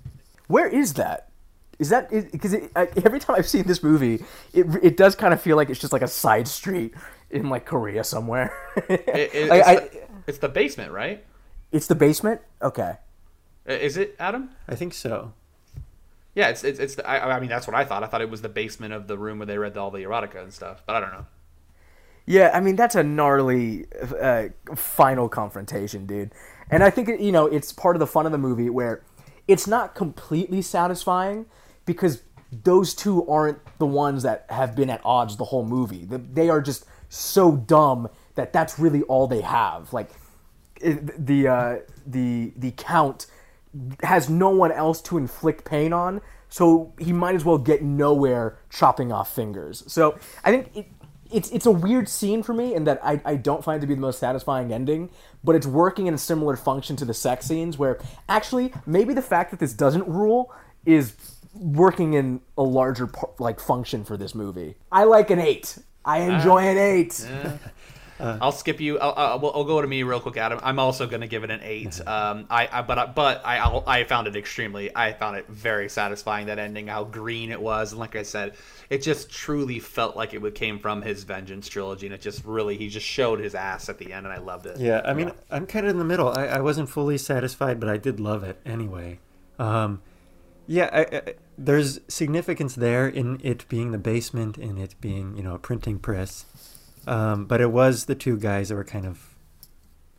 Where 0.47 0.67
is 0.67 0.93
that? 0.93 1.27
Is 1.79 1.89
that 1.89 2.09
because 2.31 2.53
every 2.75 3.19
time 3.19 3.35
I've 3.37 3.47
seen 3.49 3.63
this 3.63 3.81
movie, 3.83 4.23
it 4.53 4.65
it 4.83 4.97
does 4.97 5.15
kind 5.15 5.33
of 5.33 5.41
feel 5.41 5.57
like 5.57 5.69
it's 5.69 5.79
just 5.79 5.91
like 5.93 6.03
a 6.03 6.07
side 6.07 6.47
street 6.47 6.93
in 7.31 7.49
like 7.49 7.65
Korea 7.65 8.03
somewhere. 8.03 8.53
It- 8.87 9.03
it- 9.33 9.49
Like, 9.49 9.59
it's, 9.59 9.67
I- 9.67 9.75
the, 9.75 10.01
it's 10.27 10.37
the 10.37 10.49
basement, 10.49 10.91
right? 10.91 11.25
it's 11.71 11.87
the 11.87 11.95
basement. 11.95 12.41
Okay. 12.61 12.93
I- 13.67 13.73
Is 13.73 13.97
it 13.97 14.15
Adam? 14.19 14.49
I 14.67 14.75
think 14.75 14.93
so. 14.93 15.33
Yeah, 16.33 16.47
it's 16.49 16.63
it's, 16.63 16.79
it's 16.79 16.95
the, 16.95 17.07
I, 17.07 17.35
I 17.35 17.39
mean 17.39 17.49
that's 17.49 17.67
what 17.67 17.75
I 17.75 17.83
thought. 17.83 18.03
I 18.03 18.07
thought 18.07 18.21
it 18.21 18.29
was 18.29 18.41
the 18.41 18.49
basement 18.49 18.93
of 18.93 19.07
the 19.07 19.17
room 19.17 19.39
where 19.39 19.45
they 19.45 19.57
read 19.57 19.77
all 19.77 19.91
the 19.91 19.99
erotica 19.99 20.41
and 20.41 20.53
stuff, 20.53 20.81
but 20.85 20.95
I 20.95 20.99
don't 21.01 21.11
know. 21.11 21.25
Yeah, 22.25 22.51
I 22.53 22.61
mean 22.61 22.75
that's 22.77 22.95
a 22.95 23.03
gnarly 23.03 23.85
uh, 24.19 24.49
final 24.75 25.27
confrontation, 25.27 26.05
dude. 26.05 26.31
And 26.69 26.83
I 26.83 26.89
think 26.89 27.09
you 27.19 27.31
know 27.33 27.47
it's 27.47 27.73
part 27.73 27.95
of 27.95 27.99
the 27.99 28.07
fun 28.07 28.25
of 28.25 28.31
the 28.31 28.37
movie 28.37 28.69
where 28.69 29.03
it's 29.47 29.67
not 29.67 29.93
completely 29.93 30.61
satisfying 30.61 31.47
because 31.85 32.23
those 32.63 32.93
two 32.93 33.27
aren't 33.27 33.59
the 33.79 33.85
ones 33.85 34.23
that 34.23 34.45
have 34.49 34.75
been 34.75 34.89
at 34.89 35.01
odds 35.03 35.35
the 35.35 35.45
whole 35.45 35.65
movie. 35.65 36.05
They 36.09 36.49
are 36.49 36.61
just 36.61 36.85
so 37.09 37.57
dumb 37.57 38.07
that 38.35 38.53
that's 38.53 38.79
really 38.79 39.01
all 39.03 39.27
they 39.27 39.41
have. 39.41 39.91
Like 39.91 40.11
the 40.79 41.47
uh, 41.47 41.75
the 42.05 42.53
the 42.55 42.71
count 42.77 43.25
has 44.03 44.29
no 44.29 44.49
one 44.49 44.71
else 44.71 45.01
to 45.03 45.17
inflict 45.17 45.65
pain 45.65 45.93
on, 45.93 46.21
so 46.49 46.93
he 46.99 47.13
might 47.13 47.35
as 47.35 47.45
well 47.45 47.57
get 47.57 47.81
nowhere 47.81 48.57
chopping 48.69 49.11
off 49.11 49.33
fingers. 49.33 49.83
So 49.87 50.17
I 50.43 50.51
think 50.51 50.75
it, 50.75 50.87
it's 51.31 51.49
it's 51.51 51.65
a 51.65 51.71
weird 51.71 52.09
scene 52.09 52.43
for 52.43 52.53
me 52.53 52.75
in 52.75 52.83
that 52.83 52.99
I, 53.03 53.21
I 53.23 53.35
don't 53.35 53.63
find 53.63 53.77
it 53.77 53.81
to 53.81 53.87
be 53.87 53.95
the 53.95 54.01
most 54.01 54.19
satisfying 54.19 54.73
ending, 54.73 55.09
but 55.43 55.55
it's 55.55 55.67
working 55.67 56.07
in 56.07 56.13
a 56.13 56.17
similar 56.17 56.55
function 56.55 56.95
to 56.97 57.05
the 57.05 57.13
sex 57.13 57.45
scenes 57.45 57.77
where 57.77 57.99
actually 58.27 58.73
maybe 58.85 59.13
the 59.13 59.21
fact 59.21 59.51
that 59.51 59.59
this 59.59 59.73
doesn't 59.73 60.07
rule 60.07 60.53
is 60.85 61.15
working 61.53 62.13
in 62.13 62.41
a 62.57 62.63
larger 62.63 63.09
like 63.39 63.59
function 63.59 64.03
for 64.03 64.17
this 64.17 64.35
movie. 64.35 64.75
I 64.91 65.05
like 65.05 65.29
an 65.29 65.39
eight. 65.39 65.77
I 66.03 66.21
ah. 66.21 66.35
enjoy 66.35 66.59
an 66.59 66.77
eight. 66.77 67.27
I'll 68.41 68.51
skip 68.51 68.79
you. 68.79 68.99
I'll, 68.99 69.13
I'll, 69.15 69.51
I'll 69.55 69.63
go 69.63 69.81
to 69.81 69.87
me 69.87 70.03
real 70.03 70.19
quick, 70.19 70.37
Adam. 70.37 70.59
I'm 70.63 70.79
also 70.79 71.07
going 71.07 71.21
to 71.21 71.27
give 71.27 71.43
it 71.43 71.51
an 71.51 71.61
eight. 71.63 71.99
Um, 72.07 72.45
I, 72.49 72.69
I 72.71 72.81
but 72.81 72.99
I, 72.99 73.05
but 73.07 73.45
I 73.45 73.57
I'll, 73.57 73.83
I 73.87 74.03
found 74.03 74.27
it 74.27 74.35
extremely. 74.35 74.95
I 74.95 75.13
found 75.13 75.37
it 75.37 75.47
very 75.47 75.89
satisfying 75.89 76.47
that 76.47 76.59
ending, 76.59 76.87
how 76.87 77.03
green 77.03 77.51
it 77.51 77.61
was, 77.61 77.91
and 77.91 77.99
like 77.99 78.15
I 78.15 78.23
said, 78.23 78.55
it 78.89 79.01
just 79.01 79.29
truly 79.29 79.79
felt 79.79 80.15
like 80.15 80.33
it 80.33 80.41
would 80.41 80.55
came 80.55 80.79
from 80.79 81.01
his 81.01 81.23
Vengeance 81.23 81.67
trilogy, 81.67 82.07
and 82.07 82.15
it 82.15 82.21
just 82.21 82.45
really 82.45 82.77
he 82.77 82.89
just 82.89 83.05
showed 83.05 83.39
his 83.39 83.55
ass 83.55 83.89
at 83.89 83.97
the 83.97 84.13
end, 84.13 84.25
and 84.25 84.33
I 84.33 84.39
loved 84.39 84.65
it. 84.65 84.77
Yeah, 84.77 85.01
I 85.03 85.13
mean, 85.13 85.31
I'm 85.49 85.65
kind 85.65 85.85
of 85.85 85.91
in 85.91 85.99
the 85.99 86.05
middle. 86.05 86.29
I, 86.29 86.45
I 86.45 86.59
wasn't 86.61 86.89
fully 86.89 87.17
satisfied, 87.17 87.79
but 87.79 87.89
I 87.89 87.97
did 87.97 88.19
love 88.19 88.43
it 88.43 88.59
anyway. 88.65 89.19
Um, 89.59 90.01
yeah, 90.67 90.89
I, 90.93 91.15
I, 91.15 91.33
there's 91.57 91.99
significance 92.07 92.75
there 92.75 93.07
in 93.07 93.39
it 93.43 93.67
being 93.69 93.91
the 93.91 93.97
basement 93.97 94.57
in 94.57 94.77
it 94.77 94.95
being, 95.01 95.35
you 95.35 95.43
know, 95.43 95.55
a 95.55 95.59
printing 95.59 95.99
press. 95.99 96.45
Um, 97.07 97.45
but 97.45 97.61
it 97.61 97.71
was 97.71 98.05
the 98.05 98.15
two 98.15 98.37
guys 98.37 98.69
that 98.69 98.75
were 98.75 98.83
kind 98.83 99.05
of 99.05 99.35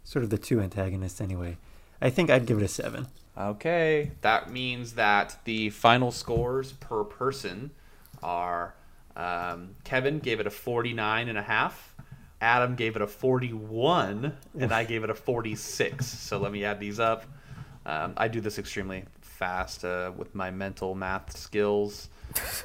sort 0.05 0.25
of 0.25 0.31
the 0.31 0.39
two 0.39 0.61
antagonists 0.61 1.21
anyway. 1.21 1.57
I 2.01 2.11
think 2.11 2.31
I'd 2.31 2.47
give 2.47 2.59
it 2.59 2.65
a 2.65 2.69
seven. 2.69 3.07
Okay, 3.39 4.11
that 4.21 4.51
means 4.51 4.95
that 4.95 5.39
the 5.45 5.71
final 5.71 6.11
scores 6.11 6.73
per 6.73 7.05
person 7.05 7.71
are 8.23 8.75
um, 9.17 9.77
Kevin 9.85 10.19
gave 10.19 10.41
it 10.41 10.47
a 10.47 10.51
49 10.51 11.29
and 11.29 11.39
a 11.39 11.43
half, 11.43 11.95
Adam 12.41 12.75
gave 12.75 12.97
it 12.97 13.03
a 13.03 13.07
41, 13.07 14.37
and 14.59 14.73
I 14.73 14.85
gave 14.85 15.05
it 15.05 15.11
a 15.11 15.15
46. 15.15 16.05
So 16.07 16.39
let 16.39 16.51
me 16.51 16.65
add 16.65 16.81
these 16.81 16.99
up. 16.99 17.25
Um, 17.87 18.15
I 18.17 18.29
do 18.29 18.41
this 18.41 18.59
extremely 18.59 19.05
fast 19.21 19.85
uh, 19.85 20.13
with 20.17 20.35
my 20.35 20.51
mental 20.51 20.95
math 20.95 21.37
skills. 21.37 22.09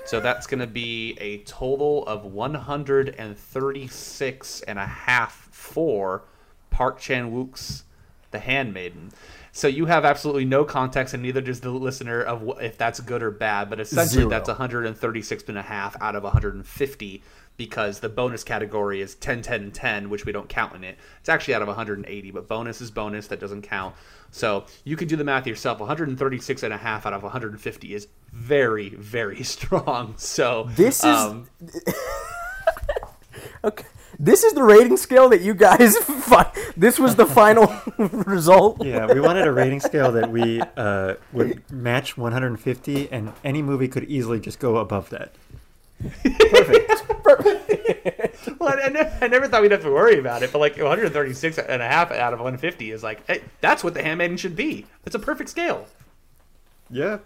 So 0.05 0.19
that's 0.19 0.45
going 0.47 0.59
to 0.59 0.67
be 0.67 1.17
a 1.19 1.37
total 1.39 2.05
of 2.05 2.25
136 2.25 4.61
and 4.61 4.79
a 4.79 4.85
half 4.85 5.49
for 5.51 6.23
Park 6.69 6.99
Chan 6.99 7.31
Wook's 7.31 7.83
The 8.31 8.39
Handmaiden. 8.39 9.11
So 9.51 9.67
you 9.67 9.87
have 9.87 10.05
absolutely 10.05 10.45
no 10.45 10.63
context, 10.63 11.15
and 11.15 11.23
neither 11.23 11.41
does 11.41 11.61
the 11.61 11.71
listener 11.71 12.21
of 12.21 12.61
if 12.61 12.77
that's 12.77 12.99
good 12.99 13.23
or 13.23 13.31
bad. 13.31 13.71
But 13.71 13.79
essentially, 13.79 14.21
Zero. 14.21 14.29
that's 14.29 14.47
136 14.47 15.43
and 15.47 15.57
a 15.57 15.63
half 15.63 15.99
out 15.99 16.15
of 16.15 16.21
150 16.21 17.23
because 17.57 17.99
the 17.99 18.09
bonus 18.09 18.43
category 18.43 19.01
is 19.01 19.15
10, 19.15 19.41
10, 19.41 19.61
and 19.63 19.73
10, 19.73 20.09
which 20.09 20.25
we 20.25 20.31
don't 20.31 20.47
count 20.47 20.75
in 20.75 20.83
it. 20.83 20.97
It's 21.19 21.29
actually 21.29 21.55
out 21.55 21.61
of 21.63 21.67
180, 21.67 22.31
but 22.31 22.47
bonus 22.47 22.81
is 22.81 22.91
bonus. 22.91 23.27
That 23.27 23.39
doesn't 23.39 23.63
count. 23.63 23.95
So 24.31 24.65
you 24.83 24.95
can 24.95 25.07
do 25.07 25.15
the 25.15 25.23
math 25.23 25.47
yourself. 25.47 25.79
136 25.79 26.63
and 26.63 26.73
a 26.73 26.77
half 26.77 27.05
out 27.05 27.13
of 27.13 27.23
150 27.23 27.93
is 27.95 28.07
very, 28.31 28.89
very 28.89 29.41
strong. 29.55 30.13
So 30.17 30.69
This 30.75 30.99
is- 30.99 31.05
um, 31.05 31.47
Okay. 33.63 33.85
This 34.19 34.43
is 34.43 34.53
the 34.53 34.63
rating 34.63 34.97
scale 34.97 35.29
that 35.29 35.41
you 35.41 35.53
guys. 35.53 35.95
Fi- 35.99 36.51
this 36.75 36.97
was 36.97 37.15
the 37.15 37.25
final 37.25 37.71
result. 38.25 38.83
Yeah, 38.83 39.11
we 39.13 39.19
wanted 39.19 39.45
a 39.45 39.51
rating 39.51 39.79
scale 39.79 40.11
that 40.13 40.31
we 40.31 40.61
uh, 40.75 41.15
would 41.33 41.61
match 41.71 42.17
150, 42.17 43.11
and 43.11 43.33
any 43.43 43.61
movie 43.61 43.87
could 43.87 44.05
easily 44.05 44.39
just 44.39 44.59
go 44.59 44.77
above 44.77 45.09
that. 45.11 45.33
well, 48.59 48.69
I, 48.69 48.81
I, 48.85 48.89
never, 48.89 49.17
I 49.21 49.27
never 49.27 49.47
thought 49.47 49.61
we'd 49.61 49.71
have 49.71 49.83
to 49.83 49.91
worry 49.91 50.19
about 50.19 50.43
it, 50.43 50.51
but 50.51 50.59
like 50.59 50.77
136 50.77 51.57
and 51.57 51.81
a 51.81 51.87
half 51.87 52.11
out 52.11 52.33
of 52.33 52.39
150 52.39 52.91
is 52.91 53.03
like, 53.03 53.25
hey, 53.27 53.41
that's 53.61 53.83
what 53.83 53.93
the 53.93 54.03
handmaiden 54.03 54.37
should 54.37 54.55
be. 54.55 54.85
It's 55.05 55.15
a 55.15 55.19
perfect 55.19 55.49
scale. 55.49 55.87
Yeah. 56.89 57.19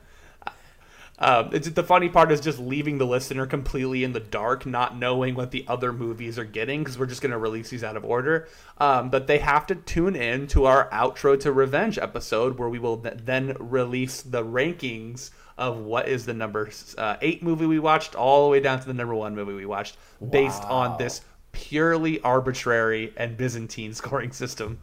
It's, 1.22 1.70
the 1.70 1.84
funny 1.84 2.10
part 2.10 2.32
is 2.32 2.42
just 2.42 2.60
leaving 2.60 2.98
the 2.98 3.06
listener 3.06 3.46
completely 3.46 4.04
in 4.04 4.14
the 4.14 4.20
dark, 4.20 4.66
not 4.66 4.98
knowing 4.98 5.36
what 5.36 5.52
the 5.52 5.64
other 5.68 5.94
movies 5.94 6.40
are 6.40 6.46
getting, 6.46 6.84
because 6.84 6.98
we're 6.98 7.06
just 7.06 7.22
going 7.22 7.32
to 7.32 7.38
release 7.38 7.70
these 7.70 7.84
out 7.84 7.96
of 7.96 8.04
order. 8.04 8.48
Um, 8.80 9.10
but 9.10 9.28
they 9.28 9.38
have 9.38 9.68
to 9.68 9.76
tune 9.76 10.16
in 10.16 10.48
to 10.48 10.66
our 10.66 10.90
Outro 10.90 11.40
to 11.42 11.52
Revenge 11.52 11.98
episode, 12.00 12.58
where 12.58 12.70
we 12.70 12.80
will 12.80 12.98
th- 12.98 13.16
then 13.24 13.56
release 13.60 14.22
the 14.22 14.44
rankings 14.44 15.30
of 15.58 15.78
what 15.78 16.08
is 16.08 16.26
the 16.26 16.34
number 16.34 16.72
uh, 16.98 17.18
eight 17.22 17.44
movie 17.44 17.68
we 17.68 17.78
watched, 17.78 18.16
all 18.16 18.46
the 18.46 18.52
way 18.52 18.60
down 18.60 18.80
to 18.80 18.88
the 18.88 18.94
number 18.94 19.14
one 19.14 19.36
movie 19.36 19.54
we 19.54 19.66
watched, 19.66 19.98
based 20.32 20.64
on 20.64 20.98
this 20.98 21.22
purely 21.52 22.20
arbitrary 22.22 23.14
and 23.16 23.38
Byzantine 23.38 23.94
scoring 24.02 24.32
system. 24.32 24.80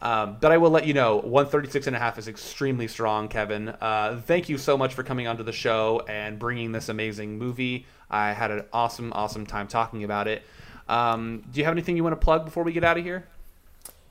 Um, 0.00 0.36
but 0.40 0.52
I 0.52 0.58
will 0.58 0.70
let 0.70 0.86
you 0.86 0.94
know, 0.94 1.16
136 1.16 1.88
and 1.88 1.96
a 1.96 1.98
half 1.98 2.18
is 2.18 2.28
extremely 2.28 2.86
strong, 2.86 3.28
Kevin. 3.28 3.68
Uh, 3.68 4.20
thank 4.26 4.48
you 4.48 4.56
so 4.56 4.78
much 4.78 4.94
for 4.94 5.02
coming 5.02 5.26
onto 5.26 5.42
the 5.42 5.52
show 5.52 6.02
and 6.08 6.38
bringing 6.38 6.72
this 6.72 6.88
amazing 6.88 7.38
movie. 7.38 7.86
I 8.10 8.32
had 8.32 8.50
an 8.50 8.64
awesome, 8.72 9.12
awesome 9.12 9.44
time 9.44 9.66
talking 9.66 10.04
about 10.04 10.28
it. 10.28 10.42
Um, 10.88 11.42
do 11.50 11.58
you 11.58 11.64
have 11.64 11.72
anything 11.72 11.96
you 11.96 12.04
want 12.04 12.18
to 12.18 12.24
plug 12.24 12.44
before 12.44 12.62
we 12.62 12.72
get 12.72 12.84
out 12.84 12.96
of 12.96 13.04
here? 13.04 13.26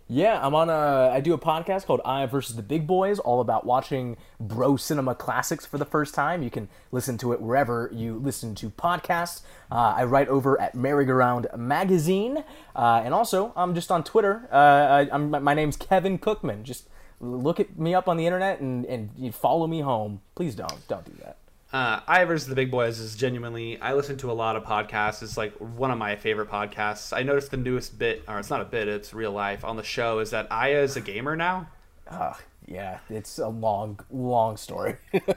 Yeah, 0.09 0.39
I'm 0.41 0.55
on 0.55 0.69
a. 0.69 1.09
I 1.11 1.19
do 1.19 1.33
a 1.33 1.37
podcast 1.37 1.85
called 1.85 1.99
I 2.05 2.25
versus 2.27 2.55
the 2.55 2.61
Big 2.61 2.87
Boys, 2.87 3.19
all 3.19 3.41
about 3.41 3.65
watching 3.65 4.15
bro 4.39 4.77
cinema 4.77 5.13
classics 5.13 5.65
for 5.65 5.77
the 5.77 5.85
first 5.85 6.13
time. 6.15 6.41
You 6.43 6.49
can 6.49 6.69
listen 6.93 7.17
to 7.17 7.33
it 7.33 7.41
wherever 7.41 7.91
you 7.93 8.17
listen 8.17 8.55
to 8.55 8.69
podcasts. 8.69 9.41
Uh, 9.69 9.95
I 9.97 10.05
write 10.05 10.29
over 10.29 10.59
at 10.61 10.75
Merry 10.75 11.03
Go 11.03 11.13
Round 11.13 11.47
Magazine, 11.57 12.45
uh, 12.73 13.01
and 13.03 13.13
also 13.13 13.51
I'm 13.57 13.75
just 13.75 13.91
on 13.91 14.05
Twitter. 14.05 14.47
Uh, 14.49 15.07
I, 15.11 15.17
my 15.17 15.53
name's 15.53 15.75
Kevin 15.75 16.17
Cookman. 16.17 16.63
Just 16.63 16.87
look 17.19 17.59
at 17.59 17.77
me 17.77 17.93
up 17.93 18.07
on 18.07 18.15
the 18.15 18.25
internet 18.25 18.61
and 18.61 18.85
and 18.85 19.35
follow 19.35 19.67
me 19.67 19.81
home. 19.81 20.21
Please 20.35 20.55
don't 20.55 20.87
don't 20.87 21.03
do 21.03 21.11
that. 21.21 21.36
Uh, 21.73 21.99
I 22.07 22.23
versus 22.23 22.47
the 22.47 22.55
Big 22.55 22.71
Boys 22.71 22.99
is 22.99 23.15
genuinely. 23.15 23.79
I 23.81 23.93
listen 23.93 24.15
to 24.17 24.31
a 24.31 24.33
lot 24.33 24.55
of 24.55 24.63
podcasts. 24.63 25.21
It's 25.21 25.35
like 25.35 25.53
one 25.57 25.91
of 25.91 25.97
my 25.97 26.15
favorite 26.15 26.49
podcasts. 26.49 27.15
I 27.15 27.23
noticed 27.23 27.51
the 27.51 27.57
newest 27.57 27.99
bit, 27.99 28.23
or 28.27 28.39
it's 28.39 28.49
not 28.49 28.61
a 28.61 28.65
bit, 28.65 28.87
it's 28.87 29.13
real 29.13 29.33
life 29.33 29.65
on 29.65 29.75
the 29.75 29.83
show. 29.83 30.19
Is 30.19 30.31
that 30.31 30.49
Aya 30.49 30.81
is 30.81 30.95
a 30.95 31.01
gamer 31.01 31.35
now? 31.35 31.67
Uh, 32.09 32.33
yeah, 32.65 32.99
it's 33.09 33.37
a 33.37 33.49
long 33.49 33.99
long 34.09 34.55
story. 34.55 34.95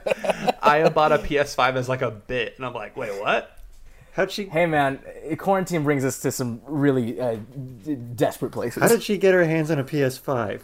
Aya 0.61 0.89
bought 0.93 1.11
a 1.11 1.17
PS5 1.17 1.75
as 1.75 1.89
like 1.89 2.01
a 2.01 2.11
bit, 2.11 2.53
and 2.55 2.65
I'm 2.65 2.73
like, 2.73 2.95
wait, 2.95 3.19
what? 3.19 3.57
How'd 4.13 4.31
she? 4.31 4.45
hey 4.45 4.65
man, 4.65 4.99
quarantine 5.37 5.83
brings 5.83 6.03
us 6.03 6.19
to 6.21 6.31
some 6.31 6.61
really 6.65 7.19
uh, 7.19 7.37
d- 7.83 7.95
desperate 7.95 8.51
places. 8.51 8.83
How 8.83 8.89
did 8.89 9.03
she 9.03 9.17
get 9.17 9.33
her 9.33 9.45
hands 9.45 9.71
on 9.71 9.79
a 9.79 9.85
PS5? 9.85 10.61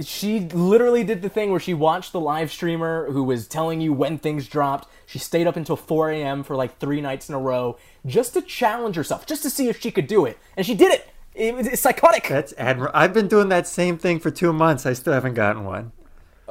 She 0.00 0.40
literally 0.40 1.04
did 1.04 1.22
the 1.22 1.28
thing 1.28 1.50
where 1.50 1.60
she 1.60 1.74
watched 1.74 2.12
the 2.12 2.20
live 2.20 2.50
streamer 2.50 3.10
who 3.10 3.24
was 3.24 3.48
telling 3.48 3.80
you 3.80 3.92
when 3.92 4.18
things 4.18 4.48
dropped. 4.48 4.88
She 5.06 5.18
stayed 5.18 5.46
up 5.46 5.56
until 5.56 5.76
4 5.76 6.10
a.m. 6.10 6.42
for 6.42 6.56
like 6.56 6.78
three 6.78 7.00
nights 7.00 7.28
in 7.28 7.34
a 7.34 7.38
row 7.38 7.76
just 8.06 8.34
to 8.34 8.42
challenge 8.42 8.96
herself, 8.96 9.26
just 9.26 9.42
to 9.42 9.50
see 9.50 9.68
if 9.68 9.80
she 9.80 9.90
could 9.90 10.06
do 10.06 10.24
it. 10.24 10.38
And 10.56 10.64
she 10.64 10.74
did 10.74 10.92
it. 10.92 11.08
it 11.34 11.66
it's 11.66 11.82
psychotic. 11.82 12.28
That's 12.28 12.54
admirable. 12.56 12.96
I've 12.96 13.12
been 13.12 13.28
doing 13.28 13.48
that 13.48 13.66
same 13.66 13.98
thing 13.98 14.20
for 14.20 14.30
two 14.30 14.52
months. 14.52 14.86
I 14.86 14.92
still 14.92 15.12
haven't 15.12 15.34
gotten 15.34 15.64
one. 15.64 15.92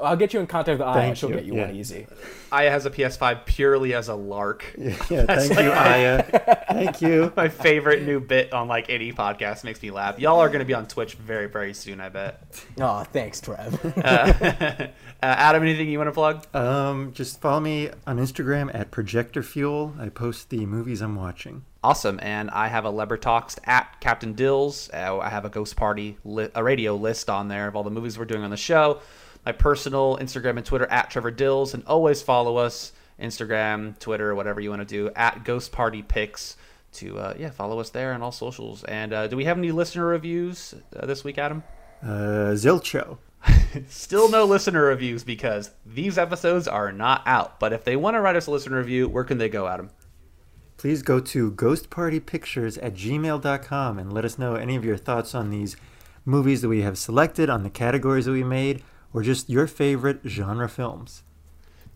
I'll 0.03 0.15
get 0.15 0.33
you 0.33 0.39
in 0.39 0.47
contact 0.47 0.79
with 0.79 0.87
Aya. 0.87 0.93
Thank 1.01 1.17
She'll 1.17 1.29
you, 1.29 1.35
get 1.35 1.45
you 1.45 1.55
yeah. 1.55 1.67
one 1.67 1.75
easy. 1.75 2.07
Aya 2.51 2.71
has 2.71 2.85
a 2.85 2.89
PS5 2.89 3.45
purely 3.45 3.93
as 3.93 4.07
a 4.07 4.15
lark. 4.15 4.65
Yeah, 5.09 5.25
thank 5.25 5.51
you, 5.59 5.71
Aya. 5.71 6.23
Thank 6.69 7.01
you. 7.01 7.33
My 7.37 7.49
favorite 7.49 8.03
new 8.03 8.19
bit 8.19 8.53
on 8.53 8.67
like 8.67 8.89
any 8.89 9.11
podcast 9.11 9.63
makes 9.63 9.81
me 9.81 9.91
laugh. 9.91 10.19
Y'all 10.19 10.39
are 10.39 10.47
going 10.49 10.59
to 10.59 10.65
be 10.65 10.73
on 10.73 10.87
Twitch 10.87 11.15
very, 11.15 11.47
very 11.47 11.73
soon, 11.73 11.99
I 11.99 12.09
bet. 12.09 12.43
Oh, 12.79 13.03
thanks, 13.03 13.41
Trev. 13.41 13.79
Uh, 13.97 13.99
uh, 14.03 14.87
Adam, 15.21 15.63
anything 15.63 15.89
you 15.89 15.97
want 15.97 16.09
to 16.09 16.13
plug? 16.13 16.55
Um, 16.55 17.11
just 17.13 17.41
follow 17.41 17.59
me 17.59 17.89
on 18.05 18.17
Instagram 18.17 18.73
at 18.73 18.91
Projector 18.91 19.41
Fuel. 19.41 19.95
I 19.99 20.09
post 20.09 20.49
the 20.49 20.65
movies 20.65 21.01
I'm 21.01 21.15
watching. 21.15 21.63
Awesome. 21.83 22.19
And 22.21 22.49
I 22.51 22.67
have 22.67 22.85
a 22.85 22.91
Letterboxd 22.91 23.59
at 23.65 23.99
Captain 24.01 24.33
Dills. 24.33 24.89
Uh, 24.93 25.17
I 25.19 25.29
have 25.29 25.45
a 25.45 25.49
Ghost 25.49 25.75
Party, 25.75 26.17
li- 26.25 26.49
a 26.53 26.63
radio 26.63 26.95
list 26.95 27.29
on 27.29 27.47
there 27.47 27.67
of 27.67 27.75
all 27.75 27.83
the 27.83 27.89
movies 27.89 28.19
we're 28.19 28.25
doing 28.25 28.43
on 28.43 28.49
the 28.51 28.57
show. 28.57 28.99
My 29.45 29.51
personal 29.51 30.17
Instagram 30.17 30.57
and 30.57 30.65
Twitter 30.65 30.87
at 30.87 31.09
Trevor 31.09 31.31
Dills. 31.31 31.73
And 31.73 31.83
always 31.85 32.21
follow 32.21 32.57
us 32.57 32.91
Instagram, 33.19 33.97
Twitter, 33.99 34.33
whatever 34.35 34.61
you 34.61 34.69
want 34.69 34.81
to 34.81 34.85
do 34.85 35.11
at 35.15 35.43
Ghost 35.43 35.71
Party 35.71 36.01
Pics 36.01 36.57
to, 36.93 37.19
uh, 37.19 37.33
yeah, 37.37 37.51
follow 37.51 37.79
us 37.79 37.89
there 37.89 38.13
on 38.13 38.21
all 38.21 38.31
socials. 38.31 38.83
And 38.83 39.13
uh, 39.13 39.27
do 39.27 39.37
we 39.37 39.45
have 39.45 39.57
any 39.57 39.71
listener 39.71 40.05
reviews 40.05 40.73
uh, 40.95 41.05
this 41.05 41.23
week, 41.23 41.37
Adam? 41.37 41.63
Uh, 42.01 42.53
Zilcho. 42.55 43.17
Still 43.87 44.29
no 44.29 44.45
listener 44.45 44.83
reviews 44.83 45.23
because 45.23 45.71
these 45.85 46.17
episodes 46.17 46.67
are 46.67 46.91
not 46.91 47.23
out. 47.25 47.59
But 47.59 47.73
if 47.73 47.83
they 47.83 47.95
want 47.95 48.15
to 48.15 48.21
write 48.21 48.35
us 48.35 48.47
a 48.47 48.51
listener 48.51 48.77
review, 48.77 49.07
where 49.07 49.23
can 49.23 49.37
they 49.37 49.49
go, 49.49 49.67
Adam? 49.67 49.89
Please 50.77 51.01
go 51.01 51.19
to 51.19 51.51
ghostpartypictures 51.51 52.79
at 52.81 52.93
gmail.com 52.93 53.99
and 53.99 54.13
let 54.13 54.25
us 54.25 54.39
know 54.39 54.55
any 54.55 54.75
of 54.75 54.85
your 54.85 54.97
thoughts 54.97 55.35
on 55.35 55.49
these 55.49 55.75
movies 56.25 56.61
that 56.61 56.69
we 56.69 56.81
have 56.81 56.97
selected, 56.97 57.49
on 57.49 57.63
the 57.63 57.69
categories 57.69 58.25
that 58.25 58.31
we 58.31 58.43
made, 58.43 58.81
or 59.13 59.23
just 59.23 59.49
your 59.49 59.67
favorite 59.67 60.21
genre 60.25 60.69
films. 60.69 61.23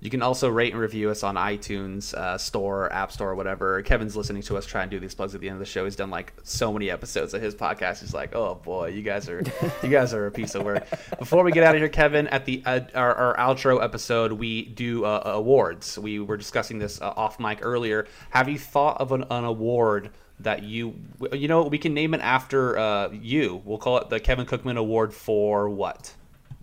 You 0.03 0.10
can 0.10 0.22
also 0.22 0.49
rate 0.49 0.73
and 0.73 0.81
review 0.81 1.10
us 1.11 1.23
on 1.23 1.35
iTunes 1.35 2.14
uh, 2.14 2.38
Store, 2.38 2.91
App 2.91 3.10
Store, 3.10 3.35
whatever. 3.35 3.81
Kevin's 3.84 4.18
listening 4.18 4.41
to 4.44 4.57
us 4.57 4.65
try 4.65 4.81
and 4.81 4.91
do 4.91 4.99
these 4.99 5.15
plugs 5.15 5.34
at 5.34 5.40
the 5.40 5.48
end 5.48 5.56
of 5.56 5.60
the 5.61 5.65
show. 5.65 5.85
He's 5.85 5.95
done 5.95 6.10
like 6.10 6.34
so 6.44 6.73
many 6.73 6.91
episodes 6.91 7.34
of 7.34 7.41
his 7.41 7.56
podcast. 7.56 8.02
He's 8.02 8.14
like, 8.14 8.35
"Oh 8.35 8.56
boy, 8.56 8.90
you 8.90 9.02
guys 9.02 9.30
are 9.30 9.41
you 9.81 9.88
guys 9.88 10.14
are 10.14 10.27
a 10.27 10.31
piece 10.31 10.56
of 10.56 10.65
work." 10.65 10.85
Before 11.19 11.41
we 11.45 11.53
get 11.53 11.64
out 11.64 11.73
of 11.76 11.80
here, 11.80 11.88
Kevin, 11.88 12.27
at 12.27 12.44
the 12.44 12.61
uh, 12.65 12.81
our, 12.94 13.15
our 13.15 13.38
outro 13.38 13.81
episode, 13.81 14.34
we 14.34 14.65
do 14.65 15.06
uh, 15.06 15.22
awards. 15.23 15.98
We 15.98 16.19
were 16.19 16.35
discussing 16.35 16.80
this 16.80 17.02
uh, 17.02 17.14
off 17.15 17.40
mic 17.40 17.60
earlier. 17.61 18.06
Have 18.31 18.49
you 18.49 18.60
thought 18.60 18.99
of 18.99 19.14
an, 19.14 19.23
an 19.30 19.45
award? 19.45 20.10
That 20.40 20.64
you, 20.64 20.95
you 21.31 21.48
know, 21.48 21.64
we 21.64 21.77
can 21.77 21.94
name 21.94 22.14
it 22.14 22.19
after 22.19 22.77
uh, 22.77 23.10
you. 23.11 23.61
We'll 23.64 23.77
call 23.77 23.99
it 23.99 24.10
the 24.10 24.19
Kevin 24.19 24.45
Cookman 24.45 24.76
Award 24.76 25.14
for 25.14 25.69
what? 25.69 26.14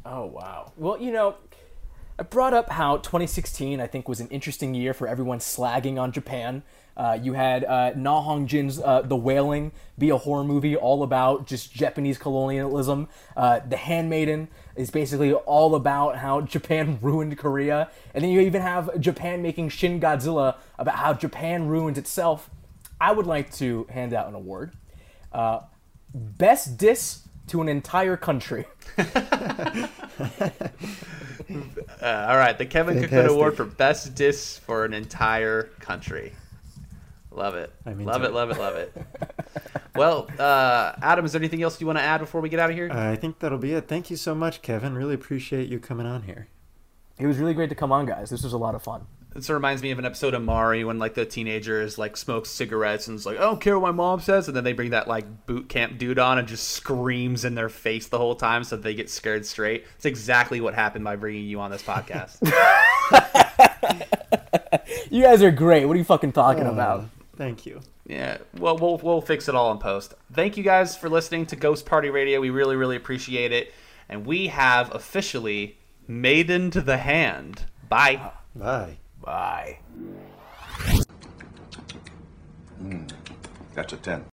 Oh 0.05 0.27
wow. 0.27 0.73
Well, 0.77 1.01
you 1.01 1.13
know, 1.13 1.37
I 2.19 2.23
brought 2.23 2.55
up 2.55 2.71
how 2.71 2.99
2016 2.99 3.81
I 3.81 3.87
think 3.87 4.09
was 4.09 4.21
an 4.21 4.29
interesting 4.29 4.75
year 4.75 4.95
for 4.95 5.07
everyone 5.07 5.39
slagging 5.39 6.01
on 6.01 6.13
Japan. 6.13 6.63
Uh, 6.97 7.19
you 7.21 7.33
had 7.33 7.65
uh, 7.65 7.93
Na 7.97 8.21
Hong 8.21 8.47
Jin's 8.47 8.79
uh, 8.79 9.03
The 9.03 9.17
Wailing 9.17 9.73
be 9.99 10.11
a 10.11 10.19
horror 10.19 10.45
movie 10.45 10.77
all 10.77 11.03
about 11.03 11.47
just 11.47 11.73
Japanese 11.73 12.19
colonialism. 12.19 13.09
Uh, 13.37 13.61
the 13.67 13.77
Handmaiden 13.77 14.49
is 14.77 14.91
basically 14.91 15.33
all 15.33 15.75
about 15.75 16.17
how 16.17 16.41
Japan 16.43 16.99
ruined 17.01 17.39
Korea. 17.39 17.91
And 18.15 18.23
then 18.23 18.31
you 18.31 18.41
even 18.41 18.61
have 18.61 19.01
Japan 19.01 19.41
making 19.41 19.71
Shin 19.71 20.01
Godzilla 20.01 20.57
about 20.79 20.97
how 20.97 21.15
Japan 21.15 21.69
ruins 21.69 21.97
itself. 21.97 22.51
I 23.01 23.13
would 23.13 23.27
like 23.27 23.51
to 23.55 23.87
hand 23.89 24.13
out 24.13 24.29
an 24.29 24.35
award. 24.35 24.73
Uh, 25.33 25.61
best 26.13 26.77
diss 26.77 27.27
to 27.51 27.61
an 27.61 27.69
entire 27.69 28.17
country. 28.17 28.67
Uh, 32.01 32.27
all 32.31 32.37
right, 32.37 32.57
the 32.57 32.65
Kevin 32.65 32.97
Cookman 32.99 33.27
Award 33.27 33.57
for 33.57 33.65
Best 33.65 34.15
Diss 34.15 34.59
for 34.59 34.85
an 34.85 34.95
entire 34.95 35.65
country. 35.81 36.33
Love 37.33 37.55
it. 37.57 37.73
I'm 37.85 38.05
love 38.05 38.23
it, 38.23 38.27
it. 38.27 38.33
love 38.33 38.51
it, 38.51 38.59
love 38.59 38.77
it. 38.77 38.97
well, 39.97 40.29
uh, 40.39 40.93
Adam, 41.03 41.25
is 41.25 41.33
there 41.33 41.41
anything 41.41 41.63
else 41.63 41.81
you 41.81 41.87
want 41.87 41.99
to 41.99 42.03
add 42.03 42.19
before 42.19 42.41
we 42.41 42.49
get 42.49 42.61
out 42.61 42.71
of 42.71 42.77
here? 42.77 42.91
I 42.91 43.17
think 43.17 43.41
that'll 43.41 43.59
be 43.59 43.73
it. 43.73 43.89
Thank 43.89 44.11
you 44.11 44.17
so 44.17 44.35
much, 44.35 44.63
Kevin. 44.63 44.95
Really 44.95 45.15
appreciate 45.15 45.69
you 45.69 45.79
coming 45.79 46.07
on 46.07 46.23
here. 46.23 46.49
It 47.19 47.27
was 47.27 47.39
really 47.39 47.55
great 47.55 47.69
to 47.69 47.75
come 47.75 47.93
on, 47.93 48.07
guys. 48.07 48.31
This 48.31 48.43
was 48.43 48.53
a 48.53 48.59
lot 48.59 48.75
of 48.75 48.83
fun. 48.83 49.07
This 49.35 49.49
reminds 49.49 49.81
me 49.83 49.91
of 49.93 49.99
an 50.01 50.05
episode 50.05 50.35
of 50.35 50.43
Maury 50.43 50.83
when 50.85 50.99
like 50.99 51.15
the 51.15 51.25
teenagers 51.25 51.99
like 51.99 52.17
smoke 52.17 52.47
cigarettes 52.47 53.07
and 53.07 53.17
it's 53.17 53.25
like 53.27 53.39
I 53.39 53.43
don't 53.43 53.61
care 53.61 53.79
what 53.79 53.87
my 53.87 53.93
mom 53.97 54.21
says, 54.21 54.49
and 54.49 54.57
then 54.57 54.65
they 54.65 54.73
bring 54.73 54.91
that 54.91 55.07
like 55.09 55.47
boot 55.47 55.69
camp 55.69 55.99
dude 55.99 56.19
on 56.19 56.39
and 56.39 56.49
just 56.49 56.69
screams 56.69 57.45
in 57.45 57.55
their 57.55 57.69
face 57.69 58.09
the 58.09 58.19
whole 58.19 58.35
time 58.35 58.65
so 58.65 58.77
they 58.77 58.95
get 58.95 59.09
scared 59.09 59.47
straight. 59.47 59.87
It's 59.97 60.05
exactly 60.05 60.61
what 60.61 60.75
happened 60.75 61.05
by 61.05 61.15
bringing 61.17 61.45
you 61.45 61.61
on 61.61 61.71
this 61.71 61.83
podcast. 61.83 62.39
You 65.11 65.25
guys 65.25 65.43
are 65.43 65.51
great. 65.51 65.87
What 65.87 65.95
are 65.97 65.99
you 65.99 66.05
fucking 66.05 66.33
talking 66.33 66.67
Uh, 66.67 66.71
about? 66.73 67.05
Thank 67.37 67.67
you. 67.67 67.81
Yeah, 68.07 68.39
well, 68.59 68.77
we'll 68.79 68.99
we'll 68.99 69.21
fix 69.21 69.49
it 69.49 69.55
all 69.57 69.73
in 69.73 69.79
post. 69.79 70.15
Thank 70.33 70.57
you 70.57 70.63
guys 70.63 70.97
for 70.97 71.09
listening 71.09 71.47
to 71.47 71.57
Ghost 71.57 71.85
Party 71.87 72.11
Radio. 72.11 72.41
We 72.41 72.51
really 72.51 72.77
really 72.77 72.95
appreciate 72.97 73.51
it, 73.53 73.73
and 74.09 74.25
we 74.25 74.47
have 74.49 74.95
officially 74.95 75.79
maidened 76.07 76.75
the 76.75 76.99
hand. 76.99 77.65
Bye. 77.89 78.31
Bye. 78.55 78.99
Bye. 79.23 79.79
Hmm, 82.79 83.05
that's 83.75 83.93
a 83.93 83.97
10. 83.97 84.25